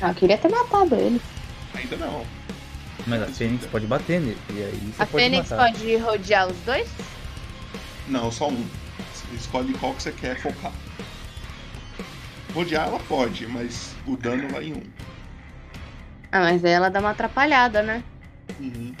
Ah, 0.00 0.08
eu 0.08 0.14
queria 0.14 0.36
ter 0.38 0.48
matado 0.50 0.94
ele. 0.94 1.20
Ainda 1.74 1.96
não. 1.96 2.24
Mas 3.06 3.22
a 3.22 3.26
Fênix 3.26 3.66
pode 3.66 3.86
bater 3.86 4.20
nele. 4.20 4.38
E 4.50 4.62
aí 4.62 4.92
você 4.94 5.02
A 5.02 5.06
pode 5.06 5.24
Fênix 5.24 5.50
matar. 5.50 5.72
pode 5.72 5.96
rodear 5.96 6.48
os 6.48 6.56
dois? 6.60 6.88
Não, 8.08 8.30
só 8.30 8.48
um. 8.48 8.66
Você 9.14 9.34
escolhe 9.36 9.72
qual 9.74 9.94
que 9.94 10.02
você 10.02 10.12
quer 10.12 10.38
focar. 10.40 10.72
Rodear 12.54 12.88
ela 12.88 12.98
pode, 13.00 13.46
mas 13.46 13.94
o 14.06 14.16
dano 14.16 14.48
vai 14.48 14.64
em 14.64 14.72
um. 14.74 14.82
Ah, 16.32 16.40
mas 16.40 16.64
aí 16.64 16.72
ela 16.72 16.88
dá 16.88 17.00
uma 17.00 17.10
atrapalhada, 17.10 17.82
né? 17.82 18.02
Uhum. 18.58 18.94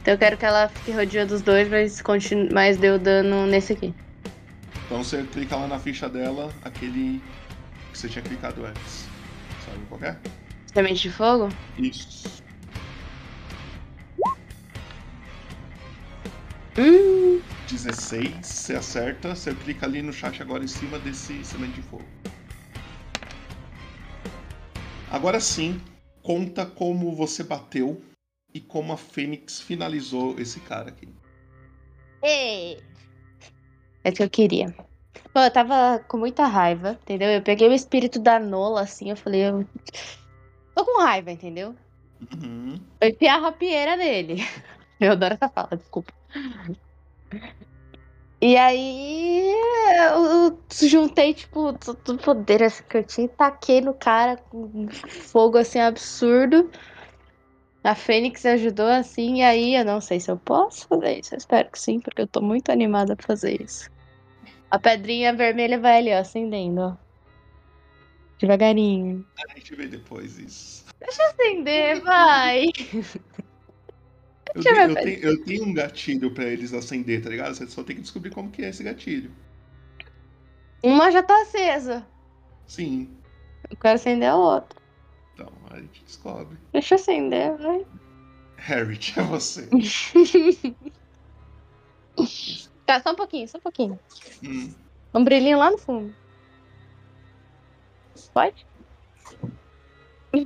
Então 0.00 0.14
eu 0.14 0.18
quero 0.18 0.36
que 0.36 0.44
ela 0.44 0.68
fique 0.68 0.90
rodeando 0.90 1.34
os 1.34 1.42
dois, 1.42 1.68
mas, 1.68 2.02
continue, 2.02 2.52
mas 2.52 2.76
deu 2.76 2.98
dano 2.98 3.46
nesse 3.46 3.72
aqui. 3.74 3.94
Então 4.86 5.02
você 5.04 5.22
clica 5.22 5.56
lá 5.56 5.68
na 5.68 5.78
ficha 5.78 6.08
dela, 6.08 6.52
aquele 6.64 7.22
que 7.92 7.98
você 7.98 8.08
tinha 8.08 8.22
clicado 8.22 8.66
antes. 8.66 9.11
Sabe 9.72 9.86
qual 9.86 10.00
que 10.00 10.06
é? 10.06 10.16
Semente 10.74 11.02
de 11.02 11.10
fogo? 11.10 11.48
Isso. 11.78 12.42
Hum. 16.78 17.40
16, 17.68 18.46
você 18.46 18.74
acerta, 18.74 19.34
você 19.34 19.54
clica 19.54 19.86
ali 19.86 20.02
no 20.02 20.12
chat 20.12 20.42
agora 20.42 20.62
em 20.62 20.68
cima 20.68 20.98
desse 20.98 21.42
semente 21.44 21.74
de 21.74 21.82
fogo. 21.82 22.04
Agora 25.10 25.40
sim, 25.40 25.80
conta 26.22 26.66
como 26.66 27.14
você 27.14 27.42
bateu 27.42 28.02
e 28.52 28.60
como 28.60 28.92
a 28.92 28.96
Fênix 28.96 29.60
finalizou 29.60 30.38
esse 30.38 30.60
cara 30.60 30.88
aqui. 30.88 31.08
Ei! 32.22 32.78
É 34.04 34.10
o 34.10 34.12
que 34.12 34.22
eu 34.22 34.30
queria. 34.30 34.74
Pô, 35.32 35.40
eu 35.40 35.50
tava 35.50 35.98
com 36.08 36.18
muita 36.18 36.44
raiva, 36.46 36.98
entendeu? 37.02 37.30
Eu 37.30 37.42
peguei 37.42 37.68
o 37.68 37.72
espírito 37.72 38.18
da 38.18 38.38
Nola, 38.38 38.82
assim, 38.82 39.10
eu 39.10 39.16
falei, 39.16 39.48
eu 39.48 39.66
tô 40.74 40.84
com 40.84 41.02
raiva, 41.02 41.30
entendeu? 41.30 41.74
Uhum. 42.32 42.78
Eu 43.00 43.08
enfiei 43.08 43.30
a 43.30 43.38
rapieira 43.38 43.96
nele. 43.96 44.36
Eu 45.00 45.12
adoro 45.12 45.34
essa 45.34 45.48
fala, 45.48 45.76
desculpa. 45.76 46.12
E 48.40 48.56
aí 48.56 49.52
eu, 49.96 50.58
juntei, 50.88 51.34
tipo, 51.34 51.72
todo 51.72 52.14
o 52.14 52.18
poder 52.18 52.62
assim, 52.62 52.84
que 52.88 52.98
eu 52.98 53.04
tinha 53.04 53.24
e 53.24 53.28
taquei 53.28 53.80
no 53.80 53.94
cara 53.94 54.36
com 54.36 54.88
fogo 54.90 55.58
assim 55.58 55.80
absurdo. 55.80 56.70
A 57.82 57.96
Fênix 57.96 58.46
ajudou 58.46 58.86
assim, 58.86 59.38
e 59.38 59.42
aí 59.42 59.74
eu 59.74 59.84
não 59.84 60.00
sei 60.00 60.20
se 60.20 60.30
eu 60.30 60.36
posso 60.36 60.86
fazer 60.86 61.18
isso. 61.18 61.34
Eu 61.34 61.38
espero 61.38 61.68
que 61.68 61.80
sim, 61.80 61.98
porque 61.98 62.22
eu 62.22 62.28
tô 62.28 62.40
muito 62.40 62.70
animada 62.70 63.16
pra 63.16 63.26
fazer 63.26 63.60
isso. 63.60 63.90
A 64.72 64.78
pedrinha 64.78 65.34
vermelha 65.34 65.78
vai 65.78 65.98
ali, 65.98 66.14
ó, 66.14 66.20
acendendo, 66.20 66.80
ó. 66.80 66.96
Devagarinho. 68.40 69.22
A 69.46 69.54
gente 69.54 69.74
vê 69.74 69.86
depois 69.86 70.38
isso. 70.38 70.86
Deixa 70.98 71.22
eu 71.22 71.28
acender, 71.28 72.00
vai. 72.00 72.68
Eu, 74.54 74.62
tenho, 74.62 74.76
eu, 74.76 74.94
tenho, 74.94 75.18
eu 75.20 75.44
tenho 75.44 75.64
um 75.64 75.72
gatilho 75.72 76.30
pra 76.30 76.44
eles 76.44 76.74
acender, 76.74 77.22
tá 77.22 77.30
ligado? 77.30 77.54
Você 77.54 77.66
só 77.68 77.82
tem 77.82 77.96
que 77.96 78.02
descobrir 78.02 78.28
como 78.28 78.50
que 78.50 78.62
é 78.62 78.68
esse 78.68 78.82
gatilho. 78.82 79.30
Uma 80.82 81.10
já 81.10 81.22
tá 81.22 81.40
acesa. 81.40 82.06
Sim. 82.66 83.16
Eu 83.70 83.78
quero 83.78 83.94
acender 83.94 84.28
a 84.28 84.36
outra. 84.36 84.78
Então, 85.32 85.50
a 85.70 85.78
gente 85.78 86.04
descobre. 86.04 86.58
Deixa 86.70 86.96
eu 86.96 87.00
acender, 87.00 87.56
vai. 87.56 87.86
Harriet, 88.58 89.12
é 89.18 89.22
você. 89.22 89.66
Tá, 92.86 93.00
só 93.00 93.12
um 93.12 93.14
pouquinho, 93.14 93.48
só 93.48 93.58
um 93.58 93.60
pouquinho. 93.60 93.98
Hum. 94.44 94.74
Um 95.14 95.24
brilhinho 95.24 95.58
lá 95.58 95.70
no 95.70 95.78
fundo. 95.78 96.14
Pode? 98.32 98.66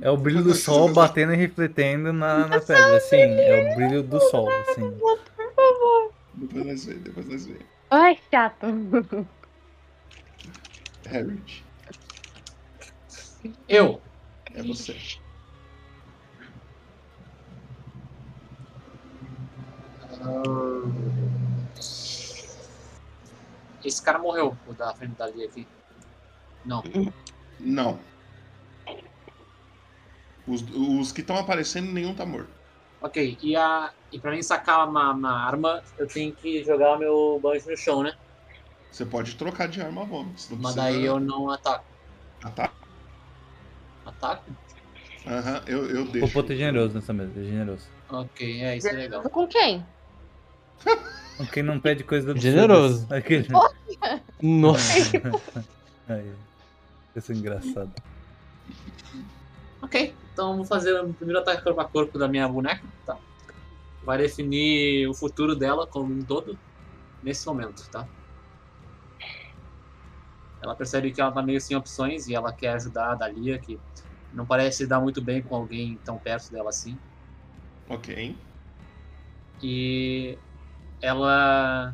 É 0.01 0.09
o 0.11 0.17
brilho 0.17 0.43
do 0.43 0.53
sol 0.53 0.91
batendo 0.91 1.33
e 1.33 1.37
refletendo 1.37 2.11
na, 2.11 2.47
na 2.47 2.59
pedra, 2.59 2.97
assim. 2.97 3.15
É 3.15 3.71
o 3.71 3.75
brilho 3.75 4.03
do 4.03 4.19
sol, 4.19 4.49
assim. 4.49 4.91
Por 4.99 5.19
favor. 5.55 6.13
Depois 6.33 6.65
nós 6.65 6.85
vemos, 6.85 7.03
depois 7.03 7.27
nós 7.27 7.45
vemos. 7.45 7.65
Ai, 7.89 8.19
chato. 8.29 8.67
Harriet, 11.05 11.63
Eu. 13.69 14.01
é 14.53 14.61
você. 14.61 14.97
Esse 23.87 24.03
cara 24.03 24.19
morreu, 24.19 24.57
o 24.67 24.73
da 24.73 24.93
frente 24.93 25.15
da 25.15 25.27
Lia 25.27 25.45
aqui. 25.47 25.65
Não. 26.65 26.83
Não. 27.57 27.99
Os, 30.45 30.61
os 30.61 31.11
que 31.13 31.21
estão 31.21 31.37
aparecendo, 31.37 31.91
nenhum 31.91 32.13
tá 32.13 32.25
morto. 32.25 32.51
Ok, 32.99 33.37
e, 33.41 33.55
a, 33.55 33.93
e 34.11 34.19
pra 34.19 34.31
mim 34.31 34.41
sacar 34.41 34.87
uma, 34.89 35.13
uma 35.13 35.31
arma, 35.31 35.81
eu 35.97 36.07
tenho 36.07 36.35
que 36.35 36.63
jogar 36.65 36.99
meu 36.99 37.39
banjo 37.41 37.69
no 37.69 37.77
chão, 37.77 38.03
né? 38.03 38.13
Você 38.91 39.05
pode 39.05 39.35
trocar 39.35 39.67
de 39.69 39.81
arma 39.81 40.05
não 40.05 40.23
Mas 40.33 40.47
precisa- 40.47 40.75
daí 40.75 41.05
eu 41.05 41.19
não 41.19 41.49
ataco. 41.49 41.85
Ataca? 42.43 42.73
Ataco? 44.05 44.51
Aham, 45.25 45.63
eu, 45.67 45.89
eu 45.89 46.03
O 46.03 46.11
deixo. 46.11 46.27
Popoto 46.27 46.51
é 46.53 46.55
generoso 46.55 46.95
nessa 46.95 47.13
mesa, 47.13 47.39
é 47.39 47.43
generoso. 47.43 47.87
Ok, 48.09 48.61
é 48.63 48.77
isso 48.77 48.87
é 48.87 48.93
legal. 48.93 49.23
Com 49.29 49.47
quem? 49.47 49.85
Quem 51.45 51.63
não 51.63 51.79
pede 51.79 52.03
coisa 52.03 52.31
absurda. 52.31 52.51
Generoso. 52.51 53.07
Aquele... 53.09 53.47
Olha! 53.53 54.23
Nossa. 54.41 55.17
Aí. 56.07 56.31
Isso 57.15 57.31
é 57.31 57.35
engraçado. 57.35 57.91
Ok, 59.81 60.13
então 60.33 60.55
vou 60.55 60.65
fazer 60.65 60.99
o 61.01 61.13
primeiro 61.13 61.39
ataque 61.41 61.63
corpo 61.63 61.79
a 61.79 61.85
corpo 61.85 62.17
da 62.19 62.27
minha 62.27 62.47
boneca, 62.47 62.83
tá? 63.05 63.17
Vai 64.03 64.17
definir 64.17 65.07
o 65.07 65.13
futuro 65.13 65.55
dela 65.55 65.85
como 65.87 66.13
um 66.13 66.21
todo 66.23 66.57
nesse 67.23 67.45
momento, 67.47 67.87
tá? 67.89 68.07
Ela 70.61 70.75
percebe 70.75 71.11
que 71.11 71.21
ela 71.21 71.31
tá 71.31 71.41
meio 71.41 71.61
sem 71.61 71.77
opções 71.77 72.27
e 72.27 72.35
ela 72.35 72.51
quer 72.51 72.73
ajudar 72.73 73.11
a 73.11 73.15
Dalia, 73.15 73.59
que 73.59 73.79
não 74.33 74.45
parece 74.45 74.85
dar 74.87 74.99
muito 74.99 75.21
bem 75.21 75.41
com 75.41 75.55
alguém 75.55 75.99
tão 76.03 76.17
perto 76.17 76.51
dela 76.51 76.69
assim. 76.69 76.97
Ok. 77.89 78.35
E 79.61 80.37
ela 81.01 81.93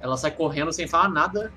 ela 0.00 0.16
sai 0.16 0.32
correndo 0.32 0.72
sem 0.72 0.88
falar 0.88 1.08
nada, 1.08 1.52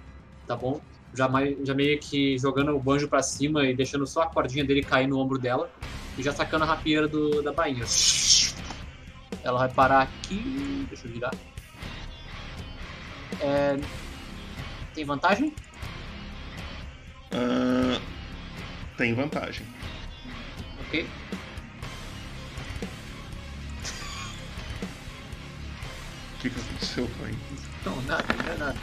tá 0.47 0.55
bom? 0.55 0.79
Já, 1.13 1.29
já 1.63 1.73
meio 1.73 1.99
que 1.99 2.37
jogando 2.37 2.75
o 2.75 2.79
banjo 2.79 3.07
pra 3.07 3.23
cima 3.23 3.65
e 3.65 3.75
deixando 3.75 4.05
só 4.05 4.21
a 4.23 4.27
cordinha 4.27 4.63
dele 4.63 4.83
cair 4.83 5.07
no 5.07 5.17
ombro 5.17 5.39
dela 5.39 5.69
e 6.17 6.21
já 6.21 6.31
sacando 6.31 6.63
a 6.63 6.67
rapieira 6.67 7.07
do, 7.07 7.41
da 7.41 7.51
bainha. 7.51 7.83
Ela 9.43 9.59
vai 9.59 9.69
parar 9.69 10.01
aqui. 10.03 10.85
Deixa 10.89 11.07
eu 11.07 11.11
virar. 11.11 11.31
É, 13.39 13.77
tem 14.93 15.05
vantagem? 15.05 15.53
Ah, 17.31 17.99
tem 18.97 19.13
vantagem. 19.13 19.65
Ok. 20.87 21.07
Que, 26.49 26.49
que 26.49 26.59
aconteceu, 26.59 27.09
Pai? 27.19 27.33
Não, 27.85 28.01
nada, 28.03 28.33
não 28.33 28.53
é 28.53 28.57
nada. 28.57 28.79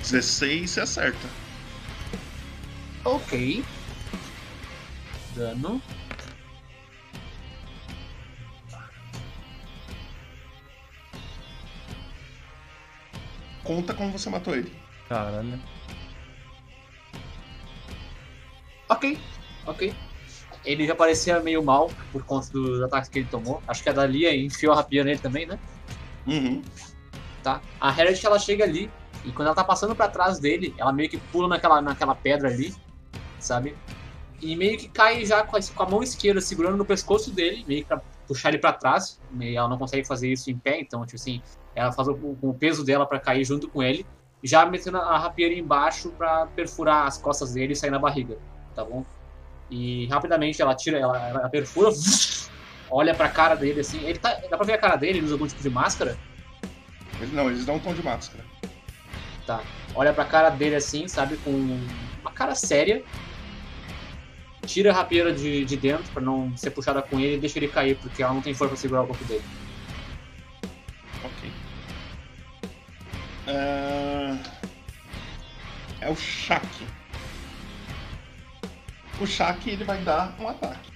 16 0.00 0.70
você 0.70 0.80
acerta. 0.80 1.28
Ok. 3.04 3.64
Dano. 5.34 5.82
Conta 13.64 13.92
como 13.94 14.12
você 14.12 14.30
matou 14.30 14.54
ele. 14.54 14.72
Caralho. 15.08 15.60
Ok, 18.88 19.18
ok. 19.66 20.05
Ele 20.66 20.86
já 20.86 20.94
parecia 20.94 21.40
meio 21.40 21.62
mal 21.62 21.90
por 22.12 22.24
conta 22.24 22.50
dos 22.50 22.82
ataques 22.82 23.08
que 23.08 23.20
ele 23.20 23.28
tomou. 23.30 23.62
Acho 23.66 23.82
que 23.82 23.88
a 23.88 23.92
Dalia 23.92 24.36
enfiou 24.36 24.72
a 24.72 24.76
rapia 24.76 25.04
nele 25.04 25.18
também, 25.18 25.46
né? 25.46 25.58
Uhum. 26.26 26.60
tá? 27.42 27.62
A 27.80 27.90
Harriet 27.90 28.26
ela 28.26 28.38
chega 28.38 28.64
ali 28.64 28.90
e 29.24 29.30
quando 29.30 29.46
ela 29.46 29.54
tá 29.54 29.62
passando 29.62 29.94
pra 29.94 30.08
trás 30.08 30.38
dele, 30.40 30.74
ela 30.76 30.92
meio 30.92 31.08
que 31.08 31.18
pula 31.18 31.48
naquela, 31.48 31.80
naquela 31.80 32.14
pedra 32.14 32.48
ali, 32.48 32.74
sabe? 33.38 33.76
E 34.40 34.54
meio 34.54 34.76
que 34.76 34.88
cai 34.88 35.24
já 35.24 35.42
com 35.44 35.56
a, 35.56 35.60
com 35.60 35.82
a 35.82 35.88
mão 35.88 36.02
esquerda 36.02 36.40
segurando 36.40 36.76
no 36.76 36.84
pescoço 36.84 37.32
dele, 37.32 37.64
meio 37.66 37.82
que 37.82 37.88
pra 37.88 38.00
puxar 38.26 38.50
ele 38.50 38.58
pra 38.58 38.72
trás. 38.72 39.20
E 39.40 39.56
ela 39.56 39.68
não 39.68 39.78
consegue 39.78 40.06
fazer 40.06 40.30
isso 40.30 40.50
em 40.50 40.58
pé, 40.58 40.80
então, 40.80 41.04
tipo 41.06 41.16
assim, 41.16 41.40
ela 41.74 41.92
faz 41.92 42.08
o, 42.08 42.14
com 42.14 42.50
o 42.50 42.54
peso 42.54 42.84
dela 42.84 43.06
pra 43.06 43.18
cair 43.18 43.44
junto 43.44 43.68
com 43.68 43.82
ele, 43.82 44.04
já 44.42 44.66
metendo 44.66 44.98
a 44.98 45.18
rapieira 45.18 45.54
embaixo 45.54 46.10
pra 46.10 46.46
perfurar 46.46 47.06
as 47.06 47.18
costas 47.18 47.52
dele 47.52 47.72
e 47.72 47.76
sair 47.76 47.90
na 47.90 47.98
barriga, 47.98 48.36
tá 48.74 48.84
bom? 48.84 49.04
E 49.70 50.06
rapidamente 50.06 50.62
ela 50.62 50.74
tira, 50.74 50.98
ela, 50.98 51.28
ela 51.28 51.48
perfura, 51.48 51.90
olha 52.90 53.14
pra 53.14 53.28
cara 53.28 53.54
dele 53.56 53.80
assim. 53.80 53.98
Ele 54.06 54.18
tá, 54.18 54.36
dá 54.48 54.56
pra 54.56 54.66
ver 54.66 54.74
a 54.74 54.78
cara 54.78 54.96
dele, 54.96 55.18
ele 55.18 55.24
usa 55.26 55.34
algum 55.34 55.46
tipo 55.46 55.62
de 55.62 55.70
máscara? 55.70 56.16
Ele- 57.20 57.34
Não, 57.34 57.48
eles 57.50 57.64
dão 57.64 57.76
um 57.76 57.80
tom 57.80 57.92
de 57.94 58.02
máscara. 58.02 58.44
Tá. 59.44 59.60
Olha 59.94 60.12
pra 60.12 60.24
cara 60.24 60.50
dele 60.50 60.76
assim, 60.76 61.08
sabe? 61.08 61.36
Com 61.38 61.50
uma 61.50 62.30
cara 62.32 62.54
séria. 62.54 63.02
Tira 64.66 64.90
a 64.90 64.94
rapieira 64.94 65.32
de, 65.32 65.64
de 65.64 65.76
dentro 65.76 66.10
pra 66.12 66.20
não 66.22 66.54
ser 66.56 66.70
puxada 66.70 67.00
com 67.00 67.20
ele 67.20 67.36
e 67.36 67.40
deixa 67.40 67.58
ele 67.58 67.68
cair, 67.68 67.96
porque 67.96 68.22
ela 68.22 68.34
não 68.34 68.42
tem 68.42 68.52
força 68.52 68.72
pra 68.72 68.80
segurar 68.80 69.02
o 69.02 69.06
corpo 69.06 69.24
dele. 69.24 69.44
Ok. 71.24 71.50
Ah, 73.46 74.36
É 76.00 76.10
o 76.10 76.16
Shaq. 76.16 76.66
O 79.20 79.26
Shaq 79.26 79.68
ele 79.70 79.84
vai 79.84 80.02
dar 80.02 80.34
um 80.38 80.48
ataque. 80.48 80.90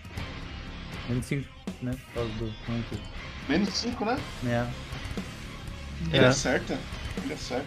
Menos 1.08 1.26
5, 1.26 1.48
né? 1.82 1.92
Por 1.92 2.14
causa 2.14 2.30
do 2.34 2.52
ponto. 2.66 3.02
Menos 3.48 3.68
5, 3.74 4.04
né? 4.04 4.18
É. 4.46 4.66
Ele 6.14 6.24
É. 6.24 6.28
acerta. 6.28 6.78
Ele 7.22 7.32
acerta. 7.34 7.66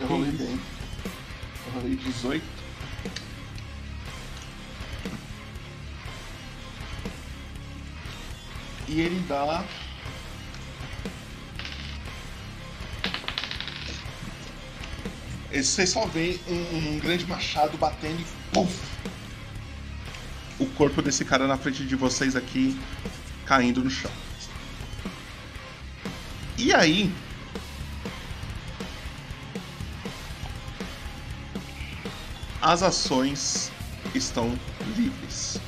Eu 0.00 0.06
rolei 0.06 0.30
bem. 0.32 0.58
Eu 1.66 1.72
rolei 1.74 1.96
18. 1.96 2.44
E 8.88 9.00
ele 9.00 9.20
dá. 9.28 9.64
Você 15.52 15.86
só 15.86 16.04
vê 16.06 16.38
um, 16.46 16.94
um 16.94 16.98
grande 16.98 17.26
machado 17.26 17.76
batendo 17.78 18.20
e 18.20 18.26
puf! 18.52 18.78
O 20.58 20.66
corpo 20.66 21.00
desse 21.00 21.24
cara 21.24 21.46
na 21.46 21.56
frente 21.56 21.84
de 21.86 21.96
vocês 21.96 22.36
aqui 22.36 22.78
caindo 23.46 23.82
no 23.82 23.88
chão. 23.88 24.10
E 26.58 26.74
aí? 26.74 27.10
As 32.60 32.82
ações 32.82 33.70
estão 34.14 34.52
livres. 34.96 35.58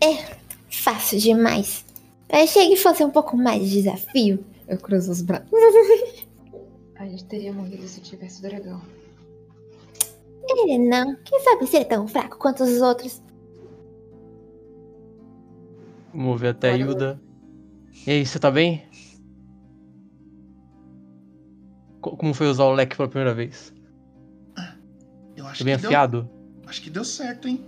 É, 0.00 0.36
fácil 0.70 1.18
demais. 1.18 1.84
Eu 2.28 2.44
achei 2.44 2.68
que 2.68 2.76
fosse 2.76 3.02
um 3.02 3.10
pouco 3.10 3.36
mais 3.36 3.68
de 3.68 3.82
desafio. 3.82 4.44
Eu 4.70 4.78
cruzo 4.78 5.10
os 5.10 5.20
braços. 5.20 5.50
A 6.96 7.04
gente 7.06 7.24
teria 7.24 7.52
morrido 7.52 7.86
se 7.88 8.00
tivesse 8.00 8.38
o 8.38 8.42
dragão. 8.42 8.80
Ele 10.48 10.78
não. 10.88 11.16
Quem 11.24 11.40
sabe 11.40 11.66
ser 11.66 11.84
tão 11.86 12.06
fraco 12.06 12.38
quanto 12.38 12.62
os 12.62 12.80
outros? 12.82 13.22
Vamos 16.12 16.40
ver 16.40 16.48
até 16.48 16.72
a 16.72 16.76
Hilda. 16.76 17.20
E 18.06 18.10
aí, 18.10 18.26
você 18.26 18.38
tá 18.38 18.50
bem? 18.50 18.84
Co- 22.00 22.16
Como 22.16 22.34
foi 22.34 22.48
usar 22.48 22.64
o 22.64 22.72
leque 22.74 22.96
pela 22.96 23.08
primeira 23.08 23.34
vez? 23.34 23.72
Eu 25.36 25.46
acho 25.46 25.60
Tá 25.60 25.64
bem 25.64 25.76
que 25.76 25.80
deu- 25.82 25.90
afiado? 25.90 26.30
Acho 26.66 26.82
que 26.82 26.90
deu 26.90 27.04
certo, 27.04 27.48
hein? 27.48 27.64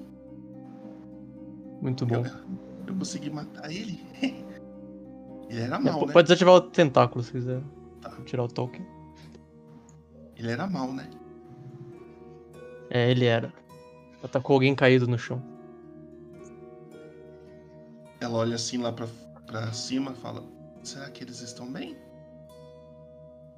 Muito 1.80 2.04
bom. 2.06 2.22
Eu 2.86 2.94
consegui 2.94 3.30
matar 3.30 3.70
ele. 3.72 4.00
ele 5.52 5.62
era 5.62 5.76
É, 5.76 5.78
mal, 5.78 6.00
p- 6.00 6.06
né? 6.06 6.12
Pode 6.12 6.26
desativar 6.28 6.54
o 6.54 6.60
tentáculo 6.60 7.22
se 7.22 7.32
quiser. 7.32 7.62
Tirar 8.24 8.44
o 8.44 8.48
token. 8.48 8.84
Ele 10.36 10.50
era 10.50 10.66
mal, 10.66 10.92
né? 10.92 11.08
É, 12.90 13.10
ele 13.10 13.24
era. 13.26 13.52
Atacou 14.22 14.54
alguém 14.54 14.74
caído 14.74 15.06
no 15.06 15.18
chão. 15.18 15.42
Ela 18.20 18.38
olha 18.38 18.54
assim 18.54 18.78
lá 18.78 18.92
pra, 18.92 19.06
pra 19.46 19.72
cima 19.72 20.12
e 20.12 20.14
fala: 20.20 20.42
Será 20.82 21.08
que 21.10 21.24
eles 21.24 21.40
estão 21.40 21.70
bem? 21.70 21.96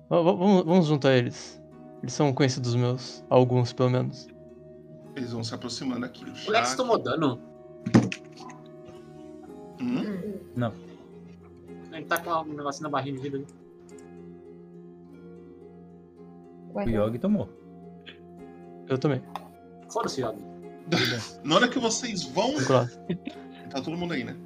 Va- 0.09 0.23
va- 0.23 0.33
Vamos, 0.33 0.65
vamos 0.65 0.87
juntar 0.87 1.15
eles. 1.17 1.61
Eles 2.03 2.13
são 2.15 2.33
conhecidos 2.33 2.75
meus. 2.75 3.25
Alguns, 3.31 3.73
pelo 3.73 3.91
menos. 3.91 4.29
Eles 5.17 5.33
vão 5.33 5.43
se 5.45 5.55
aproximando 5.55 6.05
aqui. 6.05 6.25
O 6.47 6.51
Lex 6.51 6.75
tomou 6.75 6.99
dano. 6.99 7.39
Hum? 9.81 10.39
Não. 10.57 10.73
Ele 11.95 12.05
tá 12.07 12.19
com 12.21 12.31
um 12.31 12.55
negocinho 12.55 12.85
na 12.85 12.89
barriga 12.91 13.19
de 13.21 13.29
vida. 13.29 13.47
ali. 16.77 16.99
O 16.99 17.07
Yogi 17.07 17.19
tomou. 17.19 17.49
Eu 18.89 18.99
também. 18.99 19.23
Foda-se, 19.91 20.21
Yogi. 20.23 20.43
Na 21.45 21.55
hora 21.57 21.69
que 21.69 21.79
vocês 21.79 22.25
vão. 22.25 22.55
Tá 23.71 23.81
todo 23.81 23.97
mundo 23.97 24.13
aí, 24.13 24.25
né? 24.25 24.37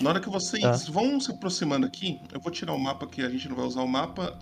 Na 0.00 0.10
hora 0.10 0.20
que 0.20 0.28
vocês 0.28 0.62
Tá. 0.62 0.92
vão 0.92 1.20
se 1.20 1.30
aproximando 1.30 1.86
aqui, 1.86 2.20
eu 2.32 2.40
vou 2.40 2.50
tirar 2.50 2.72
o 2.72 2.78
mapa 2.78 3.06
que 3.06 3.22
a 3.22 3.28
gente 3.28 3.48
não 3.48 3.56
vai 3.56 3.64
usar 3.66 3.82
o 3.82 3.88
mapa, 3.88 4.38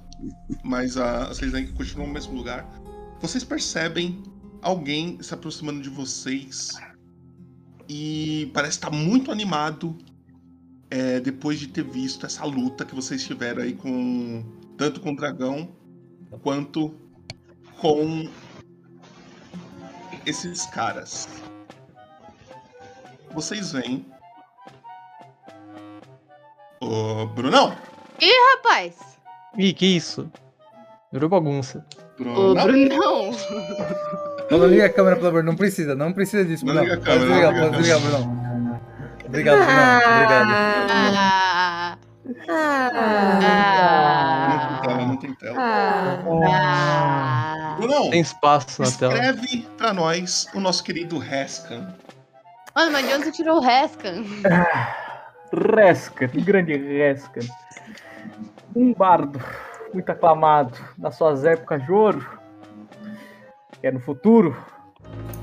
mas 0.65 0.97
a, 0.97 1.29
vocês 1.29 1.53
ainda 1.55 1.73
continuam 1.73 2.07
no 2.09 2.15
mesmo 2.15 2.35
lugar. 2.35 2.67
Vocês 3.21 3.45
percebem 3.45 4.23
alguém 4.63 5.21
se 5.23 5.35
aproximando 5.35 5.81
de 5.83 5.89
vocês 5.91 6.71
e 7.89 8.51
parece 8.55 8.79
estar 8.79 8.91
muito 8.91 9.31
animado 9.31 9.97
é, 10.91 11.21
depois 11.21 11.59
de 11.59 11.69
ter 11.69 11.85
visto 11.85 12.27
essa 12.27 12.45
luta 12.45 12.85
que 12.85 12.95
vocês 12.95 13.25
tiveram 13.25 13.63
aí 13.63 13.73
com 13.75 14.45
tanto 14.77 15.01
com 15.01 15.13
o 15.13 15.17
dragão 15.17 15.69
quanto 16.43 16.95
com 17.81 18.29
esses 20.27 20.67
caras. 20.67 21.29
Vocês 23.33 23.73
veem 23.73 24.05
Ô, 26.81 27.27
Brunão! 27.27 27.77
Ih, 28.21 28.33
rapaz! 28.57 28.95
Ih, 29.59 29.73
que 29.75 29.85
isso? 29.87 30.31
Virou 31.13 31.29
bagunça. 31.29 31.85
Ô, 32.19 32.55
Brunão! 32.55 33.31
Não, 34.51 34.59
não 34.59 34.67
liga 34.67 34.87
a 34.87 34.91
câmera, 34.93 35.17
pelo 35.17 35.29
amor, 35.29 35.45
não 35.45 35.55
precisa, 35.55 35.95
não 35.95 36.13
precisa 36.13 36.45
disso, 36.45 36.65
Não 36.67 36.75
Bruno. 36.75 36.89
liga 36.89 37.01
a 37.03 37.05
Pode 37.05 37.21
câmera, 37.27 37.53
não 37.53 37.71
pode 37.71 37.83
liga 37.83 37.97
a 37.97 37.99
desligar, 37.99 38.23
Bruno. 38.25 38.50
Obrigado, 39.31 39.59
Bruno. 39.65 39.81
Obrigado. 40.15 40.51
Ah, 41.33 41.97
Não 44.51 44.59
tem 44.69 44.81
tela, 44.83 45.07
não 45.07 45.17
tem 45.17 45.35
tela. 45.35 45.57
ah. 46.47 47.77
Tem 48.11 48.21
espaço 48.21 48.83
na 48.83 48.91
tela. 48.91 49.15
escreve 49.15 49.69
pra 49.77 49.93
nós 49.93 50.49
o 50.53 50.61
nosso 50.61 50.83
querido 50.83 51.19
Rescan. 51.19 51.95
Mano, 52.75 52.93
mas 52.93 53.07
de 53.07 53.15
onde 53.15 53.25
você 53.25 53.33
tirou 53.33 53.59
o 53.59 53.61
Rescan? 53.61 54.25
Rescan, 55.77 56.27
o 56.35 56.45
grande 56.45 56.77
Rescan. 56.77 57.41
Um 58.75 58.93
bardo 58.93 59.41
muito 59.95 60.11
aclamado 60.11 60.79
nas 60.99 61.15
suas 61.17 61.45
épocas 61.45 61.85
de 61.85 61.93
ouro. 61.93 62.39
Que 63.81 63.87
é 63.87 63.91
no 63.93 64.01
futuro. 64.01 64.57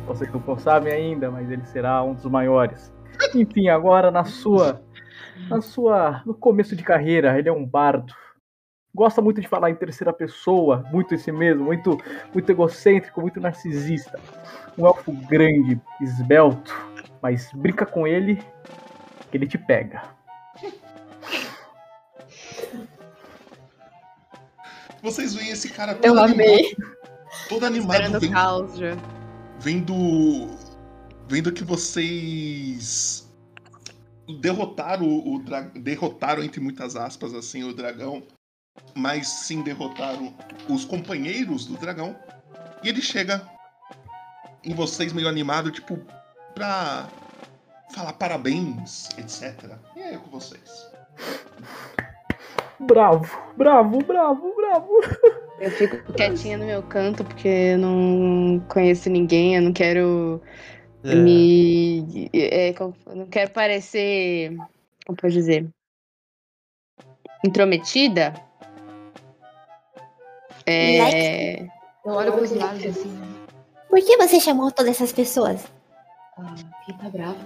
Vocês 0.05 0.29
não 0.31 0.57
sabem 0.59 0.93
ainda, 0.93 1.31
mas 1.31 1.49
ele 1.49 1.65
será 1.65 2.03
um 2.03 2.13
dos 2.13 2.25
maiores. 2.25 2.91
Enfim, 3.35 3.69
agora 3.69 4.09
na 4.11 4.23
sua. 4.23 4.81
Na 5.49 5.61
sua. 5.61 6.21
No 6.25 6.33
começo 6.33 6.75
de 6.75 6.83
carreira, 6.83 7.37
ele 7.37 7.49
é 7.49 7.51
um 7.51 7.65
bardo. 7.65 8.13
Gosta 8.93 9.21
muito 9.21 9.39
de 9.39 9.47
falar 9.47 9.69
em 9.69 9.75
terceira 9.75 10.11
pessoa, 10.11 10.83
muito 10.91 11.13
esse 11.13 11.31
mesmo, 11.31 11.65
muito, 11.65 12.01
muito 12.33 12.49
egocêntrico, 12.49 13.21
muito 13.21 13.39
narcisista. 13.39 14.19
Um 14.77 14.87
elfo 14.87 15.11
grande, 15.11 15.79
esbelto, 16.01 16.73
mas 17.21 17.51
brinca 17.53 17.85
com 17.85 18.07
ele 18.07 18.37
que 19.29 19.37
ele 19.37 19.45
te 19.45 19.57
pega. 19.57 20.01
Vocês 25.01 25.35
veem 25.35 25.51
esse 25.51 25.69
cara 25.69 25.93
todo 25.93 26.05
Eu 26.05 26.17
animado. 26.17 26.33
amei. 26.33 26.75
Todo 27.49 27.65
animado 27.65 27.91
Esperando 27.93 28.15
o 28.15 28.19
vendo, 28.19 28.33
caos 28.33 28.77
já. 28.77 28.97
Vendo. 31.27 31.51
Que 31.51 31.63
vocês 31.63 33.27
derrotaram 34.41 35.05
o, 35.05 35.35
o 35.35 35.39
dra- 35.39 35.71
derrotaram 35.75 36.43
entre 36.43 36.59
muitas 36.59 36.95
aspas 36.95 37.33
assim 37.33 37.63
o 37.63 37.73
dragão, 37.73 38.23
mas 38.95 39.27
sim 39.27 39.61
derrotaram 39.61 40.33
os 40.69 40.85
companheiros 40.85 41.65
do 41.65 41.77
dragão. 41.77 42.15
E 42.83 42.89
ele 42.89 43.01
chega 43.01 43.41
em 44.63 44.73
vocês 44.73 45.13
meio 45.13 45.27
animado, 45.27 45.71
tipo, 45.71 45.99
pra 46.53 47.07
falar 47.93 48.13
parabéns, 48.13 49.09
etc. 49.17 49.77
E 49.95 50.01
aí 50.01 50.17
com 50.17 50.29
vocês? 50.29 50.87
Bravo, 52.79 53.35
bravo, 53.55 53.99
bravo, 54.03 54.53
bravo. 54.55 54.91
Eu 55.59 55.71
fico 55.71 56.13
quietinha 56.13 56.57
no 56.57 56.65
meu 56.65 56.83
canto 56.83 57.23
porque 57.23 57.47
eu 57.47 57.79
não 57.79 58.59
conheço 58.69 59.09
ninguém, 59.09 59.55
eu 59.55 59.61
não 59.63 59.73
quero 59.73 60.39
É. 61.03 61.15
me. 61.15 62.29
é, 62.33 62.73
não 63.15 63.25
quero 63.27 63.51
parecer. 63.51 64.55
Como 65.05 65.17
pode 65.17 65.33
dizer? 65.33 65.67
Intrometida. 67.45 68.33
É. 70.65 71.61
Eu 71.63 71.69
olho 72.13 72.33
pros 72.33 72.51
lados 72.51 72.85
assim. 72.85 73.17
Por 73.89 73.99
que 73.99 74.17
você 74.17 74.39
chamou 74.39 74.71
todas 74.71 74.91
essas 74.91 75.11
pessoas? 75.13 75.65
Ah, 76.37 76.55
quem 76.85 76.97
tá 76.97 77.09
bravo? 77.09 77.39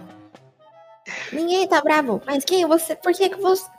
Ninguém 1.31 1.67
tá 1.67 1.81
bravo. 1.81 2.21
Mas 2.25 2.43
quem 2.43 2.65
você. 2.65 2.95
Por 2.95 3.13
que 3.13 3.29
que 3.29 3.39
você. 3.39 3.69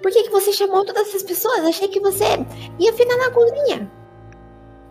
Por 0.00 0.12
que 0.12 0.24
que 0.24 0.30
você 0.30 0.52
chamou 0.52 0.84
todas 0.84 1.08
essas 1.08 1.22
pessoas? 1.22 1.64
Achei 1.64 1.88
que 1.88 1.98
você 2.00 2.24
ia 2.78 2.92
ficar 2.92 3.16
na 3.16 3.30
cozinha. 3.30 3.90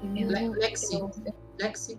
Le- 0.03 0.49
Lexi, 0.49 0.99
Lexi, 1.59 1.97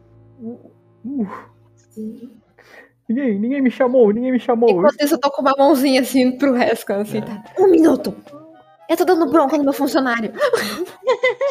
Ninguém, 3.09 3.39
ninguém 3.39 3.63
me 3.63 3.71
chamou, 3.71 4.13
ninguém 4.13 4.33
me 4.33 4.41
chamou. 4.41 4.69
Enquanto 4.71 5.01
isso, 5.01 5.15
eu 5.15 5.19
tô 5.21 5.31
com 5.31 5.41
uma 5.43 5.55
mãozinha 5.57 6.01
assim 6.01 6.37
pro 6.37 6.53
Rescan, 6.53 7.03
assim, 7.03 7.21
tá? 7.21 7.45
Um 7.59 7.69
minuto. 7.69 8.15
Eu 8.89 8.97
tô 8.97 9.05
dando 9.05 9.31
bronca 9.31 9.57
no 9.57 9.65
meu 9.65 9.73
funcionário. 9.73 10.33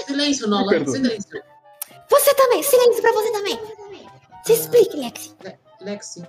silêncio, 0.06 0.50
perdoe. 0.70 0.92
silêncio. 0.98 1.42
Você 2.10 2.34
também. 2.36 2.62
Silêncio 2.64 3.02
pra 3.02 3.12
você 3.14 3.32
também. 3.32 3.60
Se 4.44 4.54
explique, 4.54 4.98
Lexi. 4.98 5.34
Le- 5.44 5.58
Lexi. 5.82 6.24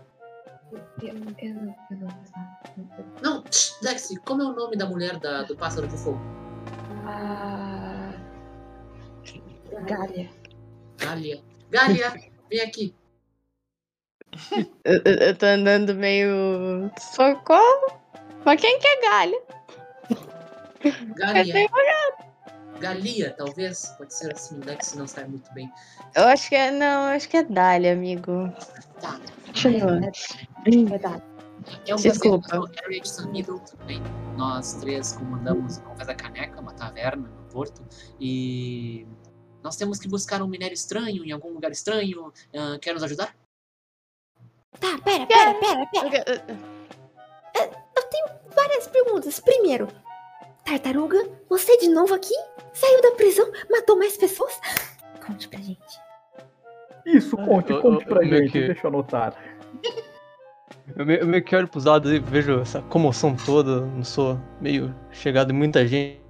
Eu, 1.03 1.09
eu, 1.09 1.55
não- 1.55 1.75
eu 1.91 1.97
não 1.97 2.09
Não, 3.23 3.43
tch, 3.45 3.73
Lexi, 3.83 4.17
como 4.21 4.43
é 4.43 4.47
o 4.47 4.53
nome 4.53 4.77
da 4.77 4.87
mulher 4.87 5.19
da- 5.19 5.43
do 5.43 5.57
pássaro 5.57 5.87
de 5.87 5.97
fogo? 5.97 6.19
Ah. 7.07 8.13
Gália. 9.87 10.29
Gália. 10.99 11.43
Gália, 11.71 12.15
vem 12.51 12.61
aqui. 12.61 12.95
Eu, 14.85 15.01
eu- 15.05 15.37
tô 15.37 15.47
andando 15.47 15.95
meio. 15.95 16.91
Socorro! 16.99 18.01
Mas 18.45 18.61
quem 18.61 18.79
que 18.79 18.87
é 18.87 19.01
galha? 19.03 19.43
Galia. 21.17 21.69
Galia, 22.81 23.35
talvez. 23.37 23.87
Pode 23.99 24.15
ser 24.15 24.33
assim, 24.33 24.61
Lexi 24.61 24.97
não 24.99 25.07
sai 25.07 25.25
muito 25.25 25.53
bem. 25.55 25.71
Eu 26.15 26.25
acho 26.25 26.49
que 26.49 26.55
é. 26.55 26.71
Não, 26.71 27.09
eu 27.09 27.17
acho 27.17 27.29
que 27.29 27.37
é 27.39 27.43
Dália, 27.43 27.93
amigo. 27.93 28.53
Tá. 29.01 29.19
Continua. 29.47 30.01
É 30.95 30.99
dado. 30.99 31.23
Eu 31.87 31.97
Desculpa. 31.97 32.47
Eu 32.55 32.67
sou 33.05 33.27
também. 33.79 34.03
Nós 34.37 34.75
três 34.75 35.13
comandamos 35.13 35.79
a 35.79 35.81
Confessa 35.81 36.15
Caneca, 36.15 36.61
uma 36.61 36.73
taverna 36.73 37.29
no 37.29 37.43
porto. 37.51 37.83
E 38.21 39.07
nós 39.63 39.77
temos 39.77 39.99
que 39.99 40.07
buscar 40.09 40.43
um 40.43 40.47
minério 40.47 40.75
estranho 40.75 41.25
em 41.25 41.33
algum 41.33 41.53
lugar 41.53 41.73
estranho. 41.73 42.33
Ah, 42.55 42.79
quer 42.81 42.93
nos 42.93 43.03
ajudar? 43.03 43.35
Tá, 44.81 44.99
pera, 45.05 45.27
pera, 45.27 45.55
pera, 45.55 45.87
pera. 45.87 46.45
É, 47.59 47.65
Eu 47.97 48.03
tenho 48.11 48.27
várias 48.55 48.87
perguntas. 48.89 49.41
Primeiro, 49.41 49.89
tartaruga, 50.65 51.27
você 51.49 51.77
de 51.79 51.89
novo 51.89 52.15
aqui? 52.15 52.35
Saiu 52.75 53.01
da 53.03 53.13
prisão? 53.13 53.51
Matou 53.71 53.99
mais 53.99 54.17
pessoas? 54.17 54.59
Conte 55.27 55.49
pra 55.49 55.59
gente. 55.61 55.81
Isso, 57.07 57.37
conte, 57.37 57.73
eu- 57.73 57.81
conte 57.81 58.03
eu- 58.05 58.09
pra 58.09 58.25
eu 58.25 58.29
gente, 58.29 58.53
que- 58.53 58.67
deixa 58.67 58.87
eu 58.87 58.89
anotar. 58.91 59.35
Eu 60.97 61.05
meio, 61.07 61.21
eu 61.21 61.27
meio 61.27 61.43
que 61.45 61.55
olho 61.57 61.67
pros 61.69 61.85
lados 61.85 62.13
e 62.13 62.19
vejo 62.19 62.61
essa 62.61 62.81
comoção 62.83 63.35
toda, 63.37 63.81
não 63.81 64.05
sou 64.05 64.39
meio 64.61 64.95
chegado 65.11 65.51
em 65.53 65.57
muita 65.57 65.87
gente. 65.87 66.21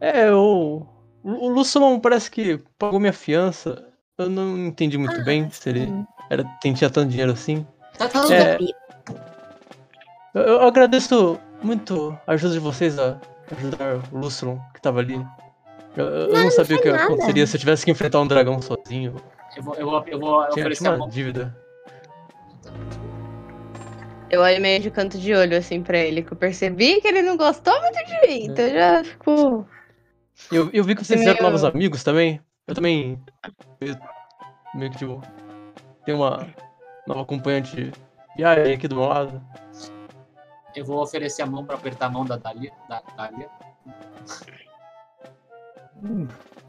É, 0.00 0.30
o, 0.32 0.86
o 1.22 1.48
Lucilon 1.48 1.98
parece 2.00 2.30
que 2.30 2.58
pagou 2.78 2.98
minha 3.00 3.12
fiança. 3.12 3.87
Eu 4.18 4.28
não 4.28 4.58
entendi 4.58 4.98
muito 4.98 5.22
bem 5.24 5.48
se 5.50 5.68
ele 5.68 5.88
era, 6.28 6.44
tinha 6.60 6.90
tanto 6.90 7.08
dinheiro 7.08 7.32
assim. 7.32 7.64
Tá 7.96 8.08
tudo 8.08 8.32
É, 8.32 8.58
eu, 10.34 10.42
eu 10.42 10.60
agradeço 10.62 11.38
muito 11.62 12.18
a 12.26 12.32
ajuda 12.32 12.54
de 12.54 12.58
vocês 12.60 12.98
a 12.98 13.16
ajudar 13.56 14.00
o 14.12 14.18
Lucilon, 14.18 14.58
que 14.74 14.80
tava 14.80 14.98
ali. 15.00 15.24
Eu, 15.96 16.04
eu 16.04 16.26
Não, 16.28 16.34
não 16.34 16.42
não 16.44 16.50
sabia 16.50 16.76
o 16.76 16.80
que 16.82 16.90
nada. 16.90 17.04
aconteceria 17.04 17.46
se 17.46 17.56
eu 17.56 17.60
tivesse 17.60 17.84
que 17.84 17.90
enfrentar 17.90 18.20
um 18.20 18.26
dragão 18.26 18.60
sozinho. 18.60 19.14
Eu 19.56 19.62
vou, 19.62 19.74
eu 19.76 19.86
vou, 19.86 20.04
eu 20.08 20.18
vou 20.20 20.40
Tinha, 20.48 20.64
oferecer 20.64 20.78
tinha 20.82 20.90
a 20.90 20.94
uma 20.94 20.98
mão. 20.98 21.08
dívida. 21.08 21.56
Eu 24.30 24.42
olho 24.42 24.60
meio 24.60 24.80
de 24.80 24.90
canto 24.90 25.16
de 25.18 25.32
olho, 25.34 25.56
assim, 25.56 25.82
pra 25.82 25.96
ele, 25.98 26.22
que 26.22 26.32
eu 26.32 26.36
percebi 26.36 27.00
que 27.00 27.08
ele 27.08 27.22
não 27.22 27.36
gostou 27.36 27.80
muito 27.80 27.98
de 28.04 28.26
mim. 28.28 28.44
Então 28.46 28.64
eu 28.66 28.74
já 28.74 29.04
fico. 29.04 29.66
Eu, 30.52 30.70
eu 30.72 30.84
vi 30.84 30.94
que 30.94 31.04
vocês 31.04 31.18
Meio- 31.18 31.30
fizeram 31.32 31.50
novos 31.50 31.64
amigos 31.64 32.04
também. 32.04 32.40
Eu 32.68 32.74
também. 32.74 33.18
eu- 33.80 33.96
meio 34.74 34.90
que 34.92 34.98
tipo. 34.98 35.20
Tem 36.04 36.14
uma 36.14 36.46
nova 37.06 37.22
acompanhante 37.22 37.74
de 37.74 37.92
viagem 38.36 38.74
aqui 38.74 38.86
do 38.86 38.94
meu 38.96 39.06
lado. 39.06 39.42
Eu 40.76 40.84
vou 40.84 41.02
oferecer 41.02 41.42
a 41.42 41.46
mão 41.46 41.64
pra 41.64 41.74
apertar 41.76 42.06
a 42.06 42.10
mão 42.10 42.24
da 42.24 42.36
Dália. 42.36 42.70
Da 42.88 43.02
Dália. 43.16 43.50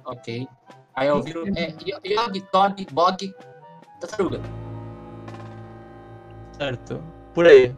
Ok. 0.05 0.47
Aí 0.95 1.07
eu 1.07 1.21
viro. 1.21 1.43
É, 1.57 1.73
Yog, 2.05 2.41
Tog, 2.51 2.87
Bog, 2.91 3.35
Tartaruga. 3.99 4.41
Certo. 6.53 7.03
Por 7.33 7.45
aí. 7.45 7.75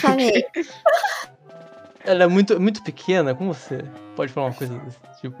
Falei. 0.00 0.44
Ela 2.04 2.24
é 2.24 2.26
muito, 2.26 2.58
muito 2.60 2.82
pequena, 2.82 3.34
como 3.34 3.52
você 3.52 3.84
pode 4.16 4.32
falar 4.32 4.46
uma 4.48 4.54
coisa 4.54 4.78
desse 4.78 4.98
tipo? 5.20 5.36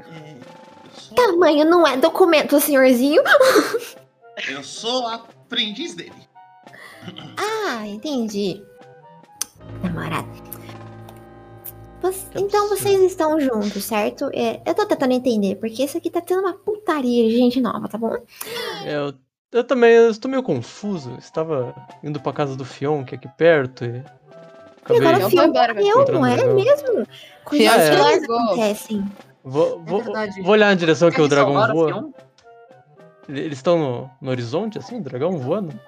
Tamanho 1.14 1.64
não 1.64 1.86
é 1.86 1.96
documento, 1.96 2.60
senhorzinho. 2.60 3.22
Eu 4.48 4.62
sou 4.62 5.06
aprendiz 5.08 5.94
dele. 5.94 6.12
Ah, 7.38 7.86
entendi. 7.86 8.62
Namorado. 9.82 10.28
Você- 12.00 12.26
então 12.36 12.68
vocês 12.68 13.00
estão 13.00 13.40
juntos, 13.40 13.82
certo? 13.84 14.30
É, 14.32 14.62
eu 14.64 14.74
tô 14.74 14.86
tentando 14.86 15.12
entender, 15.12 15.56
porque 15.56 15.82
isso 15.82 15.98
aqui 15.98 16.08
tá 16.10 16.20
tendo 16.20 16.40
uma 16.42 16.54
putaria 16.54 17.28
de 17.28 17.36
gente 17.36 17.60
nova, 17.60 17.88
tá 17.88 17.98
bom? 17.98 18.14
Eu, 18.86 19.14
eu 19.52 19.64
também 19.64 19.92
eu 19.92 20.10
estou 20.10 20.30
meio 20.30 20.42
confuso. 20.42 21.14
Estava 21.18 21.74
indo 22.02 22.20
pra 22.20 22.32
casa 22.32 22.56
do 22.56 22.64
Fion, 22.64 23.04
que 23.04 23.14
é 23.14 23.18
aqui 23.18 23.28
perto, 23.28 23.84
e. 23.84 24.02
E 24.90 24.96
agora 24.96 25.16
Acabei 25.18 25.24
o 25.24 25.28
Fion 25.30 25.46
morreu, 25.48 26.12
não 26.14 26.26
é 26.26 26.36
dragão. 26.36 26.54
mesmo? 26.54 27.06
Coisas 27.44 27.66
É. 27.76 28.14
acontecem. 28.24 29.04
Vou, 29.44 29.82
vou, 29.84 30.02
verdade. 30.02 30.42
vou 30.42 30.52
olhar 30.52 30.66
na 30.68 30.74
direção 30.74 31.10
que 31.10 31.20
o 31.20 31.28
dragão 31.28 31.54
voa. 31.72 32.10
Eles 33.28 33.58
estão 33.58 33.78
no, 33.78 34.10
no 34.22 34.30
horizonte, 34.30 34.78
assim, 34.78 34.96
o 34.98 35.02
dragão 35.02 35.36
voando? 35.38 35.78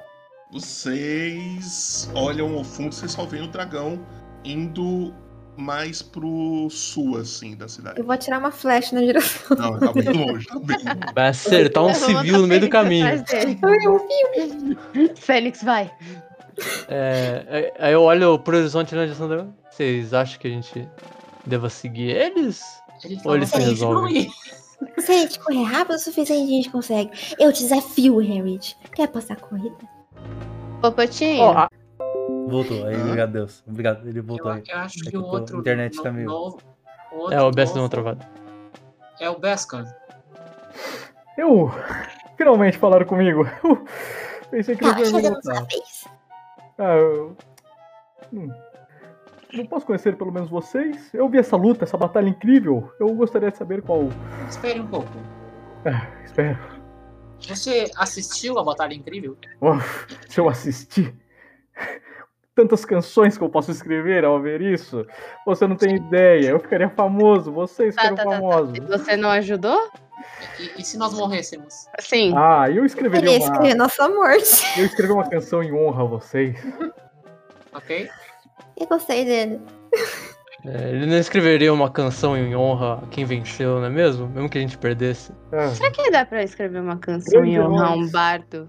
Vocês 0.52 2.10
olham 2.14 2.54
ao 2.58 2.64
fundo, 2.64 2.94
vocês 2.94 3.12
só 3.12 3.24
veem 3.24 3.44
o 3.44 3.48
dragão 3.48 4.04
indo 4.44 5.14
mais 5.60 6.02
pro 6.02 6.68
sul, 6.70 7.18
assim, 7.18 7.54
da 7.54 7.68
cidade. 7.68 7.98
Eu 7.98 8.04
vou 8.04 8.14
atirar 8.14 8.38
uma 8.38 8.50
flecha 8.50 8.94
na 8.94 9.02
direção. 9.02 9.56
Não, 9.56 9.78
tá 9.78 9.92
bem 9.92 10.08
longe, 10.08 10.46
tá 10.46 10.58
bem 10.58 10.76
longe. 10.76 11.14
Vai 11.14 11.28
acertar 11.28 11.84
um 11.84 11.88
Eu 11.90 11.94
vou 11.94 12.08
civil 12.08 12.38
no 12.38 12.46
meio 12.46 12.60
do 12.62 12.68
caminho. 12.68 13.06
Fênix, 15.16 15.62
vai. 15.62 15.90
É, 16.88 17.44
é, 17.48 17.74
aí 17.78 17.92
eu 17.92 18.02
olho 18.02 18.38
pro 18.38 18.56
horizonte 18.56 18.94
na 18.94 19.04
direção 19.04 19.28
do 19.28 19.34
dragão. 19.34 19.54
Vocês 19.70 20.12
acham 20.12 20.38
que 20.38 20.48
a 20.48 20.50
gente 20.50 20.88
deva 21.46 21.70
seguir 21.70 22.10
eles? 22.10 22.62
Ele 23.04 23.18
Ou 23.24 23.36
eles 23.36 23.48
se 23.48 23.58
resolvem? 23.58 24.30
Se 24.98 25.12
a 25.12 25.14
gente 25.14 25.38
correr 25.38 25.62
rápido 25.64 25.96
o 25.96 25.98
suficiente, 25.98 26.52
a 26.52 26.56
gente 26.56 26.70
consegue. 26.70 27.10
Eu 27.38 27.52
desafio 27.52 28.16
o 28.16 28.18
Harriet. 28.18 28.76
Quer 28.94 29.08
passar 29.08 29.34
a 29.34 29.36
corrida? 29.36 29.76
Popotinho. 30.80 31.42
Ó, 31.42 31.52
a- 31.52 31.68
Voltou, 32.48 32.86
aí, 32.86 32.94
Hã? 32.96 33.02
obrigado 33.04 33.28
a 33.28 33.32
Deus. 33.32 33.62
Obrigado, 33.66 34.08
ele 34.08 34.20
voltou 34.20 34.50
aí. 34.50 34.62
Eu 34.68 34.78
acho 34.78 34.98
É 35.00 35.02
que 35.04 35.10
que 35.10 35.16
o 35.16 35.20
eu 35.20 35.24
outro. 35.26 35.56
a 35.56 35.60
internet 35.60 35.96
no- 35.96 36.02
tá 36.02 36.10
meio- 36.12 36.26
novo- 36.28 36.58
outro 37.12 37.34
É, 37.34 37.40
o 37.42 37.50
Best 37.50 37.74
deu 37.74 37.82
uma 37.82 37.88
travada. 37.88 38.28
É 39.20 39.28
o 39.30 39.38
Beskan. 39.38 39.84
Eu. 41.36 41.70
Finalmente 42.36 42.78
falaram 42.78 43.06
comigo. 43.06 43.46
Eu 43.64 43.84
pensei 44.50 44.74
que 44.74 44.82
Tá, 44.82 44.98
eles 44.98 45.10
iam 45.12 45.20
voltar. 45.22 45.66
Ah, 46.78 46.94
eu. 46.96 47.36
Hum. 48.32 48.48
Não 49.52 49.66
posso 49.66 49.84
conhecer 49.86 50.16
pelo 50.16 50.32
menos 50.32 50.48
vocês? 50.48 51.12
Eu 51.14 51.28
vi 51.28 51.38
essa 51.38 51.56
luta, 51.56 51.84
essa 51.84 51.96
batalha 51.96 52.28
incrível. 52.28 52.92
Eu 52.98 53.12
gostaria 53.14 53.50
de 53.50 53.56
saber 53.58 53.82
qual. 53.82 54.08
Espere 54.48 54.80
um 54.80 54.86
pouco. 54.86 55.08
Ah, 55.84 56.06
espero. 56.24 56.58
Você 57.40 57.90
assistiu 57.96 58.58
a 58.58 58.64
Batalha 58.64 58.92
Incrível? 58.94 59.36
Oh, 59.60 59.74
se 60.28 60.38
eu 60.40 60.48
assisti. 60.48 61.14
Tantas 62.60 62.84
canções 62.84 63.38
que 63.38 63.44
eu 63.44 63.48
posso 63.48 63.70
escrever 63.70 64.24
ao 64.24 64.40
ver 64.40 64.60
isso. 64.60 65.06
Você 65.46 65.66
não 65.66 65.76
tem 65.76 65.96
ideia. 65.96 66.50
Eu 66.50 66.60
ficaria 66.60 66.90
famoso. 66.90 67.50
Vocês 67.50 67.94
Tá, 67.94 68.02
ficariam 68.02 68.16
tá, 68.16 68.24
tá, 68.24 68.30
tá. 68.30 68.36
famosos. 68.36 68.76
E 68.76 68.80
Você 68.80 69.16
não 69.16 69.30
ajudou? 69.30 69.88
E, 70.58 70.80
e 70.80 70.84
se 70.84 70.98
nós 70.98 71.14
morrêssemos? 71.14 71.86
Sim. 72.00 72.34
Ah, 72.36 72.68
eu 72.70 72.84
escreveria 72.84 73.30
Ele 73.36 73.44
uma. 73.44 73.74
nossa 73.74 74.08
morte. 74.10 74.62
Eu 74.78 74.84
escrevi 74.84 75.12
uma 75.12 75.28
canção 75.28 75.62
em 75.62 75.72
honra 75.72 76.02
a 76.02 76.06
vocês. 76.06 76.56
Ok? 77.72 78.08
Eu 78.76 78.86
gostei 78.86 79.24
dele. 79.24 79.60
É, 80.66 80.90
ele 80.90 81.06
não 81.06 81.16
escreveria 81.16 81.72
uma 81.72 81.90
canção 81.90 82.36
em 82.36 82.54
honra 82.54 83.00
a 83.02 83.06
quem 83.06 83.24
venceu, 83.24 83.78
não 83.78 83.86
é 83.86 83.90
mesmo? 83.90 84.28
Mesmo 84.28 84.50
que 84.50 84.58
a 84.58 84.60
gente 84.60 84.76
perdesse. 84.76 85.32
Será 85.74 85.90
que 85.90 86.10
dá 86.10 86.26
pra 86.26 86.42
escrever 86.42 86.80
uma 86.82 86.98
canção 86.98 87.42
em 87.42 87.58
honrar 87.58 87.94
voz. 87.94 88.08
um 88.08 88.10
bardo 88.12 88.68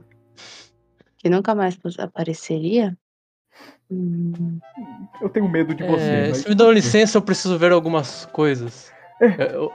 que 1.17 1.29
nunca 1.29 1.53
mais 1.53 1.77
apareceria? 1.99 2.97
Eu 5.21 5.29
tenho 5.29 5.47
medo 5.49 5.73
de 5.75 5.83
É, 5.83 5.87
você. 5.87 6.27
mas- 6.29 6.37
se 6.37 6.49
me 6.49 6.55
dão 6.55 6.71
licença, 6.71 7.17
eu 7.17 7.21
preciso 7.21 7.57
ver 7.57 7.71
algumas 7.71 8.25
coisas. 8.27 8.91
É, 9.19 9.53
Eu, 9.55 9.71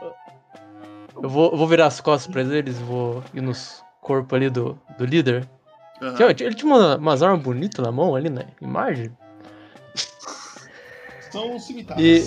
eu 1.23 1.29
vou, 1.29 1.51
eu 1.51 1.57
vou 1.57 1.67
virar 1.67 1.85
as 1.87 2.01
costas 2.01 2.31
pra 2.31 2.41
eles, 2.41 2.77
vou 2.79 3.23
ir 3.33 3.41
nos 3.41 3.83
corpos 4.01 4.35
ali 4.35 4.49
do, 4.49 4.77
do 4.97 5.05
líder. 5.05 5.47
Que, 6.15 6.23
ó, 6.23 6.29
Ele 6.29 6.53
tinha 6.53 6.71
uma- 6.73 6.97
umas 6.97 7.23
armas 7.23 7.41
bonitas 7.41 7.83
na 7.83 7.91
mão 7.91 8.15
ali 8.15 8.29
na 8.29 8.43
imagem. 8.61 9.11
São 11.31 11.59
cimitarras. 11.59 12.03
E 12.03 12.21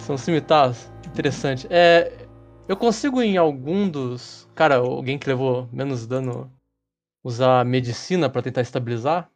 são 0.00 0.16
cimitarras. 0.16 0.90
Interessante. 1.06 1.66
É, 1.70 2.12
eu 2.68 2.76
consigo 2.76 3.20
em 3.22 3.36
algum 3.36 3.88
dos. 3.88 4.48
Cara, 4.54 4.76
alguém 4.76 5.18
que 5.18 5.28
levou 5.28 5.68
menos 5.72 6.06
dano 6.06 6.50
usar 7.24 7.64
medicina 7.64 8.28
pra 8.28 8.42
tentar 8.42 8.60
estabilizar? 8.62 9.28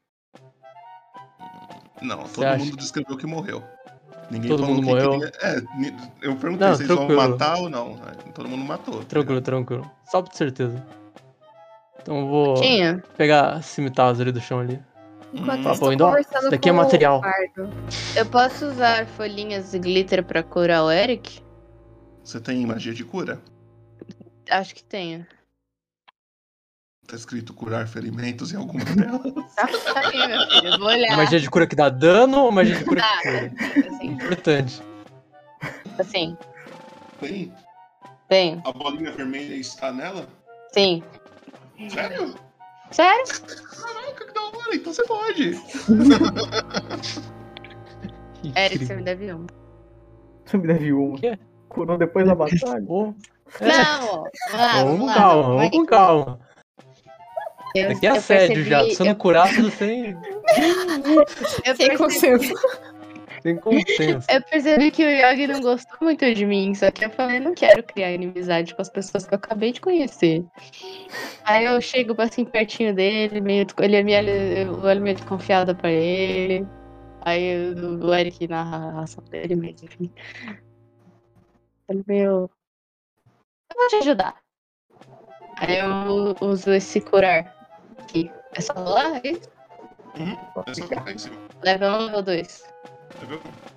Não, 2.03 2.23
Você 2.23 2.35
todo 2.37 2.45
acha? 2.45 2.65
mundo 2.65 2.77
descreveu 2.77 3.17
que 3.17 3.27
morreu. 3.27 3.63
Ninguém 4.31 4.49
Todo 4.51 4.61
falou 4.61 4.77
mundo 4.77 4.85
morreu? 4.87 5.11
queria- 5.19 5.33
É, 5.43 5.57
eu 6.23 6.37
perguntei 6.37 6.69
Não, 6.69 6.75
se 6.77 6.85
eles 6.85 6.97
vão 6.97 7.09
matar 7.09 7.57
ou 7.59 7.69
não. 7.69 7.97
né? 7.97 8.13
Todo 8.35 8.49
mundo 8.49 8.65
matou. 8.65 9.03
Tranquilo, 9.05 9.41
tranquilo. 9.41 9.91
Só 10.09 10.23
por 10.23 10.33
certeza. 10.35 10.81
Então 12.01 12.21
eu 12.21 12.27
vou 12.29 12.55
Tinha. 12.55 13.03
pegar 13.17 13.61
cimitarras 13.63 14.21
ali 14.21 14.31
do 14.33 14.41
chão 14.41 14.61
ali. 14.61 14.81
Enquanto 15.35 15.63
Tá 15.65 15.73
isso, 15.73 15.81
bom, 15.81 15.87
tô 15.87 15.93
então, 15.93 16.09
conversando 16.09 16.41
isso 16.43 16.51
daqui 16.51 16.69
é 16.69 16.73
material. 16.73 17.21
Eu 18.17 18.27
posso 18.27 18.67
usar 18.67 19.07
folhinhas 19.07 19.73
de 19.73 19.79
glitter 19.79 20.25
pra 20.25 20.43
curar 20.43 20.85
o 20.85 20.91
Eric? 20.91 21.41
Você 22.25 22.41
tem 22.41 22.65
magia 22.67 22.95
de 22.95 23.05
cura? 23.05 23.41
Acho 24.51 24.75
que 24.75 24.83
tenho. 24.83 25.27
Tá 27.11 27.17
escrito 27.17 27.53
curar 27.53 27.89
ferimentos 27.89 28.53
em 28.53 28.57
alguma 28.57 28.85
delas. 28.95 29.55
Tá, 29.57 29.67
tá 29.67 30.01
aqui, 30.01 30.17
meu 30.29 30.41
filho. 30.49 30.69
Eu 30.69 30.79
vou 30.79 30.87
olhar. 30.89 31.17
Magia 31.17 31.41
de 31.41 31.51
cura 31.51 31.67
que 31.67 31.75
dá 31.75 31.89
dano 31.89 32.43
ou 32.45 32.53
magia 32.53 32.77
de 32.77 32.85
cura 32.85 33.01
Tá, 33.03 33.19
que 33.23 33.49
cura? 33.51 33.89
assim, 33.89 34.07
Importante. 34.07 34.83
assim. 35.99 36.37
Tem? 37.19 37.53
Tem. 38.29 38.63
A 38.65 38.71
bolinha 38.73 39.11
vermelha 39.11 39.57
está 39.57 39.91
nela? 39.93 40.29
Sim. 40.73 41.03
Sério? 41.89 42.35
Sério? 42.93 43.25
Caraca, 43.27 44.27
que 44.27 44.33
da 44.33 44.41
hora, 44.43 44.75
então 44.77 44.93
você 44.95 45.05
pode. 45.05 45.51
Eric, 48.57 48.87
você 48.87 48.95
me 48.95 49.03
deve 49.03 49.35
um. 49.35 49.47
Você 50.45 50.57
me 50.59 50.67
deve 50.69 50.93
uma. 50.93 51.19
Curou 51.69 51.99
depois 51.99 52.25
da 52.27 52.35
batalha. 52.37 52.81
Não, 52.81 53.15
ó. 54.05 54.25
Vamos 54.43 54.57
lá, 54.57 54.83
Vamos 54.85 54.99
com 55.01 55.07
lá, 55.07 55.15
calma, 55.15 55.43
vamos 55.57 55.71
com 55.71 55.87
calma. 55.87 56.41
Eu- 57.75 57.89
Daqui 57.89 58.07
é 58.07 58.11
assédio 58.11 58.65
já. 58.65 58.79
percebi- 58.79 58.97
Se 58.97 59.03
eu 59.03 59.07
não 59.07 59.15
curar, 59.15 59.49
tudo 59.55 59.71
sem, 59.71 60.17
Eu 61.65 61.77
Sem 61.77 61.89
percebi, 61.97 61.97
sem 63.43 63.57
consenso. 63.57 64.27
eu 64.29 64.43
percebi 64.43 64.91
que 64.91 65.05
o 65.05 65.09
Yogi 65.09 65.47
não 65.47 65.61
gostou 65.61 65.97
muito 66.03 66.35
de 66.35 66.45
mim, 66.45 66.75
só 66.75 66.91
que 66.91 67.05
eu 67.05 67.11
falei, 67.11 67.41
não 67.41 67.55
quero 67.55 67.83
criar 67.83 68.13
inimizade 68.13 68.75
com 68.75 68.83
as 68.83 68.91
pessoas 68.91 69.25
que 69.27 69.33
eu 69.35 69.39
acabei 69.39 69.73
de 69.73 69.81
conhecer. 69.81 70.45
Aí 71.45 71.65
eu 71.65 71.81
chego 71.81 72.15
assim 72.21 72.45
pertinho 72.45 72.95
dele, 72.95 73.41
meio, 73.41 73.67
ele 73.79 73.97
é 73.97 74.03
meio, 74.03 74.29
eu 74.29 74.81
olho 74.83 75.01
meio 75.01 75.17
desconfiada 75.17 75.75
pra 75.75 75.91
ele. 75.91 76.67
Aí 77.23 77.73
o, 77.75 78.05
o 78.07 78.15
Eric 78.15 78.47
narra 78.49 78.77
a 78.89 78.91
ração 79.01 79.23
dele, 79.25 79.55
mas 79.55 79.83
enfim. 79.83 80.11
Ele 81.89 82.03
meio. 82.07 82.51
Eu 83.71 83.77
vou 83.77 83.89
te 83.89 83.97
ajudar. 83.97 84.37
Aí 85.57 85.79
eu 85.79 86.35
uso 86.41 86.73
esse 86.73 87.01
curar 87.01 87.41
aqui. 87.41 87.60
É 88.53 88.61
só 88.61 88.73
rolar? 88.73 89.21
é 89.25 89.29
isso? 89.29 89.51
Uhum. 90.19 90.37
É 90.67 90.75
só 90.75 90.89
colocar 90.89 91.13
em 91.13 91.19
cima. 91.19 91.37
Level 91.63 91.91
1 91.91 91.95
ou 91.95 92.01
level 92.07 92.23
2? 92.23 92.59
Tá 92.59 93.27
vendo? 93.27 93.71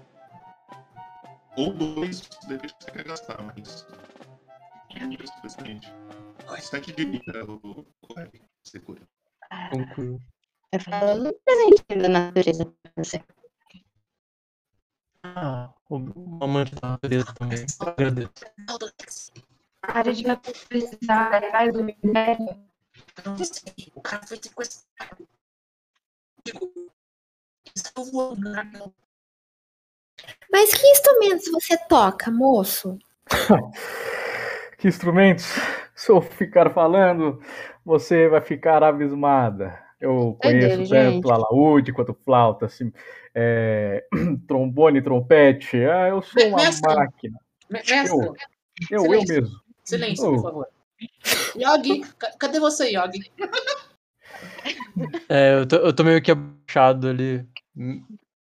Ou 1.56 1.72
dois, 1.72 2.22
depende 2.48 2.74
do 2.74 2.78
que 2.78 2.84
você 2.84 2.92
quer 2.92 3.04
gastar, 3.04 3.42
mas. 3.44 3.86
Isso, 4.90 5.34
precisamente. 5.42 5.94
Sete 6.60 6.92
de 6.92 7.06
vida, 7.06 7.46
o, 7.46 7.60
o, 7.64 7.86
o 8.10 8.20
Eric, 8.20 8.42
você 8.64 8.80
cura. 8.80 9.02
Tranquilo. 9.70 10.20
Eu 10.72 10.80
falo, 10.80 11.30
um 11.30 11.34
presente 11.46 12.02
da 12.02 12.10
natureza 12.10 12.66
pra 12.66 13.04
você. 13.04 13.24
Ah, 15.24 15.72
o 15.90 16.44
amante 16.44 16.74
da 16.76 16.90
natureza 16.90 17.34
também. 17.34 17.66
Eu 17.80 17.88
agradeço. 17.88 19.32
Para 19.82 20.14
de 20.14 20.24
precisar 20.68 21.36
atrás 21.36 21.72
do 21.72 21.84
minério. 21.84 22.73
Não 23.26 23.38
sei, 23.38 23.92
o 23.96 24.02
cara 24.02 24.26
foi 24.28 24.38
sequestrado. 24.42 25.28
Digo, 26.46 26.72
estava 27.76 28.10
voando 28.10 28.42
no 28.42 28.52
dragão. 28.52 28.94
Mas 30.52 30.74
que 30.74 30.86
instrumentos 30.88 31.52
você 31.52 31.78
toca, 31.88 32.30
moço? 32.32 32.98
Que 34.78 34.90
instrumentos? 34.90 35.46
Se 35.96 36.12
eu 36.12 36.22
ficar 36.22 36.70
falando, 36.74 37.40
você 37.86 38.28
vai 38.28 38.42
ficar 38.42 38.84
abismada. 38.84 39.82
Eu 39.98 40.38
É 40.42 40.48
conheço 40.50 40.68
dele, 40.68 40.90
tanto 40.90 41.14
gente. 41.30 41.32
alaúde 41.32 41.94
quanto 41.94 42.14
flauta, 42.26 42.66
assim, 42.66 42.92
é, 43.34 44.06
trombone, 44.46 45.02
trompete. 45.02 45.78
Ah, 45.86 46.10
eu 46.10 46.22
sou 46.22 46.48
uma 46.50 46.58
Mestre. 46.58 46.96
máquina. 46.96 47.40
Me- 47.70 47.80
Mestre, 47.80 48.10
Eu, 48.12 48.36
eu, 48.92 49.06
eu 49.14 49.24
mesmo. 49.24 49.62
silêncio, 49.86 50.26
Oh. 50.28 50.32
por 50.36 50.42
favor. 50.42 50.68
Yogi, 51.56 52.02
ca- 52.18 52.36
cadê 52.38 52.60
você, 52.60 52.92
Yogi? 52.96 53.32
É, 55.30 55.56
eu 55.60 55.68
tô, 55.68 55.76
eu 55.78 55.94
tô 55.94 56.04
meio 56.04 56.22
que 56.22 56.32
abaixado 56.32 57.08
ali, 57.08 57.48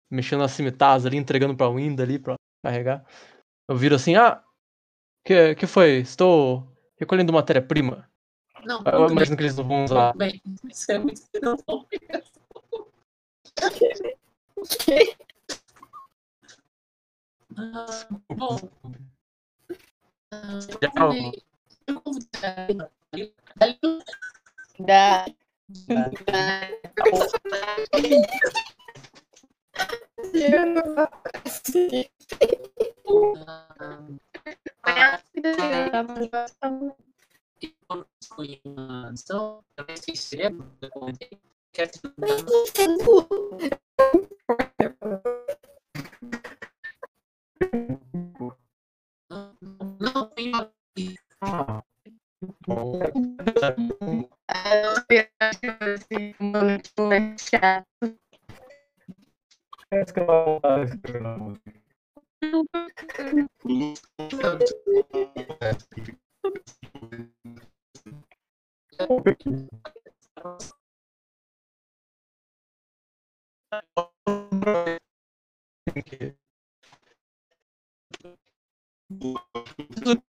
mexendo 0.09 0.39
nas 0.41 0.51
cimitarras 0.51 1.05
ali, 1.05 1.17
entregando 1.17 1.55
pra 1.55 1.69
Winda 1.69 2.03
ali 2.03 2.17
pra 2.19 2.35
carregar. 2.63 3.05
Eu 3.67 3.75
viro 3.75 3.95
assim, 3.95 4.15
ah, 4.15 4.43
que, 5.25 5.55
que 5.55 5.67
foi? 5.67 5.97
Estou 5.99 6.67
recolhendo 6.99 7.31
matéria-prima. 7.33 8.09
Não, 8.65 8.83
Eu 8.85 9.09
imagino 9.09 9.37
que 9.37 9.43
eles 9.43 9.55
não 9.55 9.63
vão 9.63 9.85
usar. 9.85 10.13
bem. 10.15 10.41
Isso 10.69 10.91
é 10.91 10.97
muito 10.99 11.21
não 11.41 11.55
bom. 11.65 11.85
Ah, 17.57 18.07
bom. 18.35 18.57
Ah, 20.31 20.59
eu 21.89 22.01
Tchau. 39.15 39.63
Ah, 51.59 51.83
essa 59.91 60.13
que 60.13 60.23
é 60.23 60.23
a 80.09 80.28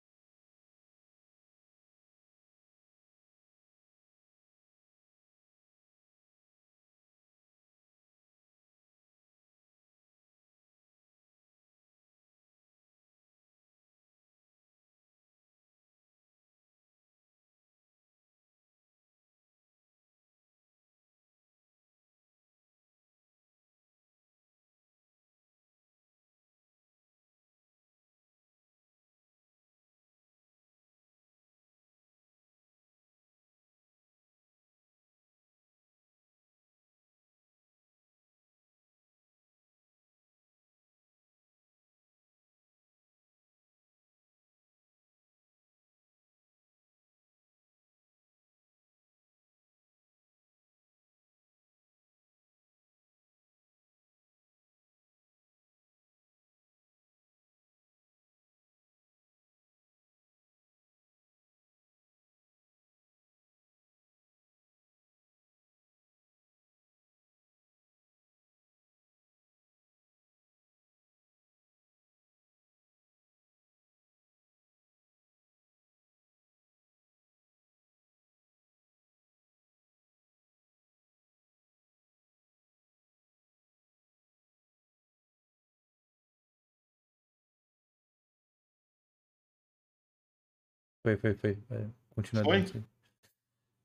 Foi, 91.08 91.16
foi, 91.16 91.34
foi. 91.36 91.58
É, 91.72 91.86
continua 92.14 92.44
Foi? 92.44 92.66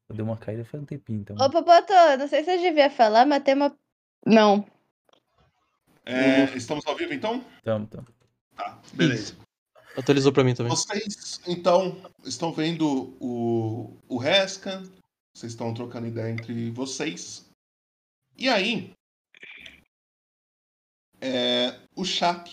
Eu 0.08 0.16
dei 0.16 0.24
uma 0.24 0.36
caída 0.36 0.64
faz 0.64 0.82
um 0.82 0.86
tempinho, 0.86 1.20
então. 1.20 1.36
Ô, 1.36 1.48
Popoto, 1.48 1.92
não 2.18 2.26
sei 2.26 2.42
se 2.42 2.52
eu 2.52 2.60
devia 2.60 2.90
falar, 2.90 3.24
mas 3.24 3.44
tem 3.44 3.54
uma. 3.54 3.76
Não. 4.26 4.66
É, 6.04 6.44
estamos 6.56 6.84
ao 6.84 6.96
vivo 6.96 7.14
então? 7.14 7.44
Tamo, 7.62 7.86
tamo. 7.86 8.08
Tá, 8.56 8.76
beleza. 8.92 9.36
Atualizou 9.96 10.32
pra 10.32 10.42
mim 10.42 10.52
também. 10.52 10.70
Vocês, 10.70 11.40
então, 11.46 11.96
estão 12.24 12.52
vendo 12.52 13.16
o, 13.20 13.96
o 14.08 14.16
Rescan, 14.16 14.82
vocês 15.32 15.52
estão 15.52 15.72
trocando 15.72 16.08
ideia 16.08 16.32
entre 16.32 16.72
vocês. 16.72 17.48
E 18.36 18.48
aí, 18.48 18.92
é, 21.20 21.78
o 21.94 22.04
Shaq, 22.04 22.50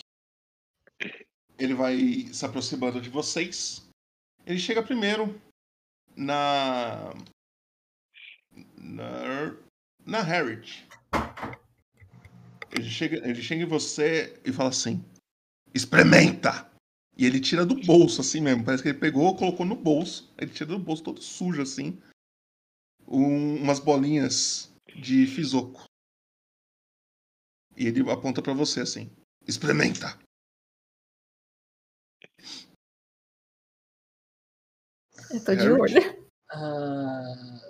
ele 1.58 1.74
vai 1.74 1.98
se 2.32 2.46
aproximando 2.46 3.00
de 3.00 3.10
vocês. 3.10 3.89
Ele 4.50 4.58
chega 4.58 4.82
primeiro 4.82 5.40
na. 6.16 7.14
na. 8.76 9.56
na 10.04 10.22
Harriet. 10.22 10.88
Ele 12.72 12.90
chega, 12.90 13.18
ele 13.18 13.40
chega 13.40 13.62
em 13.62 13.66
você 13.68 14.40
e 14.44 14.52
fala 14.52 14.70
assim: 14.70 15.04
experimenta! 15.72 16.68
E 17.16 17.24
ele 17.24 17.38
tira 17.38 17.64
do 17.64 17.76
bolso, 17.76 18.22
assim 18.22 18.40
mesmo. 18.40 18.64
Parece 18.64 18.82
que 18.82 18.88
ele 18.88 18.98
pegou, 18.98 19.36
colocou 19.36 19.64
no 19.64 19.76
bolso. 19.76 20.34
Ele 20.36 20.50
tira 20.50 20.70
do 20.70 20.80
bolso 20.80 21.04
todo 21.04 21.22
sujo, 21.22 21.62
assim. 21.62 21.96
um- 23.06 23.56
umas 23.56 23.78
bolinhas 23.78 24.72
de 24.96 25.26
fisoco. 25.28 25.84
E 27.76 27.86
ele 27.86 28.10
aponta 28.10 28.42
pra 28.42 28.52
você 28.52 28.80
assim: 28.80 29.08
experimenta! 29.46 30.18
Eu 35.30 35.44
tô 35.44 35.54
de 35.54 35.68
Harriet? 35.68 35.96
olho. 35.98 36.24
Ah, 36.50 37.60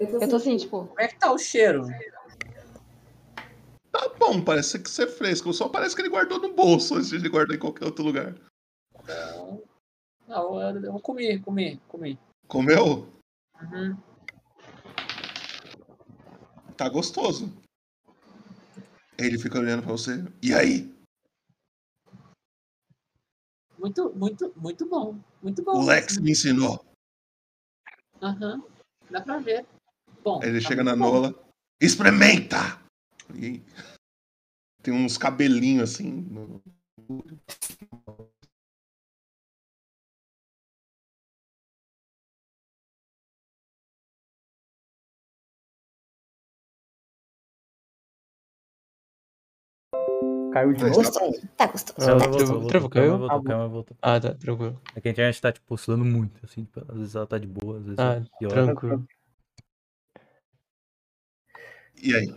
Eu 0.00 0.28
tô 0.28 0.36
assim, 0.36 0.56
tipo. 0.56 0.86
como 0.86 1.00
é 1.00 1.08
que 1.08 1.18
tá 1.18 1.32
o 1.32 1.38
cheiro? 1.38 1.86
Tá 3.92 4.08
bom, 4.18 4.42
parece 4.42 4.78
que 4.80 4.90
ser 4.90 5.06
fresco. 5.06 5.52
Só 5.52 5.68
parece 5.68 5.94
que 5.94 6.02
ele 6.02 6.08
guardou 6.08 6.40
no 6.40 6.52
bolso 6.52 6.96
antes 6.96 7.10
de 7.10 7.16
ele 7.16 7.28
guardar 7.28 7.56
em 7.56 7.60
qualquer 7.60 7.84
outro 7.84 8.04
lugar. 8.04 8.34
Não, 9.06 9.62
não 10.26 10.60
eu, 10.60 10.80
eu 10.84 11.00
comi, 11.00 11.38
comi, 11.38 11.80
comi. 11.86 12.18
Comeu? 12.48 13.06
Uhum. 13.62 13.96
Tá 16.76 16.88
gostoso. 16.88 17.52
Ele 19.16 19.38
fica 19.38 19.60
olhando 19.60 19.84
pra 19.84 19.92
você. 19.92 20.24
E 20.42 20.52
aí? 20.52 20.92
Muito, 23.78 24.12
muito, 24.16 24.52
muito 24.56 24.86
bom. 24.86 25.16
Muito 25.40 25.62
bom. 25.62 25.80
O 25.80 25.86
Lex 25.86 26.18
me 26.18 26.32
ensinou. 26.32 26.84
Aham. 28.24 28.62
Dá 29.10 29.20
pra 29.20 29.38
ver. 29.38 29.66
Bom. 30.22 30.40
Aí 30.42 30.48
ele 30.48 30.60
tá 30.62 30.68
chega 30.68 30.82
na 30.82 30.96
bom. 30.96 31.12
Nola. 31.12 31.34
Experimenta! 31.80 32.80
E 33.34 33.62
tem 34.82 34.94
uns 34.94 35.18
cabelinhos 35.18 35.90
assim. 35.92 36.10
no- 36.30 36.62
Caiu 50.54 50.72
de 50.72 50.84
novo? 50.84 51.02
tá 51.02 51.18
bom. 51.18 51.32
Tá 51.56 51.66
gostoso. 51.66 52.08
Ela 52.08 52.28
voltou, 52.28 52.60
voltou, 52.60 52.88
caiu? 52.88 53.18
voltou, 53.18 53.42
Ah, 53.50 53.66
voltou. 53.66 53.96
Ah, 54.00 54.20
tá, 54.20 54.34
tranquilo. 54.34 54.80
É 54.94 55.00
que 55.00 55.08
a 55.08 55.10
internet 55.10 55.42
tá, 55.42 55.50
tipo, 55.50 55.74
oscilando 55.74 56.04
muito, 56.04 56.40
assim, 56.44 56.62
tipo, 56.64 56.80
às 56.92 56.96
vezes 56.96 57.16
ela 57.16 57.26
tá 57.26 57.38
de 57.38 57.46
boa, 57.48 57.78
às 57.78 57.84
vezes 57.84 57.98
Ah, 57.98 58.04
ela 58.12 58.26
piora. 58.38 58.64
tranquilo. 58.66 59.08
E 62.00 62.14
aí? 62.14 62.34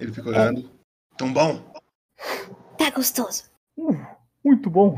Ele 0.00 0.12
fica 0.12 0.28
olhando. 0.28 0.68
Tão 1.16 1.32
bom? 1.32 1.72
Tá 2.76 2.90
gostoso. 2.90 3.44
Muito 4.44 4.68
bom. 4.68 4.96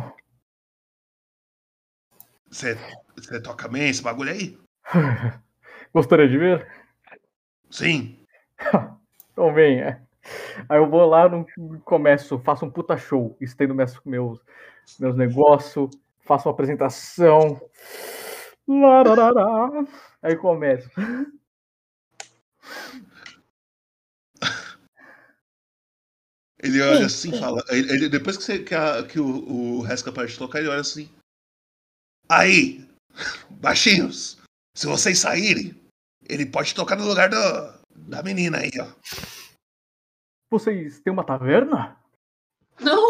Você 2.51 2.79
você 3.15 3.43
toca 3.43 3.69
bem 3.69 3.91
esse 3.91 4.01
bagulho 4.03 4.31
aí? 4.33 4.59
Gostaria 5.93 6.27
de 6.27 6.39
ver? 6.39 6.67
Sim. 7.71 8.17
Então 9.33 9.55
venha. 9.55 10.07
Aí 10.69 10.79
eu 10.79 10.89
vou 10.89 11.05
lá, 11.07 11.29
no, 11.29 11.47
começo, 11.81 12.39
faço 12.41 12.65
um 12.65 12.71
puta 12.71 12.97
show, 12.97 13.37
estendo 13.41 13.75
meus, 13.75 13.99
meus, 14.05 14.41
meus 14.99 15.17
negócios, 15.17 15.91
faço 16.25 16.49
uma 16.49 16.55
apresentação. 16.55 17.61
Lararará. 18.69 19.85
Aí 20.23 20.37
começo. 20.37 20.89
Ele 26.63 26.81
olha 26.83 27.07
assim 27.07 27.35
e 27.35 27.39
fala. 27.39 27.65
ele- 27.71 27.93
ele- 27.93 28.09
depois 28.09 28.37
que, 28.37 28.43
você, 28.45 28.63
que, 28.63 28.75
a- 28.75 29.03
que 29.07 29.19
o, 29.19 29.27
o 29.27 29.81
Resca 29.81 30.13
para 30.13 30.27
de 30.27 30.37
tocar, 30.37 30.59
ele 30.61 30.69
olha 30.69 30.81
assim. 30.81 31.11
Aí, 32.29 32.87
baixinhos, 33.51 34.39
se 34.77 34.87
vocês 34.87 35.19
saírem, 35.19 35.75
ele 36.29 36.47
pode 36.47 36.75
tocar 36.75 36.97
no 36.97 37.07
lugar 37.07 37.29
do, 37.31 37.37
da 38.09 38.23
menina 38.23 38.59
aí, 38.59 38.71
ó. 38.79 38.87
Vocês 40.51 40.99
têm 40.99 41.13
uma 41.13 41.23
taverna? 41.23 41.97
Não! 42.81 43.09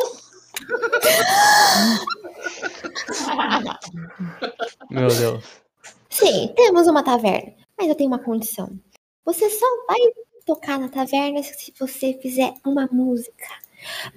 Meu 4.91 5.09
Deus. 5.09 5.63
Sim, 6.11 6.53
temos 6.55 6.87
uma 6.87 7.03
taverna. 7.03 7.55
Mas 7.79 7.89
eu 7.89 7.95
tenho 7.95 8.11
uma 8.11 8.19
condição. 8.19 8.79
Você 9.25 9.49
só 9.49 9.67
vai 9.87 9.99
tocar 10.45 10.79
na 10.79 10.91
taverna 10.91 11.43
se 11.43 11.73
você 11.79 12.13
fizer 12.21 12.53
uma 12.65 12.87
música 12.93 13.47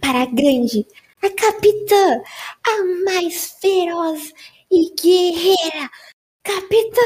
para 0.02 0.24
a 0.24 0.26
grande, 0.26 0.86
a 1.22 1.30
capitã, 1.30 2.22
a 2.68 2.84
mais 3.06 3.52
feroz 3.62 4.34
e 4.70 4.94
guerreira, 5.02 5.90
capitã. 6.44 7.02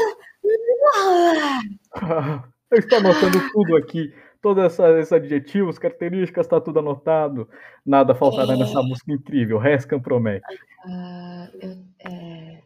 Eu 2.70 2.78
estou 2.78 2.98
anotando 2.98 3.38
tudo 3.52 3.76
aqui. 3.76 4.12
Todos 4.40 4.78
esses 4.78 5.12
adjetivos, 5.12 5.78
características, 5.78 6.46
tá 6.46 6.60
tudo 6.60 6.78
anotado. 6.78 7.48
Nada 7.84 8.14
faltará 8.14 8.52
É. 8.52 8.56
nessa 8.56 8.80
música 8.82 9.12
incrível. 9.12 9.58
Rescam 9.58 10.00
promete. 10.00 10.46
Ah, 10.84 11.48
eu, 11.60 11.76
é... 12.08 12.62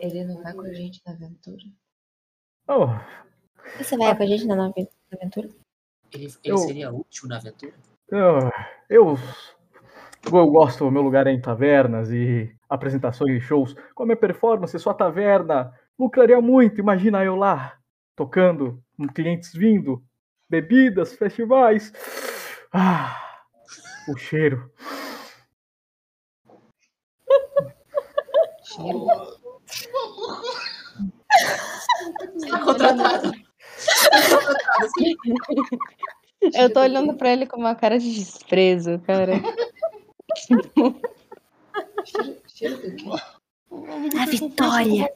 Ele 0.00 0.24
não 0.24 0.42
vai 0.42 0.52
com 0.54 0.62
a 0.62 0.72
gente 0.72 1.02
na 1.06 1.12
aventura? 1.12 1.62
Oh, 2.68 2.86
Você 3.78 3.96
vai 3.96 4.16
com 4.16 4.22
a 4.22 4.26
gente 4.26 4.46
na 4.46 4.72
aventura? 5.12 5.48
Ele, 6.12 6.24
ele 6.24 6.32
Eu- 6.44 6.58
seria 6.58 6.90
útil 6.92 7.28
na 7.28 7.36
aventura? 7.36 7.72
eu, 8.10 8.50
eu, 8.88 9.16
eu 10.32 10.46
gosto, 10.50 10.90
meu 10.90 11.02
lugar 11.02 11.26
é 11.26 11.30
em 11.32 11.40
tavernas 11.40 12.10
e 12.10 12.54
apresentações 12.68 13.36
e 13.36 13.40
shows. 13.40 13.74
Com 13.94 14.02
a 14.04 14.06
minha 14.06 14.16
performance, 14.16 14.78
sua 14.78 14.94
taverna 14.94 15.72
lucraria 15.98 16.40
muito. 16.40 16.80
Imagina 16.80 17.22
eu 17.24 17.36
lá, 17.36 17.78
tocando, 18.16 18.82
clientes 19.06 19.52
vindo, 19.52 20.02
bebidas, 20.50 21.12
festivais. 21.12 21.92
Ah, 22.72 23.16
o 24.08 24.16
cheiro. 24.16 24.72
Tá 32.48 32.58
contratado. 32.64 33.32
Tá 33.32 34.22
contratado, 34.22 34.88
sim. 34.98 35.14
Eu 36.54 36.72
tô 36.72 36.80
olhando 36.80 37.14
pra 37.16 37.32
ele 37.32 37.46
com 37.46 37.58
uma 37.58 37.74
cara 37.74 37.98
de 37.98 38.14
desprezo, 38.14 38.98
cara. 39.00 39.34
Cheiro 42.46 42.76
do 42.76 42.96
quê? 42.96 43.06
A 44.18 44.26
vitória. 44.26 45.12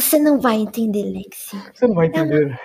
Você 0.00 0.16
não 0.16 0.38
vai 0.38 0.54
entender, 0.54 1.02
Lexi. 1.02 1.56
Você 1.74 1.88
não 1.88 1.94
vai 1.96 2.06
entender. 2.06 2.56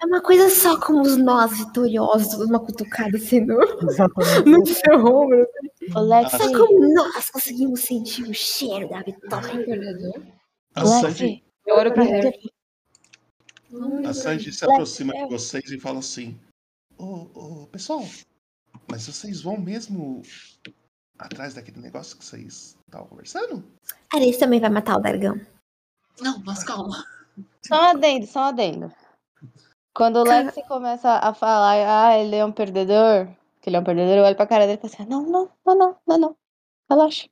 É 0.00 0.06
uma 0.06 0.22
coisa 0.22 0.48
só 0.48 0.78
como 0.78 1.02
os 1.02 1.16
nós 1.16 1.58
vitoriosos, 1.58 2.34
uma 2.34 2.60
cutucada 2.60 3.16
assim 3.16 3.40
no, 3.40 4.64
seu 4.64 4.94
ombro. 4.94 5.48
Ô, 5.96 5.98
Lexi, 5.98 6.36
Só 6.36 6.52
como 6.52 6.94
nós 6.94 7.28
conseguimos 7.28 7.80
sentir 7.80 8.22
o 8.22 8.32
cheiro 8.32 8.88
da 8.88 9.02
vitória. 9.02 9.66
A 10.76 10.86
Sandy, 10.86 11.24
Lexi, 11.24 11.44
Eu 11.66 11.74
olho 11.74 11.92
pra 11.92 12.04
Harry. 12.04 12.52
a 14.06 14.14
Sandy 14.14 14.52
se 14.52 14.64
aproxima 14.64 15.12
de 15.12 15.26
vocês 15.28 15.68
e 15.68 15.80
fala 15.80 15.98
assim: 15.98 16.38
Ô, 16.96 17.26
ô, 17.34 17.66
pessoal, 17.66 18.04
mas 18.88 19.08
vocês 19.08 19.42
vão 19.42 19.58
mesmo 19.58 20.22
atrás 21.18 21.54
daquele 21.54 21.80
negócio 21.80 22.16
que 22.16 22.24
vocês 22.24 22.76
estavam 22.86 23.08
conversando? 23.08 23.64
Ares 24.14 24.38
também 24.38 24.60
vai 24.60 24.70
matar 24.70 24.96
o 24.96 25.02
dragão. 25.02 25.40
Não, 26.20 26.42
mas 26.44 26.64
calma. 26.64 27.04
Só 27.66 27.74
um 27.74 27.84
adendo, 27.84 28.26
só 28.26 28.40
um 28.40 28.44
adendo. 28.44 28.92
Quando 29.94 30.16
o 30.16 30.24
Lexi 30.24 30.62
começa 30.64 31.10
a 31.10 31.32
falar, 31.32 32.08
ah, 32.08 32.18
ele 32.18 32.36
é 32.36 32.44
um 32.44 32.52
perdedor, 32.52 33.28
que 33.60 33.70
ele 33.70 33.76
é 33.76 33.80
um 33.80 33.84
perdedor, 33.84 34.16
eu 34.16 34.24
olho 34.24 34.36
pra 34.36 34.46
cara 34.46 34.66
dele 34.66 34.78
e 34.78 34.88
falo 34.88 34.94
assim, 34.94 35.10
não, 35.10 35.22
não, 35.22 35.50
não, 35.64 35.76
não, 35.76 35.96
não, 36.06 36.18
não. 36.18 36.36
Relaxa. 36.88 37.28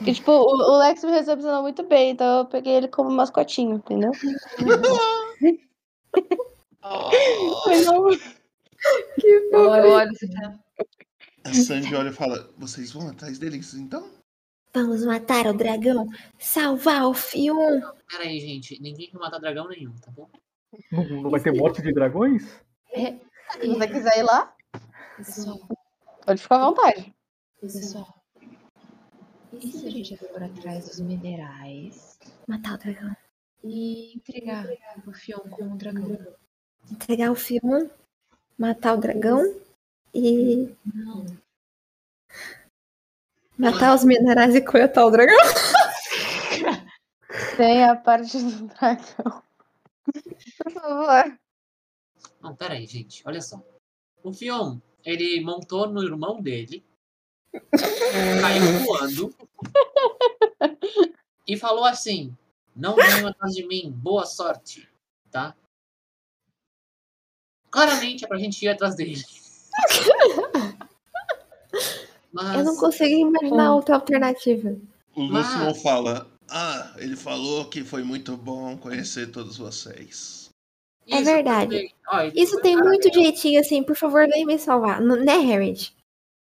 E, 0.00 0.12
tipo, 0.12 0.32
o, 0.32 0.44
o 0.44 0.78
Lex 0.78 1.04
me 1.04 1.12
recepcionou 1.12 1.62
muito 1.62 1.82
bem, 1.84 2.10
então 2.10 2.38
eu 2.38 2.46
peguei 2.46 2.74
ele 2.74 2.88
como 2.88 3.10
mascotinho, 3.10 3.76
entendeu? 3.76 4.10
Que 9.20 9.50
olha, 9.54 10.10
A 11.44 11.54
Sandy 11.54 11.94
olha 11.94 12.08
e 12.08 12.12
fala: 12.12 12.50
Vocês 12.58 12.92
vão 12.92 13.08
atrás 13.08 13.38
deles 13.38 13.74
então? 13.74 14.10
Vamos 14.74 15.04
matar 15.04 15.46
o 15.46 15.52
dragão, 15.52 16.06
salvar 16.38 17.06
o 17.06 17.12
Fion. 17.12 17.80
Pera 18.10 18.24
aí, 18.24 18.40
gente. 18.40 18.80
Ninguém 18.80 19.10
vai 19.12 19.20
matar 19.22 19.38
dragão 19.38 19.68
nenhum, 19.68 19.94
tá 19.96 20.10
bom? 20.10 20.28
Não, 20.90 21.04
não 21.22 21.30
vai 21.30 21.40
ter 21.40 21.52
morte 21.52 21.82
de 21.82 21.92
dragões? 21.92 22.42
Se 22.94 23.66
você 23.66 23.88
quiser 23.88 24.18
ir 24.18 24.22
lá, 24.22 24.54
Pessoal, 25.18 25.60
pode 26.24 26.42
ficar 26.42 26.56
à 26.56 26.64
vontade. 26.70 27.14
pessoal. 27.60 28.22
E 29.52 29.70
se 29.70 29.86
a 29.86 29.90
gente 29.90 30.16
for 30.16 30.42
atrás 30.42 30.86
dos 30.88 31.00
minerais 31.00 32.18
Matar 32.48 32.74
o 32.76 32.78
dragão. 32.78 33.14
e 33.62 34.16
entregar 34.16 34.66
o 35.06 35.12
Fion 35.12 35.40
com 35.50 35.64
o 35.64 35.76
dragão? 35.76 36.16
Entregar 36.90 37.30
o 37.30 37.34
Fion, 37.34 37.88
matar 38.58 38.94
o 38.94 39.00
dragão 39.00 39.42
e 40.14 40.74
Não. 40.86 41.26
Matar 43.62 43.94
os 43.94 44.04
minerais 44.04 44.54
e 44.54 44.60
coletar 44.60 45.06
o 45.06 45.10
dragão. 45.10 45.36
Tem 47.56 47.84
a 47.84 47.94
parte 47.94 48.38
do 48.38 48.66
dragão. 48.66 49.42
Por 50.58 50.72
favor. 50.72 51.38
Não, 52.40 52.56
pera 52.56 52.74
aí, 52.74 52.86
gente. 52.86 53.22
Olha 53.24 53.40
só. 53.40 53.62
O 54.22 54.32
Fion, 54.32 54.78
ele 55.04 55.40
montou 55.42 55.88
no 55.88 56.02
irmão 56.02 56.40
dele, 56.40 56.84
caiu 58.40 58.84
voando 58.84 59.34
e 61.46 61.56
falou 61.56 61.84
assim: 61.84 62.36
Não 62.74 62.96
venham 62.96 63.28
atrás 63.28 63.54
de 63.54 63.66
mim, 63.66 63.90
boa 63.90 64.26
sorte, 64.26 64.88
tá? 65.30 65.54
Claramente 67.70 68.24
é 68.24 68.28
pra 68.28 68.38
gente 68.38 68.64
ir 68.64 68.68
atrás 68.68 68.96
dele. 68.96 69.22
Mas... 72.32 72.56
Eu 72.58 72.64
não 72.64 72.76
consigo 72.76 73.14
imaginar 73.28 73.74
outra 73.74 73.94
alternativa. 73.96 74.74
O 75.14 75.22
Lúcio 75.22 75.58
não 75.58 75.74
fala: 75.74 76.26
Ah, 76.50 76.94
ele 76.96 77.16
falou 77.16 77.68
que 77.68 77.84
foi 77.84 78.02
muito 78.02 78.36
bom 78.36 78.76
conhecer 78.78 79.30
todos 79.30 79.56
vocês. 79.58 80.48
É 81.08 81.20
verdade. 81.20 81.92
Ó, 82.08 82.22
Isso 82.34 82.54
foi 82.54 82.62
tem 82.62 82.76
muito 82.76 83.08
mesmo. 83.08 83.22
jeitinho 83.22 83.60
assim, 83.60 83.82
por 83.82 83.96
favor, 83.96 84.26
vem 84.28 84.46
me 84.46 84.58
salvar. 84.58 85.00
N- 85.02 85.24
Né, 85.24 85.36
Harriet? 85.38 85.94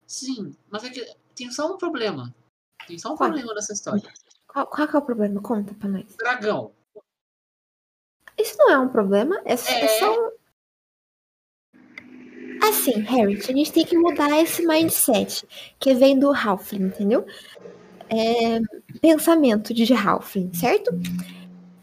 Sim, 0.06 0.56
mas 0.70 0.84
é 0.84 0.90
que 0.90 1.06
tem 1.34 1.50
só 1.50 1.72
um 1.72 1.76
problema. 1.76 2.34
Tem 2.86 2.98
só 2.98 3.12
um 3.12 3.16
Qual? 3.16 3.28
problema 3.28 3.54
nessa 3.54 3.72
história. 3.74 4.02
Qual, 4.46 4.66
qual 4.66 4.88
que 4.88 4.96
é 4.96 4.98
o 4.98 5.02
problema? 5.02 5.42
Conta 5.42 5.74
pra 5.74 5.88
nós. 5.88 6.16
Dragão. 6.16 6.72
Isso 8.38 8.56
não 8.56 8.70
é 8.70 8.78
um 8.78 8.88
problema, 8.88 9.36
é, 9.44 9.52
é 9.52 9.84
É. 9.84 9.98
só 9.98 10.12
um. 10.28 10.30
Assim, 12.62 13.00
Harriet, 13.00 13.50
a 13.50 13.54
gente 13.54 13.72
tem 13.72 13.84
que 13.84 13.96
mudar 13.96 14.30
esse 14.40 14.66
mindset 14.66 15.46
que 15.78 15.94
vem 15.94 16.18
do 16.18 16.32
Halfling, 16.32 16.86
entendeu? 16.86 17.26
É, 18.08 18.60
pensamento 19.00 19.72
de 19.74 19.92
Halfling, 19.92 20.52
certo? 20.54 20.90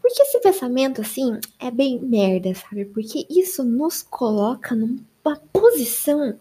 Porque 0.00 0.22
esse 0.22 0.40
pensamento, 0.40 1.00
assim, 1.00 1.40
é 1.58 1.70
bem 1.70 2.00
merda, 2.00 2.54
sabe? 2.54 2.84
Porque 2.84 3.26
isso 3.28 3.64
nos 3.64 4.02
coloca 4.02 4.74
numa 4.74 5.36
posição 5.52 6.38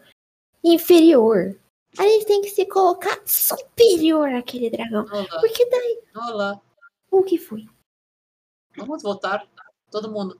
inferior. 0.64 1.58
A 1.98 2.04
gente 2.04 2.26
tem 2.26 2.42
que 2.42 2.50
se 2.50 2.66
colocar 2.66 3.22
superior 3.26 4.30
àquele 4.34 4.70
dragão. 4.70 5.06
Olá. 5.06 5.40
Porque 5.40 5.66
daí. 5.70 6.00
Olá. 6.16 6.62
O 7.10 7.24
que 7.24 7.38
foi? 7.38 7.66
Vamos 8.76 9.02
votar. 9.02 9.48
Todo 9.90 10.12
mundo. 10.12 10.40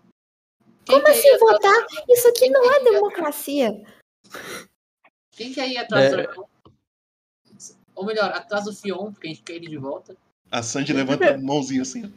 Quem 0.86 1.02
Como 1.02 1.08
assim 1.12 1.38
votar? 1.40 1.86
Isso 2.08 2.28
aqui 2.28 2.50
não 2.50 2.72
é 2.72 2.84
democracia. 2.84 3.84
Quem 5.32 5.52
quer 5.52 5.68
ir 5.68 5.78
atrás 5.78 6.12
do 6.12 6.20
É. 6.20 6.24
dragão? 6.24 6.48
Ou 7.96 8.06
melhor, 8.06 8.32
atrás 8.32 8.66
do 8.66 8.74
Fion, 8.76 9.12
porque 9.12 9.28
a 9.28 9.30
gente 9.32 9.42
quer 9.44 9.54
ele 9.54 9.68
de 9.68 9.78
volta. 9.78 10.16
A 10.52 10.62
Sandy 10.62 10.94
levanta 10.94 11.34
a 11.34 11.38
mãozinha 11.38 11.82
assim, 11.82 12.14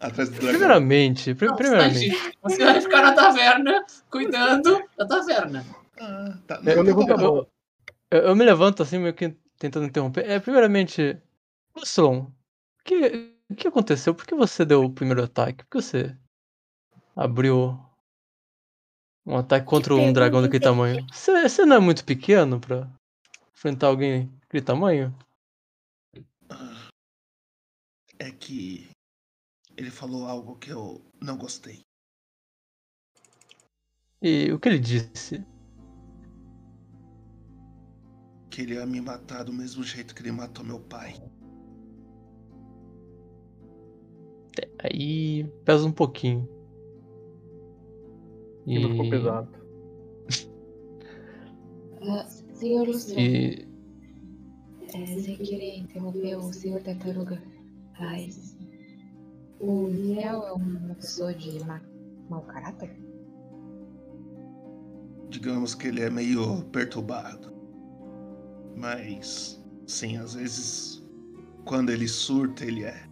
atrás 0.00 0.28
do 0.30 0.36
dragão. 0.36 0.50
Primeiramente, 0.50 1.34
pri- 1.34 1.54
primeiramente. 1.54 2.10
Você 2.42 2.64
vai 2.64 2.80
ficar 2.80 3.02
na 3.02 3.12
taverna, 3.12 3.84
cuidando 4.10 4.82
da 4.96 5.06
taverna. 5.06 5.66
tá, 6.46 6.60
Eu, 6.64 6.72
Eu 6.72 6.82
a 6.82 7.22
eu- 7.22 7.48
eu- 8.10 8.20
eu 8.28 8.36
me 8.36 8.44
levanto 8.44 8.82
assim, 8.82 8.98
meio 8.98 9.12
que 9.12 9.36
tentando 9.58 9.86
interromper. 9.86 10.28
É, 10.28 10.40
primeiramente, 10.40 11.20
Lucilon, 11.76 12.20
o 12.20 12.32
que, 12.84 13.34
o 13.50 13.54
que 13.54 13.68
aconteceu? 13.68 14.14
Por 14.14 14.26
que 14.26 14.34
você 14.34 14.64
deu 14.64 14.82
o 14.84 14.90
primeiro 14.90 15.22
ataque? 15.22 15.64
Por 15.64 15.70
que 15.78 15.82
você 15.86 16.16
abriu 17.14 17.78
um 19.30 19.36
ataque 19.36 19.64
contra 19.64 19.94
um 19.94 20.12
dragão 20.12 20.42
daquele 20.42 20.62
tamanho? 20.62 21.06
Você, 21.12 21.48
você 21.48 21.64
não 21.64 21.76
é 21.76 21.78
muito 21.78 22.04
pequeno 22.04 22.58
pra 22.58 22.90
enfrentar 23.54 23.86
alguém 23.86 24.26
daquele 24.40 24.64
tamanho? 24.64 25.14
É 28.18 28.30
que 28.32 28.90
ele 29.76 29.90
falou 29.90 30.26
algo 30.26 30.56
que 30.56 30.70
eu 30.70 31.00
não 31.20 31.38
gostei. 31.38 31.80
E 34.20 34.52
o 34.52 34.58
que 34.58 34.68
ele 34.68 34.80
disse? 34.80 35.46
Que 38.50 38.62
ele 38.62 38.74
ia 38.74 38.84
me 38.84 39.00
matar 39.00 39.44
do 39.44 39.52
mesmo 39.52 39.84
jeito 39.84 40.14
que 40.14 40.22
ele 40.22 40.32
matou 40.32 40.64
meu 40.64 40.80
pai. 40.80 41.14
Aí 44.82 45.44
pesa 45.64 45.86
um 45.86 45.92
pouquinho. 45.92 46.59
E 48.66 48.80
ficou 48.80 49.10
pesado. 49.10 49.48
Ah, 52.02 52.26
senhor 52.54 52.86
Luciano, 52.86 53.20
E 53.20 53.66
é, 54.94 55.06
sem 55.20 55.36
querer 55.36 55.78
interromper 55.78 56.36
o 56.36 56.52
senhor 56.52 56.82
Tartaruga, 56.82 57.40
mas 57.98 58.56
o 59.60 59.86
Liel 59.88 60.42
é 60.46 60.52
uma 60.52 60.94
pessoa 60.94 61.34
de 61.34 61.62
ma 61.64 61.80
mau 62.28 62.42
caráter? 62.42 62.90
Digamos 65.28 65.74
que 65.74 65.88
ele 65.88 66.00
é 66.00 66.10
meio 66.10 66.62
perturbado. 66.66 67.52
Mas, 68.76 69.62
sim, 69.86 70.16
às 70.16 70.34
vezes, 70.34 71.02
quando 71.64 71.90
ele 71.90 72.08
surta, 72.08 72.64
ele 72.64 72.84
é. 72.84 73.08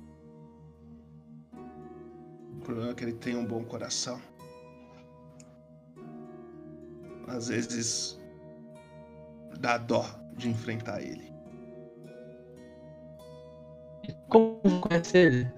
O 2.57 2.61
problema 2.63 2.91
é 2.91 2.95
que 2.95 3.05
ele 3.05 3.13
tem 3.15 3.37
um 3.37 3.47
bom 3.47 3.65
coração 3.65 4.21
às 7.31 7.49
vezes 7.49 8.19
dá 9.61 9.79
dó 9.79 10.05
de 10.37 10.49
enfrentar 10.49 11.03
ele. 11.03 11.33
Como 14.29 14.81
conhece 14.81 15.19
ele? 15.19 15.53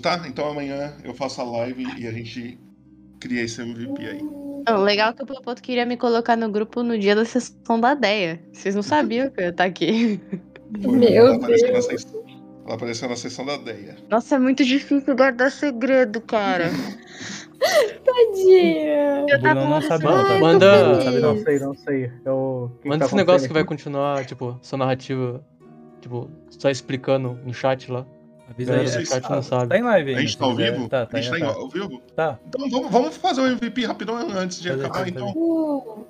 Tá? 0.00 0.22
Então 0.26 0.48
amanhã 0.48 0.94
eu 1.04 1.14
faço 1.14 1.40
a 1.40 1.44
live 1.44 1.84
e 1.98 2.06
a 2.06 2.12
gente 2.12 2.58
cria 3.20 3.42
esse 3.42 3.60
MVP 3.60 4.06
aí. 4.06 4.20
Não, 4.68 4.82
legal 4.82 5.14
que 5.14 5.22
o 5.22 5.26
Popoto 5.26 5.62
queria 5.62 5.86
me 5.86 5.96
colocar 5.96 6.36
no 6.36 6.50
grupo 6.50 6.82
no 6.82 6.98
dia 6.98 7.14
da 7.14 7.24
sessão 7.24 7.80
da 7.80 7.94
Deia. 7.94 8.40
Vocês 8.52 8.74
não 8.74 8.82
sabiam 8.82 9.30
que 9.30 9.40
eu 9.40 9.44
ia 9.44 9.50
estar 9.50 9.64
aqui. 9.64 10.20
ela 11.12 11.36
apareceu 11.36 11.72
na 11.72 11.82
sess- 11.82 12.14
Ela 12.66 12.74
apareceu 12.74 13.08
na 13.08 13.16
sessão 13.16 13.46
da 13.46 13.56
Deia. 13.56 13.96
Nossa, 14.10 14.36
é 14.36 14.38
muito 14.38 14.62
difícil 14.64 15.16
guardar 15.16 15.50
segredo, 15.50 16.20
cara. 16.20 16.66
Tadinha. 18.04 19.26
Eu 19.28 19.40
Bruno 19.40 19.68
não 19.68 19.82
sabe 19.82 20.04
não, 20.04 20.12
tá? 20.26 20.38
Manda- 20.38 20.88
Não 20.94 21.00
sabe 21.02 21.18
Não 21.20 21.34
não. 21.34 21.42
sei, 21.44 21.58
não 21.58 21.74
sei. 21.74 22.12
Eu, 22.24 22.70
que 22.76 22.82
que 22.82 22.88
Manda 22.88 23.00
tá 23.00 23.06
esse 23.06 23.16
negócio 23.16 23.48
que 23.48 23.54
vai 23.54 23.64
continuar, 23.64 24.24
tipo, 24.24 24.58
sua 24.62 24.78
narrativa, 24.78 25.44
tipo, 26.00 26.30
só 26.50 26.70
explicando 26.70 27.38
no 27.44 27.52
chat 27.52 27.90
lá. 27.90 28.06
Avisa 28.50 28.74
aí, 28.74 28.84
é. 28.86 29.04
chat 29.04 29.24
Ah, 29.24 29.36
não 29.36 29.42
sabe. 29.42 29.68
tá 29.68 29.78
em 29.78 29.82
live 29.82 30.10
A 30.10 30.18
ainda, 30.18 30.20
gente 30.22 30.32
se 30.32 30.38
tá 30.38 30.44
ao 30.44 30.54
vivo? 30.56 30.88
Tá, 30.88 31.06
tá, 31.06 31.18
a 31.18 31.20
gente 31.20 31.38
tá 31.40 31.46
tá. 31.46 31.52
ao 31.58 31.68
vivo? 31.68 32.02
Tá. 32.16 32.38
Então 32.48 32.68
vamos, 32.70 32.90
vamos 32.90 33.16
fazer 33.16 33.40
o 33.40 33.46
MVP 33.46 33.86
rapidão 33.86 34.16
antes 34.16 34.60
de 34.60 34.68
Fazer, 34.70 34.86
acabar, 34.86 35.08
então. 35.08 35.28
Uh, 35.30 36.06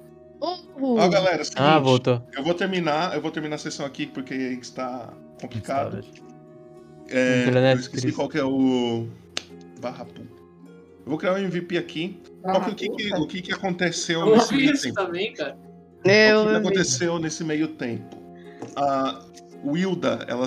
Ó, 0.83 1.09
galera, 1.09 1.37
é 1.39 1.41
o 1.43 1.45
seguinte, 1.45 1.61
Ah, 1.61 1.79
voltou. 1.79 2.23
Eu 2.35 2.43
vou 2.43 2.55
terminar, 2.55 3.15
eu 3.15 3.21
vou 3.21 3.31
terminar 3.31 3.57
a 3.57 3.59
sessão 3.59 3.85
aqui 3.85 4.07
porque 4.07 4.35
está 4.35 5.13
complicado. 5.41 5.99
Está, 5.99 6.21
É, 7.11 7.73
eu 7.75 7.79
esqueci 7.79 8.11
qual 8.13 8.29
que 8.29 8.39
é 8.39 8.45
o 8.45 9.07
barra 9.81 10.05
pu. 10.07 10.23
Eu 10.23 11.07
vou 11.07 11.19
criar 11.19 11.35
um 11.35 11.39
MVP 11.39 11.77
aqui. 11.77 12.23
Qual 12.43 12.61
que- 12.65 12.71
o, 12.71 12.75
que, 12.75 12.89
que- 12.89 13.15
o 13.17 13.27
que, 13.27 13.43
que 13.43 13.53
aconteceu 13.53 14.21
Eu 14.21 14.37
nesse 14.37 14.55
meio 14.55 14.73
isso 14.73 14.83
tempo? 14.85 14.95
também, 14.95 15.33
cara. 15.35 15.57
O 16.05 16.09
Eu 16.09 16.47
que 16.47 16.55
aconteceu 16.57 17.19
nesse 17.19 17.45
meio 17.45 17.69
tempo? 17.69 18.17
A 18.77 19.21
Wilda, 19.65 20.25
ela 20.27 20.47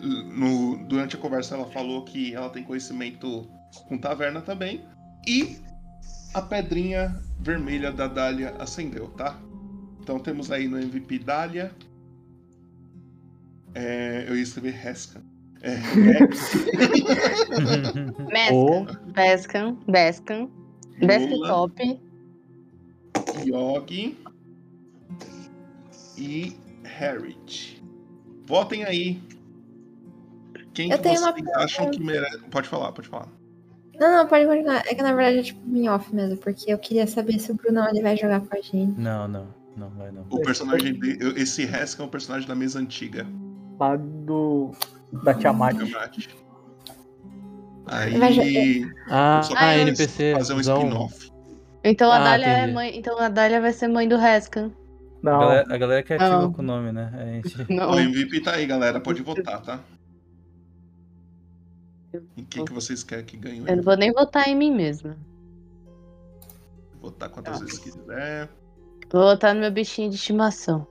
no, 0.00 0.76
durante 0.86 1.16
a 1.16 1.18
conversa 1.18 1.54
ela 1.54 1.66
falou 1.66 2.04
que 2.04 2.34
ela 2.34 2.48
tem 2.50 2.64
conhecimento 2.64 3.48
com 3.88 3.98
taverna 3.98 4.40
também 4.40 4.84
e 5.26 5.58
a 6.34 6.42
pedrinha 6.42 7.20
vermelha 7.38 7.90
da 7.92 8.06
Dália 8.06 8.54
acendeu, 8.58 9.08
tá? 9.08 9.38
Então 10.00 10.18
temos 10.18 10.50
aí 10.50 10.66
no 10.68 10.78
MVP 10.78 11.18
Dália. 11.20 11.72
É, 13.74 14.24
eu 14.28 14.36
ia 14.36 14.42
escrever 14.42 14.72
Resca. 14.72 15.22
É, 15.62 15.76
Bescan, 19.12 19.76
Bescan, 19.86 20.48
Desktop. 20.98 22.00
Yogi 23.44 24.16
e 26.16 26.56
Harriet. 26.84 27.82
Votem 28.46 28.84
aí. 28.84 29.20
Quem 30.74 30.90
Eu 30.90 30.96
que 30.98 31.02
tenho 31.02 31.18
vocês 31.18 31.42
uma 31.42 31.56
acham 31.56 31.90
que 31.90 32.02
merece. 32.02 32.38
Pode 32.50 32.68
falar, 32.68 32.92
pode 32.92 33.08
falar. 33.08 33.28
Não, 33.98 34.16
não, 34.16 34.26
pode 34.26 34.46
continuar. 34.46 34.82
É 34.86 34.94
que 34.94 35.02
na 35.02 35.12
verdade 35.12 35.38
é 35.38 35.42
tipo 35.42 35.76
em 35.76 35.88
off 35.88 36.14
mesmo, 36.14 36.36
porque 36.38 36.72
eu 36.72 36.78
queria 36.78 37.06
saber 37.06 37.38
se 37.38 37.50
o 37.52 37.54
Brunão 37.54 37.88
ele 37.88 38.00
vai 38.00 38.16
jogar 38.16 38.40
com 38.40 38.56
a 38.56 38.60
gente. 38.60 38.98
Não, 38.98 39.28
não, 39.28 39.46
não 39.76 39.90
vai 39.90 40.10
não. 40.10 40.24
O 40.30 40.40
personagem 40.40 40.98
de, 40.98 41.18
eu- 41.20 41.36
esse 41.36 41.64
Hesk 41.64 42.00
é 42.00 42.04
um 42.04 42.08
personagem 42.08 42.48
da 42.48 42.54
mesa 42.54 42.78
antiga. 42.78 43.26
Lá 43.78 43.96
do. 43.96 44.70
Da 45.24 45.34
Tiamat. 45.34 45.76
Tiamat. 45.76 46.28
Aí. 47.86 48.16
Vai 48.18 48.32
jo- 48.32 48.90
Ah, 49.10 49.40
só 49.42 49.52
ah, 49.54 49.56
pra 49.56 49.78
NPC. 49.78 50.34
Fazer 50.34 50.54
um 50.54 50.60
spin-off. 50.60 51.30
Então 51.82 52.10
a 52.10 52.16
Ah, 52.16 52.24
Dália 52.24 52.46
é 52.46 52.66
mãe. 52.66 52.96
Então 52.98 53.18
a 53.18 53.28
Dália 53.28 53.60
vai 53.60 53.72
ser 53.72 53.88
mãe 53.88 54.08
do 54.08 54.16
Rescan. 54.16 54.66
A 55.22 55.30
Não. 55.30 55.40
galera, 55.40 55.74
a 55.74 55.78
galera 55.78 56.02
que 56.02 56.12
é 56.12 56.16
ativa 56.16 56.50
com 56.50 56.62
o 56.62 56.64
nome, 56.64 56.92
né? 56.92 57.10
A 57.14 57.24
gente... 57.26 57.72
Não. 57.72 57.90
O 57.90 57.98
MVP 57.98 58.40
tá 58.42 58.52
aí, 58.52 58.66
galera. 58.66 59.00
Pode 59.00 59.22
votar, 59.22 59.60
tá? 59.62 59.80
Em 62.36 62.44
quem 62.44 62.64
que 62.64 62.72
vocês 62.72 63.04
querem 63.04 63.24
que 63.24 63.36
ganhe 63.36 63.62
Eu 63.66 63.76
não 63.76 63.82
vou 63.82 63.96
nem 63.96 64.12
votar 64.12 64.48
em 64.48 64.56
mim 64.56 64.72
mesma. 64.72 65.16
Votar 67.00 67.30
quantas 67.30 67.60
vezes 67.60 67.78
quiser. 67.78 68.48
Vou 69.10 69.22
votar 69.22 69.54
no 69.54 69.60
meu 69.60 69.70
bichinho 69.70 70.10
de 70.10 70.16
estimação. 70.16 70.86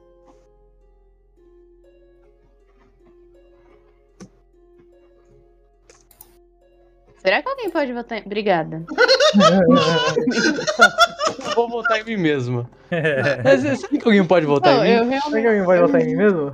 Será 7.17 7.41
que 7.41 7.49
alguém 7.49 7.69
pode 7.69 7.93
votar 7.93 8.19
em... 8.19 8.25
Obrigada. 8.25 8.85
Eu 11.49 11.55
vou 11.55 11.69
votar 11.69 11.99
em 11.99 12.03
mim 12.03 12.17
mesmo. 12.17 12.69
Mas 13.43 13.61
será 13.61 13.87
que 13.99 14.05
alguém 14.07 14.25
pode 14.25 14.45
votar 14.45 14.75
Não, 14.77 14.85
em 14.85 15.05
mim? 15.07 15.13
eu 15.15 15.21
Será 15.21 15.41
que 15.41 15.47
alguém 15.47 15.63
vai 15.65 15.79
votar 15.81 16.01
em 16.01 16.05
mim 16.05 16.15
mesmo? 16.15 16.51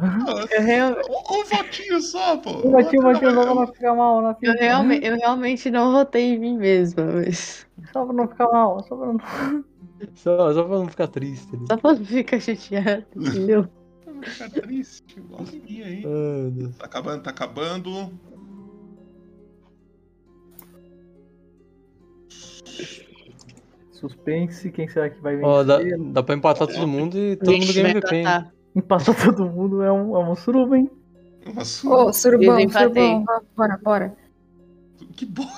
Eu, 0.51 0.61
real- 0.61 0.95
Um, 1.09 1.39
um 1.39 1.43
votinho 1.45 2.01
só, 2.01 2.37
pô. 2.37 2.67
Um 2.67 2.71
batinho, 2.71 3.01
batinho, 3.03 3.31
só 3.33 3.43
pra 3.43 3.55
não 3.55 3.67
ficar 3.67 3.95
mal 3.95 4.21
na 4.21 4.29
eu, 4.31 4.35
fila. 4.35 4.53
realme- 4.59 4.99
eu 5.03 5.15
realmente 5.17 5.69
não 5.71 5.91
votei 5.93 6.33
em 6.35 6.39
mim 6.39 6.57
mesma, 6.57 7.03
mas. 7.05 7.65
Só 7.93 8.03
pra 8.05 8.13
não 8.13 8.27
ficar 8.27 8.47
mal, 8.51 8.83
só 8.83 8.95
pra 8.95 9.07
não. 9.07 9.19
Só, 10.15 10.53
só 10.53 10.63
pra 10.63 10.77
não 10.77 10.87
ficar 10.89 11.07
triste. 11.07 11.55
né? 11.55 11.65
Só 11.69 11.77
pra 11.77 11.93
não 11.93 12.05
ficar 12.05 12.39
chateado, 12.39 13.05
entendeu? 13.15 13.67
Não 14.15 14.23
ficar 14.23 14.49
triste. 14.49 15.03
Aí. 15.83 16.03
Tá 16.79 16.85
acabando, 16.85 17.23
tá 17.23 17.29
acabando. 17.31 18.11
Suspense, 24.09 24.71
quem 24.71 24.87
será 24.87 25.09
que 25.09 25.19
vai 25.21 25.35
vencer? 25.35 25.49
Ó, 25.49 25.63
dá, 25.63 25.79
dá 26.11 26.23
pra 26.23 26.35
empatar 26.35 26.67
todo 26.67 26.87
mundo 26.87 27.17
e 27.17 27.35
todo 27.35 27.51
mundo 27.57 27.73
ganha 27.73 27.89
MVP. 27.89 28.15
hein? 28.15 28.25
empatar. 28.75 29.15
Todo 29.25 29.49
mundo 29.49 29.81
é 29.81 29.91
um, 29.91 30.15
é 30.15 30.29
um 30.29 30.35
suruba, 30.35 30.77
hein? 30.77 30.89
Uma 31.45 31.61
Ô, 31.61 31.65
sua. 31.65 32.13
surubão, 32.13 32.57
surubão, 32.69 33.25
bora, 33.55 33.79
bora. 33.83 34.15
Que 35.15 35.25
bora. 35.25 35.49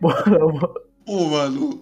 Bora, 0.00 0.38
bora. 0.38 0.74
Pô, 1.06 1.24
mano. 1.28 1.80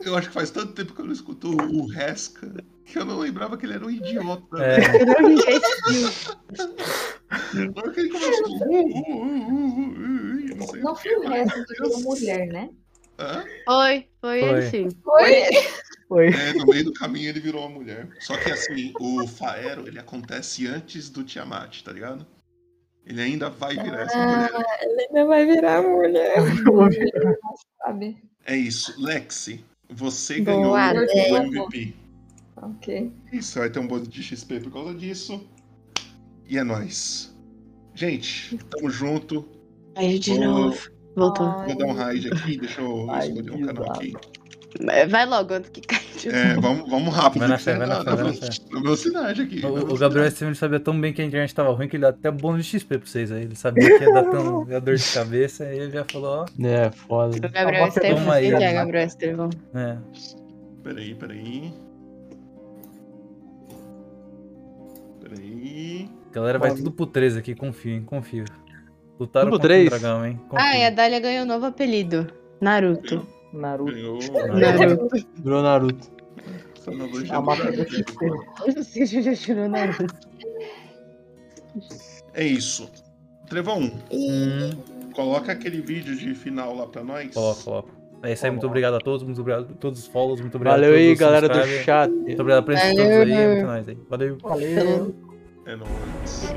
Eu 0.00 0.16
acho 0.16 0.28
que 0.28 0.34
faz 0.34 0.50
tanto 0.50 0.72
tempo 0.72 0.94
que 0.94 1.00
eu 1.00 1.04
não 1.04 1.12
escuto 1.12 1.48
o 1.50 1.86
Resca 1.86 2.52
que 2.92 2.98
eu 2.98 3.06
não 3.06 3.18
lembrava 3.18 3.56
que 3.56 3.64
ele 3.64 3.72
era 3.72 3.86
um 3.86 3.90
idiota. 3.90 4.62
É. 4.62 4.76
Na 7.54 7.72
hora 7.74 7.90
que 7.90 8.00
ele 8.00 8.10
começou. 8.10 8.46
Uh, 8.46 8.60
uh, 8.60 8.82
uh, 8.82 9.22
uh, 9.22 9.88
uh, 9.88 10.56
não 10.56 10.66
sei 10.66 10.80
Não 10.82 10.92
o 10.92 10.96
foi 10.96 11.16
o 11.16 11.28
resto 11.28 11.64
virou 11.68 12.00
mulher, 12.00 12.46
né? 12.48 12.68
Hã? 13.18 13.44
Foi, 13.64 14.08
foi, 14.20 14.40
Foi. 14.40 14.50
ele 14.50 14.62
sim. 14.70 14.88
Oi. 15.06 15.32
Oi. 16.10 16.26
É, 16.28 16.52
no 16.52 16.66
meio 16.66 16.84
do 16.84 16.92
caminho 16.92 17.30
ele 17.30 17.40
virou 17.40 17.62
uma 17.62 17.70
mulher. 17.70 18.08
Só 18.20 18.36
que 18.36 18.50
assim, 18.52 18.92
o 19.00 19.26
Faero, 19.26 19.88
ele 19.88 19.98
acontece 19.98 20.66
antes 20.66 21.08
do 21.08 21.24
Tiamat, 21.24 21.82
tá 21.82 21.92
ligado? 21.92 22.26
Ele 23.06 23.22
ainda 23.22 23.48
vai 23.48 23.74
virar 23.74 24.02
essa 24.02 24.18
mulher. 24.18 24.50
Ah, 24.54 24.78
ele 24.82 25.06
ainda 25.06 25.24
vai 25.26 25.46
virar 25.46 25.82
mulher. 25.82 26.34
Sabe? 27.78 28.22
É 28.44 28.54
isso. 28.54 28.94
Lexi, 29.02 29.64
você 29.88 30.42
Boa, 30.42 30.92
ganhou 30.92 31.32
o 31.32 31.36
MVP. 31.36 32.01
Ok. 32.62 33.12
Isso, 33.32 33.58
vai 33.58 33.68
ter 33.70 33.80
um 33.80 33.86
bônus 33.86 34.08
de 34.08 34.22
XP 34.22 34.60
por 34.60 34.72
causa 34.72 34.94
disso. 34.94 35.44
E 36.48 36.56
é 36.56 36.62
nóis. 36.64 37.36
Gente, 37.94 38.56
tamo 38.70 38.88
junto. 38.88 39.48
Aí 39.96 40.18
de 40.18 40.30
Vou- 40.30 40.44
novo. 40.44 40.90
Voltou. 41.14 41.46
Vou 41.64 41.76
dar 41.76 41.86
um 41.86 41.92
raid 41.92 42.32
aqui, 42.32 42.56
deixa 42.56 42.80
eu 42.80 43.10
Ai, 43.10 43.28
escolher 43.28 43.50
um 43.50 43.66
canal 43.66 43.92
aqui. 43.92 44.14
Vai 45.10 45.26
logo 45.26 45.52
antes 45.52 45.68
que 45.68 45.82
caia 45.82 46.00
de 46.18 46.28
É, 46.30 46.54
vamos, 46.54 46.88
vamos 46.88 47.14
rápido. 47.14 47.40
Vai 47.40 47.48
na 47.48 47.58
fé, 47.58 47.76
vai 47.76 47.86
na 47.86 48.02
fé, 48.02 48.14
vai 48.14 48.24
na 48.24 48.80
velocidade 48.80 49.42
aqui. 49.42 49.64
O, 49.66 49.92
o. 49.92 49.98
Gabriel 49.98 50.30
Steven 50.30 50.54
sabia 50.54 50.80
tão 50.80 50.98
bem 50.98 51.12
que 51.12 51.20
a 51.20 51.24
internet 51.24 51.54
tava 51.54 51.70
ruim 51.72 51.88
que 51.88 51.96
ele 51.96 52.02
deu 52.02 52.10
até 52.10 52.30
bônus 52.30 52.64
de 52.64 52.78
XP 52.78 52.96
pra 52.98 53.06
vocês 53.06 53.30
aí. 53.30 53.42
Ele 53.42 53.54
sabia 53.54 53.98
que 53.98 54.04
ia 54.04 54.12
dar 54.12 54.24
tão 54.24 54.66
ia 54.70 54.80
dor 54.80 54.96
de 54.96 55.12
cabeça, 55.12 55.64
aí 55.64 55.78
ele 55.78 55.90
já 55.90 56.04
falou, 56.10 56.46
ó. 56.46 56.66
É, 56.66 56.90
foda. 56.90 57.36
O 57.36 57.40
Gabriel 57.40 57.90
que 57.92 58.06
é? 58.64 58.72
Gabriel 58.72 59.06
Estevão? 59.06 59.50
É. 59.74 59.98
Peraí, 60.82 61.14
peraí. 61.14 61.72
Galera, 66.32 66.58
vai 66.58 66.74
tudo 66.74 66.90
pro 66.90 67.06
13 67.06 67.38
aqui, 67.38 67.54
confio, 67.54 67.92
hein? 67.94 68.02
Confio. 68.04 68.44
Lutaram 69.20 69.46
Tudo 69.50 69.58
contra 69.60 69.68
três? 69.68 69.86
o 69.86 69.90
dragão, 69.90 70.26
hein? 70.26 70.40
Confio. 70.48 70.66
Ah, 70.66 70.76
e 70.76 70.84
a 70.84 70.90
Dália 70.90 71.20
ganhou 71.20 71.44
um 71.44 71.48
novo 71.48 71.66
apelido. 71.66 72.26
Naruto. 72.60 73.26
Naruto. 73.52 73.92
Ganhou. 73.92 74.18
Naruto. 74.58 75.26
Virou 75.42 75.62
Naruto. 75.62 76.10
A 77.30 77.40
máquina 77.40 77.70
do. 77.72 77.84
Você 78.74 79.06
já 79.06 79.34
tirou 79.36 79.68
Naruto. 79.68 80.06
É 82.34 82.44
isso. 82.44 82.90
Trevão, 83.48 83.92
Hum, 84.10 84.70
coloca 85.14 85.52
aquele 85.52 85.80
vídeo 85.82 86.16
de 86.16 86.34
final 86.34 86.74
lá 86.74 86.86
pra 86.86 87.04
nós. 87.04 87.32
coloca, 87.34 87.62
coloca. 87.62 87.88
É 88.22 88.32
isso 88.32 88.44
aí, 88.46 88.50
muito 88.52 88.66
obrigado 88.66 88.94
a 88.94 88.98
todos, 89.00 89.22
muito 89.24 89.40
obrigado 89.40 89.68
a 89.70 89.74
todos 89.74 90.00
os 90.00 90.06
follows, 90.06 90.40
muito 90.40 90.54
obrigado 90.54 90.80
Valeu 90.80 90.90
a 90.90 90.96
todos 90.96 91.08
aí, 91.08 91.14
galera 91.16 91.48
do 91.48 91.66
chat. 91.84 92.10
Muito 92.10 92.40
obrigado 92.40 92.64
por 92.64 92.74
todos 92.74 92.98
aí, 92.98 93.32
é 93.32 93.48
muito 93.54 93.66
nóis 93.66 93.88
aí. 93.88 93.98
Valeu. 94.08 94.38
Valeu. 94.40 95.31
É 95.64 95.76
nóis. 95.76 96.52